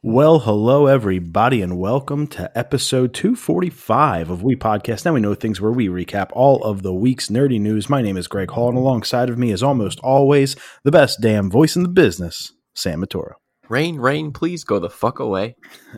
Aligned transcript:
Well, 0.00 0.38
hello, 0.38 0.86
everybody, 0.86 1.60
and 1.60 1.76
welcome 1.76 2.28
to 2.28 2.56
episode 2.56 3.12
245 3.14 4.30
of 4.30 4.44
We 4.44 4.54
Podcast. 4.54 5.04
Now 5.04 5.14
we 5.14 5.18
know 5.18 5.34
things 5.34 5.60
where 5.60 5.72
we 5.72 5.88
recap 5.88 6.28
all 6.34 6.62
of 6.62 6.82
the 6.82 6.94
week's 6.94 7.30
nerdy 7.30 7.60
news. 7.60 7.90
My 7.90 8.00
name 8.00 8.16
is 8.16 8.28
Greg 8.28 8.52
Hall, 8.52 8.68
and 8.68 8.78
alongside 8.78 9.28
of 9.28 9.38
me 9.38 9.50
is 9.50 9.60
almost 9.60 9.98
always 9.98 10.54
the 10.84 10.92
best 10.92 11.20
damn 11.20 11.50
voice 11.50 11.74
in 11.74 11.82
the 11.82 11.88
business, 11.88 12.52
Sam 12.76 13.02
Matoro. 13.04 13.32
Rain, 13.68 13.96
rain, 13.96 14.30
please 14.30 14.62
go 14.62 14.78
the 14.78 14.88
fuck 14.88 15.18
away. 15.18 15.56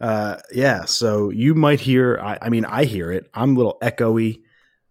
Uh, 0.00 0.36
yeah, 0.52 0.84
so 0.84 1.28
you 1.30 1.56
might 1.56 1.80
hear, 1.80 2.20
I, 2.22 2.38
I 2.42 2.48
mean, 2.50 2.64
I 2.64 2.84
hear 2.84 3.10
it. 3.10 3.28
I'm 3.34 3.56
a 3.56 3.58
little 3.58 3.78
echoey. 3.82 4.42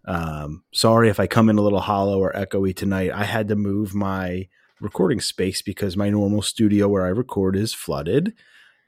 Um, 0.03 0.65
sorry 0.73 1.07
if 1.07 1.21
I 1.21 1.27
come 1.27 1.47
in 1.47 1.57
a 1.57 1.61
little 1.61 1.79
hollow 1.79 2.19
or 2.19 2.33
echoey 2.33 2.75
tonight. 2.75 3.11
I 3.13 3.23
had 3.23 3.47
to 3.47 3.55
move 3.55 3.95
my 3.95 4.49
recording 4.79 5.19
space 5.19 5.61
because 5.61 5.97
my 5.97 6.09
normal 6.09 6.41
studio 6.41 6.87
where 6.87 7.05
I 7.05 7.09
record 7.09 7.55
is 7.55 7.73
flooded. 7.73 8.33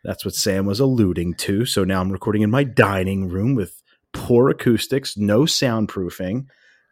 That's 0.04 0.24
what 0.24 0.36
Sam 0.36 0.66
was 0.66 0.80
alluding 0.80 1.36
to. 1.36 1.66
So 1.66 1.84
now 1.84 2.02
I'm 2.02 2.12
recording 2.12 2.42
in 2.42 2.50
my 2.50 2.64
dining 2.64 3.28
room 3.28 3.56
with 3.56 3.82
poor 4.14 4.50
acoustics, 4.50 5.18
no 5.18 5.42
soundproofing, 5.42 6.46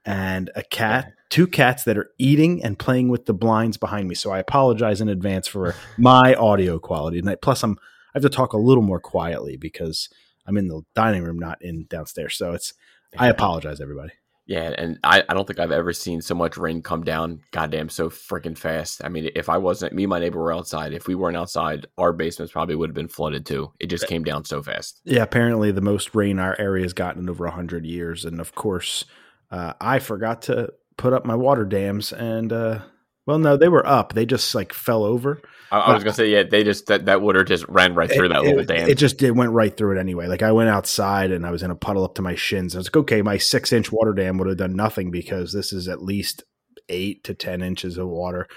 and 0.06 0.50
a 0.56 0.64
cat, 0.64 1.14
two 1.30 1.48
cats 1.48 1.84
that 1.84 1.98
are 1.98 2.10
eating 2.18 2.64
and 2.64 2.78
playing 2.80 3.10
with 3.10 3.26
the 3.26 3.34
blinds 3.34 3.78
behind 3.78 4.08
me. 4.08 4.16
So 4.16 4.32
I 4.32 4.40
apologize 4.40 5.02
in 5.02 5.10
advance 5.10 5.48
for 5.48 5.76
my 5.98 6.34
audio 6.36 6.80
quality 6.80 7.20
tonight. 7.20 7.42
Plus, 7.42 7.64
I'm 7.64 7.78
I 8.14 8.20
have 8.20 8.24
to 8.24 8.30
talk 8.30 8.54
a 8.54 8.58
little 8.58 8.84
more 8.84 9.00
quietly 9.00 9.58
because 9.58 10.10
I'm 10.46 10.58
in 10.58 10.70
the 10.70 10.82
dining 10.96 11.24
room, 11.24 11.38
not 11.38 11.62
in 11.62 11.86
downstairs. 11.90 12.38
So 12.38 12.54
it's 12.54 12.74
I 13.18 13.30
apologize, 13.30 13.80
everybody. 13.80 14.14
Yeah, 14.48 14.74
and 14.78 14.98
I, 15.04 15.24
I 15.28 15.34
don't 15.34 15.46
think 15.46 15.60
I've 15.60 15.72
ever 15.74 15.92
seen 15.92 16.22
so 16.22 16.34
much 16.34 16.56
rain 16.56 16.82
come 16.82 17.04
down, 17.04 17.42
goddamn, 17.52 17.90
so 17.90 18.10
freaking 18.10 18.58
fast. 18.58 19.04
I 19.04 19.10
mean, 19.10 19.30
if 19.36 19.50
I 19.50 19.58
wasn't, 19.58 19.94
me 19.94 20.04
and 20.04 20.10
my 20.10 20.20
neighbor 20.20 20.40
were 20.40 20.54
outside. 20.54 20.94
If 20.94 21.06
we 21.06 21.16
weren't 21.16 21.36
outside, 21.36 21.86
our 21.98 22.14
basements 22.14 22.54
probably 22.54 22.76
would 22.76 22.90
have 22.90 22.96
been 22.96 23.10
flooded 23.10 23.46
too. 23.46 23.74
It 23.78 23.88
just 23.88 24.08
came 24.08 24.24
down 24.24 24.46
so 24.46 24.64
fast. 24.64 25.02
Yeah, 25.04 25.24
apparently 25.24 25.72
the 25.72 25.82
most 25.82 26.16
rain 26.16 26.40
our 26.40 26.56
area 26.58 26.84
has 26.84 26.94
gotten 26.94 27.24
in 27.24 27.30
over 27.30 27.44
100 27.44 27.86
years. 27.86 28.24
And 28.24 28.40
of 28.40 28.56
course, 28.56 29.04
uh, 29.52 29.74
I 29.82 30.00
forgot 30.00 30.44
to 30.44 30.72
put 30.96 31.12
up 31.12 31.26
my 31.26 31.36
water 31.36 31.66
dams. 31.66 32.14
And, 32.14 32.54
uh, 32.54 32.80
well, 33.26 33.40
no, 33.40 33.58
they 33.58 33.68
were 33.68 33.86
up. 33.86 34.14
They 34.14 34.26
just 34.26 34.56
like 34.56 34.72
fell 34.72 35.04
over. 35.04 35.42
I, 35.72 35.80
I 35.80 35.94
was 35.94 36.04
gonna 36.04 36.14
say, 36.14 36.30
yeah, 36.30 36.44
they 36.44 36.64
just 36.64 36.88
that, 36.88 37.06
that 37.06 37.22
water 37.22 37.44
just 37.44 37.68
ran 37.68 37.96
right 37.96 38.12
through 38.12 38.26
it, 38.26 38.30
that 38.30 38.44
little 38.44 38.60
it, 38.60 38.68
dam. 38.68 38.90
It 38.90 38.98
just 38.98 39.22
it 39.22 39.32
went 39.32 39.52
right 39.52 39.76
through 39.76 39.98
it 39.98 40.00
anyway. 40.00 40.28
Like 40.28 40.44
I 40.44 40.52
went 40.52 40.70
outside 40.70 41.32
and 41.32 41.46
I 41.46 41.52
was 41.52 41.64
in 41.64 41.72
a 41.72 41.76
puddle 41.76 42.04
up 42.04 42.16
to 42.16 42.22
my 42.22 42.36
shins. 42.36 42.76
I 42.76 42.80
was 42.80 42.88
like, 42.88 42.98
okay, 42.98 43.22
my 43.22 43.38
six 43.38 43.74
inch 43.74 43.92
water 43.92 44.14
dam 44.14 44.38
would 44.38 44.48
have 44.48 44.58
done 44.58 44.76
nothing 44.76 45.12
because 45.12 45.54
this 45.54 45.74
is 45.74 45.88
at 45.88 46.02
least 46.02 46.44
eight 46.90 47.24
to 47.26 47.34
ten 47.34 47.62
inches 47.62 47.98
of 47.98 48.08
water. 48.08 48.48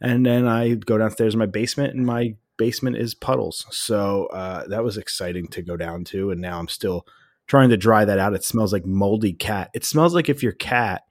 And 0.00 0.26
then 0.26 0.46
I 0.46 0.74
go 0.74 0.98
downstairs 0.98 1.34
in 1.34 1.38
my 1.38 1.46
basement, 1.46 1.94
and 1.94 2.04
my 2.04 2.34
basement 2.58 2.96
is 2.96 3.14
puddles. 3.14 3.66
So 3.70 4.26
uh, 4.26 4.66
that 4.68 4.84
was 4.84 4.96
exciting 4.96 5.48
to 5.48 5.62
go 5.62 5.76
down 5.76 6.04
to. 6.04 6.30
And 6.30 6.40
now 6.40 6.58
I'm 6.58 6.68
still 6.68 7.06
trying 7.46 7.70
to 7.70 7.76
dry 7.76 8.04
that 8.04 8.18
out. 8.18 8.34
It 8.34 8.44
smells 8.44 8.72
like 8.72 8.84
moldy 8.84 9.32
cat. 9.32 9.70
It 9.74 9.84
smells 9.84 10.14
like 10.14 10.28
if 10.28 10.42
your 10.42 10.52
cat 10.52 11.02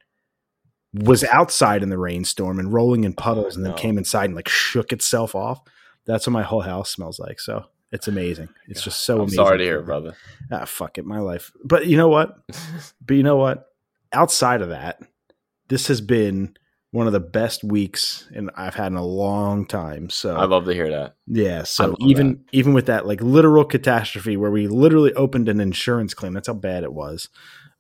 was 1.04 1.24
outside 1.26 1.84
in 1.84 1.90
the 1.90 1.98
rainstorm 1.98 2.60
and 2.60 2.72
rolling 2.72 3.04
in 3.04 3.14
puddles 3.14 3.56
and 3.56 3.66
then 3.66 3.72
no. 3.72 3.78
came 3.78 3.98
inside 3.98 4.26
and 4.26 4.36
like 4.36 4.48
shook 4.48 4.94
itself 4.94 5.36
off. 5.36 5.62
That's 6.06 6.26
what 6.26 6.34
my 6.34 6.44
whole 6.44 6.62
house 6.62 6.92
smells 6.92 7.20
like. 7.20 7.40
So 7.40 7.66
it's 7.92 8.08
amazing. 8.08 8.50
It's 8.68 8.82
just 8.84 9.04
so 9.04 9.16
I'm 9.16 9.22
amazing. 9.22 9.38
sorry 9.38 9.58
to 9.58 9.64
hear, 9.64 9.82
brother. 9.82 10.16
Ah, 10.52 10.66
fuck 10.66 10.98
it, 10.98 11.06
my 11.06 11.20
life. 11.20 11.52
But 11.64 11.88
you 11.88 11.98
know 11.98 12.08
what? 12.08 12.38
but 13.06 13.16
you 13.16 13.24
know 13.24 13.36
what? 13.36 13.66
Outside 14.14 14.62
of 14.62 14.70
that, 14.70 15.02
this 15.68 15.88
has 15.88 16.00
been 16.00 16.56
one 16.92 17.08
of 17.08 17.14
the 17.14 17.20
best 17.20 17.62
weeks 17.62 18.30
and 18.34 18.50
I've 18.56 18.76
had 18.76 18.88
in 18.88 18.98
a 18.98 19.06
long 19.06 19.66
time. 19.66 20.10
So 20.10 20.36
I 20.38 20.46
love 20.46 20.64
to 20.66 20.74
hear 20.74 20.90
that. 20.92 21.16
yeah. 21.28 21.64
So 21.64 21.98
even 22.00 22.46
even 22.54 22.74
with 22.74 22.86
that 22.86 23.06
like 23.06 23.22
literal 23.22 23.66
catastrophe 23.66 24.38
where 24.38 24.52
we 24.52 24.68
literally 24.68 25.14
opened 25.14 25.50
an 25.50 25.60
insurance 25.60 26.14
claim, 26.14 26.34
that's 26.34 26.48
how 26.48 26.54
bad 26.54 26.84
it 26.84 26.94
was. 26.94 27.28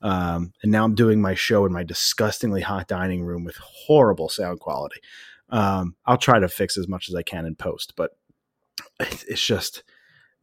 Um, 0.05 0.53
and 0.61 0.71
now 0.71 0.83
I'm 0.85 0.93
doing 0.93 1.19
my 1.19 1.33
show 1.33 1.65
in 1.65 1.73
my 1.73 1.81
disgustingly 1.81 2.61
hot 2.61 2.87
dining 2.87 3.23
room 3.23 3.43
with 3.43 3.57
horrible 3.57 4.29
sound 4.29 4.59
quality. 4.59 5.01
Um, 5.49 5.95
I'll 6.05 6.19
try 6.19 6.37
to 6.37 6.47
fix 6.47 6.77
as 6.77 6.87
much 6.87 7.09
as 7.09 7.15
I 7.15 7.23
can 7.23 7.47
in 7.47 7.55
post, 7.55 7.93
but 7.95 8.11
it's 8.99 9.23
it's 9.23 9.43
just 9.43 9.83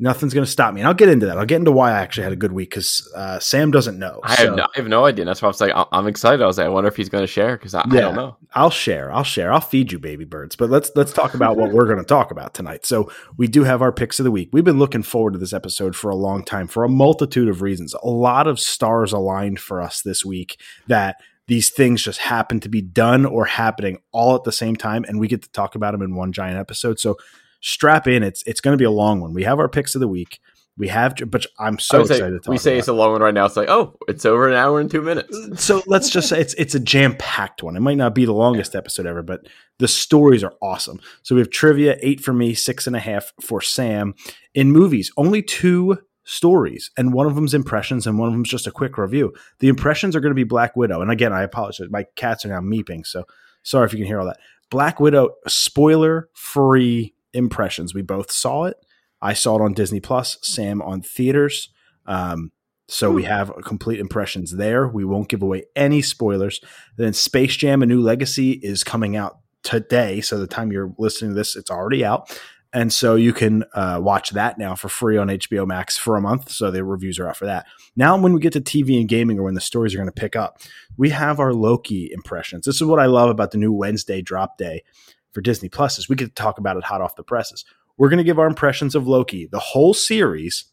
nothing's 0.03 0.35
going 0.35 0.45
to 0.45 0.51
stop 0.51 0.75
me. 0.75 0.81
And 0.81 0.89
I'll 0.89 0.95
get 0.95 1.09
into 1.09 1.27
that. 1.27 1.39
I'll 1.39 1.47
get 1.47 1.61
into 1.61 1.71
why 1.71 1.93
I 1.93 2.01
actually 2.01 2.25
had 2.25 2.33
a 2.33 2.37
good 2.37 2.51
week 2.51 2.71
because 2.71 3.09
uh, 3.15 3.39
Sam 3.39 3.71
doesn't 3.71 4.01
know. 4.01 4.19
I 4.25 4.35
So 4.35 4.47
have 4.47 4.57
no, 4.57 4.63
I 4.65 4.71
have 4.75 4.89
no 4.89 5.05
idea. 5.07 5.25
That's 5.25 5.41
why 5.41 5.47
I 5.47 5.51
was 5.51 5.61
like, 5.61 5.73
I'm 5.93 6.09
excited. 6.09 6.43
I 6.43 6.47
was 6.47 6.59
like, 6.59 6.67
I 6.67 6.71
wonder 6.71 6.89
if 6.89 6.97
he's 6.97 7.09
going 7.09 7.23
to 7.23 7.29
share 7.29 7.57
because 7.57 7.73
I, 7.73 7.83
I 7.83 7.87
don't 7.87 8.17
know. 8.17 8.37
I'll 8.53 8.71
share. 8.71 9.13
I'll 9.13 9.23
share. 9.23 9.53
I'll 9.53 9.61
feed 9.61 9.93
you, 9.93 10.01
baby 10.01 10.25
birds. 10.25 10.57
But 10.57 10.71
let's 10.71 10.91
let's 10.97 11.13
talk 11.13 11.35
about 11.35 11.57
what 11.57 11.73
we're 11.73 11.87
going 11.87 11.99
to 11.99 12.05
talk 12.05 12.33
about 12.33 12.53
tonight. 12.53 12.85
So 12.85 13.13
we 13.37 13.47
do 13.47 13.63
have 13.63 13.81
our 13.81 13.93
picks 13.93 14.19
of 14.19 14.25
the 14.25 14.33
week. 14.33 14.49
We've 14.53 14.65
been 14.65 14.81
looking 14.81 15.05
forward 15.05 15.35
to 15.35 15.39
this 15.39 15.53
episode 15.53 15.95
for 15.95 16.11
a 16.11 16.17
long 16.17 16.45
time 16.45 16.67
for 16.67 16.83
a 16.83 16.89
multitude 16.89 17.49
of 17.49 17.63
reasons. 17.63 17.95
A 17.95 18.09
lot 18.09 18.49
of 18.49 18.59
stars 18.59 19.13
aligned 19.13 19.61
for 19.61 19.81
us 19.81 20.03
this 20.03 20.25
week 20.25 20.61
that 20.89 21.17
these 21.47 21.71
things 21.71 22.03
just 22.03 22.19
happen 22.19 22.59
to 22.61 22.69
be 22.69 22.83
done 22.83 23.25
or 23.25 23.45
happening 23.45 23.99
all 24.11 24.35
at 24.35 24.43
the 24.43 24.53
same 24.53 24.75
time, 24.75 25.05
and 25.07 25.21
we 25.21 25.29
get 25.29 25.43
to 25.43 25.51
talk 25.51 25.77
about 25.77 25.93
them 25.93 26.03
in 26.03 26.17
one 26.17 26.33
giant 26.33 26.59
episode. 26.59 26.99
So 26.99 27.19
strap 27.63 28.07
in. 28.07 28.23
It's 28.23 28.43
it's 28.47 28.61
going 28.61 28.75
to 28.75 28.79
be 28.79 28.85
a 28.85 28.91
long 28.91 29.21
one. 29.21 29.33
We 29.33 29.45
have 29.45 29.59
our 29.59 29.69
picks 29.69 29.95
of 29.95 30.01
the 30.01 30.09
week. 30.09 30.41
We 30.79 30.89
have, 30.89 31.17
but 31.27 31.45
I'm 31.59 31.79
so 31.79 32.05
say- 32.05 32.15
excited 32.15 32.33
to 32.33 32.41
talk 32.41 32.51
we 32.51 32.59
say 32.59 32.73
about 32.73 32.79
it's 32.79 32.89
a 32.89 32.93
long 32.95 33.13
one 33.13 33.21
right 33.21 33.35
now. 33.35 33.45
It's 33.45 33.57
like, 33.57 33.69
oh, 33.69 33.95
it's 34.09 34.25
over 34.25 34.49
an 34.49 34.55
hour 34.55 34.81
and 34.81 34.91
two 34.91 35.03
minutes. 35.03 35.37
Uh, 35.37 35.55
so 35.55 35.83
let's 35.87 36.09
just 36.09 36.29
say 36.29 36.41
it's 36.41 36.55
it's 36.55 36.75
a 36.75 36.81
jam 36.81 37.15
packed 37.19 37.63
one. 37.63 37.77
It 37.77 37.81
might 37.81 37.99
not 37.99 38.15
be 38.15 38.25
the 38.25 38.33
longest 38.33 38.75
episode 38.75 39.07
ever, 39.07 39.23
but 39.23 39.47
the 39.79 39.89
stories 39.89 40.43
are 40.43 40.55
awesome. 40.63 40.99
So 41.23 41.35
we 41.35 41.41
have 41.41 41.51
trivia 41.51 41.97
eight 42.01 42.21
for 42.21 42.33
me, 42.33 42.55
six 42.55 42.87
and 42.87 42.97
a 42.97 43.01
half 43.01 43.33
for 43.41 43.61
Sam. 43.61 44.15
In 44.55 44.73
movies, 44.73 45.13
only 45.17 45.43
two 45.43 45.99
stories, 46.25 46.91
and 46.97 47.13
one 47.13 47.27
of 47.27 47.35
them's 47.35 47.53
impressions, 47.53 48.07
and 48.07 48.19
one 48.19 48.29
of 48.29 48.35
them's 48.35 48.49
just 48.49 48.67
a 48.67 48.73
quick 48.73 48.97
review. 48.97 49.35
The 49.59 49.69
impressions 49.69 50.17
are 50.17 50.21
going 50.21 50.31
to 50.31 50.35
be 50.35 50.45
Black 50.45 50.75
Widow, 50.75 51.03
and 51.03 51.11
again, 51.11 51.35
I 51.35 51.43
apologize. 51.43 51.89
My 51.91 52.07
cats 52.17 52.47
are 52.47 52.49
now 52.49 52.61
meeping, 52.61 53.07
so 53.07 53.25
sorry 53.63 53.85
if 53.85 53.93
you 53.93 53.99
can 53.99 54.07
hear 54.07 54.21
all 54.21 54.27
that. 54.27 54.39
Black 54.71 55.01
Widow, 55.01 55.31
spoiler 55.49 56.31
free 56.33 57.15
impressions. 57.33 57.95
We 57.95 58.03
both 58.03 58.31
saw 58.31 58.65
it. 58.65 58.77
I 59.21 59.35
saw 59.35 59.57
it 59.57 59.63
on 59.63 59.73
Disney 59.73 60.01
Plus. 60.01 60.39
Sam 60.43 60.83
on 60.83 61.03
theaters. 61.03 61.69
Um, 62.07 62.53
so 62.89 63.11
we 63.11 63.23
have 63.23 63.53
complete 63.65 64.01
impressions 64.01 64.57
there. 64.57 64.87
We 64.87 65.05
won't 65.05 65.29
give 65.29 65.43
away 65.43 65.65
any 65.75 66.03
spoilers. 66.03 66.61
Then 66.97 67.13
Space 67.13 67.57
Jam: 67.57 67.83
A 67.83 67.87
New 67.87 68.03
Legacy 68.03 68.53
is 68.53 68.85
coming 68.85 69.17
out 69.17 69.39
today. 69.63 70.21
So 70.21 70.39
the 70.39 70.47
time 70.47 70.73
you're 70.73 70.93
listening 70.99 71.31
to 71.31 71.35
this, 71.35 71.57
it's 71.57 71.71
already 71.71 72.05
out. 72.05 72.39
And 72.75 72.93
so 72.93 73.17
you 73.17 73.33
can 73.33 73.65
uh, 73.75 74.01
watch 74.03 74.31
that 74.31 74.59
now 74.59 74.75
for 74.75 74.89
free 74.89 75.19
on 75.19 75.29
HBO 75.29 75.67
Max 75.67 75.99
for 75.99 76.17
a 76.17 76.23
month. 76.23 76.51
So 76.51 76.71
the 76.71 76.85
reviews 76.85 77.19
are 77.19 77.29
out 77.29 77.37
for 77.37 77.45
that. 77.45 77.67
Now, 77.97 78.17
when 78.17 78.33
we 78.33 78.41
get 78.41 78.55
to 78.55 78.63
TV 78.63 78.99
and 78.99 79.09
gaming, 79.09 79.39
or 79.39 79.43
when 79.43 79.55
the 79.55 79.61
stories 79.61 79.95
are 79.95 79.99
going 79.99 80.09
to 80.09 80.13
pick 80.13 80.35
up, 80.37 80.59
we 80.97 81.11
have 81.11 81.39
our 81.39 81.53
Loki 81.53 82.11
impressions. 82.13 82.65
This 82.65 82.77
is 82.77 82.85
what 82.85 82.99
I 82.99 83.07
love 83.07 83.29
about 83.29 83.51
the 83.51 83.59
new 83.59 83.73
Wednesday 83.73 84.23
drop 84.23 84.57
day 84.57 84.85
for 85.33 85.41
Disney 85.41 85.69
Plus 85.69 85.99
is 85.99 86.09
we 86.09 86.17
get 86.17 86.27
to 86.27 86.35
talk 86.35 86.59
about 86.59 86.77
it 86.77 86.85
hot 86.85 87.01
off 87.01 87.17
the 87.17 87.23
presses. 87.23 87.65
We're 87.97 88.09
going 88.09 88.19
to 88.19 88.25
give 88.25 88.39
our 88.39 88.47
impressions 88.47 88.95
of 88.95 89.07
Loki, 89.07 89.47
the 89.47 89.59
whole 89.59 89.95
series, 89.95 90.65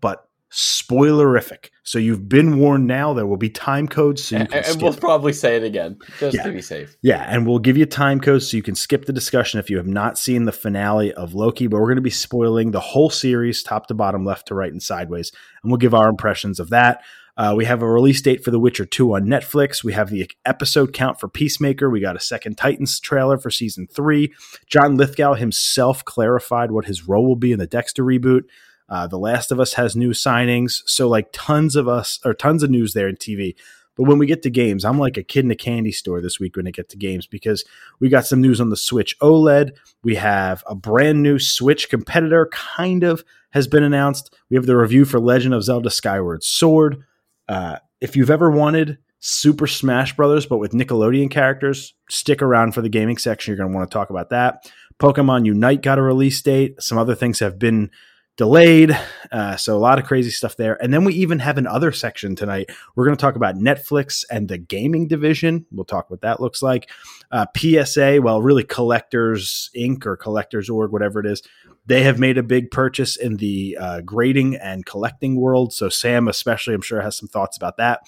but 0.00 0.28
spoilerific. 0.50 1.70
So 1.84 1.98
you've 1.98 2.28
been 2.28 2.58
warned 2.58 2.86
now. 2.86 3.12
There 3.14 3.26
will 3.26 3.36
be 3.36 3.50
time 3.50 3.86
codes, 3.88 4.24
so 4.24 4.36
you 4.36 4.42
and 4.42 4.54
and 4.54 4.82
we'll 4.82 4.94
probably 4.94 5.32
say 5.32 5.56
it 5.56 5.62
again 5.64 5.98
just 6.18 6.36
Yeah. 6.36 6.42
to 6.44 6.52
be 6.52 6.60
safe. 6.60 6.96
Yeah, 7.02 7.24
and 7.28 7.46
we'll 7.46 7.58
give 7.58 7.76
you 7.76 7.86
time 7.86 8.20
codes 8.20 8.50
so 8.50 8.56
you 8.56 8.62
can 8.62 8.74
skip 8.74 9.04
the 9.06 9.12
discussion 9.12 9.60
if 9.60 9.70
you 9.70 9.76
have 9.76 9.86
not 9.86 10.18
seen 10.18 10.44
the 10.44 10.52
finale 10.52 11.12
of 11.12 11.34
Loki. 11.34 11.66
But 11.66 11.78
we're 11.80 11.86
going 11.86 11.96
to 11.96 12.02
be 12.02 12.10
spoiling 12.10 12.70
the 12.72 12.80
whole 12.80 13.10
series, 13.10 13.62
top 13.62 13.86
to 13.88 13.94
bottom, 13.94 14.24
left 14.24 14.48
to 14.48 14.54
right, 14.54 14.72
and 14.72 14.82
sideways, 14.82 15.32
and 15.62 15.70
we'll 15.70 15.78
give 15.78 15.94
our 15.94 16.08
impressions 16.08 16.58
of 16.58 16.70
that. 16.70 17.02
Uh, 17.40 17.54
we 17.54 17.64
have 17.64 17.80
a 17.80 17.88
release 17.88 18.20
date 18.20 18.44
for 18.44 18.50
The 18.50 18.58
Witcher 18.58 18.84
2 18.84 19.14
on 19.14 19.24
Netflix. 19.24 19.82
We 19.82 19.94
have 19.94 20.10
the 20.10 20.30
episode 20.44 20.92
count 20.92 21.18
for 21.18 21.26
Peacemaker. 21.26 21.88
We 21.88 21.98
got 21.98 22.14
a 22.14 22.20
second 22.20 22.58
Titans 22.58 23.00
trailer 23.00 23.38
for 23.38 23.50
season 23.50 23.86
three. 23.86 24.34
John 24.66 24.98
Lithgow 24.98 25.32
himself 25.32 26.04
clarified 26.04 26.70
what 26.70 26.84
his 26.84 27.08
role 27.08 27.26
will 27.26 27.36
be 27.36 27.50
in 27.50 27.58
the 27.58 27.66
Dexter 27.66 28.04
reboot. 28.04 28.42
Uh, 28.90 29.06
the 29.06 29.18
Last 29.18 29.50
of 29.50 29.58
Us 29.58 29.72
has 29.72 29.96
new 29.96 30.10
signings. 30.10 30.82
So, 30.84 31.08
like, 31.08 31.30
tons 31.32 31.76
of 31.76 31.88
us, 31.88 32.20
or 32.26 32.34
tons 32.34 32.62
of 32.62 32.68
news 32.68 32.92
there 32.92 33.08
in 33.08 33.16
TV. 33.16 33.54
But 33.96 34.04
when 34.04 34.18
we 34.18 34.26
get 34.26 34.42
to 34.42 34.50
games, 34.50 34.84
I'm 34.84 34.98
like 34.98 35.16
a 35.16 35.22
kid 35.22 35.46
in 35.46 35.50
a 35.50 35.56
candy 35.56 35.92
store 35.92 36.20
this 36.20 36.38
week 36.38 36.56
when 36.56 36.66
I 36.66 36.72
get 36.72 36.90
to 36.90 36.98
games 36.98 37.26
because 37.26 37.64
we 38.00 38.10
got 38.10 38.26
some 38.26 38.42
news 38.42 38.60
on 38.60 38.68
the 38.68 38.76
Switch 38.76 39.18
OLED. 39.20 39.70
We 40.04 40.16
have 40.16 40.62
a 40.66 40.74
brand 40.74 41.22
new 41.22 41.38
Switch 41.38 41.88
competitor, 41.88 42.50
kind 42.52 43.02
of, 43.02 43.24
has 43.52 43.66
been 43.66 43.82
announced. 43.82 44.36
We 44.50 44.56
have 44.56 44.66
the 44.66 44.76
review 44.76 45.06
for 45.06 45.18
Legend 45.18 45.54
of 45.54 45.64
Zelda 45.64 45.88
Skyward 45.88 46.44
Sword. 46.44 47.02
Uh, 47.50 47.76
if 48.00 48.14
you've 48.14 48.30
ever 48.30 48.48
wanted 48.48 48.98
Super 49.18 49.66
Smash 49.66 50.14
Brothers, 50.14 50.46
but 50.46 50.58
with 50.58 50.70
Nickelodeon 50.70 51.30
characters, 51.30 51.94
stick 52.08 52.42
around 52.42 52.74
for 52.74 52.80
the 52.80 52.88
gaming 52.88 53.18
section. 53.18 53.50
You're 53.50 53.58
going 53.58 53.72
to 53.72 53.76
want 53.76 53.90
to 53.90 53.92
talk 53.92 54.08
about 54.08 54.30
that. 54.30 54.70
Pokemon 55.00 55.46
Unite 55.46 55.82
got 55.82 55.98
a 55.98 56.02
release 56.02 56.40
date. 56.40 56.80
Some 56.80 56.96
other 56.96 57.16
things 57.16 57.40
have 57.40 57.58
been 57.58 57.90
delayed. 58.40 58.98
Uh, 59.30 59.54
so 59.54 59.76
a 59.76 59.78
lot 59.78 59.98
of 59.98 60.06
crazy 60.06 60.30
stuff 60.30 60.56
there. 60.56 60.82
And 60.82 60.94
then 60.94 61.04
we 61.04 61.12
even 61.12 61.40
have 61.40 61.58
another 61.58 61.92
section 61.92 62.34
tonight. 62.34 62.70
We're 62.96 63.04
going 63.04 63.14
to 63.14 63.20
talk 63.20 63.36
about 63.36 63.56
Netflix 63.56 64.24
and 64.30 64.48
the 64.48 64.56
gaming 64.56 65.08
division. 65.08 65.66
We'll 65.70 65.84
talk 65.84 66.08
what 66.08 66.22
that 66.22 66.40
looks 66.40 66.62
like. 66.62 66.88
Uh, 67.30 67.44
PSA, 67.54 68.20
well, 68.22 68.40
really 68.40 68.64
Collectors 68.64 69.68
Inc. 69.76 70.06
or 70.06 70.16
Collectors 70.16 70.70
Org, 70.70 70.90
whatever 70.90 71.20
it 71.20 71.26
is. 71.26 71.42
They 71.84 72.02
have 72.04 72.18
made 72.18 72.38
a 72.38 72.42
big 72.42 72.70
purchase 72.70 73.14
in 73.14 73.36
the 73.36 73.76
uh, 73.78 74.00
grading 74.00 74.56
and 74.56 74.86
collecting 74.86 75.36
world. 75.36 75.74
So 75.74 75.90
Sam, 75.90 76.26
especially, 76.26 76.72
I'm 76.72 76.80
sure 76.80 77.02
has 77.02 77.18
some 77.18 77.28
thoughts 77.28 77.58
about 77.58 77.76
that. 77.76 78.00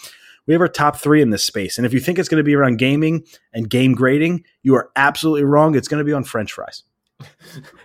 We 0.46 0.54
have 0.54 0.62
our 0.62 0.68
top 0.68 0.96
three 0.96 1.20
in 1.20 1.28
this 1.28 1.44
space. 1.44 1.76
And 1.76 1.86
if 1.86 1.92
you 1.92 2.00
think 2.00 2.18
it's 2.18 2.30
going 2.30 2.40
to 2.40 2.42
be 2.42 2.56
around 2.56 2.78
gaming 2.78 3.26
and 3.52 3.68
game 3.68 3.92
grading, 3.92 4.44
you 4.62 4.76
are 4.76 4.90
absolutely 4.96 5.44
wrong. 5.44 5.74
It's 5.74 5.88
going 5.88 6.00
to 6.00 6.08
be 6.08 6.14
on 6.14 6.24
French 6.24 6.52
fries. 6.54 6.84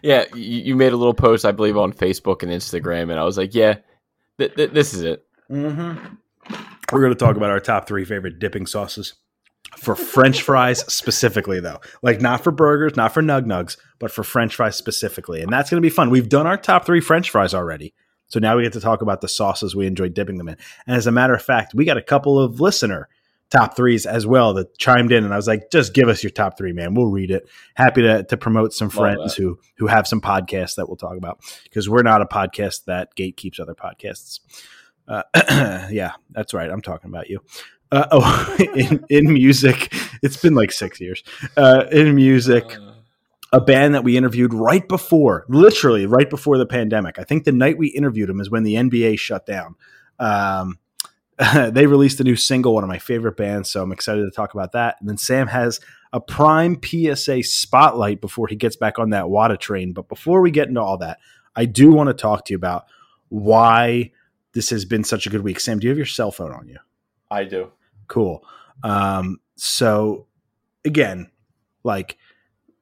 Yeah, 0.02 0.26
you, 0.36 0.76
made 0.76 0.94
a 0.94 0.98
little 0.98 1.14
post, 1.14 1.46
I 1.46 1.52
believe, 1.52 1.78
on 1.78 1.94
Facebook 1.94 2.44
and 2.44 2.52
Instagram, 2.52 3.04
and 3.04 3.20
I 3.20 3.24
was 3.24 3.38
like, 3.38 3.54
yeah, 3.54 3.78
th- 4.38 4.56
th- 4.56 4.72
this 4.72 4.94
is 4.94 5.02
it. 5.02 5.26
Mm-hmm. 5.50 6.16
We're 6.92 7.02
going 7.02 7.14
to 7.14 7.20
talk 7.20 7.36
about 7.36 7.50
our 7.50 7.60
top 7.60 7.88
three 7.88 8.06
favorite 8.06 8.40
dipping 8.40 8.66
sauces 8.66 9.16
for 9.76 9.96
French 9.96 10.42
fries 10.42 10.80
specifically, 10.92 11.60
though. 11.60 11.80
Like 12.02 12.22
not 12.22 12.44
for 12.44 12.52
burgers, 12.52 12.96
not 12.96 13.14
for 13.14 13.22
nug 13.22 13.46
nugs, 13.46 13.78
but 14.00 14.12
for 14.12 14.24
French 14.24 14.56
fries 14.56 14.76
specifically. 14.76 15.42
And 15.42 15.52
that's 15.52 15.70
going 15.70 15.82
to 15.82 15.86
be 15.86 15.94
fun. 15.94 16.10
We've 16.10 16.30
done 16.30 16.48
our 16.48 16.58
top 16.58 16.86
three 16.86 17.02
French 17.02 17.30
fries 17.30 17.54
already. 17.54 17.94
So 18.28 18.40
now 18.40 18.58
we 18.58 18.64
get 18.64 18.74
to 18.74 18.82
talk 18.82 19.02
about 19.02 19.22
the 19.22 19.28
sauces 19.28 19.76
we 19.76 19.88
enjoy 19.88 20.10
dipping 20.10 20.38
them 20.38 20.50
in. 20.50 20.58
And 20.86 20.96
as 20.96 21.08
a 21.08 21.12
matter 21.12 21.34
of 21.34 21.42
fact, 21.42 21.74
we 21.74 21.86
got 21.86 21.98
a 21.98 22.02
couple 22.02 22.40
of 22.40 22.60
listener 22.60 23.08
top 23.50 23.76
threes 23.76 24.06
as 24.06 24.28
well 24.28 24.54
that 24.54 24.78
chimed 24.78 25.12
in 25.12 25.24
and 25.24 25.34
I 25.34 25.38
was 25.38 25.48
like, 25.48 25.72
just 25.72 25.94
give 25.94 26.10
us 26.10 26.24
your 26.24 26.32
top 26.32 26.58
three, 26.58 26.74
man. 26.74 26.94
We'll 26.94 27.08
read 27.08 27.32
it. 27.32 27.48
Happy 27.76 28.02
to, 28.02 28.24
to 28.24 28.38
promote 28.38 28.74
some 28.74 28.90
friends 28.90 29.36
who 29.36 29.58
who 29.78 29.88
have 29.88 30.08
some 30.08 30.22
podcasts 30.22 30.76
that 30.76 30.88
we'll 30.88 30.98
talk 30.98 31.18
about 31.18 31.40
because 31.64 31.90
we're 31.90 32.04
not 32.04 32.22
a 32.22 32.26
podcast 32.26 32.86
that 32.86 33.16
gatekeeps 33.16 33.60
other 33.60 33.76
podcasts. 33.76 34.40
Uh, 35.08 35.24
yeah, 35.92 36.14
that's 36.32 36.54
right. 36.54 36.70
I'm 36.70 36.82
talking 36.82 37.10
about 37.10 37.30
you. 37.30 37.40
Uh, 37.92 38.08
oh, 38.12 38.56
in, 38.76 39.06
in 39.10 39.34
music, 39.34 39.94
it's 40.22 40.38
been 40.38 40.56
like 40.56 40.72
six 40.72 41.00
years. 41.00 41.24
Uh, 41.56 41.86
in 41.92 42.14
music, 42.16 42.66
uh. 42.78 42.94
a 43.54 43.62
band 43.62 43.96
that 43.96 44.04
we 44.04 44.18
interviewed 44.18 44.54
right 44.54 44.88
before, 44.88 45.46
literally 45.48 46.06
right 46.06 46.30
before 46.30 46.58
the 46.58 46.66
pandemic. 46.66 47.18
I 47.18 47.24
think 47.24 47.46
the 47.46 47.54
night 47.54 47.78
we 47.78 47.88
interviewed 47.88 48.28
them 48.28 48.42
is 48.42 48.50
when 48.50 48.64
the 48.64 48.76
NBA 48.76 49.20
shut 49.20 49.46
down. 49.46 49.76
Um, 50.20 50.80
they 51.70 51.86
released 51.86 52.20
a 52.20 52.24
new 52.24 52.36
single, 52.36 52.74
one 52.74 52.84
of 52.84 52.90
my 52.90 52.98
favorite 52.98 53.38
bands, 53.38 53.70
so 53.70 53.84
I'm 53.84 53.92
excited 53.92 54.24
to 54.24 54.32
talk 54.32 54.54
about 54.54 54.72
that. 54.72 54.98
And 55.00 55.08
then 55.08 55.18
Sam 55.18 55.48
has 55.48 55.80
a 56.14 56.20
prime 56.20 56.80
PSA 56.84 57.44
spotlight 57.44 58.22
before 58.22 58.48
he 58.48 58.56
gets 58.56 58.76
back 58.76 58.98
on 58.98 59.12
that 59.12 59.30
WATA 59.30 59.58
train. 59.58 59.94
But 59.94 60.10
before 60.10 60.42
we 60.42 60.52
get 60.52 60.68
into 60.68 60.82
all 60.82 60.98
that, 60.98 61.20
I 61.56 61.66
do 61.66 61.92
want 61.92 62.08
to 62.08 62.14
talk 62.14 62.46
to 62.46 62.54
you 62.54 62.58
about 62.58 62.86
why 63.30 64.12
this 64.54 64.70
has 64.70 64.86
been 64.86 65.04
such 65.04 65.28
a 65.28 65.30
good 65.30 65.42
week. 65.42 65.60
Sam, 65.60 65.80
do 65.80 65.86
you 65.86 65.92
have 65.92 65.98
your 65.98 66.06
cell 66.06 66.32
phone 66.32 66.52
on 66.52 66.68
you? 66.68 66.78
I 67.30 67.44
do. 67.44 67.72
Cool. 68.08 68.44
Um, 68.84 69.40
so 69.56 70.28
again, 70.86 71.30
like 71.84 72.18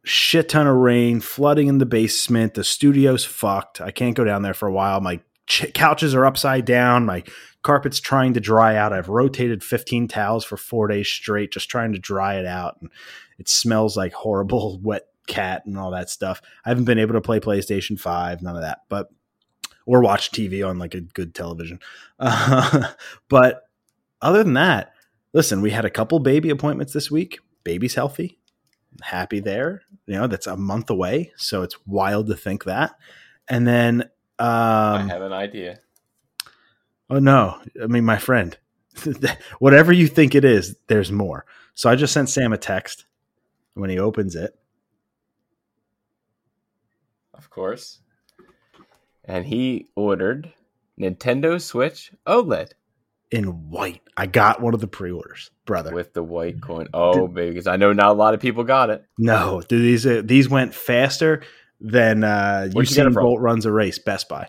shit 0.04 0.50
ton 0.50 0.68
of 0.68 0.75
rain, 0.75 1.19
flooding 1.19 1.68
in 1.68 1.80
the 1.80 1.86
basement. 1.86 2.54
The 2.54 2.63
studio's 2.63 3.25
fucked. 3.25 3.81
I 3.81 3.92
can't 3.92 4.16
go 4.16 4.24
down 4.24 4.44
there 4.44 4.54
for 4.54 4.68
a 4.68 4.74
while. 4.74 5.01
My 5.01 5.19
ch- 5.48 5.74
couches 5.74 6.13
are 6.16 6.25
upside 6.25 6.66
down. 6.66 7.06
My 7.06 7.24
carpet's 7.65 8.00
trying 8.00 8.33
to 8.35 8.39
dry 8.39 8.75
out. 8.75 8.94
I've 8.94 9.09
rotated 9.09 9.63
15 9.63 10.07
towels 10.07 10.45
for 10.45 10.56
four 10.56 10.88
days 10.88 11.07
straight, 11.07 11.51
just 11.51 11.67
trying 11.67 11.94
to 11.94 12.00
dry 12.00 12.35
it 12.35 12.45
out. 12.45 12.77
And 12.79 12.91
it 13.39 13.50
smells 13.50 13.97
like 13.97 14.13
horrible 14.13 14.79
wet 14.83 15.07
cat 15.27 15.65
and 15.65 15.77
all 15.77 15.91
that 15.91 16.09
stuff. 16.09 16.41
I 16.63 16.69
haven't 16.69 16.85
been 16.85 17.00
able 17.00 17.13
to 17.13 17.21
play 17.21 17.39
PlayStation 17.39 18.00
5, 18.00 18.44
none 18.44 18.56
of 18.56 18.62
that, 18.62 18.83
but 18.88 19.09
or 19.88 20.01
watch 20.01 20.31
TV 20.31 20.67
on 20.67 20.77
like 20.77 20.94
a 20.94 21.01
good 21.01 21.33
television. 21.33 21.79
Uh, 22.19 22.91
but 23.29 23.63
other 24.21 24.44
than 24.44 24.53
that, 24.53 24.94
listen, 25.33 25.62
we 25.62 25.71
had 25.71 25.85
a 25.85 25.89
couple 25.89 26.19
baby 26.19 26.51
appointments 26.51 26.94
this 26.94 27.09
week. 27.09 27.39
Baby's 27.63 27.95
healthy, 27.95 28.38
happy 29.01 29.39
there. 29.39 29.81
You 30.06 30.15
know, 30.15 30.27
that's 30.27 30.47
a 30.47 30.56
month 30.56 30.91
away. 30.91 31.33
So 31.35 31.63
it's 31.63 31.75
wild 31.88 32.27
to 32.27 32.35
think 32.35 32.65
that. 32.65 32.95
And 33.47 33.67
then 33.67 34.01
um, 34.38 34.50
I 34.50 35.07
have 35.07 35.21
an 35.23 35.33
idea. 35.33 35.79
Oh 37.10 37.19
no! 37.19 37.60
I 37.81 37.88
mean, 37.88 38.06
my 38.06 38.18
friend, 38.18 38.57
whatever 39.60 39.94
you 39.94 40.07
think 40.07 40.36
it 40.36 40.46
is, 40.46 40.75
there's 40.88 41.12
more. 41.12 41.46
So 41.74 41.90
I 41.90 41.96
just 41.96 42.13
sent 42.13 42.30
Sam 42.30 42.54
a 42.54 42.57
text. 42.57 43.06
When 43.74 43.90
he 43.90 44.00
opens 44.00 44.36
it, 44.36 44.57
of 47.34 47.50
course, 47.50 48.00
and 49.25 49.46
he 49.46 49.90
ordered 49.96 50.54
Nintendo 51.00 51.62
Switch 51.62 52.12
OLED 52.25 52.72
in 53.31 53.69
white. 53.69 54.01
I 54.16 54.28
got 54.28 54.62
one 54.62 54.74
of 54.74 54.80
the 54.80 54.88
pre-orders, 54.88 55.51
brother, 55.66 55.94
with 55.94 56.13
the 56.13 56.24
white 56.24 56.62
coin. 56.62 56.88
Oh, 56.94 57.28
baby, 57.28 57.51
because 57.51 57.68
I 57.68 57.75
know 57.75 57.92
not 57.92 58.12
a 58.12 58.13
lot 58.13 58.34
of 58.34 58.40
people 58.40 58.63
got 58.63 58.90
it. 58.90 59.04
No, 59.18 59.62
dude, 59.68 59.81
these 59.81 60.06
uh, 60.06 60.22
these 60.24 60.50
went 60.50 60.74
faster 60.74 61.44
than 61.81 62.24
uh, 62.24 62.69
Usain 62.72 63.13
Bolt 63.13 63.42
runs 63.42 63.66
a 63.66 63.72
race. 63.72 64.00
Best 64.00 64.30
Buy. 64.30 64.48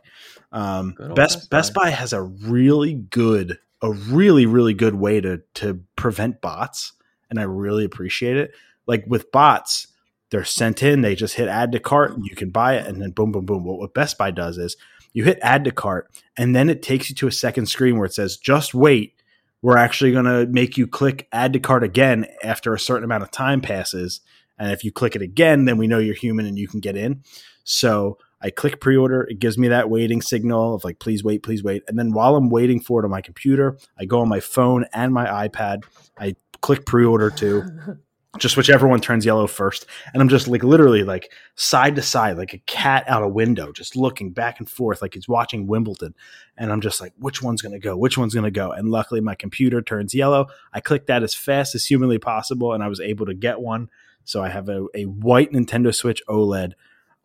Um, 0.52 0.94
Best 1.14 1.50
Best 1.50 1.74
Buy. 1.74 1.84
Buy 1.84 1.90
has 1.90 2.12
a 2.12 2.22
really 2.22 2.94
good, 2.94 3.58
a 3.82 3.92
really 3.92 4.46
really 4.46 4.74
good 4.74 4.94
way 4.94 5.20
to 5.20 5.42
to 5.54 5.80
prevent 5.96 6.40
bots, 6.40 6.92
and 7.30 7.38
I 7.38 7.42
really 7.42 7.84
appreciate 7.84 8.36
it. 8.36 8.52
Like 8.86 9.04
with 9.06 9.32
bots, 9.32 9.88
they're 10.30 10.44
sent 10.44 10.82
in, 10.82 11.02
they 11.02 11.14
just 11.14 11.34
hit 11.34 11.48
add 11.48 11.72
to 11.72 11.80
cart, 11.80 12.12
and 12.12 12.24
you 12.24 12.36
can 12.36 12.50
buy 12.50 12.76
it, 12.76 12.86
and 12.86 13.00
then 13.02 13.10
boom, 13.10 13.32
boom, 13.32 13.46
boom. 13.46 13.64
What, 13.64 13.78
what 13.78 13.94
Best 13.94 14.18
Buy 14.18 14.30
does 14.30 14.58
is 14.58 14.76
you 15.12 15.24
hit 15.24 15.38
add 15.42 15.64
to 15.64 15.70
cart, 15.70 16.10
and 16.36 16.54
then 16.54 16.70
it 16.70 16.82
takes 16.82 17.08
you 17.08 17.16
to 17.16 17.26
a 17.26 17.32
second 17.32 17.66
screen 17.66 17.96
where 17.96 18.06
it 18.06 18.14
says 18.14 18.36
just 18.36 18.74
wait. 18.74 19.14
We're 19.62 19.78
actually 19.78 20.12
going 20.12 20.26
to 20.26 20.46
make 20.46 20.76
you 20.76 20.86
click 20.86 21.26
add 21.32 21.52
to 21.54 21.58
cart 21.58 21.82
again 21.82 22.26
after 22.44 22.72
a 22.74 22.78
certain 22.78 23.04
amount 23.04 23.24
of 23.24 23.30
time 23.30 23.60
passes. 23.60 24.20
And 24.58 24.70
if 24.70 24.84
you 24.84 24.92
click 24.92 25.16
it 25.16 25.22
again, 25.22 25.64
then 25.64 25.76
we 25.76 25.86
know 25.86 25.98
you're 25.98 26.14
human 26.14 26.46
and 26.46 26.58
you 26.58 26.68
can 26.68 26.78
get 26.78 26.96
in. 26.96 27.22
So 27.64 28.18
I 28.40 28.50
click 28.50 28.80
pre 28.80 28.96
order. 28.96 29.22
It 29.22 29.38
gives 29.38 29.58
me 29.58 29.68
that 29.68 29.90
waiting 29.90 30.22
signal 30.22 30.74
of 30.74 30.84
like, 30.84 30.98
please 30.98 31.24
wait, 31.24 31.42
please 31.42 31.62
wait. 31.62 31.82
And 31.88 31.98
then 31.98 32.12
while 32.12 32.36
I'm 32.36 32.50
waiting 32.50 32.80
for 32.80 33.00
it 33.00 33.04
on 33.04 33.10
my 33.10 33.22
computer, 33.22 33.78
I 33.98 34.04
go 34.04 34.20
on 34.20 34.28
my 34.28 34.40
phone 34.40 34.84
and 34.92 35.12
my 35.12 35.48
iPad. 35.48 35.84
I 36.18 36.36
click 36.60 36.84
pre 36.84 37.04
order 37.04 37.30
too. 37.30 37.64
just 38.38 38.56
whichever 38.56 38.86
one 38.86 39.00
turns 39.00 39.24
yellow 39.24 39.46
first. 39.46 39.86
And 40.12 40.22
I'm 40.22 40.28
just 40.28 40.48
like 40.48 40.62
literally 40.62 41.02
like 41.02 41.32
side 41.54 41.96
to 41.96 42.02
side, 42.02 42.36
like 42.36 42.54
a 42.54 42.58
cat 42.58 43.04
out 43.08 43.22
a 43.22 43.28
window, 43.28 43.72
just 43.72 43.96
looking 43.96 44.30
back 44.32 44.58
and 44.58 44.68
forth 44.68 45.02
like 45.02 45.14
he's 45.14 45.28
watching 45.28 45.66
Wimbledon. 45.66 46.14
And 46.56 46.72
I'm 46.72 46.80
just 46.80 47.00
like, 47.00 47.12
which 47.18 47.42
one's 47.42 47.62
going 47.62 47.72
to 47.72 47.78
go? 47.78 47.96
Which 47.96 48.18
one's 48.18 48.34
going 48.34 48.44
to 48.44 48.50
go? 48.50 48.72
And 48.72 48.90
luckily, 48.90 49.20
my 49.20 49.34
computer 49.34 49.82
turns 49.82 50.14
yellow. 50.14 50.46
I 50.72 50.80
click 50.80 51.06
that 51.06 51.22
as 51.22 51.34
fast 51.34 51.74
as 51.74 51.86
humanly 51.86 52.18
possible, 52.18 52.72
and 52.72 52.82
I 52.82 52.88
was 52.88 53.00
able 53.00 53.26
to 53.26 53.34
get 53.34 53.60
one. 53.60 53.88
So 54.24 54.42
I 54.42 54.48
have 54.48 54.68
a, 54.68 54.86
a 54.94 55.04
white 55.04 55.52
Nintendo 55.52 55.94
Switch 55.94 56.22
OLED 56.28 56.72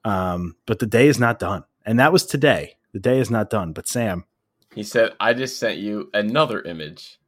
um, 0.03 0.55
but 0.65 0.79
the 0.79 0.85
day 0.85 1.07
is 1.07 1.19
not 1.19 1.39
done. 1.39 1.63
And 1.85 1.99
that 1.99 2.13
was 2.13 2.25
today. 2.25 2.77
The 2.93 2.99
day 2.99 3.19
is 3.19 3.29
not 3.29 3.49
done. 3.49 3.73
But 3.73 3.87
Sam. 3.87 4.25
He 4.73 4.83
said, 4.83 5.13
I 5.19 5.33
just 5.33 5.59
sent 5.59 5.77
you 5.79 6.09
another 6.13 6.61
image. 6.61 7.19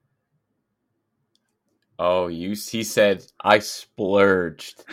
Oh, 2.00 2.27
you 2.27 2.56
he 2.56 2.84
said 2.84 3.25
I 3.42 3.60
splurged 3.60 4.84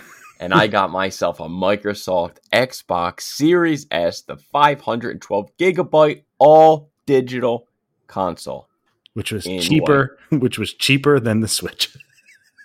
and 0.41 0.53
I 0.53 0.67
got 0.67 0.91
myself 0.91 1.41
a 1.41 1.45
Microsoft 1.45 2.39
Xbox 2.53 3.23
Series 3.23 3.87
S, 3.91 4.23
the 4.23 4.37
512 4.37 5.57
gigabyte 5.59 6.25
all 6.39 6.91
digital 7.07 7.69
console. 8.07 8.69
Which 9.15 9.33
was 9.33 9.45
cheaper, 9.45 10.19
which 10.31 10.59
was 10.59 10.73
cheaper 10.73 11.21
than 11.21 11.41
the 11.41 11.49
Switch. 11.49 11.97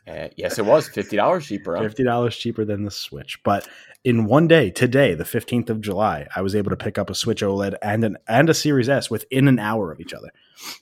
Uh, 0.08 0.28
yes, 0.36 0.60
it 0.60 0.66
was 0.66 0.88
fifty 0.88 1.18
dollars 1.18 1.48
cheaper. 1.48 1.76
Huh? 1.76 1.84
Fifty 1.84 2.04
dollars 2.04 2.38
cheaper 2.38 2.64
than 2.64 2.84
the 2.84 2.92
Switch, 2.92 3.40
but 3.44 3.68
in 4.04 4.26
one 4.26 4.48
day, 4.48 4.70
today, 4.70 5.16
the 5.16 5.26
fifteenth 5.26 5.70
of 5.70 5.82
July, 5.82 6.28
I 6.36 6.42
was 6.42 6.56
able 6.56 6.70
to 6.70 6.78
pick 6.78 7.00
up 7.00 7.10
a 7.10 7.16
Switch 7.16 7.42
OLED 7.42 7.76
and 7.82 8.04
an 8.04 8.18
and 8.28 8.50
a 8.50 8.54
Series 8.54 8.88
S 8.88 9.10
within 9.10 9.48
an 9.48 9.58
hour 9.58 9.92
of 9.92 10.00
each 10.00 10.14
other, 10.14 10.30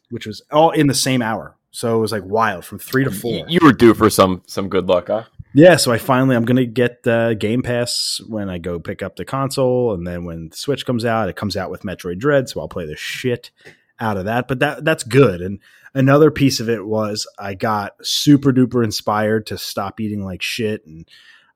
which 0.09 0.27
was 0.27 0.41
all 0.51 0.71
in 0.71 0.87
the 0.87 0.93
same 0.93 1.21
hour. 1.21 1.55
So 1.71 1.97
it 1.97 2.01
was 2.01 2.11
like 2.11 2.23
wild 2.25 2.65
from 2.65 2.79
three 2.79 3.05
to 3.05 3.11
four. 3.11 3.45
You 3.47 3.59
were 3.63 3.71
due 3.71 3.93
for 3.93 4.09
some 4.09 4.43
some 4.45 4.67
good 4.67 4.87
luck, 4.87 5.07
huh? 5.07 5.23
Yeah, 5.55 5.77
so 5.77 5.91
I 5.91 5.99
finally 5.99 6.35
I'm 6.35 6.45
gonna 6.45 6.65
get 6.65 7.05
uh, 7.07 7.33
Game 7.35 7.61
Pass 7.61 8.19
when 8.27 8.49
I 8.49 8.57
go 8.57 8.77
pick 8.79 9.01
up 9.01 9.15
the 9.15 9.25
console, 9.25 9.93
and 9.93 10.05
then 10.05 10.25
when 10.25 10.49
the 10.49 10.57
Switch 10.57 10.85
comes 10.85 11.05
out, 11.05 11.29
it 11.29 11.35
comes 11.35 11.55
out 11.55 11.71
with 11.71 11.83
Metroid 11.83 12.19
Dread, 12.19 12.49
so 12.49 12.59
I'll 12.59 12.67
play 12.67 12.85
the 12.85 12.97
shit 12.97 13.51
out 13.99 14.17
of 14.17 14.25
that. 14.25 14.47
But 14.47 14.59
that 14.59 14.83
that's 14.83 15.03
good. 15.03 15.41
And 15.41 15.59
another 15.93 16.31
piece 16.31 16.59
of 16.59 16.69
it 16.69 16.85
was 16.85 17.27
I 17.39 17.53
got 17.53 17.93
super 18.05 18.51
duper 18.51 18.83
inspired 18.83 19.47
to 19.47 19.57
stop 19.57 19.99
eating 19.99 20.23
like 20.23 20.41
shit 20.41 20.85
and 20.85 21.07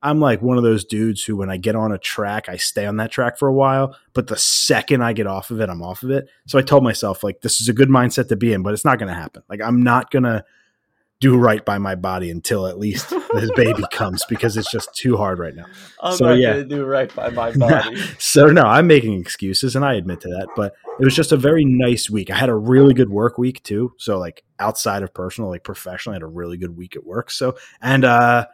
I'm 0.02 0.20
like 0.20 0.42
one 0.42 0.58
of 0.58 0.64
those 0.64 0.86
dudes 0.86 1.24
who, 1.24 1.36
when 1.36 1.50
I 1.50 1.58
get 1.58 1.76
on 1.76 1.92
a 1.92 1.98
track, 1.98 2.50
I 2.50 2.58
stay 2.58 2.86
on 2.86 2.98
that 2.98 3.12
track 3.12 3.38
for 3.38 3.48
a 3.48 3.54
while. 3.54 3.96
But 4.14 4.28
the 4.28 4.38
second 4.38 5.04
I 5.04 5.14
get 5.14 5.28
off 5.28 5.50
of 5.50 5.60
it, 5.60 5.70
I'm 5.70 5.82
off 5.82 6.04
of 6.04 6.12
it. 6.12 6.30
So 6.46 6.60
I 6.60 6.62
told 6.62 6.84
myself, 6.84 7.24
like, 7.24 7.42
this 7.42 7.60
is 7.60 7.68
a 7.68 7.74
good 7.74 7.90
mindset 7.90 8.30
to 8.30 8.36
be 8.36 8.54
in, 8.54 8.62
but 8.62 8.74
it's 8.74 8.86
not 8.86 9.00
going 9.00 9.10
to 9.10 9.20
happen. 9.20 9.42
Like, 9.50 9.60
I'm 9.62 9.82
not 9.82 10.12
going 10.12 10.24
to 10.24 10.46
do 11.20 11.36
right 11.36 11.66
by 11.66 11.78
my 11.78 11.96
body 11.96 12.30
until 12.30 12.68
at 12.68 12.78
least 12.78 13.10
this 13.34 13.50
baby 13.56 13.84
comes 13.92 14.24
because 14.30 14.56
it's 14.56 14.72
just 14.72 14.94
too 14.94 15.18
hard 15.18 15.40
right 15.40 15.56
now. 15.56 15.66
I'm 16.02 16.16
So, 16.16 16.26
not 16.30 16.38
yeah. 16.38 16.52
gonna 16.52 16.66
do 16.66 16.86
right 16.86 17.14
by 17.16 17.30
my 17.30 17.52
body. 17.56 17.98
So 18.20 18.48
no, 18.48 18.62
I'm 18.62 18.86
making 18.88 19.20
excuses 19.20 19.76
and 19.76 19.84
I 19.84 19.96
admit 19.96 20.22
to 20.22 20.28
that, 20.30 20.50
but 20.56 20.76
it 21.00 21.04
was 21.06 21.16
just 21.16 21.32
a 21.32 21.38
very 21.38 21.66
nice 21.66 22.10
week. 22.10 22.30
I 22.30 22.36
had 22.36 22.50
a 22.50 22.56
really 22.56 22.94
good 22.94 23.10
work 23.10 23.38
week 23.38 23.64
too. 23.64 23.94
So 23.98 24.20
like 24.20 24.44
outside 24.60 25.02
of 25.02 25.14
personal, 25.14 25.50
like 25.50 25.64
professional, 25.64 26.14
I 26.14 26.18
had 26.18 26.24
a 26.24 26.28
really 26.28 26.58
good 26.58 26.78
week 26.78 26.96
at 26.96 27.06
work. 27.06 27.32
So 27.32 27.58
and 27.82 28.06
uh 28.06 28.46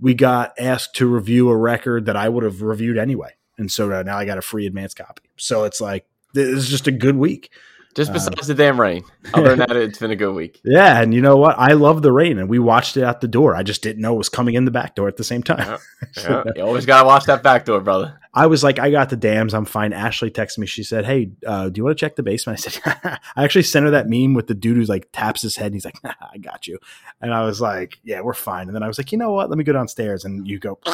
we 0.00 0.14
got 0.14 0.52
asked 0.58 0.96
to 0.96 1.06
review 1.06 1.48
a 1.48 1.56
record 1.56 2.06
that 2.06 2.16
I 2.16 2.28
would 2.28 2.42
have 2.44 2.60
reviewed 2.60 2.98
anyway. 2.98 3.30
And 3.56 3.70
so 3.70 3.90
uh, 3.92 4.02
now 4.02 4.18
I 4.18 4.24
got 4.24 4.36
a 4.36 4.42
free 4.42 4.66
advance 4.66 4.94
copy. 4.94 5.22
So 5.36 5.64
it's 5.64 5.80
like 5.80 6.06
this 6.34 6.48
is 6.48 6.68
just 6.68 6.88
a 6.88 6.92
good 6.92 7.16
week. 7.16 7.50
Just 7.94 8.10
Um, 8.10 8.14
besides 8.14 8.46
the 8.46 8.54
damn 8.54 8.80
rain. 8.80 9.04
Other 9.34 9.50
than 9.50 9.58
that, 9.68 9.76
it's 9.76 9.98
been 9.98 10.10
a 10.10 10.16
good 10.16 10.34
week. 10.34 10.60
Yeah, 10.64 11.00
and 11.00 11.12
you 11.12 11.20
know 11.20 11.36
what? 11.36 11.56
I 11.58 11.72
love 11.72 12.02
the 12.02 12.12
rain 12.12 12.38
and 12.38 12.48
we 12.48 12.58
watched 12.58 12.96
it 12.96 13.04
out 13.04 13.20
the 13.20 13.28
door. 13.28 13.54
I 13.54 13.62
just 13.62 13.82
didn't 13.82 14.00
know 14.00 14.14
it 14.14 14.18
was 14.18 14.28
coming 14.28 14.54
in 14.54 14.64
the 14.64 14.70
back 14.70 14.94
door 14.94 15.08
at 15.08 15.16
the 15.16 15.24
same 15.24 15.42
time. 15.42 15.58
Yeah. 15.66 15.78
Yeah, 16.24 16.42
you 16.56 16.62
always 16.62 16.84
gotta 16.86 17.06
watch 17.06 17.24
that 17.26 17.42
back 17.42 17.64
door, 17.64 17.80
brother. 17.80 18.18
I 18.34 18.46
was 18.46 18.64
like, 18.64 18.78
I 18.78 18.90
got 18.90 19.10
the 19.10 19.16
dams. 19.16 19.52
I'm 19.52 19.66
fine. 19.66 19.92
Ashley 19.92 20.30
texted 20.30 20.58
me. 20.58 20.66
She 20.66 20.82
said, 20.82 21.04
Hey, 21.04 21.30
uh, 21.46 21.68
do 21.68 21.78
you 21.78 21.84
want 21.84 21.98
to 21.98 22.00
check 22.00 22.16
the 22.16 22.22
basement? 22.22 22.58
I 22.58 22.70
said, 22.70 23.20
I 23.36 23.44
actually 23.44 23.64
sent 23.64 23.84
her 23.84 23.90
that 23.90 24.08
meme 24.08 24.34
with 24.34 24.46
the 24.46 24.54
dude 24.54 24.76
who's 24.76 24.88
like 24.88 25.08
taps 25.12 25.42
his 25.42 25.56
head 25.56 25.66
and 25.66 25.74
he's 25.74 25.84
like, 25.84 25.98
I 26.04 26.38
got 26.38 26.66
you. 26.66 26.78
And 27.20 27.34
I 27.34 27.44
was 27.44 27.60
like, 27.60 27.98
Yeah, 28.04 28.22
we're 28.22 28.32
fine. 28.32 28.68
And 28.68 28.74
then 28.74 28.82
I 28.82 28.88
was 28.88 28.98
like, 28.98 29.12
You 29.12 29.18
know 29.18 29.32
what? 29.32 29.50
Let 29.50 29.58
me 29.58 29.64
go 29.64 29.72
downstairs. 29.72 30.24
And 30.24 30.48
you 30.48 30.58
go, 30.58 30.78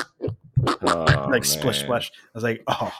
Oh, 0.82 1.28
like 1.30 1.44
splish 1.44 1.80
splash. 1.80 2.10
I 2.12 2.30
was 2.34 2.42
like, 2.42 2.64
Oh, 2.66 2.92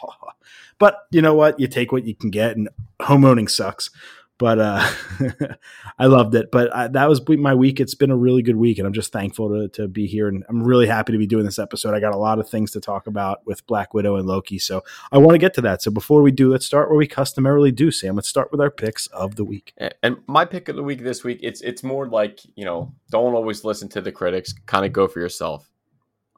but 0.78 1.06
you 1.10 1.20
know 1.20 1.34
what? 1.34 1.58
You 1.58 1.66
take 1.66 1.90
what 1.90 2.04
you 2.04 2.14
can 2.14 2.30
get, 2.30 2.56
and 2.56 2.68
home 3.02 3.24
owning 3.24 3.48
sucks. 3.48 3.90
But 4.38 4.58
uh, 4.60 4.88
I 5.98 6.06
loved 6.06 6.34
it. 6.34 6.50
But 6.52 6.74
I, 6.74 6.86
that 6.88 7.08
was 7.08 7.20
my 7.28 7.54
week. 7.54 7.80
It's 7.80 7.94
been 7.94 8.10
a 8.12 8.16
really 8.16 8.42
good 8.42 8.56
week, 8.56 8.78
and 8.78 8.86
I'm 8.86 8.92
just 8.92 9.12
thankful 9.12 9.48
to, 9.48 9.68
to 9.70 9.88
be 9.88 10.06
here. 10.06 10.28
And 10.28 10.44
I'm 10.48 10.62
really 10.62 10.86
happy 10.86 11.12
to 11.12 11.18
be 11.18 11.26
doing 11.26 11.44
this 11.44 11.58
episode. 11.58 11.92
I 11.94 12.00
got 12.00 12.14
a 12.14 12.18
lot 12.18 12.38
of 12.38 12.48
things 12.48 12.70
to 12.72 12.80
talk 12.80 13.06
about 13.08 13.44
with 13.46 13.66
Black 13.66 13.94
Widow 13.94 14.16
and 14.16 14.26
Loki. 14.26 14.58
So 14.58 14.84
I 15.10 15.18
want 15.18 15.32
to 15.32 15.38
get 15.38 15.54
to 15.54 15.60
that. 15.62 15.82
So 15.82 15.90
before 15.90 16.22
we 16.22 16.30
do, 16.30 16.50
let's 16.52 16.64
start 16.66 16.88
where 16.88 16.96
we 16.98 17.06
customarily 17.08 17.72
do, 17.72 17.90
Sam. 17.90 18.14
Let's 18.14 18.28
start 18.28 18.52
with 18.52 18.60
our 18.60 18.70
picks 18.70 19.06
of 19.08 19.34
the 19.36 19.44
week. 19.44 19.72
And- 19.76 19.94
And 20.02 20.16
my 20.28 20.44
pick 20.44 20.68
of 20.68 20.76
the 20.76 20.82
week 20.84 21.02
this 21.02 21.24
week, 21.24 21.40
it's 21.42 21.60
it's 21.60 21.82
more 21.82 22.06
like 22.08 22.40
you 22.54 22.64
know, 22.64 22.92
don't 23.10 23.34
always 23.34 23.64
listen 23.64 23.88
to 23.90 24.00
the 24.00 24.12
critics. 24.12 24.54
Kind 24.66 24.86
of 24.86 24.92
go 24.92 25.08
for 25.08 25.18
yourself. 25.20 25.68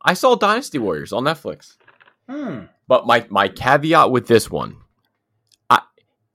I 0.02 0.14
saw 0.14 0.35
Dynasty 0.35 0.78
Warriors 0.78 1.12
on 1.12 1.25
Netflix, 1.25 1.76
Hmm. 2.28 2.61
but 2.88 3.07
my 3.07 3.26
my 3.28 3.49
caveat 3.49 4.11
with 4.11 4.26
this 4.26 4.50
one, 4.50 4.76
I, 4.76 4.78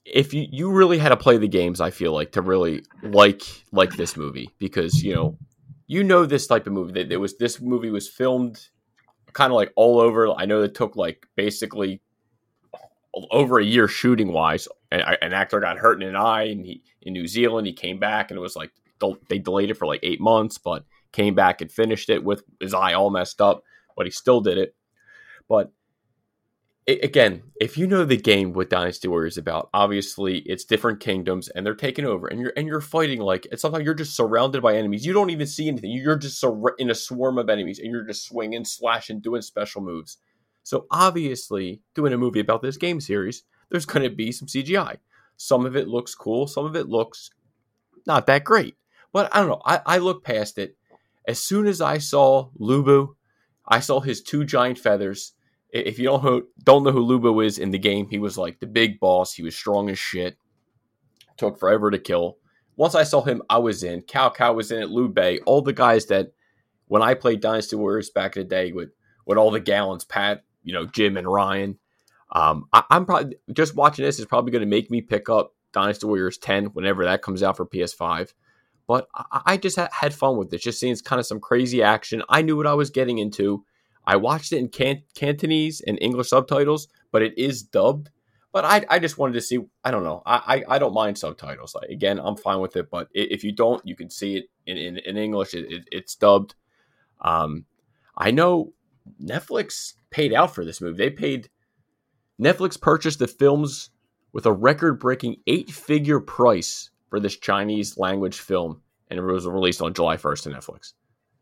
if 0.05 0.33
you 0.33 0.47
you 0.51 0.71
really 0.71 0.97
had 0.97 1.09
to 1.09 1.17
play 1.17 1.38
the 1.38 1.47
games, 1.47 1.81
I 1.81 1.89
feel 1.89 2.13
like 2.13 2.31
to 2.33 2.41
really 2.41 2.83
like 3.01 3.43
like 3.71 3.95
this 3.95 4.15
movie 4.15 4.50
because 4.59 5.03
you 5.03 5.15
know 5.15 5.38
you 5.88 6.03
know 6.03 6.25
this 6.25 6.47
type 6.47 6.67
of 6.67 6.74
movie 6.74 6.93
that 6.93 7.12
it 7.12 7.17
was 7.17 7.38
this 7.38 7.59
movie 7.59 7.89
was 7.89 8.07
filmed 8.07 8.69
kind 9.33 9.51
of 9.51 9.55
like 9.55 9.74
all 9.75 10.00
over. 10.00 10.31
I 10.31 10.45
know 10.45 10.62
it 10.62 10.75
took 10.75 10.95
like 10.95 11.27
basically 11.35 12.01
over 13.31 13.59
a 13.59 13.65
year 13.65 13.88
shooting 13.88 14.31
wise. 14.31 14.67
An, 14.91 15.33
actor 15.33 15.59
got 15.59 15.77
hurt 15.77 16.01
in 16.01 16.07
an 16.07 16.15
eye, 16.15 16.43
and 16.43 16.65
he 16.65 16.83
in 17.01 17.13
New 17.13 17.27
Zealand 17.27 17.67
he 17.67 17.74
came 17.74 18.00
back, 18.00 18.31
and 18.31 18.38
it 18.38 18.41
was 18.41 18.55
like 18.55 18.71
they 19.29 19.39
delayed 19.39 19.69
it 19.69 19.77
for 19.77 19.88
like 19.88 20.00
eight 20.03 20.21
months, 20.21 20.57
but 20.57 20.85
came 21.12 21.35
back 21.35 21.62
and 21.62 21.71
finished 21.71 22.09
it 22.09 22.24
with 22.24 22.43
his 22.59 22.74
eye 22.74 22.93
all 22.93 23.09
messed 23.09 23.41
up, 23.41 23.63
but 23.97 24.05
he 24.05 24.12
still 24.12 24.41
did 24.41 24.57
it. 24.57 24.75
But 25.47 25.71
again, 26.87 27.43
if 27.59 27.77
you 27.77 27.87
know 27.87 28.05
the 28.05 28.17
game 28.17 28.53
what 28.53 28.69
Dynasty 28.69 29.07
Warriors 29.07 29.33
is 29.33 29.37
about, 29.39 29.69
obviously 29.73 30.39
it's 30.39 30.65
different 30.65 30.99
kingdoms 30.99 31.49
and 31.49 31.65
they're 31.65 31.75
taking 31.75 32.05
over, 32.05 32.27
and 32.27 32.39
you're 32.39 32.53
and 32.55 32.67
you're 32.67 32.81
fighting 32.81 33.19
like 33.19 33.47
and 33.49 33.59
sometimes 33.59 33.85
you're 33.85 33.93
just 33.93 34.15
surrounded 34.15 34.61
by 34.61 34.75
enemies. 34.75 35.05
You 35.05 35.13
don't 35.13 35.29
even 35.29 35.47
see 35.47 35.67
anything. 35.67 35.91
You're 35.91 36.17
just 36.17 36.43
in 36.77 36.89
a 36.89 36.95
swarm 36.95 37.37
of 37.37 37.49
enemies, 37.49 37.79
and 37.79 37.91
you're 37.91 38.05
just 38.05 38.25
swinging, 38.25 38.65
slashing, 38.65 39.19
doing 39.19 39.41
special 39.41 39.81
moves. 39.81 40.17
So 40.63 40.87
obviously, 40.91 41.81
doing 41.93 42.13
a 42.13 42.17
movie 42.17 42.39
about 42.39 42.61
this 42.61 42.77
game 42.77 42.99
series, 42.99 43.43
there's 43.69 43.85
going 43.85 44.03
to 44.03 44.15
be 44.15 44.31
some 44.31 44.47
CGI. 44.47 44.97
Some 45.37 45.65
of 45.65 45.75
it 45.75 45.87
looks 45.87 46.15
cool. 46.15 46.47
Some 46.47 46.65
of 46.65 46.75
it 46.75 46.87
looks 46.87 47.29
not 48.05 48.27
that 48.27 48.43
great. 48.43 48.75
But 49.11 49.33
I 49.33 49.39
don't 49.39 49.49
know. 49.49 49.61
I, 49.65 49.81
I 49.85 49.97
look 49.99 50.23
past 50.23 50.57
it. 50.57 50.75
As 51.27 51.39
soon 51.39 51.67
as 51.67 51.81
I 51.81 51.97
saw 51.97 52.49
Lu 52.57 52.83
Bu, 52.83 53.15
I 53.67 53.79
saw 53.79 53.99
his 53.99 54.21
two 54.21 54.43
giant 54.43 54.77
feathers. 54.77 55.33
If 55.75 56.00
you 56.00 56.05
don't 56.05 56.24
know, 56.24 56.41
don't 56.63 56.84
know 56.84 56.91
who 56.91 57.01
Lu 57.01 57.20
Bu 57.20 57.41
is 57.41 57.58
in 57.60 57.72
the 57.72 57.77
game, 57.77 58.08
he 58.10 58.17
was 58.17 58.38
like 58.38 58.60
the 58.60 58.67
big 58.67 59.00
boss. 59.00 59.34
He 59.34 59.44
was 59.44 59.55
strong 59.55 59.89
as 59.89 60.00
shit. 60.00 60.38
Took 61.38 61.60
forever 61.60 61.91
to 61.91 62.00
kill. 62.00 62.38
Once 62.77 62.96
I 62.96 63.03
saw 63.03 63.22
him, 63.22 63.41
I 63.50 63.58
was 63.58 63.84
in. 63.84 64.01
Cao 64.03 64.34
Cao 64.36 64.55
was 64.55 64.72
in 64.72 64.82
it. 64.82 64.89
Liu 64.89 65.10
Bei, 65.10 65.39
all 65.39 65.62
the 65.62 65.74
guys 65.74 66.05
that 66.08 66.32
when 66.88 67.01
I 67.01 67.13
played 67.13 67.41
Dynasty 67.41 67.75
Warriors 67.75 68.10
back 68.10 68.38
in 68.38 68.44
the 68.44 68.50
day 68.50 68.72
with 68.72 68.89
with 69.25 69.38
all 69.38 69.51
the 69.51 69.60
gallons, 69.60 70.05
Pat, 70.05 70.44
you 70.63 70.74
know, 70.74 70.86
Jim 70.86 71.17
and 71.17 71.27
Ryan. 71.27 71.77
Um, 72.32 72.67
I, 72.74 72.84
I'm 72.89 73.05
probably 73.05 73.38
just 73.53 73.75
watching 73.75 74.05
this 74.05 74.20
is 74.20 74.25
probably 74.25 74.51
going 74.51 74.62
to 74.62 74.67
make 74.67 74.89
me 74.89 75.01
pick 75.01 75.29
up 75.29 75.53
Dynasty 75.74 76.05
Warriors 76.05 76.38
10 76.38 76.67
whenever 76.67 77.03
that 77.05 77.22
comes 77.22 77.44
out 77.44 77.58
for 77.58 77.65
PS5. 77.65 78.34
But 78.88 79.08
I, 79.13 79.41
I 79.46 79.58
just 79.58 79.77
ha- 79.77 79.89
had 79.91 80.13
fun 80.13 80.38
with 80.38 80.51
this, 80.51 80.62
just 80.62 80.79
seeing 80.79 80.96
kind 80.98 81.20
of 81.20 81.25
some 81.25 81.39
crazy 81.39 81.82
action. 81.82 82.24
I 82.29 82.41
knew 82.41 82.55
what 82.55 82.67
I 82.67 82.74
was 82.74 82.89
getting 82.89 83.17
into. 83.17 83.63
I 84.07 84.15
watched 84.17 84.53
it 84.53 84.57
in 84.57 84.69
can- 84.69 85.03
Cantonese 85.15 85.81
and 85.81 85.97
English 86.01 86.29
subtitles, 86.29 86.88
but 87.12 87.21
it 87.21 87.38
is 87.38 87.63
dubbed. 87.63 88.09
But 88.51 88.63
I, 88.63 88.85
I 88.89 89.00
just 89.00 89.17
wanted 89.17 89.33
to 89.33 89.41
see. 89.41 89.59
I 89.83 89.91
don't 89.91 90.03
know. 90.03 90.21
I, 90.25 90.63
I, 90.69 90.75
I 90.75 90.79
don't 90.79 90.93
mind 90.93 91.17
subtitles. 91.17 91.75
Like, 91.75 91.89
again, 91.89 92.19
I'm 92.24 92.38
fine 92.38 92.62
with 92.62 92.77
it. 92.77 92.89
But 92.89 93.09
if 93.13 93.43
you 93.43 93.51
don't, 93.51 93.85
you 93.85 93.95
can 93.95 94.09
see 94.09 94.38
it 94.38 94.45
in, 94.65 94.77
in, 94.77 94.97
in 94.97 95.17
English. 95.17 95.53
It, 95.53 95.71
it, 95.71 95.88
it's 95.91 96.15
dubbed. 96.15 96.55
Um, 97.19 97.65
I 98.17 98.31
know 98.31 98.74
Netflix 99.21 99.95
paid 100.09 100.33
out 100.33 100.55
for 100.55 100.63
this 100.63 100.79
movie. 100.79 100.97
They 100.97 101.09
paid. 101.09 101.50
Netflix 102.41 102.79
purchased 102.79 103.19
the 103.19 103.27
films 103.27 103.89
with 104.31 104.45
a 104.45 104.53
record-breaking 104.53 105.38
eight-figure 105.47 106.19
price 106.19 106.89
for 107.09 107.19
this 107.19 107.38
Chinese 107.38 107.97
language 107.97 108.39
film, 108.39 108.81
and 109.09 109.17
it 109.17 109.21
was 109.21 109.47
released 109.47 109.81
on 109.81 109.93
July 109.93 110.17
1st 110.17 110.43
to 110.43 110.50
Netflix. 110.50 110.93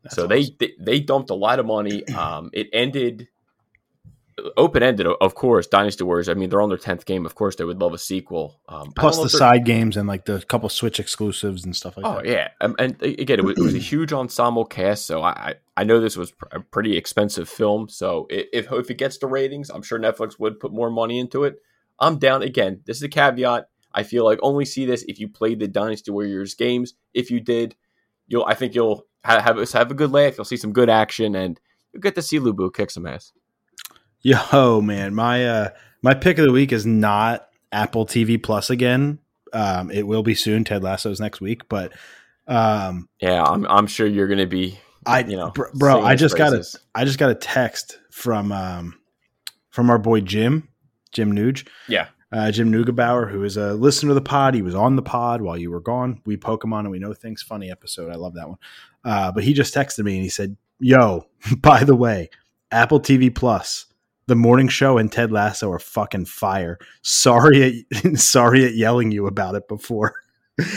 That's 0.03 0.15
so 0.15 0.25
awesome. 0.25 0.55
they, 0.59 0.73
they 0.79 0.99
dumped 0.99 1.29
a 1.29 1.35
lot 1.35 1.59
of 1.59 1.65
money. 1.65 2.03
Um, 2.15 2.49
it 2.53 2.67
ended 2.73 3.27
open 4.57 4.81
ended, 4.81 5.05
of 5.07 5.35
course. 5.35 5.67
Dynasty 5.67 6.03
Warriors. 6.03 6.27
I 6.27 6.33
mean, 6.33 6.49
they're 6.49 6.61
on 6.61 6.69
their 6.69 6.77
tenth 6.77 7.05
game. 7.05 7.25
Of 7.25 7.35
course, 7.35 7.55
they 7.55 7.63
would 7.65 7.79
love 7.79 7.93
a 7.93 7.97
sequel. 7.99 8.59
Um, 8.67 8.91
plus 8.91 9.21
the 9.21 9.29
side 9.29 9.63
games 9.63 9.95
and 9.95 10.07
like 10.07 10.25
the 10.25 10.41
couple 10.41 10.69
Switch 10.69 10.99
exclusives 10.99 11.63
and 11.65 11.75
stuff 11.75 11.97
like 11.97 12.05
Oh 12.05 12.15
that. 12.15 12.25
yeah, 12.25 12.47
um, 12.59 12.75
and 12.79 13.01
again, 13.03 13.39
it 13.39 13.45
was, 13.45 13.57
it 13.57 13.61
was 13.61 13.75
a 13.75 13.79
huge 13.79 14.11
ensemble 14.11 14.65
cast. 14.65 15.05
So 15.05 15.21
I, 15.21 15.29
I 15.29 15.53
I 15.77 15.83
know 15.83 15.99
this 15.99 16.17
was 16.17 16.31
pr- 16.31 16.45
a 16.51 16.59
pretty 16.61 16.97
expensive 16.97 17.47
film. 17.47 17.89
So 17.89 18.27
if 18.29 18.71
if 18.71 18.89
it 18.89 18.97
gets 18.97 19.19
the 19.19 19.27
ratings, 19.27 19.69
I'm 19.69 19.83
sure 19.83 19.99
Netflix 19.99 20.39
would 20.39 20.59
put 20.59 20.73
more 20.73 20.89
money 20.89 21.19
into 21.19 21.43
it. 21.43 21.57
I'm 21.99 22.17
down. 22.17 22.41
Again, 22.41 22.81
this 22.85 22.97
is 22.97 23.03
a 23.03 23.09
caveat. 23.09 23.69
I 23.93 24.01
feel 24.01 24.25
like 24.25 24.39
only 24.41 24.65
see 24.65 24.85
this 24.85 25.03
if 25.07 25.19
you 25.19 25.27
played 25.27 25.59
the 25.59 25.67
Dynasty 25.67 26.09
Warriors 26.09 26.55
games. 26.55 26.95
If 27.13 27.29
you 27.29 27.39
did, 27.39 27.75
you'll 28.27 28.45
I 28.45 28.55
think 28.55 28.73
you'll 28.73 29.05
have 29.23 29.71
have 29.71 29.91
a 29.91 29.93
good 29.93 30.11
laugh. 30.11 30.37
You'll 30.37 30.45
see 30.45 30.57
some 30.57 30.73
good 30.73 30.89
action, 30.89 31.35
and 31.35 31.59
you'll 31.91 32.01
get 32.01 32.15
to 32.15 32.21
see 32.21 32.39
Lu 32.39 32.53
Bu 32.53 32.71
kick 32.71 32.91
some 32.91 33.05
ass. 33.05 33.31
Yo, 34.21 34.81
man, 34.81 35.13
my 35.13 35.45
uh 35.45 35.69
my 36.01 36.13
pick 36.13 36.37
of 36.37 36.45
the 36.45 36.51
week 36.51 36.71
is 36.71 36.85
not 36.85 37.47
Apple 37.71 38.05
TV 38.05 38.41
Plus 38.41 38.69
again. 38.69 39.19
Um, 39.51 39.91
it 39.91 40.07
will 40.07 40.23
be 40.23 40.35
soon. 40.35 40.63
Ted 40.63 40.83
Lasso's 40.83 41.19
next 41.19 41.41
week, 41.41 41.67
but 41.69 41.93
um, 42.47 43.07
Yeah, 43.19 43.43
I'm 43.43 43.65
I'm 43.67 43.87
sure 43.87 44.07
you're 44.07 44.27
gonna 44.27 44.47
be. 44.47 44.79
I 45.05 45.19
You 45.19 45.35
know, 45.35 45.51
br- 45.51 45.67
bro, 45.73 46.01
I 46.01 46.13
his 46.13 46.21
just 46.21 46.37
got 46.37 46.49
a 46.49 46.57
praises. 46.57 46.79
I 46.95 47.05
just 47.05 47.19
got 47.19 47.29
a 47.29 47.35
text 47.35 47.99
from 48.11 48.51
um 48.51 48.99
from 49.69 49.89
our 49.89 49.97
boy 49.97 50.21
Jim 50.21 50.69
Jim 51.11 51.33
Nuge. 51.33 51.67
Yeah. 51.87 52.07
Uh, 52.31 52.49
Jim 52.49 52.71
Nugebauer, 52.71 53.29
who 53.29 53.43
is 53.43 53.57
a 53.57 53.75
listener 53.75 54.09
to 54.09 54.15
the 54.15 54.21
pod, 54.21 54.55
he 54.55 54.63
was 54.63 54.73
on 54.73 54.95
the 54.95 55.03
pod 55.03 55.43
while 55.43 55.55
you 55.55 55.69
were 55.69 55.79
gone. 55.79 56.19
We 56.25 56.35
Pokemon 56.35 56.79
and 56.79 56.89
we 56.89 56.97
know 56.97 57.13
things. 57.13 57.43
Funny 57.43 57.69
episode, 57.69 58.11
I 58.11 58.15
love 58.15 58.33
that 58.33 58.49
one. 58.49 58.57
Uh, 59.03 59.31
but 59.31 59.43
he 59.43 59.53
just 59.53 59.73
texted 59.73 60.05
me 60.05 60.15
and 60.15 60.23
he 60.23 60.29
said, 60.29 60.57
"Yo, 60.79 61.27
by 61.57 61.83
the 61.83 61.95
way, 61.95 62.29
Apple 62.71 62.99
TV 62.99 63.33
Plus, 63.33 63.85
the 64.27 64.35
morning 64.35 64.67
show 64.67 64.97
and 64.97 65.11
Ted 65.11 65.31
Lasso 65.31 65.71
are 65.71 65.79
fucking 65.79 66.25
fire. 66.25 66.79
Sorry, 67.01 67.85
at, 67.91 68.17
sorry 68.19 68.65
at 68.65 68.75
yelling 68.75 69.11
you 69.11 69.27
about 69.27 69.55
it 69.55 69.67
before, 69.67 70.15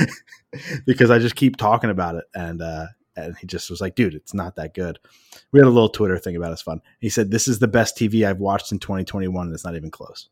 because 0.87 1.11
I 1.11 1.19
just 1.19 1.37
keep 1.37 1.57
talking 1.57 1.91
about 1.91 2.17
it." 2.17 2.25
And 2.35 2.63
uh, 2.63 2.87
and 3.17 3.37
he 3.39 3.47
just 3.47 3.71
was 3.71 3.81
like, 3.81 3.95
"Dude, 3.95 4.15
it's 4.15 4.35
not 4.35 4.57
that 4.57 4.75
good." 4.75 4.99
We 5.53 5.61
had 5.61 5.67
a 5.67 5.71
little 5.71 5.89
Twitter 5.89 6.19
thing 6.19 6.37
about 6.37 6.51
it. 6.51 6.55
It's 6.55 6.63
fun. 6.63 6.81
He 7.01 7.09
said, 7.09 7.31
"This 7.31 7.49
is 7.49 7.59
the 7.59 7.69
best 7.69 7.97
TV 7.97 8.27
I've 8.27 8.41
watched 8.41 8.73
in 8.73 8.79
2021, 8.79 9.47
and 9.47 9.55
it's 9.55 9.65
not 9.65 9.77
even 9.77 9.91
close." 9.91 10.29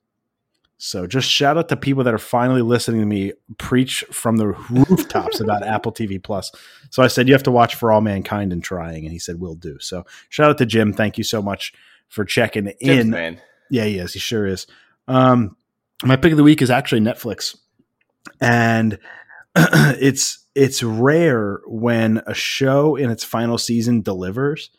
So 0.76 1.06
just 1.06 1.30
shout 1.30 1.56
out 1.56 1.68
to 1.68 1.76
people 1.76 2.04
that 2.04 2.14
are 2.14 2.18
finally 2.18 2.62
listening 2.62 3.00
to 3.00 3.06
me 3.06 3.32
preach 3.58 4.04
from 4.10 4.36
the 4.36 4.48
rooftops 4.48 5.40
about 5.40 5.62
Apple 5.66 5.92
TV 5.92 6.22
Plus. 6.22 6.50
So 6.90 7.02
I 7.02 7.06
said 7.06 7.28
you 7.28 7.34
have 7.34 7.44
to 7.44 7.50
watch 7.50 7.74
For 7.76 7.92
All 7.92 8.00
Mankind 8.00 8.52
and 8.52 8.62
Trying, 8.62 9.04
and 9.04 9.12
he 9.12 9.18
said 9.18 9.40
we'll 9.40 9.54
do. 9.54 9.78
So 9.80 10.04
shout 10.28 10.50
out 10.50 10.58
to 10.58 10.66
Jim. 10.66 10.92
Thank 10.92 11.16
you 11.16 11.24
so 11.24 11.40
much 11.40 11.72
for 12.08 12.24
checking 12.24 12.72
Jim's 12.82 13.04
in. 13.04 13.10
man. 13.10 13.40
Yeah, 13.70 13.84
he 13.84 13.98
is. 13.98 14.12
He 14.12 14.18
sure 14.18 14.46
is. 14.46 14.66
Um, 15.08 15.56
my 16.02 16.16
pick 16.16 16.32
of 16.32 16.36
the 16.36 16.44
week 16.44 16.60
is 16.60 16.70
actually 16.70 17.00
Netflix, 17.00 17.56
and 18.40 18.98
it's 19.56 20.44
it's 20.54 20.82
rare 20.82 21.60
when 21.66 22.22
a 22.26 22.34
show 22.34 22.96
in 22.96 23.10
its 23.10 23.24
final 23.24 23.58
season 23.58 24.02
delivers. 24.02 24.70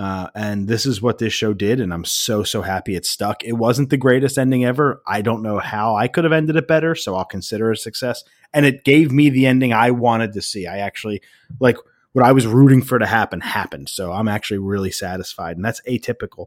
Uh, 0.00 0.30
and 0.34 0.66
this 0.66 0.86
is 0.86 1.02
what 1.02 1.18
this 1.18 1.34
show 1.34 1.52
did, 1.52 1.78
and 1.78 1.92
I'm 1.92 2.06
so 2.06 2.42
so 2.42 2.62
happy 2.62 2.96
it 2.96 3.04
stuck. 3.04 3.44
It 3.44 3.52
wasn't 3.52 3.90
the 3.90 3.98
greatest 3.98 4.38
ending 4.38 4.64
ever. 4.64 5.02
I 5.06 5.20
don't 5.20 5.42
know 5.42 5.58
how 5.58 5.94
I 5.94 6.08
could 6.08 6.24
have 6.24 6.32
ended 6.32 6.56
it 6.56 6.66
better, 6.66 6.94
so 6.94 7.16
I'll 7.16 7.26
consider 7.26 7.70
it 7.70 7.76
a 7.76 7.80
success. 7.82 8.24
And 8.54 8.64
it 8.64 8.82
gave 8.84 9.12
me 9.12 9.28
the 9.28 9.46
ending 9.46 9.74
I 9.74 9.90
wanted 9.90 10.32
to 10.32 10.40
see. 10.40 10.66
I 10.66 10.78
actually 10.78 11.20
like 11.60 11.76
what 12.14 12.24
I 12.24 12.32
was 12.32 12.46
rooting 12.46 12.80
for 12.80 12.98
to 12.98 13.04
happen 13.04 13.42
happened, 13.42 13.90
so 13.90 14.10
I'm 14.10 14.26
actually 14.26 14.56
really 14.56 14.90
satisfied, 14.90 15.56
and 15.56 15.64
that's 15.66 15.82
atypical. 15.82 16.46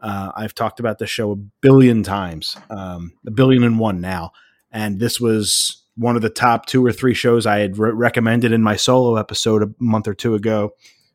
Uh, 0.00 0.32
I've 0.34 0.52
talked 0.52 0.80
about 0.80 0.98
the 0.98 1.06
show 1.06 1.30
a 1.30 1.36
billion 1.36 2.02
times, 2.02 2.56
um, 2.68 3.12
a 3.24 3.30
billion 3.30 3.62
and 3.62 3.78
one 3.78 4.00
now, 4.00 4.32
and 4.72 4.98
this 4.98 5.20
was 5.20 5.84
one 5.94 6.16
of 6.16 6.22
the 6.22 6.30
top 6.30 6.66
two 6.66 6.84
or 6.84 6.90
three 6.90 7.14
shows 7.14 7.46
I 7.46 7.60
had 7.60 7.78
re- 7.78 7.92
recommended 7.92 8.50
in 8.50 8.60
my 8.60 8.74
solo 8.74 9.14
episode 9.14 9.62
a 9.62 9.72
month 9.78 10.08
or 10.08 10.14
two 10.14 10.34
ago 10.34 10.72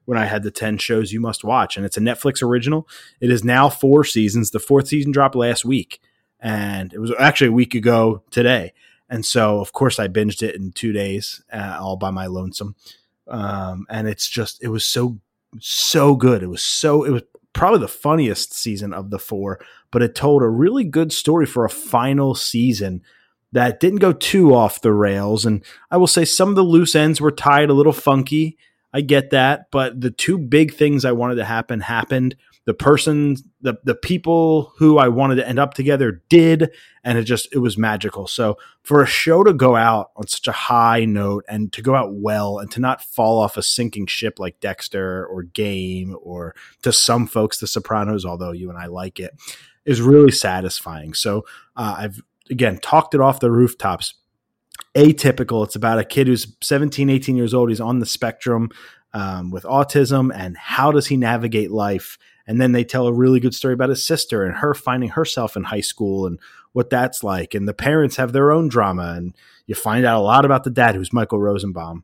when 0.08 0.18
I 0.18 0.26
had 0.26 0.44
the 0.44 0.52
10 0.52 0.78
shows 0.78 1.12
you 1.12 1.20
must 1.20 1.44
watch. 1.44 1.76
And 1.76 1.86
it's 1.86 1.98
a 1.98 2.02
Netflix 2.02 2.42
original. 2.42 2.88
It 3.20 3.30
is 3.30 3.44
now 3.44 3.68
four 3.68 4.06
seasons. 4.06 4.52
The 4.52 4.60
fourth 4.60 4.88
season 4.88 5.12
dropped 5.12 5.36
last 5.36 5.66
week, 5.66 6.00
and 6.40 6.94
it 6.94 7.00
was 7.00 7.12
actually 7.20 7.50
a 7.50 7.52
week 7.52 7.76
ago 7.76 8.24
today. 8.32 8.74
And 9.10 9.26
so, 9.26 9.60
of 9.60 9.74
course, 9.74 10.00
I 10.00 10.08
binged 10.08 10.42
it 10.42 10.56
in 10.56 10.72
two 10.72 10.94
days, 10.94 11.44
uh, 11.52 11.78
all 11.82 11.98
by 11.98 12.12
my 12.12 12.26
lonesome. 12.28 12.76
Um, 13.28 13.86
and 13.90 14.08
it's 14.08 14.30
just, 14.30 14.64
it 14.64 14.70
was 14.70 14.86
so, 14.86 15.20
so 15.60 16.16
good. 16.16 16.42
It 16.42 16.48
was 16.48 16.64
so, 16.64 17.04
it 17.04 17.12
was 17.12 17.24
probably 17.52 17.80
the 17.80 17.90
funniest 17.90 18.54
season 18.54 18.94
of 18.94 19.10
the 19.10 19.20
four, 19.20 19.60
but 19.92 20.02
it 20.02 20.16
told 20.16 20.42
a 20.42 20.48
really 20.48 20.86
good 20.86 21.12
story 21.12 21.46
for 21.46 21.66
a 21.66 21.70
final 21.70 22.34
season 22.34 23.02
that 23.52 23.82
didn't 23.82 24.00
go 24.00 24.14
too 24.14 24.56
off 24.56 24.80
the 24.80 24.94
rails. 24.94 25.46
And 25.46 25.66
I 25.92 25.98
will 25.98 26.08
say 26.08 26.24
some 26.24 26.50
of 26.50 26.56
the 26.56 26.64
loose 26.64 26.96
ends 26.96 27.20
were 27.20 27.32
tied 27.32 27.70
a 27.70 27.74
little 27.74 27.94
funky. 27.94 28.58
I 28.98 29.02
get 29.02 29.30
that, 29.30 29.70
but 29.70 30.02
the 30.02 30.10
two 30.10 30.40
big 30.40 30.74
things 30.74 31.06
I 31.06 31.12
wanted 31.12 31.36
to 31.36 31.46
happen 31.46 31.82
happened. 31.82 32.36
The 32.66 32.74
person, 32.74 33.38
the 33.62 33.76
the 33.84 33.94
people 33.94 34.74
who 34.78 34.98
I 34.98 35.08
wanted 35.08 35.36
to 35.36 35.48
end 35.48 35.60
up 35.60 35.76
together 35.76 36.24
did, 36.30 36.72
and 37.04 37.16
it 37.16 37.26
just 37.26 37.48
it 37.54 37.60
was 37.60 37.78
magical. 37.78 38.26
So 38.26 38.58
for 38.82 39.04
a 39.04 39.06
show 39.06 39.44
to 39.44 39.54
go 39.54 39.76
out 39.76 40.10
on 40.16 40.26
such 40.26 40.48
a 40.48 40.52
high 40.52 41.06
note 41.06 41.46
and 41.48 41.72
to 41.74 41.84
go 41.84 41.94
out 41.94 42.16
well 42.16 42.58
and 42.58 42.72
to 42.72 42.80
not 42.80 43.04
fall 43.04 43.40
off 43.40 43.56
a 43.56 43.62
sinking 43.62 44.08
ship 44.08 44.40
like 44.40 44.60
Dexter 44.62 45.28
or 45.28 45.44
Game 45.44 46.18
or 46.20 46.56
to 46.82 46.92
some 46.92 47.28
folks 47.28 47.60
The 47.60 47.68
Sopranos, 47.68 48.26
although 48.26 48.52
you 48.52 48.68
and 48.72 48.80
I 48.80 48.88
like 48.88 49.20
it, 49.20 49.32
is 49.86 50.02
really 50.02 50.32
satisfying. 50.32 51.14
So 51.14 51.46
uh, 51.76 51.98
I've 52.00 52.20
again 52.50 52.80
talked 52.80 53.14
it 53.14 53.22
off 53.22 53.42
the 53.42 53.52
rooftops 53.52 54.16
atypical. 54.96 55.64
It's 55.66 55.76
about 55.76 56.00
a 56.00 56.04
kid 56.06 56.28
who's 56.28 56.56
17, 56.62 57.10
18 57.10 57.36
years 57.36 57.54
old. 57.54 57.70
He's 57.70 57.82
on 57.82 58.00
the 58.00 58.06
spectrum 58.06 58.70
um, 59.14 59.52
with 59.52 59.64
autism, 59.64 60.32
and 60.34 60.58
how 60.58 60.92
does 60.92 61.08
he 61.08 61.18
navigate 61.18 61.72
life? 61.72 62.18
And 62.46 62.62
then 62.62 62.72
they 62.72 62.84
tell 62.84 63.08
a 63.08 63.14
really 63.14 63.40
good 63.40 63.54
story 63.54 63.74
about 63.74 63.90
his 63.90 64.06
sister 64.06 64.44
and 64.46 64.56
her 64.58 64.74
finding 64.74 65.10
herself 65.10 65.58
in 65.58 65.64
high 65.66 65.82
school 65.82 66.26
and 66.26 66.40
what 66.72 66.90
that's 66.90 67.24
like. 67.24 67.54
And 67.54 67.68
the 67.68 67.74
parents 67.74 68.16
have 68.18 68.32
their 68.32 68.52
own 68.52 68.68
drama, 68.70 69.14
and 69.18 69.36
you 69.66 69.76
find 69.76 70.06
out 70.06 70.18
a 70.20 70.24
lot 70.24 70.46
about 70.46 70.64
the 70.64 70.70
dad, 70.70 70.96
who's 70.96 71.12
Michael 71.12 71.40
Rosenbaum. 71.40 72.04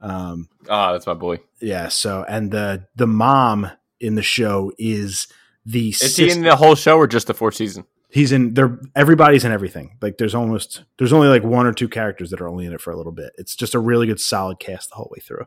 Um, 0.00 0.48
Ah, 0.68 0.92
that's 0.92 1.06
my 1.06 1.14
boy. 1.14 1.38
yeah. 1.60 1.88
So, 1.88 2.24
and 2.28 2.50
the 2.50 2.86
the 2.96 3.06
mom 3.06 3.70
in 4.00 4.14
the 4.14 4.22
show 4.22 4.72
is 4.78 5.28
the 5.64 5.88
Is 5.88 6.16
he 6.16 6.30
in 6.30 6.42
the 6.42 6.56
whole 6.56 6.74
show 6.74 6.96
or 6.96 7.06
just 7.06 7.28
the 7.28 7.34
fourth 7.34 7.54
season? 7.54 7.84
He's 8.08 8.32
in 8.32 8.54
there 8.54 8.78
everybody's 8.94 9.44
in 9.44 9.52
everything. 9.52 9.96
Like 10.00 10.18
there's 10.18 10.34
almost 10.34 10.84
there's 10.98 11.12
only 11.12 11.28
like 11.28 11.42
one 11.44 11.66
or 11.66 11.72
two 11.72 11.88
characters 11.88 12.30
that 12.30 12.40
are 12.40 12.48
only 12.48 12.66
in 12.66 12.72
it 12.72 12.80
for 12.80 12.92
a 12.92 12.96
little 12.96 13.12
bit. 13.12 13.32
It's 13.36 13.56
just 13.56 13.74
a 13.74 13.78
really 13.78 14.06
good 14.06 14.20
solid 14.20 14.58
cast 14.58 14.90
the 14.90 14.96
whole 14.96 15.10
way 15.14 15.20
through. 15.20 15.46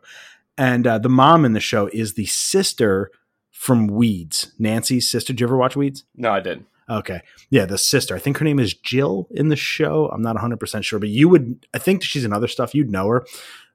And 0.58 0.86
uh, 0.86 0.98
the 0.98 1.08
mom 1.08 1.44
in 1.44 1.52
the 1.52 1.60
show 1.60 1.88
is 1.92 2.14
the 2.14 2.26
sister 2.26 3.10
from 3.50 3.86
weeds. 3.86 4.52
Nancy's 4.58 5.10
sister. 5.10 5.32
Did 5.32 5.40
you 5.40 5.46
ever 5.46 5.56
watch 5.56 5.76
weeds? 5.76 6.04
No, 6.16 6.30
I 6.32 6.40
didn't. 6.40 6.66
okay. 6.88 7.20
Yeah 7.50 7.66
the 7.66 7.78
sister. 7.78 8.14
I 8.14 8.18
think 8.18 8.38
her 8.38 8.44
name 8.44 8.58
is 8.58 8.74
jill 8.74 9.28
in 9.30 9.48
the 9.48 9.56
show. 9.56 10.08
I'm 10.12 10.22
not 10.22 10.36
100% 10.36 10.84
sure 10.84 10.98
but 10.98 11.08
you 11.08 11.28
would 11.28 11.66
i 11.74 11.78
think 11.78 12.02
she's 12.02 12.24
in 12.24 12.32
other 12.32 12.48
stuff. 12.48 12.74
You'd 12.74 12.90
know 12.90 13.08
her. 13.08 13.26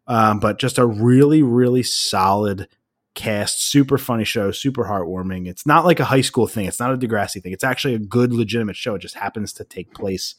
Um, 0.07 0.39
but 0.39 0.59
just 0.59 0.77
a 0.77 0.85
really 0.85 1.41
really 1.41 1.81
solid 1.83 2.67
cast 3.15 3.63
super 3.63 3.97
funny 3.97 4.25
show 4.25 4.51
super 4.51 4.83
heartwarming. 4.83 5.47
It's 5.47 5.65
not 5.65 5.85
like 5.85 5.99
a 5.99 6.05
high 6.05 6.21
school 6.21 6.47
thing. 6.47 6.65
It's 6.65 6.79
not 6.79 6.93
a 6.93 6.97
degrassi 6.97 7.41
thing. 7.41 7.53
It's 7.53 7.63
actually 7.63 7.95
a 7.95 7.99
good 7.99 8.33
legitimate 8.33 8.75
show. 8.75 8.95
It 8.95 8.99
just 8.99 9.15
happens 9.15 9.53
to 9.53 9.63
take 9.63 9.93
place 9.93 10.35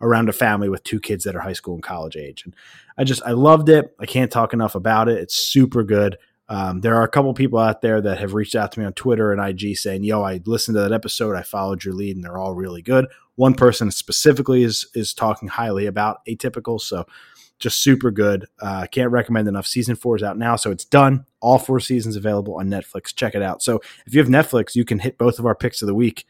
around 0.00 0.28
a 0.28 0.32
family 0.32 0.68
with 0.68 0.82
two 0.82 1.00
kids 1.00 1.24
that 1.24 1.36
are 1.36 1.40
high 1.40 1.52
school 1.52 1.74
and 1.74 1.82
college 1.82 2.16
age. 2.16 2.44
And 2.44 2.54
i 2.96 3.04
just 3.04 3.22
i 3.26 3.32
loved 3.32 3.68
it. 3.68 3.94
I 3.98 4.06
can't 4.06 4.30
talk 4.30 4.52
enough 4.52 4.74
about 4.74 5.08
it. 5.08 5.18
It's 5.18 5.34
super 5.34 5.82
good. 5.82 6.16
Um, 6.48 6.80
there 6.80 6.96
are 6.96 7.04
a 7.04 7.08
couple 7.08 7.32
people 7.34 7.58
out 7.58 7.80
there 7.80 8.00
that 8.00 8.18
have 8.18 8.34
reached 8.34 8.56
out 8.56 8.72
to 8.72 8.80
me 8.80 8.86
on 8.86 8.92
twitter 8.94 9.32
and 9.32 9.40
ig 9.40 9.76
saying 9.76 10.02
yo 10.02 10.22
i 10.24 10.40
listened 10.46 10.76
to 10.76 10.82
that 10.82 10.92
episode. 10.92 11.36
I 11.36 11.42
followed 11.42 11.84
your 11.84 11.94
lead 11.94 12.16
and 12.16 12.24
they're 12.24 12.38
all 12.38 12.54
really 12.54 12.82
good. 12.82 13.06
One 13.34 13.54
person 13.54 13.90
specifically 13.90 14.62
is 14.62 14.86
is 14.94 15.14
talking 15.14 15.48
highly 15.48 15.86
about 15.86 16.24
atypical. 16.26 16.80
So 16.80 17.06
just 17.60 17.82
super 17.82 18.10
good. 18.10 18.46
Uh, 18.60 18.86
can't 18.90 19.12
recommend 19.12 19.46
enough. 19.46 19.66
Season 19.66 19.94
four 19.94 20.16
is 20.16 20.22
out 20.22 20.38
now, 20.38 20.56
so 20.56 20.70
it's 20.70 20.84
done. 20.84 21.26
All 21.40 21.58
four 21.58 21.78
seasons 21.78 22.16
available 22.16 22.56
on 22.56 22.68
Netflix. 22.68 23.14
Check 23.14 23.34
it 23.34 23.42
out. 23.42 23.62
So 23.62 23.80
if 24.06 24.14
you 24.14 24.20
have 24.20 24.28
Netflix, 24.28 24.74
you 24.74 24.84
can 24.84 24.98
hit 24.98 25.18
both 25.18 25.38
of 25.38 25.46
our 25.46 25.54
picks 25.54 25.82
of 25.82 25.86
the 25.86 25.94
week 25.94 26.26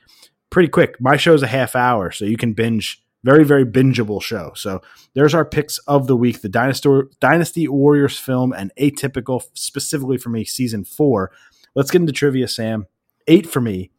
pretty 0.51 0.69
quick. 0.69 1.01
My 1.01 1.17
show's 1.17 1.43
a 1.43 1.47
half 1.47 1.75
hour, 1.75 2.11
so 2.11 2.25
you 2.25 2.37
can 2.37 2.53
binge. 2.53 3.03
Very, 3.23 3.45
very 3.45 3.67
bingeable 3.67 4.23
show. 4.23 4.53
So 4.57 4.81
there's 5.13 5.35
our 5.35 5.45
picks 5.45 5.77
of 5.81 6.07
the 6.07 6.17
week: 6.17 6.41
the 6.41 6.49
Dynasty 6.49 6.89
Dynasty 7.21 7.69
Warriors 7.69 8.19
film 8.19 8.53
and 8.53 8.73
Atypical, 8.81 9.43
specifically 9.53 10.17
for 10.17 10.31
me, 10.31 10.45
season 10.45 10.85
four. 10.85 11.31
Let's 11.75 11.91
get 11.91 12.01
into 12.01 12.15
trivia, 12.15 12.49
Sam. 12.49 12.87
Eight 13.29 13.47
for 13.47 13.61
me, 13.61 13.91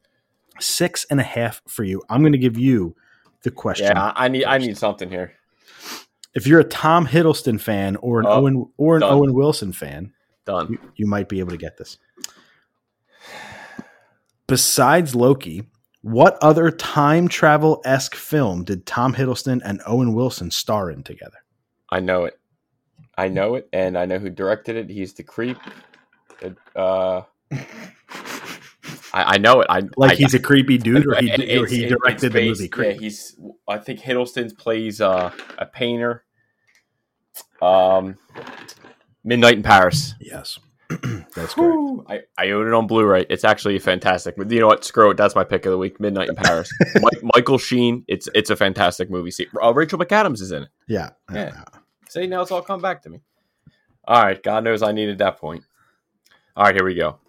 six 0.59 1.05
and 1.09 1.19
a 1.19 1.23
half 1.23 1.61
for 1.67 1.83
you. 1.83 2.01
I'm 2.09 2.21
going 2.21 2.31
to 2.31 2.39
give 2.39 2.57
you 2.57 2.95
the 3.43 3.51
question. 3.51 3.91
Yeah, 3.95 4.11
I 4.15 4.25
I 4.25 4.27
need 4.27 4.45
I 4.45 4.57
need 4.57 4.75
something 4.75 5.09
here. 5.09 5.33
If 6.33 6.47
you're 6.47 6.59
a 6.59 6.63
Tom 6.65 7.07
Hiddleston 7.07 7.59
fan 7.59 7.95
or 7.97 8.19
an 8.19 8.25
Oh, 8.25 8.31
Owen 8.41 8.65
or 8.77 8.95
an 8.95 9.01
done. 9.01 9.13
Owen 9.13 9.33
Wilson 9.33 9.73
fan, 9.73 10.13
Done. 10.45 10.71
you, 10.71 10.79
you 10.95 11.05
might 11.07 11.29
be 11.29 11.39
able 11.39 11.51
to 11.51 11.57
get 11.57 11.77
this. 11.77 11.97
Besides 14.47 15.15
Loki, 15.15 15.63
what 16.01 16.37
other 16.41 16.71
time 16.71 17.27
travel 17.27 17.81
esque 17.85 18.15
film 18.15 18.63
did 18.63 18.85
Tom 18.85 19.13
Hiddleston 19.13 19.61
and 19.63 19.81
Owen 19.85 20.13
Wilson 20.13 20.51
star 20.51 20.89
in 20.89 21.03
together? 21.03 21.37
I 21.89 21.99
know 21.99 22.25
it. 22.25 22.39
I 23.17 23.27
know 23.27 23.55
it, 23.55 23.67
and 23.73 23.97
I 23.97 24.05
know 24.05 24.19
who 24.19 24.29
directed 24.29 24.75
it. 24.75 24.89
He's 24.89 25.13
the 25.13 25.23
creep. 25.23 25.57
It, 26.41 26.55
uh, 26.75 27.21
I, 29.13 29.35
I 29.35 29.37
know 29.37 29.61
it. 29.61 29.67
I 29.69 29.81
Like 29.97 30.11
I, 30.11 30.15
he's 30.15 30.33
a 30.33 30.39
creepy 30.39 30.77
dude, 30.77 31.05
or 31.07 31.15
he, 31.15 31.31
or 31.57 31.65
he 31.65 31.85
directed 31.85 32.13
it's 32.13 32.21
the 32.21 32.29
based- 32.29 32.61
movie 32.61 32.87
Yeah, 32.87 32.93
he's. 32.93 33.37
I 33.67 33.77
think 33.77 33.99
Hiddleston 33.99 34.57
plays 34.57 35.01
uh, 35.01 35.31
a 35.57 35.65
painter. 35.65 36.23
Um, 37.61 38.17
Midnight 39.23 39.55
in 39.57 39.63
Paris. 39.63 40.15
Yes, 40.19 40.59
that's 41.35 41.53
correct. 41.53 41.77
I, 42.09 42.21
I 42.37 42.51
own 42.51 42.67
it 42.67 42.73
on 42.73 42.87
Blu-ray. 42.87 43.25
It's 43.29 43.43
actually 43.43 43.77
fantastic. 43.79 44.35
But 44.35 44.49
you 44.51 44.59
know 44.59 44.67
what? 44.67 44.83
Screw 44.83 45.11
it. 45.11 45.17
That's 45.17 45.35
my 45.35 45.43
pick 45.43 45.65
of 45.65 45.71
the 45.71 45.77
week. 45.77 45.99
Midnight 45.99 46.29
in 46.29 46.35
Paris. 46.35 46.73
Mike, 46.95 47.21
Michael 47.35 47.57
Sheen. 47.57 48.03
It's 48.07 48.27
it's 48.33 48.49
a 48.49 48.55
fantastic 48.55 49.09
movie. 49.09 49.31
See, 49.31 49.47
uh, 49.61 49.73
Rachel 49.73 49.99
McAdams 49.99 50.41
is 50.41 50.51
in 50.51 50.63
it. 50.63 50.69
Yeah, 50.87 51.11
Yeah. 51.31 51.63
See, 52.09 52.27
now 52.27 52.41
it's 52.41 52.51
all 52.51 52.61
come 52.61 52.81
back 52.81 53.03
to 53.03 53.09
me. 53.09 53.21
All 54.05 54.21
right, 54.21 54.41
God 54.41 54.63
knows 54.63 54.81
I 54.81 54.91
needed 54.91 55.19
that 55.19 55.37
point. 55.37 55.63
All 56.57 56.65
right, 56.65 56.75
here 56.75 56.83
we 56.83 56.95
go. 56.95 57.19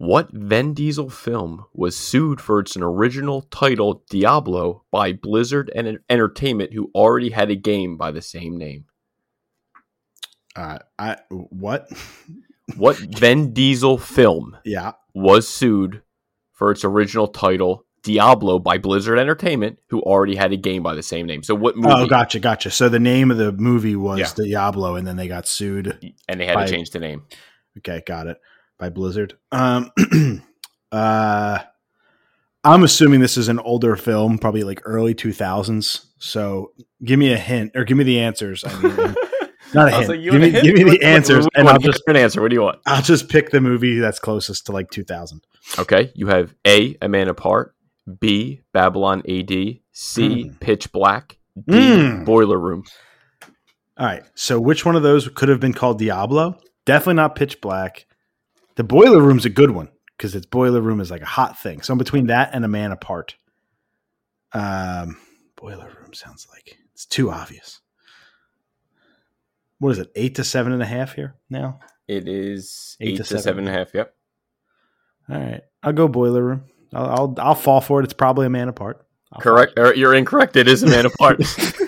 What 0.00 0.30
Vin 0.32 0.72
Diesel 0.72 1.10
film 1.10 1.66
was 1.74 1.94
sued 1.94 2.40
for 2.40 2.58
its 2.60 2.74
original 2.74 3.42
title 3.42 4.02
Diablo 4.08 4.82
by 4.90 5.12
Blizzard 5.12 5.70
and 5.74 5.98
Entertainment, 6.08 6.72
who 6.72 6.90
already 6.94 7.28
had 7.28 7.50
a 7.50 7.54
game 7.54 7.98
by 7.98 8.10
the 8.10 8.22
same 8.22 8.56
name? 8.56 8.86
Uh, 10.56 10.78
I 10.98 11.18
what? 11.28 11.86
What 12.78 12.96
Vin 13.18 13.52
Diesel 13.52 13.98
film 13.98 14.56
Yeah, 14.64 14.92
was 15.12 15.46
sued 15.46 16.00
for 16.52 16.70
its 16.70 16.82
original 16.82 17.28
title 17.28 17.84
Diablo 18.02 18.58
by 18.58 18.78
Blizzard 18.78 19.18
Entertainment, 19.18 19.80
who 19.90 20.00
already 20.00 20.34
had 20.34 20.50
a 20.54 20.56
game 20.56 20.82
by 20.82 20.94
the 20.94 21.02
same 21.02 21.26
name? 21.26 21.42
So 21.42 21.54
what 21.54 21.76
movie? 21.76 21.92
oh, 21.94 22.06
gotcha, 22.06 22.38
gotcha. 22.40 22.70
So 22.70 22.88
the 22.88 22.98
name 22.98 23.30
of 23.30 23.36
the 23.36 23.52
movie 23.52 23.96
was 23.96 24.18
Yeah. 24.20 24.32
Diablo, 24.34 24.96
and 24.96 25.06
then 25.06 25.16
they 25.16 25.28
got 25.28 25.46
sued. 25.46 26.14
And 26.26 26.40
they 26.40 26.46
had 26.46 26.54
By- 26.54 26.64
to 26.64 26.72
change 26.72 26.88
the 26.88 27.00
name. 27.00 27.24
Okay, 27.76 28.02
got 28.06 28.28
it. 28.28 28.38
By 28.80 28.88
Blizzard. 28.88 29.36
Um 29.52 29.90
uh 30.92 31.58
I'm 32.64 32.82
assuming 32.82 33.20
this 33.20 33.36
is 33.38 33.48
an 33.48 33.58
older 33.60 33.96
film, 33.96 34.36
probably 34.38 34.64
like 34.64 34.82
early 34.84 35.14
2000s. 35.14 36.06
So 36.18 36.72
give 37.02 37.18
me 37.18 37.32
a 37.32 37.38
hint 37.38 37.72
or 37.74 37.84
give 37.84 37.96
me 37.96 38.04
the 38.04 38.20
answers. 38.20 38.64
I 38.66 38.82
mean, 38.82 38.96
not 39.74 39.88
a 39.88 39.94
I 39.94 39.98
was 40.00 40.08
hint. 40.08 40.08
like, 40.08 40.20
give, 40.22 40.32
want 40.32 40.44
a 40.44 40.46
me, 40.46 40.50
hint? 40.50 40.64
give 40.64 40.74
me 40.74 40.82
the 40.84 40.90
what- 40.90 41.02
answers 41.02 41.44
what 41.44 41.54
do 41.54 41.60
you 41.62 41.68
and? 41.68 41.68
I'll 41.68 41.78
just 41.78 42.02
an 42.06 42.16
answer. 42.16 42.42
What 42.42 42.48
do 42.50 42.54
you 42.56 42.62
want? 42.62 42.80
I'll 42.86 43.00
just 43.02 43.28
pick 43.30 43.50
the 43.50 43.60
movie 43.62 43.98
that's 43.98 44.18
closest 44.18 44.66
to 44.66 44.72
like 44.72 44.90
2000. 44.90 45.40
Okay, 45.78 46.10
you 46.14 46.26
have 46.26 46.54
A. 46.66 46.96
A 47.00 47.08
Man 47.08 47.28
Apart, 47.28 47.74
B. 48.18 48.60
Babylon 48.74 49.22
AD, 49.28 49.78
C. 49.92 50.42
Hmm. 50.48 50.52
Pitch 50.54 50.90
Black, 50.92 51.38
D. 51.66 51.72
Mm. 51.74 52.24
Boiler 52.26 52.58
Room. 52.58 52.84
All 53.96 54.06
right. 54.06 54.22
So 54.34 54.60
which 54.60 54.84
one 54.84 54.96
of 54.96 55.02
those 55.02 55.28
could 55.28 55.48
have 55.48 55.60
been 55.60 55.74
called 55.74 55.98
Diablo? 55.98 56.58
Definitely 56.86 57.14
not 57.14 57.36
Pitch 57.36 57.60
Black. 57.60 58.06
The 58.76 58.84
Boiler 58.84 59.20
Room's 59.20 59.44
a 59.44 59.50
good 59.50 59.70
one 59.72 59.88
because 60.16 60.34
its 60.34 60.46
Boiler 60.46 60.80
Room 60.80 61.00
is 61.00 61.10
like 61.10 61.22
a 61.22 61.26
hot 61.26 61.58
thing. 61.58 61.82
So 61.82 61.92
I'm 61.92 61.98
between 61.98 62.26
that 62.28 62.50
and 62.54 62.64
A 62.64 62.68
Man 62.68 62.92
Apart. 62.92 63.36
Um, 64.52 65.16
Boiler 65.56 65.90
Room 66.00 66.12
sounds 66.14 66.46
like 66.52 66.76
it's 66.94 67.06
too 67.06 67.30
obvious. 67.30 67.80
What 69.78 69.90
is 69.90 69.98
it? 69.98 70.10
Eight 70.14 70.34
to 70.36 70.44
seven 70.44 70.72
and 70.72 70.82
a 70.82 70.86
half 70.86 71.14
here 71.14 71.36
now. 71.48 71.80
It 72.08 72.28
is 72.28 72.96
Eight 73.00 73.10
eight, 73.10 73.16
to 73.16 73.22
to, 73.22 73.28
seven. 73.28 73.42
seven 73.42 73.66
and 73.66 73.74
a 73.74 73.78
half. 73.78 73.94
Yep. 73.94 74.14
All 75.30 75.38
right, 75.38 75.62
I'll 75.82 75.92
go 75.92 76.08
Boiler 76.08 76.42
Room. 76.42 76.64
I'll 76.92 77.06
I'll, 77.06 77.34
I'll 77.38 77.54
fall 77.54 77.80
for 77.80 78.00
it. 78.00 78.04
It's 78.04 78.12
probably 78.12 78.46
A 78.46 78.50
Man 78.50 78.68
Apart. 78.68 79.06
I'll 79.32 79.40
Correct. 79.40 79.74
You're 79.96 80.14
incorrect. 80.14 80.56
It 80.56 80.66
is 80.66 80.82
a 80.82 80.88
man 80.88 81.06
apart. 81.06 81.40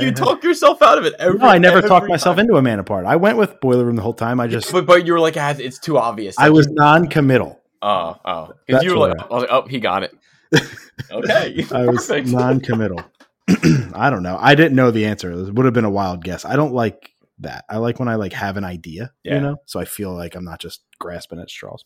You 0.00 0.12
talk 0.12 0.42
yourself 0.44 0.82
out 0.82 0.98
of 0.98 1.04
it. 1.04 1.14
Every, 1.18 1.38
No, 1.38 1.46
I 1.46 1.58
never 1.58 1.82
talked 1.82 2.08
myself 2.08 2.38
into 2.38 2.56
A 2.56 2.62
Man 2.62 2.78
Apart. 2.78 3.06
I 3.06 3.16
went 3.16 3.38
with 3.38 3.60
Boiler 3.60 3.84
Room 3.84 3.96
the 3.96 4.02
whole 4.02 4.12
time. 4.14 4.40
I 4.40 4.46
just 4.46 4.70
But, 4.72 4.86
but 4.86 5.06
you 5.06 5.12
were 5.12 5.20
like, 5.20 5.36
ah, 5.36 5.54
it's 5.58 5.78
too 5.78 5.98
obvious. 5.98 6.36
I 6.38 6.50
was 6.50 6.68
non-committal. 6.68 7.60
Oh, 7.82 8.16
oh. 8.24 8.52
Because 8.66 8.84
you 8.84 8.90
were 8.92 9.08
like, 9.08 9.18
I 9.18 9.26
was 9.26 9.42
like, 9.42 9.50
oh, 9.50 9.66
he 9.66 9.80
got 9.80 10.02
it. 10.04 10.14
Okay. 11.10 11.64
I 11.72 11.86
was 11.86 12.08
non-committal. 12.08 13.00
I 13.94 14.08
don't 14.10 14.22
know. 14.22 14.38
I 14.40 14.54
didn't 14.54 14.76
know 14.76 14.90
the 14.90 15.06
answer. 15.06 15.32
It 15.32 15.54
would 15.54 15.64
have 15.64 15.74
been 15.74 15.84
a 15.84 15.90
wild 15.90 16.22
guess. 16.22 16.44
I 16.44 16.54
don't 16.56 16.72
like 16.72 17.10
that. 17.40 17.64
I 17.68 17.78
like 17.78 17.98
when 17.98 18.08
I 18.08 18.14
like 18.14 18.32
have 18.34 18.56
an 18.56 18.64
idea, 18.64 19.12
Yeah. 19.24 19.34
you 19.34 19.40
know, 19.40 19.56
so 19.66 19.80
I 19.80 19.84
feel 19.84 20.14
like 20.14 20.34
I'm 20.34 20.44
not 20.44 20.60
just 20.60 20.82
grasping 20.98 21.40
at 21.40 21.50
straws. 21.50 21.84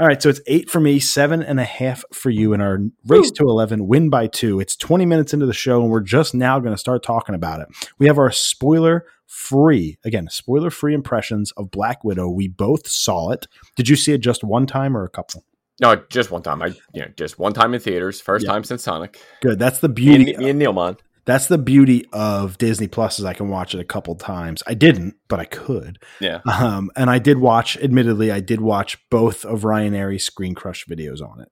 All 0.00 0.08
right, 0.08 0.20
so 0.20 0.28
it's 0.28 0.40
eight 0.48 0.68
for 0.68 0.80
me, 0.80 0.98
seven 0.98 1.40
and 1.40 1.60
a 1.60 1.64
half 1.64 2.04
for 2.12 2.28
you 2.28 2.52
in 2.52 2.60
our 2.60 2.80
race 3.06 3.30
to 3.32 3.44
eleven, 3.44 3.86
win 3.86 4.10
by 4.10 4.26
two. 4.26 4.58
It's 4.58 4.74
20 4.74 5.06
minutes 5.06 5.32
into 5.32 5.46
the 5.46 5.52
show, 5.52 5.80
and 5.82 5.88
we're 5.90 6.00
just 6.00 6.34
now 6.34 6.58
going 6.58 6.74
to 6.74 6.78
start 6.78 7.04
talking 7.04 7.36
about 7.36 7.60
it. 7.60 7.68
We 7.98 8.06
have 8.08 8.18
our 8.18 8.32
spoiler 8.32 9.06
free, 9.26 9.96
again, 10.04 10.28
spoiler 10.30 10.70
free 10.70 10.94
impressions 10.94 11.52
of 11.52 11.70
Black 11.70 12.02
Widow. 12.02 12.28
We 12.28 12.48
both 12.48 12.88
saw 12.88 13.30
it. 13.30 13.46
Did 13.76 13.88
you 13.88 13.94
see 13.94 14.12
it 14.12 14.18
just 14.18 14.42
one 14.42 14.66
time 14.66 14.96
or 14.96 15.04
a 15.04 15.08
couple? 15.08 15.44
No, 15.80 15.94
just 16.10 16.30
one 16.32 16.42
time. 16.42 16.60
I 16.62 16.66
you 16.92 17.02
know, 17.02 17.08
just 17.16 17.38
one 17.38 17.52
time 17.52 17.72
in 17.72 17.80
theaters. 17.80 18.20
First 18.20 18.46
Yeah. 18.46 18.52
time 18.52 18.64
since 18.64 18.82
Sonic. 18.82 19.20
Good. 19.42 19.60
That's 19.60 19.78
the 19.78 19.88
Me 19.88 19.94
beauty. 19.94 20.32
and, 20.34 20.42
me 20.42 20.50
and 20.50 20.60
Neilman. 20.60 20.98
That's 21.26 21.46
the 21.46 21.58
beauty 21.58 22.06
of 22.12 22.58
Disney 22.58 22.86
Plus 22.86 23.18
is 23.18 23.24
I 23.24 23.32
can 23.32 23.48
watch 23.48 23.74
it 23.74 23.80
a 23.80 23.84
couple 23.84 24.14
times. 24.14 24.62
I 24.66 24.74
didn't, 24.74 25.16
but 25.28 25.40
I 25.40 25.46
could. 25.46 25.98
Yeah. 26.20 26.40
Um, 26.44 26.90
and 26.96 27.08
I 27.08 27.18
did 27.18 27.38
watch, 27.38 27.78
admittedly, 27.78 28.30
I 28.30 28.40
did 28.40 28.60
watch 28.60 28.98
both 29.08 29.44
of 29.44 29.64
Ryan 29.64 29.94
Arey's 29.94 30.24
Screen 30.24 30.54
Crush 30.54 30.84
videos 30.86 31.22
on 31.22 31.40
it. 31.40 31.48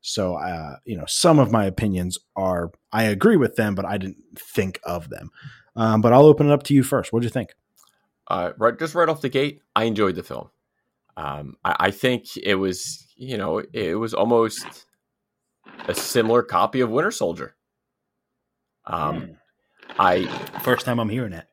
So, 0.00 0.36
uh, 0.36 0.76
you 0.86 0.96
know, 0.96 1.04
some 1.06 1.38
of 1.38 1.52
my 1.52 1.66
opinions 1.66 2.18
are, 2.34 2.70
I 2.92 3.04
agree 3.04 3.36
with 3.36 3.56
them, 3.56 3.74
but 3.74 3.84
I 3.84 3.98
didn't 3.98 4.24
think 4.38 4.80
of 4.84 5.10
them. 5.10 5.30
Um, 5.76 6.00
but 6.00 6.14
I'll 6.14 6.24
open 6.24 6.48
it 6.48 6.52
up 6.52 6.62
to 6.64 6.74
you 6.74 6.82
first. 6.82 7.12
What'd 7.12 7.24
you 7.24 7.30
think? 7.30 7.54
Uh, 8.26 8.52
right, 8.58 8.78
just 8.78 8.94
right 8.94 9.08
off 9.08 9.20
the 9.20 9.28
gate, 9.28 9.60
I 9.76 9.84
enjoyed 9.84 10.14
the 10.14 10.22
film. 10.22 10.48
Um, 11.16 11.56
I, 11.64 11.76
I 11.78 11.90
think 11.90 12.36
it 12.38 12.54
was, 12.54 13.06
you 13.16 13.36
know, 13.36 13.62
it 13.74 13.96
was 13.96 14.14
almost 14.14 14.86
a 15.86 15.94
similar 15.94 16.42
copy 16.42 16.80
of 16.80 16.90
Winter 16.90 17.10
Soldier. 17.10 17.54
Um, 18.86 19.36
I 19.98 20.26
First 20.62 20.86
time 20.86 20.98
I'm 20.98 21.08
hearing 21.08 21.32
it. 21.32 21.46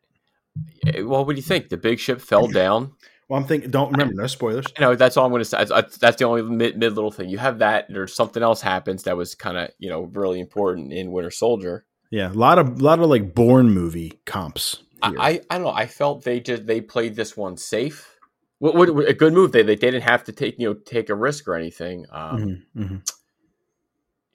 eh, 0.88 1.02
well, 1.02 1.26
what 1.26 1.36
do 1.36 1.38
you 1.38 1.46
think? 1.46 1.70
The 1.70 1.78
big 1.78 2.00
ship 2.00 2.22
fell 2.22 2.48
down. 2.52 2.94
Well, 3.30 3.40
I'm 3.42 3.46
thinking, 3.46 3.70
don't 3.72 3.92
remember, 3.92 4.14
no 4.14 4.28
spoilers. 4.28 4.66
You 4.78 4.86
know, 4.86 4.96
that's 4.96 5.18
all 5.18 5.26
I'm 5.26 5.32
going 5.32 5.42
to 5.42 5.46
say. 5.46 5.66
That's, 5.66 5.98
that's 5.98 6.16
the 6.16 6.24
only 6.24 6.44
mid, 6.44 6.78
mid 6.78 6.94
little 6.94 7.12
thing. 7.12 7.28
You 7.28 7.38
have 7.40 7.60
that. 7.60 7.88
There's 7.90 8.14
something 8.16 8.42
else 8.42 8.62
happens 8.62 9.04
that 9.04 9.18
was 9.18 9.36
kind 9.36 9.58
of, 9.58 9.70
you 9.80 9.90
know, 9.90 10.04
really 10.14 10.40
important 10.40 10.94
in 10.94 11.12
Winter 11.12 11.32
Soldier. 11.32 11.86
Yeah, 12.10 12.32
a 12.32 12.34
lot 12.34 12.58
of, 12.58 12.80
a 12.80 12.84
lot 12.84 13.00
of 13.00 13.10
like 13.10 13.36
Bourne 13.36 13.70
movie 13.70 14.14
comps. 14.26 14.82
I, 15.02 15.10
here. 15.10 15.18
I, 15.20 15.42
I 15.50 15.56
don't 15.58 15.64
know. 15.64 15.74
I 15.74 15.88
felt 15.88 16.24
they 16.24 16.40
just 16.40 16.66
they 16.68 16.80
played 16.80 17.16
this 17.18 17.36
one 17.36 17.58
safe. 17.58 18.16
What, 18.60 18.76
what, 18.76 18.90
a 19.10 19.14
good 19.14 19.34
move. 19.34 19.52
They, 19.52 19.62
they 19.62 19.76
didn't 19.76 20.02
have 20.04 20.24
to 20.24 20.32
take 20.32 20.58
you 20.58 20.70
know 20.70 20.74
take 20.74 21.10
a 21.10 21.16
risk 21.16 21.50
or 21.50 21.56
anything. 21.56 22.06
Um, 22.10 22.64
Mhm, 22.76 22.92
mhm. 22.92 23.12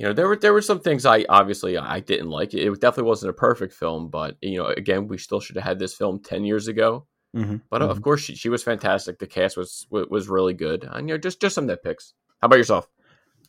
You 0.03 0.09
know 0.09 0.15
there 0.15 0.27
were 0.27 0.35
there 0.35 0.53
were 0.53 0.63
some 0.63 0.81
things 0.81 1.07
I 1.07 1.25
obviously 1.29 1.79
I 1.79 2.01
didn't 2.01 2.29
like. 2.29 2.53
It 2.55 2.69
definitely 2.81 3.09
wasn't 3.09 3.31
a 3.31 3.35
perfect 3.35 3.73
film, 3.73 4.09
but 4.09 4.37
you 4.41 4.59
know 4.59 4.67
again 4.67 5.07
we 5.07 5.17
still 5.17 5.39
should 5.39 5.55
have 5.55 5.65
had 5.65 5.79
this 5.79 5.95
film 5.95 6.19
ten 6.19 6.45
years 6.45 6.67
ago. 6.67 7.07
Mhm, 7.37 7.63
But 7.71 7.83
uh, 7.83 7.87
mhm. 7.87 7.91
of 7.93 8.03
course 8.03 8.21
she, 8.21 8.35
she 8.35 8.49
was 8.49 8.65
fantastic. 8.65 9.21
The 9.21 9.29
cast 9.29 9.57
was 9.57 9.87
was 9.93 10.29
really 10.29 10.55
good. 10.55 10.83
And 10.91 11.09
you 11.09 11.15
know 11.15 11.19
just 11.19 11.41
just 11.41 11.55
some 11.55 11.69
nitpicks. 11.69 12.15
How 12.41 12.47
about 12.47 12.59
yourself? 12.59 12.89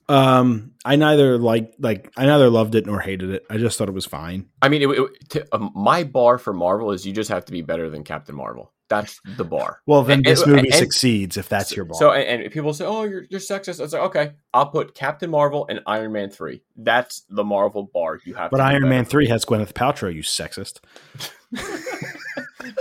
Um, 0.08 0.74
I 0.86 0.96
neither 0.96 1.40
like 1.40 1.74
like 1.80 2.12
I 2.16 2.28
neither 2.28 2.52
loved 2.52 2.76
it 2.76 2.86
nor 2.86 3.00
hated 3.00 3.32
it. 3.32 3.48
I 3.50 3.58
just 3.58 3.80
thought 3.80 3.90
it 3.90 3.96
was 3.96 4.06
fine. 4.06 4.46
I 4.62 4.70
mean, 4.70 4.84
it, 4.84 4.90
it, 4.92 5.30
to, 5.30 5.56
um, 5.56 5.72
my 5.74 6.04
bar 6.04 6.38
for 6.38 6.54
Marvel 6.54 6.92
is 6.92 7.04
you 7.04 7.14
just 7.14 7.32
have 7.32 7.46
to 7.46 7.52
be 7.52 7.64
better 7.64 7.90
than 7.90 8.04
Captain 8.04 8.36
Marvel. 8.36 8.72
That's 8.90 9.20
the 9.38 9.46
bar. 9.46 9.80
Well, 9.88 10.04
then 10.04 10.18
And- 10.20 10.26
this 10.26 10.46
movie 10.46 10.68
and- 10.70 10.74
succeeds 10.76 11.38
if 11.38 11.50
that's 11.50 11.76
your 11.76 11.86
bar. 11.86 11.98
So, 11.98 12.12
and, 12.12 12.44
and 12.44 12.52
people 12.52 12.74
say, 12.74 12.86
"Oh, 12.86 13.04
you're 13.04 13.24
you're 13.30 13.40
sexist." 13.40 13.80
It's 13.84 13.94
like, 13.94 14.02
okay, 14.04 14.32
I'll 14.54 14.68
put 14.68 14.94
Captain 14.94 15.30
Marvel 15.30 15.66
and 15.70 15.80
Iron 15.88 16.12
Man 16.12 16.30
three. 16.30 16.62
That's 16.76 17.24
the 17.30 17.44
Marvel 17.44 17.90
bar. 17.94 18.20
You 18.26 18.36
have, 18.36 18.52
but 18.52 18.60
Iron. 18.60 18.88
Man 18.90 19.06
three 19.06 19.28
has 19.28 19.46
Gwyneth 19.46 19.74
Paltrow. 19.74 20.14
You 20.14 20.22
sexist. 20.22 20.80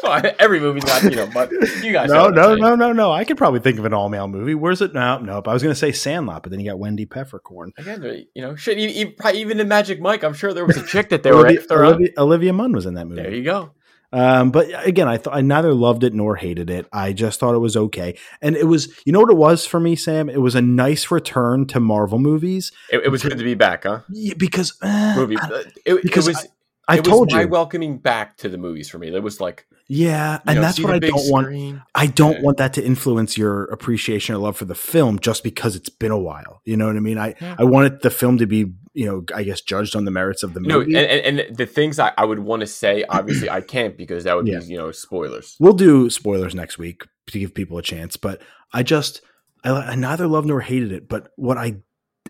Well, 0.02 0.22
Every 0.38 0.60
movie's 0.60 0.84
not, 0.86 1.02
you 1.04 1.10
know, 1.10 1.28
but 1.32 1.50
you 1.82 1.92
guys. 1.92 2.08
No, 2.08 2.28
no, 2.28 2.54
no, 2.54 2.74
no, 2.74 2.92
no. 2.92 3.12
I 3.12 3.24
could 3.24 3.36
probably 3.36 3.60
think 3.60 3.78
of 3.78 3.84
an 3.84 3.92
all 3.92 4.08
male 4.08 4.28
movie. 4.28 4.54
Where's 4.54 4.80
it? 4.80 4.92
No, 4.94 5.18
nope. 5.18 5.48
I 5.48 5.52
was 5.52 5.62
going 5.62 5.72
to 5.74 5.78
say 5.78 5.92
Sandlot, 5.92 6.42
but 6.42 6.50
then 6.50 6.60
you 6.60 6.70
got 6.70 6.78
Wendy 6.78 7.04
Peppercorn. 7.06 7.72
Again, 7.78 8.26
you 8.34 8.42
know, 8.42 8.54
shit. 8.56 8.78
Even, 8.78 9.14
even, 9.34 9.60
in 9.60 9.68
Magic 9.68 10.00
Mike, 10.00 10.22
I'm 10.24 10.34
sure 10.34 10.52
there 10.52 10.64
was 10.64 10.76
a 10.76 10.86
chick 10.86 11.08
that 11.10 11.22
they 11.22 11.30
were 11.32 11.46
Olivia. 11.46 11.66
Olivia, 11.70 12.08
Olivia 12.18 12.52
Munn 12.52 12.72
was 12.72 12.86
in 12.86 12.94
that 12.94 13.06
movie. 13.06 13.22
There 13.22 13.34
you 13.34 13.44
go. 13.44 13.72
Um, 14.12 14.50
but 14.50 14.68
again, 14.86 15.08
I 15.08 15.16
thought 15.16 15.34
I 15.34 15.40
neither 15.40 15.72
loved 15.74 16.04
it 16.04 16.14
nor 16.14 16.36
hated 16.36 16.68
it. 16.70 16.86
I 16.92 17.12
just 17.12 17.40
thought 17.40 17.54
it 17.54 17.58
was 17.58 17.76
okay, 17.76 18.16
and 18.40 18.56
it 18.56 18.64
was. 18.64 18.92
You 19.04 19.12
know 19.12 19.20
what 19.20 19.30
it 19.30 19.36
was 19.36 19.66
for 19.66 19.80
me, 19.80 19.96
Sam? 19.96 20.28
It 20.28 20.40
was 20.40 20.54
a 20.54 20.62
nice 20.62 21.10
return 21.10 21.66
to 21.68 21.80
Marvel 21.80 22.18
movies 22.18 22.72
It, 22.90 23.02
it 23.04 23.08
was 23.08 23.22
good 23.22 23.38
to 23.38 23.44
be 23.44 23.54
back, 23.54 23.84
huh? 23.84 24.00
Yeah, 24.10 24.34
because 24.36 24.74
uh, 24.82 25.14
Movie. 25.16 25.36
It, 25.84 25.94
it 25.94 26.02
because 26.02 26.28
was. 26.28 26.36
I 26.36 26.48
it 26.90 27.04
told 27.04 27.26
was 27.28 27.34
my 27.34 27.42
you, 27.42 27.48
welcoming 27.48 27.98
back 27.98 28.36
to 28.38 28.48
the 28.48 28.58
movies 28.58 28.88
for 28.90 28.98
me. 28.98 29.14
It 29.14 29.22
was 29.22 29.40
like, 29.40 29.66
yeah, 29.88 30.40
and 30.46 30.56
know, 30.56 30.62
that's 30.62 30.80
what 30.80 30.94
I 30.94 30.98
don't 30.98 31.30
want. 31.30 31.82
I 31.94 32.06
don't 32.06 32.36
Yeah. 32.36 32.42
want 32.42 32.56
that 32.58 32.72
to 32.74 32.84
influence 32.84 33.36
your 33.36 33.64
appreciation 33.64 34.34
or 34.34 34.38
love 34.38 34.56
for 34.56 34.64
the 34.64 34.74
film 34.74 35.18
just 35.18 35.44
because 35.44 35.76
it's 35.76 35.88
been 35.90 36.10
a 36.12 36.18
while. 36.18 36.60
You 36.64 36.76
know 36.76 36.86
what 36.86 36.96
I 36.96 37.00
mean? 37.00 37.18
I, 37.18 37.34
Yeah. 37.40 37.56
I 37.58 37.64
want 37.64 37.86
it, 37.86 38.00
the 38.02 38.10
film 38.10 38.38
to 38.38 38.46
be, 38.46 38.72
you 38.94 39.06
know, 39.06 39.24
I 39.34 39.42
guess 39.42 39.60
judged 39.60 39.94
on 39.94 40.04
the 40.04 40.10
merits 40.10 40.42
of 40.42 40.54
the 40.54 40.60
No, 40.60 40.78
movie. 40.78 40.94
and, 40.96 41.06
and, 41.06 41.40
and 41.40 41.56
the 41.56 41.66
things 41.66 41.98
I, 41.98 42.12
I 42.16 42.24
would 42.24 42.38
want 42.38 42.60
to 42.60 42.66
say, 42.66 43.04
obviously, 43.08 43.50
I 43.50 43.60
can't 43.74 43.96
because 43.96 44.24
that 44.24 44.34
would 44.36 44.46
Yeah. 44.48 44.60
be, 44.60 44.66
you 44.66 44.76
know, 44.78 44.90
spoilers. 44.92 45.56
we'll 45.60 45.72
do 45.74 46.08
spoilers 46.10 46.54
next 46.54 46.78
week 46.78 47.04
to 47.28 47.38
give 47.38 47.52
people 47.54 47.76
a 47.78 47.82
chance, 47.82 48.16
but 48.16 48.40
I 48.72 48.82
just, 48.82 49.20
I, 49.64 49.70
I 49.70 49.94
neither 49.94 50.26
loved 50.26 50.48
nor 50.48 50.60
hated 50.60 50.90
it. 50.92 51.08
But 51.08 51.28
what 51.36 51.58
I, 51.58 51.76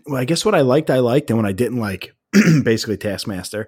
well, 0.05 0.19
I 0.21 0.25
guess 0.25 0.43
what 0.43 0.53
I 0.55 0.61
liked, 0.61 0.89
I 0.89 0.99
liked, 0.99 1.29
and 1.29 1.37
what 1.39 1.47
I 1.47 1.53
didn't 1.53 1.79
like, 1.79 2.13
basically 2.63 2.97
Taskmaster, 2.97 3.67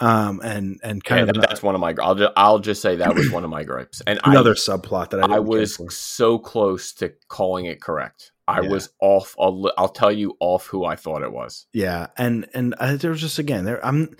um, 0.00 0.40
and 0.42 0.80
and 0.82 1.02
kind 1.04 1.18
Yeah, 1.26 1.30
of 1.30 1.34
that- 1.34 1.48
that's 1.48 1.62
one 1.62 1.74
of 1.74 1.80
my. 1.80 1.94
I'll 2.00 2.14
just, 2.14 2.32
I'll 2.36 2.58
just 2.58 2.82
say 2.82 2.96
that 2.96 3.14
was 3.14 3.30
one 3.30 3.44
of 3.44 3.50
my 3.50 3.64
gripes, 3.64 4.02
and 4.06 4.18
another 4.24 4.52
I, 4.52 4.54
subplot 4.54 5.10
that 5.10 5.30
I, 5.30 5.36
I 5.36 5.38
was 5.40 5.78
so 5.94 6.38
close 6.38 6.92
to 6.94 7.12
calling 7.28 7.66
it 7.66 7.80
correct. 7.80 8.32
I 8.48 8.62
Yeah. 8.62 8.68
was 8.70 8.90
off. 9.00 9.36
I'll, 9.38 9.70
I'll 9.78 9.88
tell 9.88 10.10
you 10.10 10.36
off 10.40 10.66
who 10.66 10.84
I 10.84 10.96
thought 10.96 11.22
it 11.22 11.32
was. 11.32 11.66
Yeah, 11.72 12.08
and 12.18 12.48
and 12.54 12.74
I, 12.80 12.96
there 12.96 13.10
was 13.12 13.20
just 13.20 13.38
again 13.38 13.64
there. 13.64 13.84
I'm 13.84 14.16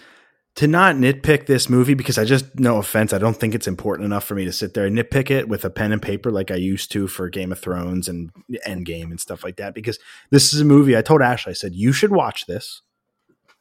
to 0.57 0.67
not 0.67 0.97
nitpick 0.97 1.47
this 1.47 1.69
movie 1.69 1.95
because 1.95 2.19
I 2.19 2.25
just 2.25 2.59
no 2.59 2.77
offense, 2.79 3.13
I 3.13 3.19
don't 3.19 3.37
think 3.37 3.55
it's 3.55 3.69
important 3.69 4.05
enough 4.07 4.25
for 4.25 4.35
me 4.35 4.45
to 4.45 4.53
sit 4.53 4.75
there 4.75 4.85
and 4.85 4.99
nitpick 4.99 5.31
it 5.31 5.49
with 5.49 5.65
a 5.65 5.71
pen 5.71 5.93
and 5.93 6.03
paper 6.03 6.31
like 6.31 6.51
I 6.51 6.57
used 6.57 6.91
to 6.93 7.07
for 7.07 7.29
Game 7.31 7.53
of 7.53 7.61
Thrones 7.61 8.09
and 8.09 8.31
Endgame 8.67 9.11
and 9.11 9.21
stuff 9.21 9.43
like 9.45 9.57
that. 9.57 9.75
Because 9.75 9.99
this 10.31 10.53
is 10.53 10.61
a 10.61 10.65
movie. 10.65 10.97
I 10.97 11.03
told 11.03 11.23
Ashley, 11.23 11.51
I 11.51 11.55
said 11.55 11.75
you 11.75 11.93
should 11.93 12.11
watch 12.11 12.47
this, 12.47 12.83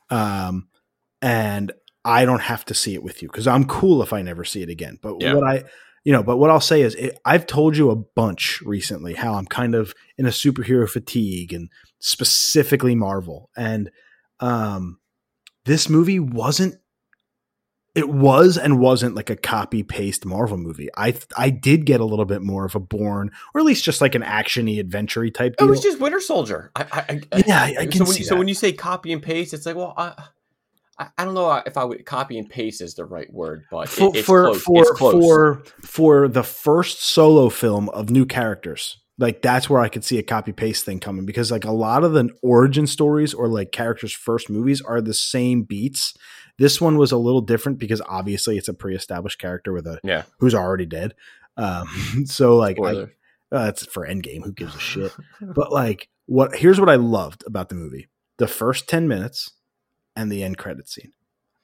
um, 0.10 0.68
and 1.22 1.72
I 2.06 2.26
don't 2.26 2.42
have 2.42 2.66
to 2.66 2.74
see 2.74 2.94
it 2.94 3.04
with 3.04 3.22
you 3.22 3.28
because 3.28 3.48
I'm 3.48 3.66
cool 3.66 4.02
if 4.02 4.14
I 4.14 4.22
never 4.22 4.44
see 4.46 4.62
it 4.62 4.70
again. 4.70 4.98
But 5.02 5.22
Yeah. 5.22 5.34
what 5.34 5.44
I 5.48 5.64
you 6.06 6.14
know, 6.14 6.24
but 6.24 6.38
what 6.38 6.50
I'll 6.50 6.62
say 6.62 6.82
is, 6.82 6.96
it, 6.96 7.20
I've 7.26 7.46
told 7.46 7.76
you 7.76 7.92
a 7.92 7.96
bunch 7.96 8.62
recently 8.62 9.16
how 9.16 9.34
I'm 9.34 9.46
kind 9.46 9.76
of 9.76 9.94
in 10.18 10.26
a 10.26 10.30
superhero 10.30 10.90
fatigue 10.90 11.52
and 11.52 11.70
specifically 12.00 12.96
Marvel. 12.96 13.50
And 13.58 13.92
um, 14.40 15.00
this 15.66 15.90
movie 15.90 16.20
wasn't. 16.20 16.76
It 17.96 18.08
was 18.08 18.58
and 18.58 18.80
wasn't 18.80 19.16
like 19.16 19.30
a 19.30 19.36
copy 19.36 19.84
paste 19.84 20.26
Marvel 20.26 20.58
movie. 20.58 20.88
I 20.96 21.16
I 21.36 21.50
did 21.50 21.86
get 21.86 22.00
a 22.00 22.06
little 22.06 22.24
bit 22.26 22.42
more 22.42 22.64
of 22.64 22.76
a 22.76 22.80
Bourne, 22.80 23.32
or 23.54 23.60
at 23.60 23.66
least 23.66 23.84
just 23.84 24.00
like 24.00 24.16
an 24.16 24.22
actiony, 24.22 24.80
adventure 24.80 25.28
type 25.30 25.56
It 25.60 25.66
was 25.66 25.82
just 25.82 26.00
Winter 26.00 26.22
Soldier. 26.22 26.72
I, 26.76 26.84
I, 26.92 27.22
I, 27.34 27.44
Yeah, 27.46 27.60
I- 27.62 27.76
I 27.82 27.86
can 27.88 27.92
so 27.94 28.04
when 28.06 28.14
see 28.14 28.24
so 28.24 28.38
when 28.38 28.48
you 28.48 28.54
say 28.54 28.72
copy 28.72 29.12
and 29.12 29.22
paste, 29.22 29.54
it's 29.54 29.66
like, 29.66 29.76
well, 29.76 29.94
I, 29.98 30.14
I, 31.18 31.26
don't 31.26 31.34
know 31.34 31.52
if 31.66 31.78
I 31.78 31.84
would 31.86 32.06
copy 32.06 32.38
and 32.38 32.50
paste 32.50 32.82
is 32.82 32.96
the 32.96 33.06
right 33.06 33.32
word, 33.34 33.64
but 33.72 33.88
for 33.88 34.16
it, 34.16 34.26
for 34.26 34.54
close. 34.54 34.98
for 35.00 35.16
for 35.16 35.64
for 35.82 36.28
the 36.28 36.44
first 36.44 37.02
solo 37.02 37.50
film 37.50 37.90
of 37.90 38.10
new 38.10 38.26
characters. 38.26 38.98
like 39.18 39.42
that's 39.42 39.70
where 39.70 39.82
I 39.82 39.90
could 39.90 40.04
see 40.04 40.18
a 40.18 40.24
copy 40.24 40.52
paste 40.52 40.86
thing 40.86 41.00
coming 41.00 41.26
because 41.26 41.52
like 41.52 41.66
a 41.66 41.72
lot 41.72 42.04
of 42.04 42.14
the 42.14 42.30
origin 42.42 42.86
stories 42.86 43.34
or 43.34 43.48
like 43.48 43.72
characters' 43.72 44.14
first 44.14 44.50
movies 44.50 44.82
are 44.82 45.02
the 45.02 45.14
same 45.14 45.64
beats. 45.64 46.14
This 46.58 46.82
one 46.82 46.98
was 46.98 47.14
a 47.14 47.18
little 47.18 47.42
different 47.42 47.80
because 47.80 48.02
obviously 48.08 48.58
it's 48.58 48.68
a 48.68 48.74
pre-established 48.74 49.40
character 49.40 49.72
with 49.72 49.88
a 49.88 50.00
Yeah. 50.04 50.24
who's 50.40 50.56
already 50.56 50.86
dead. 50.86 51.16
Um, 51.56 51.88
so 52.26 52.58
like 52.58 52.78
I, 52.84 53.08
uh, 53.52 53.68
it's 53.70 53.86
for 53.86 54.06
Endgame. 54.06 54.44
Who 54.44 54.52
gives 54.52 54.76
a 54.76 54.80
shit? 54.80 55.16
but 55.42 55.72
like, 55.72 56.10
what? 56.26 56.56
Here's 56.56 56.80
what 56.80 56.90
I 56.90 56.96
loved 56.96 57.44
about 57.48 57.70
the 57.70 57.76
movie: 57.76 58.10
the 58.38 58.48
first 58.48 58.88
ten 58.90 59.08
minutes 59.08 59.52
and 60.20 60.32
the 60.32 60.44
end 60.44 60.58
credit 60.58 60.90
scene. 60.90 61.14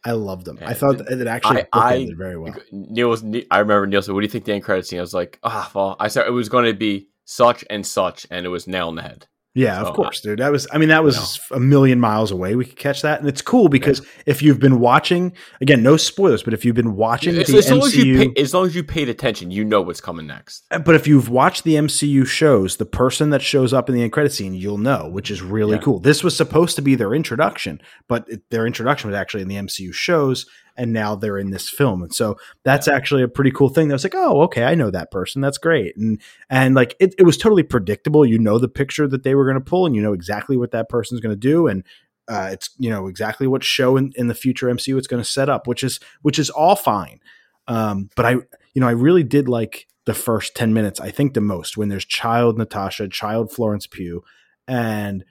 I 0.06 0.12
loved 0.12 0.46
them. 0.46 0.60
I 0.64 0.74
thought 0.76 1.02
it 1.02 1.28
actually 1.28 1.64
I- 1.74 1.94
I- 1.94 2.08
very 2.16 2.38
well. 2.38 2.56
Neil 2.72 3.10
was. 3.10 3.24
I 3.52 3.60
remember 3.60 3.88
Neil 3.88 4.02
said, 4.02 4.14
"What 4.14 4.22
do 4.22 4.26
you 4.26 4.30
think 4.32 4.46
the 4.46 4.54
end 4.54 4.64
credit 4.64 4.86
scene?" 4.86 5.00
I 5.00 5.02
was 5.02 5.14
like, 5.16 5.40
"Ah, 5.44 5.70
well, 5.74 5.96
I 6.00 6.08
said 6.08 6.28
it 6.28 6.32
was 6.32 6.48
going 6.48 6.66
to 6.66 6.74
be 6.74 7.10
such 7.26 7.66
and 7.70 7.86
such, 7.86 8.28
and 8.30 8.46
it 8.46 8.50
was 8.50 8.68
nail 8.68 8.88
on 8.88 8.96
the 8.96 9.02
head." 9.02 9.28
Yeah, 9.56 9.82
So, 9.82 9.88
of 9.88 9.96
course, 9.96 10.20
dude. 10.20 10.40
That 10.40 10.52
was, 10.52 10.68
I 10.74 10.78
mean, 10.78 10.90
that 10.90 11.02
was 11.04 11.40
a 11.52 11.60
million 11.62 12.00
miles 12.00 12.30
away. 12.30 12.56
We 12.56 12.66
could 12.66 12.78
catch 12.78 13.02
that. 13.04 13.22
And 13.22 13.30
it's 13.30 13.42
cool 13.42 13.70
because 13.70 14.06
if 14.26 14.42
you've 14.44 14.60
been 14.60 14.80
watching, 14.82 15.32
again, 15.62 15.82
no 15.82 15.96
spoilers, 15.96 16.44
but 16.44 16.54
if 16.54 16.66
you've 16.66 16.76
been 16.76 16.96
watching 16.98 17.38
As, 17.38 17.48
the 17.48 17.58
as 17.58 17.72
long 17.72 17.80
as 17.84 17.96
you 17.96 18.16
MCU, 18.16 18.36
pay, 18.36 18.42
as 18.42 18.54
long 18.54 18.66
as 18.66 18.76
you 18.76 18.84
paid 18.84 19.08
attention, 19.08 19.52
you 19.52 19.64
know 19.64 19.82
what's 19.82 20.02
coming 20.02 20.28
next. 20.28 20.66
Uh, 20.72 20.80
but 20.80 20.94
if 20.94 21.08
you've 21.08 21.30
watched 21.30 21.64
the 21.64 21.76
MCU 21.76 22.28
shows, 22.28 22.76
the 22.76 22.86
person 22.86 23.30
that 23.30 23.42
shows 23.42 23.74
up 23.74 23.88
in 23.88 23.96
the 23.96 24.04
end 24.04 24.12
credit 24.12 24.34
scene, 24.34 24.54
you'll 24.54 24.78
know, 24.78 25.08
which 25.08 25.32
is 25.32 25.42
really 25.42 25.76
Yeah. 25.78 25.82
cool. 25.82 26.00
This 26.00 26.22
was 26.22 26.36
supposed 26.36 26.76
to 26.76 26.82
be 26.82 26.96
their 26.96 27.14
introduction, 27.14 27.82
but 28.10 28.26
it, 28.28 28.42
their 28.52 28.68
introduction 28.68 29.10
was 29.10 29.16
actually 29.18 29.44
in 29.44 29.48
the 29.48 29.56
MCU 29.56 29.94
shows, 29.94 30.46
and 30.78 30.94
now 30.94 31.16
they're 31.16 31.38
in 31.38 31.52
this 31.52 31.70
film. 31.70 32.04
And 32.04 32.14
so 32.14 32.38
that's 32.64 32.88
actually 32.88 33.24
a 33.24 33.28
pretty 33.28 33.52
cool 33.52 33.70
thing. 33.70 33.88
That 33.88 33.96
was 33.96 34.04
like, 34.04 34.16
oh, 34.16 34.42
okay, 34.44 34.64
I 34.64 34.76
know 34.76 34.92
that 34.92 35.12
person. 35.12 35.42
That's 35.42 35.58
great. 35.58 35.96
And 35.98 36.22
and 36.50 36.76
like 36.76 36.96
it, 37.00 37.16
it 37.18 37.24
was 37.24 37.38
totally 37.38 37.64
predictable. 37.64 38.26
You 38.26 38.40
know 38.40 38.60
the 38.60 38.68
picture 38.68 39.08
that 39.08 39.24
they 39.24 39.36
were 39.36 39.46
going 39.46 39.56
to 39.56 39.62
pull, 39.62 39.86
and 39.86 39.96
you 39.96 40.02
know 40.02 40.14
exactly 40.14 40.58
what 40.58 40.72
that 40.72 40.90
person's 40.90 41.22
going 41.22 41.34
to 41.34 41.40
do, 41.40 41.68
and 41.68 41.84
uh, 42.28 42.50
it's 42.52 42.70
you 42.78 42.90
know 42.90 43.08
exactly 43.08 43.48
what 43.48 43.64
show 43.64 43.98
in, 43.98 44.12
in 44.16 44.28
the 44.28 44.36
future 44.36 44.68
MCU 44.68 44.98
it's 44.98 45.08
going 45.08 45.24
to 45.24 45.30
set 45.30 45.50
up, 45.50 45.68
which 45.68 45.84
is 45.84 46.00
which 46.22 46.40
is 46.40 46.50
all 46.50 46.76
fine. 46.76 47.20
Um, 47.68 48.10
but 48.16 48.26
I 48.26 48.32
you 48.32 48.82
know 48.82 48.88
I 48.88 48.92
really 48.92 49.24
did 49.24 49.48
like 49.48 49.88
the 50.06 50.14
first 50.14 50.56
ten 50.56 50.74
minutes. 50.74 51.00
I 51.00 51.12
think 51.12 51.34
the 51.34 51.42
most 51.42 51.78
when 51.78 51.90
there's 51.90 52.06
child 52.06 52.58
Natasha, 52.58 53.08
child 53.08 53.52
Florence 53.52 53.88
Pugh, 53.88 54.24
and 54.68 55.24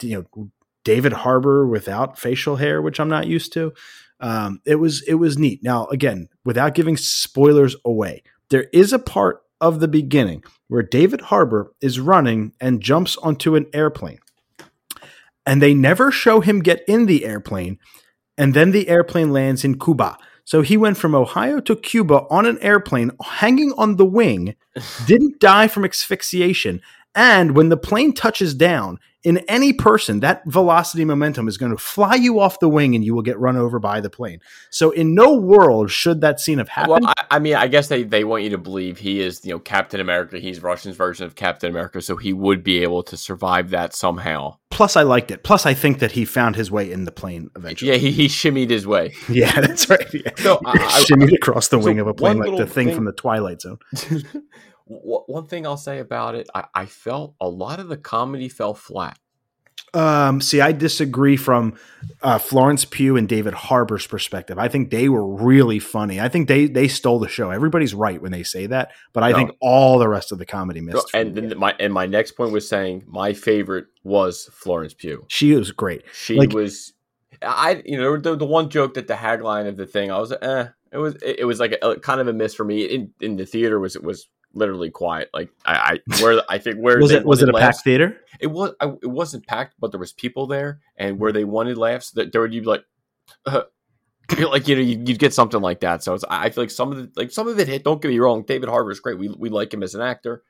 you 0.00 0.26
know 0.34 0.50
David 0.84 1.12
Harbour 1.12 1.66
without 1.66 2.18
facial 2.18 2.56
hair, 2.56 2.82
which 2.82 3.00
I'm 3.00 3.08
not 3.08 3.26
used 3.26 3.52
to. 3.54 3.72
Um, 4.22 4.60
it 4.64 4.76
was 4.76 5.02
it 5.02 5.14
was 5.14 5.36
neat. 5.36 5.62
Now 5.62 5.86
again, 5.86 6.28
without 6.44 6.74
giving 6.74 6.96
spoilers 6.96 7.76
away, 7.84 8.22
there 8.50 8.68
is 8.72 8.92
a 8.92 8.98
part 8.98 9.42
of 9.60 9.80
the 9.80 9.88
beginning 9.88 10.42
where 10.68 10.82
David 10.82 11.20
Harbour 11.20 11.72
is 11.80 12.00
running 12.00 12.52
and 12.60 12.80
jumps 12.80 13.16
onto 13.18 13.54
an 13.54 13.66
airplane. 13.72 14.18
And 15.44 15.60
they 15.60 15.74
never 15.74 16.10
show 16.10 16.40
him 16.40 16.60
get 16.60 16.82
in 16.86 17.06
the 17.06 17.24
airplane. 17.24 17.78
And 18.38 18.54
then 18.54 18.70
the 18.70 18.88
airplane 18.88 19.32
lands 19.32 19.64
in 19.64 19.78
Cuba. 19.78 20.16
So 20.44 20.62
he 20.62 20.76
went 20.76 20.96
from 20.96 21.14
Ohio 21.14 21.60
to 21.60 21.76
Cuba 21.76 22.26
on 22.30 22.46
an 22.46 22.58
airplane, 22.60 23.12
hanging 23.22 23.72
on 23.78 23.96
the 23.96 24.04
wing, 24.04 24.56
didn't 25.06 25.40
die 25.40 25.68
from 25.68 25.84
asphyxiation. 25.84 26.80
And 27.14 27.54
when 27.54 27.68
the 27.68 27.76
plane 27.76 28.12
touches 28.12 28.54
down, 28.54 28.98
in 29.24 29.38
any 29.48 29.72
person, 29.72 30.20
that 30.20 30.42
velocity 30.46 31.04
momentum 31.04 31.46
is 31.48 31.56
going 31.56 31.70
to 31.72 31.78
fly 31.78 32.14
you 32.16 32.40
off 32.40 32.58
the 32.58 32.68
wing 32.68 32.94
and 32.94 33.04
you 33.04 33.14
will 33.14 33.22
get 33.22 33.38
run 33.38 33.56
over 33.56 33.78
by 33.78 34.00
the 34.00 34.10
plane. 34.10 34.40
So, 34.70 34.90
in 34.90 35.14
no 35.14 35.34
world 35.36 35.90
should 35.90 36.20
that 36.22 36.40
scene 36.40 36.58
have 36.58 36.68
happened. 36.68 37.04
Well, 37.04 37.14
I, 37.18 37.36
I 37.36 37.38
mean, 37.38 37.54
I 37.54 37.68
guess 37.68 37.88
they, 37.88 38.02
they 38.02 38.24
want 38.24 38.42
you 38.42 38.50
to 38.50 38.58
believe 38.58 38.98
he 38.98 39.20
is, 39.20 39.44
you 39.44 39.52
know, 39.52 39.58
Captain 39.58 40.00
America. 40.00 40.38
He's 40.38 40.62
Russian's 40.62 40.96
version 40.96 41.24
of 41.26 41.34
Captain 41.36 41.70
America, 41.70 42.00
so 42.02 42.16
he 42.16 42.32
would 42.32 42.64
be 42.64 42.82
able 42.82 43.02
to 43.04 43.16
survive 43.16 43.70
that 43.70 43.94
somehow. 43.94 44.56
Plus, 44.70 44.96
I 44.96 45.02
liked 45.02 45.30
it. 45.30 45.44
Plus, 45.44 45.66
I 45.66 45.74
think 45.74 45.98
that 46.00 46.12
he 46.12 46.24
found 46.24 46.56
his 46.56 46.70
way 46.70 46.90
in 46.90 47.04
the 47.04 47.12
plane 47.12 47.50
eventually. 47.56 47.92
Yeah, 47.92 47.98
he, 47.98 48.10
he 48.10 48.26
shimmied 48.26 48.70
his 48.70 48.86
way. 48.86 49.12
Yeah, 49.28 49.60
that's 49.60 49.88
right. 49.88 50.12
Yeah. 50.12 50.30
So, 50.38 50.60
I- 50.66 50.72
I- 50.72 51.04
shimmied 51.08 51.32
across 51.34 51.68
the 51.68 51.78
so 51.80 51.84
wing 51.84 52.00
of 52.00 52.06
a 52.06 52.14
plane 52.14 52.38
like 52.38 52.56
the 52.56 52.66
thing, 52.66 52.88
thing- 52.88 52.96
from 52.96 53.04
the 53.04 53.12
Twilight 53.12 53.60
Zone. 53.60 53.78
Wh- 54.86 55.28
One 55.28 55.46
thing 55.46 55.66
I'll 55.66 55.76
say 55.76 55.98
about 55.98 56.34
it, 56.34 56.48
I, 56.54 56.64
I 56.74 56.86
felt 56.86 57.34
a 57.40 57.48
lot 57.48 57.80
of 57.80 57.88
the 57.88 57.96
comedy 57.96 58.48
fell 58.48 58.74
flat. 58.74 59.18
Um, 59.94 60.40
see, 60.40 60.60
I 60.62 60.72
disagree 60.72 61.36
from 61.36 61.74
uh, 62.22 62.38
Florence 62.38 62.84
Pugh 62.86 63.16
and 63.16 63.28
David 63.28 63.52
Harbour's 63.52 64.06
perspective. 64.06 64.58
I 64.58 64.68
think 64.68 64.90
they 64.90 65.08
were 65.10 65.26
really 65.26 65.78
funny. 65.78 66.18
I 66.18 66.28
think 66.28 66.48
they 66.48 66.66
they 66.66 66.88
stole 66.88 67.18
the 67.18 67.28
show. 67.28 67.50
Everybody's 67.50 67.92
right 67.94 68.20
when 68.20 68.32
they 68.32 68.42
say 68.42 68.66
that, 68.66 68.92
but 69.12 69.22
I 69.22 69.30
No. 69.32 69.36
think 69.36 69.50
all 69.60 69.98
the 69.98 70.08
rest 70.08 70.32
of 70.32 70.38
the 70.38 70.46
comedy 70.46 70.80
missed. 70.80 71.10
for 71.10 71.16
And 71.18 71.34
then 71.34 71.58
my 71.58 71.74
and 71.78 71.92
my 71.92 72.06
next 72.06 72.32
point 72.32 72.52
was 72.52 72.66
saying 72.66 73.04
my 73.06 73.34
favorite 73.34 73.86
was 74.02 74.48
Florence 74.52 74.94
Pugh. 74.94 75.26
she 75.28 75.54
was 75.54 75.72
great. 75.72 76.04
She 76.14 76.36
Like- 76.36 76.52
was, 76.54 76.94
I 77.42 77.82
you 77.84 77.98
know 77.98 78.16
the, 78.16 78.34
the 78.36 78.46
one 78.46 78.70
joke 78.70 78.94
that 78.94 79.08
the 79.08 79.14
tagline 79.14 79.66
of 79.68 79.76
the 79.76 79.86
thing 79.86 80.10
I 80.10 80.18
was 80.18 80.32
eh 80.32 80.68
it 80.92 80.98
was 80.98 81.16
it, 81.16 81.40
it 81.40 81.44
was 81.44 81.60
like 81.60 81.72
a, 81.82 81.86
a 81.90 82.00
kind 82.00 82.20
of 82.20 82.28
a 82.28 82.32
miss 82.32 82.54
for 82.54 82.64
me 82.64 82.82
in 82.84 83.10
in 83.20 83.36
the 83.36 83.44
theater 83.44 83.78
was 83.80 83.94
it 83.96 84.02
was 84.04 84.28
literally 84.54 84.90
quiet 84.90 85.30
like 85.32 85.50
I, 85.64 85.98
I 86.08 86.22
where 86.22 86.42
I 86.48 86.58
think 86.58 86.76
where 86.76 86.98
Was 87.00 87.10
it 87.10 87.24
was 87.24 87.42
it 87.42 87.48
a 87.48 87.52
wanted 87.52 87.64
packed 87.64 87.84
theater? 87.84 88.20
it 88.40 88.48
was 88.48 88.74
I, 88.80 88.86
it 89.02 89.06
wasn't 89.10 89.46
packed 89.46 89.74
but 89.78 89.90
there 89.92 90.00
was 90.00 90.12
people 90.12 90.46
there 90.46 90.80
and 90.96 91.18
where 91.18 91.32
they 91.32 91.44
wanted 91.44 91.78
laughs 91.78 92.10
that 92.12 92.32
there 92.32 92.40
would 92.40 92.52
you 92.54 92.60
be 92.62 92.66
like 92.66 92.84
uh, 93.46 93.62
like 94.50 94.68
you 94.68 94.74
know 94.76 94.80
you'd, 94.82 95.08
you'd 95.08 95.18
get 95.18 95.34
something 95.34 95.60
like 95.60 95.80
that 95.80 96.02
so 96.02 96.14
it's, 96.14 96.24
I 96.28 96.50
feel 96.50 96.64
like 96.64 96.70
some 96.70 96.92
of 96.92 96.98
the 96.98 97.10
like 97.20 97.30
some 97.30 97.48
of 97.48 97.58
it 97.58 97.68
hit 97.68 97.84
don't 97.84 98.00
get 98.00 98.08
me 98.08 98.18
wrong 98.18 98.44
David 98.46 98.68
Harbour's 98.68 99.00
great 99.00 99.18
we 99.18 99.28
we 99.28 99.48
like 99.48 99.72
him 99.74 99.82
as 99.82 99.94
an 99.94 100.00
actor 100.02 100.42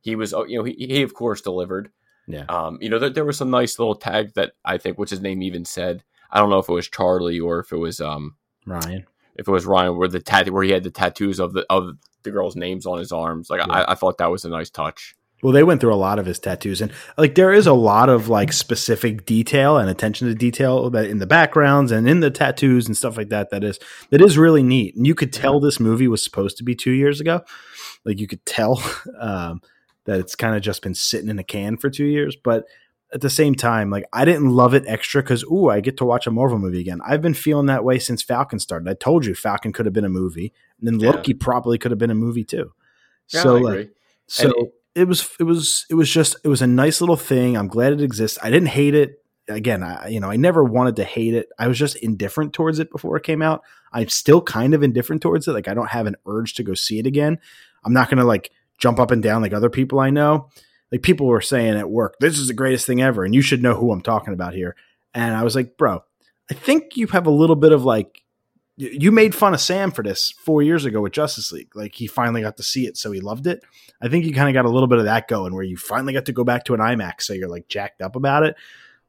he 0.00 0.14
was 0.16 0.32
oh, 0.34 0.44
you 0.44 0.58
know 0.58 0.64
he, 0.64 0.74
he 0.74 1.02
of 1.02 1.14
course 1.14 1.40
delivered 1.40 1.90
Yeah. 2.28 2.44
um, 2.48 2.78
you 2.80 2.88
know, 2.88 2.98
there, 2.98 3.10
there 3.10 3.24
was 3.24 3.38
some 3.38 3.50
nice 3.50 3.78
little 3.78 3.94
tag 3.96 4.34
that 4.34 4.52
I 4.64 4.78
think, 4.78 4.98
what's 4.98 5.10
his 5.12 5.20
name 5.20 5.42
even 5.42 5.64
said. 5.64 6.02
I 6.30 6.38
don't 6.40 6.50
know 6.50 6.58
if 6.58 6.68
it 6.68 6.72
was 6.72 6.88
Charlie 6.88 7.38
or 7.40 7.60
if 7.60 7.72
it 7.72 7.76
was 7.76 8.00
um 8.00 8.34
Ryan. 8.66 9.06
if 9.36 9.46
it 9.46 9.50
was 9.50 9.64
Ryan, 9.66 9.96
where 9.96 10.08
the 10.08 10.20
tat 10.20 10.50
where 10.50 10.64
he 10.64 10.72
had 10.72 10.82
the 10.82 10.90
tattoos 10.90 11.38
of 11.40 11.52
the 11.52 11.64
of 11.70 11.94
the 12.26 12.30
girls' 12.30 12.56
names 12.56 12.84
on 12.84 12.98
his 12.98 13.12
arms. 13.12 13.48
Like 13.48 13.66
Yeah. 13.66 13.72
I, 13.72 13.92
I 13.92 13.94
thought 13.94 14.18
that 14.18 14.30
was 14.30 14.44
a 14.44 14.50
nice 14.50 14.70
touch. 14.70 15.14
Well, 15.42 15.52
they 15.52 15.62
went 15.62 15.80
through 15.80 15.92
a 15.92 15.96
lot 15.96 16.18
of 16.18 16.24
his 16.24 16.38
tattoos, 16.38 16.80
and 16.80 16.90
like 17.18 17.34
there 17.34 17.52
is 17.52 17.66
a 17.66 17.74
lot 17.74 18.08
of 18.08 18.28
like 18.28 18.52
specific 18.52 19.26
detail 19.26 19.76
and 19.76 19.90
attention 19.90 20.28
to 20.28 20.34
detail 20.34 20.88
that 20.90 21.06
in 21.06 21.18
the 21.18 21.26
backgrounds 21.26 21.92
and 21.92 22.08
in 22.08 22.20
the 22.20 22.30
tattoos 22.30 22.86
and 22.86 22.96
stuff 22.96 23.18
like 23.18 23.28
that. 23.28 23.50
That 23.50 23.62
is 23.62 23.78
that 24.10 24.22
is 24.22 24.38
really 24.38 24.62
neat, 24.62 24.96
and 24.96 25.06
you 25.06 25.14
could 25.14 25.32
tell 25.32 25.60
this 25.60 25.78
movie 25.78 26.08
was 26.08 26.24
supposed 26.24 26.56
to 26.56 26.64
be 26.64 26.74
two 26.74 26.92
years 26.92 27.20
ago. 27.20 27.42
Like 28.04 28.18
you 28.18 28.26
could 28.26 28.44
tell 28.46 28.82
um, 29.20 29.60
that 30.04 30.20
it's 30.20 30.34
kind 30.34 30.56
of 30.56 30.62
just 30.62 30.82
been 30.82 30.94
sitting 30.94 31.28
in 31.28 31.38
a 31.38 31.44
can 31.44 31.76
for 31.76 31.90
two 31.90 32.06
years, 32.06 32.36
but 32.42 32.64
at 33.14 33.20
the 33.20 33.30
same 33.30 33.54
time, 33.54 33.90
like 33.90 34.04
I 34.12 34.24
didn't 34.24 34.50
love 34.50 34.74
it 34.74 34.84
extra 34.86 35.22
because 35.22 35.44
ooh, 35.44 35.68
I 35.68 35.80
get 35.80 35.96
to 35.98 36.04
watch 36.04 36.26
a 36.26 36.30
Marvel 36.30 36.58
movie 36.58 36.80
again. 36.80 37.00
I've 37.06 37.22
been 37.22 37.34
feeling 37.34 37.66
that 37.66 37.84
way 37.84 37.98
since 37.98 38.22
Falcon 38.22 38.58
started. 38.58 38.88
I 38.88 38.94
told 38.94 39.24
you 39.24 39.34
Falcon 39.34 39.72
could 39.72 39.86
have 39.86 39.92
been 39.92 40.04
a 40.04 40.08
movie, 40.10 40.52
and 40.78 40.88
then 40.88 41.00
Yeah. 41.00 41.10
Loki 41.10 41.34
probably 41.34 41.78
could 41.78 41.90
have 41.92 41.98
been 41.98 42.10
a 42.10 42.16
movie 42.16 42.44
too. 42.44 42.72
Yeah, 43.28 43.42
so 43.42 43.56
like 43.56 43.90
so 44.26 44.48
And 44.48 44.68
it, 44.94 45.04
was 45.08 45.28
it 45.38 45.44
was 45.44 45.86
it 45.88 45.94
was 45.94 46.10
just 46.10 46.36
it 46.44 46.48
was 46.48 46.62
a 46.62 46.66
nice 46.66 47.00
little 47.00 47.16
thing. 47.16 47.56
I'm 47.56 47.68
glad 47.68 47.92
it 47.92 48.00
exists. 48.00 48.38
I 48.42 48.50
didn't 48.50 48.68
hate 48.68 48.94
it. 48.94 49.22
Again, 49.48 49.84
I 49.84 50.08
you 50.08 50.18
know, 50.18 50.30
I 50.30 50.36
never 50.36 50.64
wanted 50.64 50.96
to 50.96 51.04
hate 51.04 51.34
it. 51.34 51.48
I 51.58 51.68
was 51.68 51.78
just 51.78 51.96
indifferent 51.96 52.52
towards 52.52 52.80
it 52.80 52.90
before 52.90 53.16
it 53.16 53.22
came 53.22 53.42
out. 53.42 53.62
I'm 53.92 54.08
still 54.08 54.42
kind 54.42 54.74
of 54.74 54.82
indifferent 54.82 55.22
towards 55.22 55.46
it. 55.46 55.52
Like 55.52 55.68
I 55.68 55.74
don't 55.74 55.90
have 55.90 56.06
an 56.06 56.16
urge 56.26 56.54
to 56.54 56.64
go 56.64 56.74
see 56.74 56.98
it 56.98 57.06
again. 57.06 57.38
I'm 57.84 57.92
not 57.92 58.08
going 58.10 58.18
to 58.18 58.24
like 58.24 58.50
jump 58.78 58.98
up 58.98 59.12
and 59.12 59.22
down 59.22 59.42
like 59.42 59.52
other 59.52 59.70
people 59.70 60.00
I 60.00 60.10
know. 60.10 60.50
Like 60.96 61.02
people 61.02 61.26
were 61.26 61.42
saying 61.42 61.76
at 61.76 61.90
work, 61.90 62.16
this 62.20 62.38
is 62.38 62.48
the 62.48 62.54
greatest 62.54 62.86
thing 62.86 63.02
ever 63.02 63.22
and 63.22 63.34
you 63.34 63.42
should 63.42 63.62
know 63.62 63.74
who 63.74 63.92
I'm 63.92 64.00
talking 64.00 64.32
about 64.32 64.54
here. 64.54 64.74
And 65.12 65.34
I 65.34 65.44
was 65.44 65.54
like, 65.54 65.76
"Bro, 65.76 66.02
I 66.50 66.54
think 66.54 66.96
you 66.96 67.06
have 67.08 67.26
a 67.26 67.30
little 67.30 67.54
bit 67.54 67.72
of 67.72 67.84
like 67.84 68.22
you 68.78 69.12
made 69.12 69.34
fun 69.34 69.54
of 69.54 69.60
Sam 69.60 69.90
for 69.90 70.02
this 70.02 70.30
four 70.30 70.62
years 70.62 70.84
ago 70.86 71.00
with 71.02 71.12
Justice 71.12 71.52
League. 71.52 71.74
Like 71.74 71.94
he 71.94 72.06
finally 72.06 72.42
got 72.42 72.56
to 72.58 72.62
see 72.62 72.86
it, 72.86 72.96
so 72.96 73.10
he 73.12 73.20
loved 73.20 73.46
it. 73.46 73.62
I 74.00 74.08
think 74.08 74.24
you 74.24 74.32
kind 74.34 74.48
of 74.48 74.54
got 74.54 74.68
a 74.68 74.72
little 74.72 74.86
bit 74.86 74.98
of 74.98 75.04
that 75.04 75.28
going 75.28 75.54
where 75.54 75.62
you 75.64 75.76
finally 75.76 76.12
got 76.14 76.26
to 76.26 76.32
go 76.32 76.44
back 76.44 76.64
to 76.64 76.74
an 76.74 76.80
IMAX, 76.80 77.22
so 77.22 77.34
you're 77.34 77.48
like 77.48 77.68
jacked 77.68 78.02
up 78.02 78.16
about 78.16 78.42
it. 78.42 78.56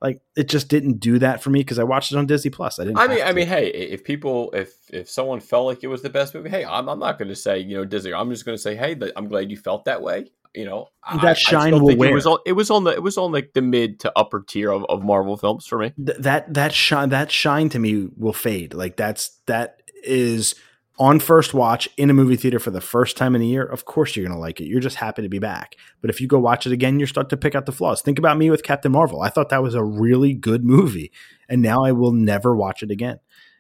Like 0.02 0.22
it 0.36 0.48
just 0.48 0.68
didn't 0.68 1.00
do 1.00 1.20
that 1.20 1.42
for 1.42 1.50
me 1.50 1.60
because 1.60 1.80
I 1.80 1.84
watched 1.84 2.12
it 2.12 2.18
on 2.18 2.28
Disney 2.28 2.52
Plus. 2.52 2.80
I 2.80 2.84
didn't. 2.84 3.00
I 3.00 3.08
mean, 3.08 3.24
I 3.24 3.34
mean, 3.34 3.48
hey, 3.48 3.68
if 3.70 4.04
people, 4.04 4.52
if 4.54 4.74
if 4.92 5.10
someone 5.10 5.40
felt 5.40 5.66
like 5.66 5.84
it 5.84 5.88
was 5.88 6.02
the 6.02 6.10
best 6.10 6.36
movie, 6.36 6.50
hey, 6.50 6.66
I'm, 6.66 6.88
I'm 6.88 7.00
not 7.00 7.18
going 7.18 7.30
to 7.30 7.36
say 7.36 7.60
you 7.60 7.78
know 7.78 7.86
Disney. 7.86 8.14
I'm 8.14 8.30
just 8.30 8.46
going 8.46 8.56
to 8.56 8.62
say, 8.62 8.76
hey, 8.76 8.98
I'm 9.16 9.28
glad 9.28 9.50
you 9.50 9.58
felt 9.58 9.86
that 9.86 10.02
way. 10.02 10.28
You 10.58 10.66
know, 10.66 10.90
That 11.22 11.24
I 11.24 11.34
shine 11.34 11.68
still 11.68 11.86
will 11.86 11.96
wear. 11.96 12.10
It 12.10 12.14
was 12.16 12.26
on. 12.26 12.40
It 12.44 12.54
was 12.54 12.72
on 12.72 12.84
the. 12.84 12.90
It 12.90 13.04
was 13.04 13.16
on 13.16 13.32
like 13.32 13.54
the 13.54 13.62
mid 13.62 14.00
to 14.00 14.12
upper 14.16 14.42
tier 14.42 14.72
of, 14.72 14.86
of 14.90 15.04
Marvel 15.04 15.38
films 15.38 15.68
for 15.68 15.78
me. 15.78 15.94
Th- 16.04 16.18
that 16.18 16.52
that 16.56 16.74
shine 16.74 17.10
that 17.10 17.30
shine 17.32 17.70
to 17.70 17.78
me 17.78 18.10
will 18.18 18.34
fade. 18.34 18.74
Like 18.74 18.98
that's 18.98 19.40
that 19.46 19.84
is 20.04 20.56
on 20.98 21.20
first 21.20 21.54
watch 21.54 21.88
in 21.96 22.10
a 22.10 22.14
movie 22.14 22.36
theater 22.36 22.58
for 22.58 22.72
the 22.72 22.82
first 22.82 23.18
time 23.18 23.36
in 23.36 23.42
a 23.44 23.46
year. 23.46 23.64
Of 23.64 23.86
course 23.86 24.16
you're 24.16 24.28
gonna 24.28 24.40
like 24.40 24.60
it. 24.60 24.66
You're 24.66 24.80
just 24.80 24.96
happy 24.96 25.22
to 25.22 25.30
be 25.30 25.38
back. 25.38 25.76
But 26.02 26.10
if 26.10 26.20
you 26.20 26.28
go 26.28 26.40
watch 26.40 26.66
it 26.66 26.72
again, 26.72 27.00
you're 27.00 27.08
start 27.08 27.30
to 27.30 27.38
pick 27.38 27.54
out 27.54 27.68
the 27.68 27.72
flaws. 27.72 28.02
Think 28.02 28.18
about 28.18 28.40
me 28.40 28.50
with 28.50 28.64
Captain 28.64 28.92
Marvel. 28.92 29.22
I 29.22 29.30
thought 29.30 29.50
that 29.50 29.62
was 29.62 29.76
a 29.76 29.84
really 29.84 30.34
good 30.34 30.66
movie, 30.66 31.12
and 31.48 31.62
now 31.62 31.86
I 31.86 31.92
will 31.92 32.14
never 32.14 32.56
watch 32.56 32.82
it 32.82 32.90
again. 32.90 33.20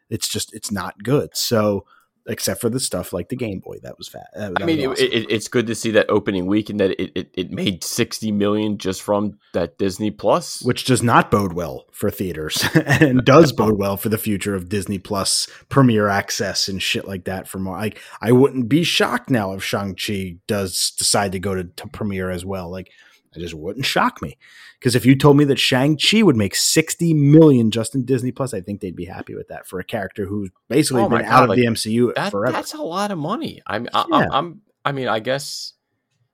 It's 0.10 0.28
just 0.28 0.52
it's 0.52 0.72
not 0.72 1.04
good. 1.04 1.38
So 1.38 1.86
except 2.28 2.62
for 2.62 2.70
the 2.70 2.80
stuff 2.80 3.13
like 3.13 3.30
the 3.30 3.36
Game 3.36 3.60
Boy 3.60 3.78
that 3.84 3.98
was 3.98 4.08
fat. 4.08 4.28
Uh, 4.36 4.50
that, 4.50 4.63
I 4.63 4.66
mean, 4.66 4.80
it, 4.80 5.00
it, 5.00 5.32
it's 5.32 5.48
good 5.48 5.68
to 5.68 5.76
see 5.76 5.92
that 5.92 6.10
opening 6.10 6.46
week 6.46 6.70
and 6.70 6.80
that 6.80 6.92
it, 7.02 7.12
it, 7.16 7.30
it 7.34 7.52
made 7.52 7.84
sixty 7.84 8.32
million 8.32 8.78
just 8.78 9.02
from 9.02 9.40
that 9.54 9.78
Disney 9.78 10.12
Plus, 10.12 10.62
which 10.63 10.86
does 10.86 11.02
not 11.02 11.32
bode 11.32 11.54
well 11.54 11.86
for 11.92 12.12
theaters 12.12 12.63
and 12.86 13.24
does 13.26 13.52
bode 13.52 13.78
well 13.78 13.98
for 13.98 14.10
the 14.10 14.18
future 14.18 14.56
of 14.56 14.70
Disney 14.70 15.00
Plus 15.00 15.48
premiere 15.70 16.08
access 16.08 16.68
and 16.68 16.82
shit 16.82 17.08
like 17.08 17.26
that. 17.26 17.48
For 17.48 17.60
more, 17.60 17.78
like, 17.78 18.00
I 18.22 18.32
wouldn't 18.32 18.70
be 18.70 18.84
shocked 18.84 19.30
now 19.30 19.54
if 19.54 19.63
Shang 19.63 19.96
Chi 19.96 20.38
does 20.48 20.92
decide 20.92 21.32
to 21.32 21.40
go 21.40 21.56
to, 21.56 21.63
to 21.63 21.88
premiere 21.88 22.30
as 22.30 22.46
well. 22.46 22.70
Like, 22.70 22.92
it 23.38 23.41
just 23.41 23.54
wouldn't 23.54 23.86
shock 23.86 24.21
me. 24.21 24.38
Because 24.80 24.95
if 24.95 25.06
you 25.06 25.15
told 25.15 25.38
me 25.38 25.45
that 25.45 25.60
Shang-Chi 25.60 26.21
would 26.21 26.36
make 26.36 26.56
60 26.56 27.13
million 27.13 27.71
just 27.71 27.95
in 27.95 28.06
Disney 28.06 28.32
Plus, 28.32 28.54
I 28.54 28.62
think 28.62 28.82
they'd 28.82 28.95
be 28.95 29.06
happy 29.06 29.36
with 29.36 29.47
that 29.47 29.67
for 29.67 29.80
a 29.80 29.84
character 29.84 30.26
who's 30.26 30.50
basically 30.69 31.04
oh 31.04 31.10
been 31.10 31.21
God, 31.21 31.28
out 31.28 31.43
of 31.43 31.50
like, 31.50 31.58
the 31.58 31.65
MCU 31.65 32.13
that, 32.15 32.32
forever. 32.32 32.54
That's 32.54 32.73
a 32.73 32.82
lot 32.82 33.12
of 33.12 33.17
money. 33.17 33.62
I'm, 33.65 33.88
I, 33.93 34.06
yeah. 34.10 34.28
I'm, 34.32 34.62
I 34.86 34.91
mean, 34.91 35.08
I 35.08 35.19
guess 35.19 35.73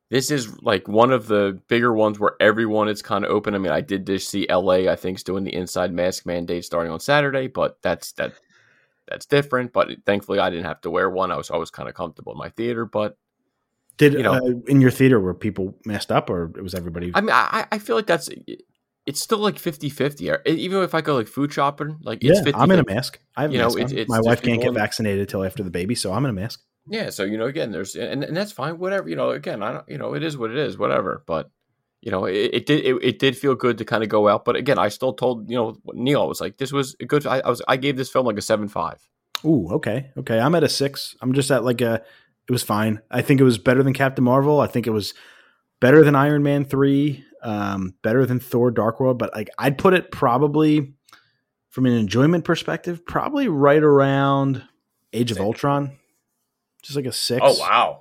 this 0.09 0.29
is 0.29 0.61
like 0.61 0.87
one 0.87 1.11
of 1.11 1.27
the 1.27 1.59
bigger 1.67 1.93
ones 1.93 2.19
where 2.19 2.35
everyone 2.39 2.87
is 2.87 3.01
kind 3.01 3.25
of 3.25 3.31
open. 3.31 3.55
I 3.55 3.57
mean, 3.57 3.71
I 3.71 3.81
did 3.81 4.05
just 4.05 4.29
see 4.29 4.45
LA, 4.49 4.89
I 4.91 4.95
think, 4.95 5.17
is 5.17 5.23
doing 5.23 5.43
the 5.43 5.55
inside 5.55 5.91
mask 5.91 6.25
mandate 6.25 6.65
starting 6.65 6.91
on 6.91 6.99
Saturday, 6.99 7.47
but 7.47 7.81
that's 7.81 8.11
that 8.13 8.33
that's 9.07 9.25
different. 9.25 9.73
But 9.73 9.89
thankfully, 10.05 10.39
I 10.39 10.49
didn't 10.49 10.65
have 10.65 10.81
to 10.81 10.91
wear 10.91 11.09
one. 11.09 11.31
I 11.31 11.37
was 11.37 11.49
always 11.49 11.71
kind 11.71 11.89
of 11.89 11.95
comfortable 11.95 12.33
in 12.33 12.37
my 12.37 12.49
theater, 12.49 12.85
but 12.85 13.17
did 13.97 14.13
you 14.13 14.23
know 14.23 14.34
uh, 14.34 14.51
in 14.67 14.82
your 14.82 14.91
theater 14.91 15.19
were 15.19 15.34
people 15.34 15.77
messed 15.86 16.12
up 16.12 16.29
or 16.29 16.51
it 16.56 16.62
was 16.62 16.73
everybody? 16.73 17.12
I 17.13 17.21
mean, 17.21 17.32
I, 17.32 17.65
I 17.71 17.79
feel 17.79 17.95
like 17.95 18.08
that's 18.08 18.29
it's 19.06 19.21
still 19.21 19.39
like 19.39 19.56
50-50. 19.56 20.47
Even 20.47 20.84
if 20.84 20.95
I 20.95 21.01
go 21.01 21.15
like 21.15 21.27
food 21.27 21.51
shopping, 21.51 21.97
like 22.01 22.23
it's 22.23 22.39
yeah, 22.39 22.43
50 22.43 22.60
I'm 22.60 22.71
in 22.71 22.79
a 22.79 22.86
mask. 22.86 23.19
I 23.36 23.43
have 23.43 23.51
you 23.51 23.58
know, 23.58 23.67
it's, 23.75 23.91
it's, 23.91 24.10
my 24.10 24.21
wife 24.21 24.41
can't 24.41 24.62
get 24.62 24.73
vaccinated 24.73 25.21
until 25.21 25.43
after 25.43 25.63
the 25.63 25.69
baby, 25.69 25.95
so 25.95 26.13
I'm 26.13 26.23
in 26.25 26.29
a 26.29 26.34
mask. 26.34 26.62
Yeah, 26.88 27.10
so 27.10 27.23
you 27.23 27.38
know, 27.38 27.45
again, 27.45 27.71
there's 27.71 27.95
and, 27.95 28.23
and 28.23 28.36
that's 28.36 28.51
fine. 28.51 28.77
Whatever, 28.77 29.10
you 29.10 29.15
know, 29.15 29.32
again, 29.32 29.63
I 29.63 29.73
don't, 29.73 29.89
you 29.89 29.97
know, 29.97 30.13
it 30.13 30.23
is 30.23 30.38
what 30.38 30.51
it 30.51 30.58
is. 30.58 30.77
Whatever, 30.77 31.23
but 31.25 31.49
you 32.01 32.12
know, 32.12 32.25
it, 32.25 32.49
it 32.53 32.65
did 32.65 32.86
it, 32.86 32.95
it, 33.01 33.19
did 33.19 33.38
feel 33.38 33.56
good 33.56 33.77
to 33.77 33.86
kind 33.86 34.03
of 34.03 34.10
go 34.10 34.27
out. 34.27 34.43
But 34.43 34.58
again, 34.58 34.77
I 34.77 34.89
still 34.89 35.13
told 35.13 35.49
you 35.49 35.56
know 35.56 35.77
Neil 35.93 36.21
I 36.21 36.25
was 36.25 36.41
like, 36.41 36.58
this 36.58 36.73
was 36.73 36.95
a 36.99 37.06
good. 37.06 37.25
I, 37.25 37.39
I 37.39 37.49
was 37.49 37.62
I 37.67 37.77
gave 37.77 37.95
this 37.95 38.10
film 38.10 38.25
like 38.25 38.38
a 38.38 38.41
seven 38.41 38.67
five. 38.67 38.99
Ooh, 39.45 39.69
okay, 39.71 40.12
okay. 40.17 40.39
I'm 40.39 40.56
at 40.56 40.63
a 40.63 40.69
six. 40.69 41.15
I'm 41.21 41.34
just 41.34 41.51
at 41.51 41.63
like 41.63 41.79
a 41.79 42.03
it 42.47 42.51
was 42.51 42.63
fine. 42.63 43.01
I 43.10 43.21
think 43.21 43.39
it 43.39 43.45
was 43.45 43.58
better 43.58 43.84
than 43.84 43.93
Captain 43.93 44.23
Marvel. 44.23 44.60
I 44.60 44.67
think 44.67 44.88
it 44.88 44.91
was 44.91 45.13
better 45.79 46.03
than 46.03 46.15
Iron 46.15 46.43
Man 46.43 46.65
three, 46.65 47.23
um, 47.41 47.95
better 48.01 48.25
than 48.25 48.39
Thor: 48.39 48.71
Dark 48.71 48.99
World. 48.99 49.17
But 49.17 49.34
like, 49.34 49.49
I'd 49.58 49.77
put 49.77 49.93
it 49.93 50.12
probably 50.12 50.93
from 51.69 51.86
an 51.86 51.93
enjoyment 51.93 52.45
perspective, 52.45 53.06
probably 53.06 53.47
right 53.47 53.82
around 53.82 54.63
Age 55.13 55.32
of 55.32 55.39
Ultron, 55.39 55.97
just 56.82 56.95
like 56.95 57.06
a 57.06 57.12
six. 57.12 57.41
Oh 57.43 57.58
wow. 57.60 57.99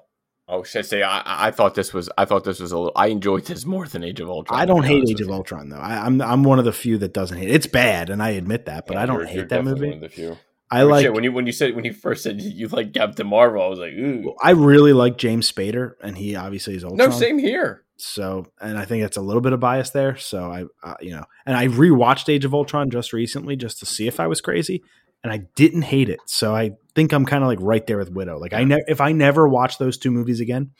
Oh, 0.48 0.64
I 0.74 0.83
say 0.83 1.02
I, 1.02 1.46
I 1.46 1.50
thought 1.50 1.74
this 1.74 1.94
was 1.94 2.11
I 2.18 2.24
thought 2.24 2.44
this 2.44 2.61
was 2.61 2.72
a 2.72 2.76
little 2.76 2.92
I 2.96 3.07
enjoyed 3.07 3.46
this 3.46 3.64
more 3.64 3.87
than 3.87 4.02
Age 4.02 4.20
of 4.20 4.28
Ultron. 4.28 4.61
I 4.61 4.66
don't 4.66 4.83
hate 4.83 5.09
Age 5.09 5.20
of 5.20 5.31
Ultron 5.31 5.68
though. 5.68 5.78
I, 5.78 6.07
am 6.07 6.20
I'm, 6.20 6.31
I'm 6.31 6.42
one 6.42 6.59
of 6.59 6.64
the 6.64 6.72
few 6.72 6.98
that 6.98 7.14
doesn't 7.14 7.38
hate 7.38 7.48
it. 7.48 7.55
It's 7.55 7.66
bad, 7.66 8.11
and 8.11 8.22
I 8.22 8.31
admit 8.31 8.66
that, 8.66 8.87
but 8.87 8.94
yeah, 8.94 9.02
I 9.02 9.07
don't 9.07 9.26
hate 9.26 9.48
that 9.50 9.64
movie. 9.64 10.37
I 10.72 10.82
like 10.85 11.02
shit, 11.02 11.12
when 11.12 11.22
you 11.22 11.32
when 11.32 11.46
you 11.46 11.52
said 11.52 11.74
when 11.76 11.85
you 11.85 11.92
first 11.92 12.22
said 12.22 12.40
you 12.40 12.66
like 12.68 12.94
Captain 12.94 13.26
Marvel, 13.26 13.62
I 13.62 13.68
was 13.68 13.78
like, 13.78 13.92
ooh. 13.92 14.35
I 14.42 14.50
really 14.50 14.92
like 14.92 15.18
James 15.18 15.50
Spader, 15.50 15.92
and 16.02 16.16
he 16.16 16.35
obviously 16.35 16.74
is 16.74 16.82
Ultron. 16.82 17.11
No, 17.11 17.14
same 17.14 17.38
here. 17.38 17.85
So, 17.98 18.46
and 18.61 18.78
I 18.78 18.85
think 18.85 19.04
it's 19.04 19.16
a 19.16 19.20
little 19.20 19.42
bit 19.42 19.52
of 19.52 19.61
bias 19.61 19.90
there. 19.90 20.16
So 20.16 20.50
I, 20.50 20.64
uh, 20.82 20.94
you 21.00 21.12
know, 21.12 21.24
and 21.46 21.56
I 21.56 21.68
rewatched 21.68 22.28
Age 22.28 22.44
of 22.44 22.54
Ultron 22.54 22.90
just 22.90 23.12
recently 23.12 23.54
just 23.54 23.78
to 23.80 23.87
see 23.87 24.08
if 24.08 24.18
I 24.18 24.26
was 24.26 24.40
crazy, 24.40 24.82
and 25.22 25.32
I 25.32 25.42
didn't 25.56 25.82
hate 25.82 26.08
it. 26.08 26.20
So 26.26 26.54
I 26.54 26.72
think 26.94 27.12
I'm 27.12 27.26
kind 27.26 27.44
of 27.44 27.48
like 27.48 27.58
right 27.61 27.87
there 27.87 27.98
with 27.98 28.11
Widow. 28.11 28.38
Like 28.38 28.54
I 28.54 28.64
ne- 28.64 28.85
if 28.88 29.00
I 29.00 29.12
never 29.12 29.46
watch 29.46 29.78
those 29.78 29.98
two 29.98 30.11
movies 30.11 30.40
again, 30.40 30.70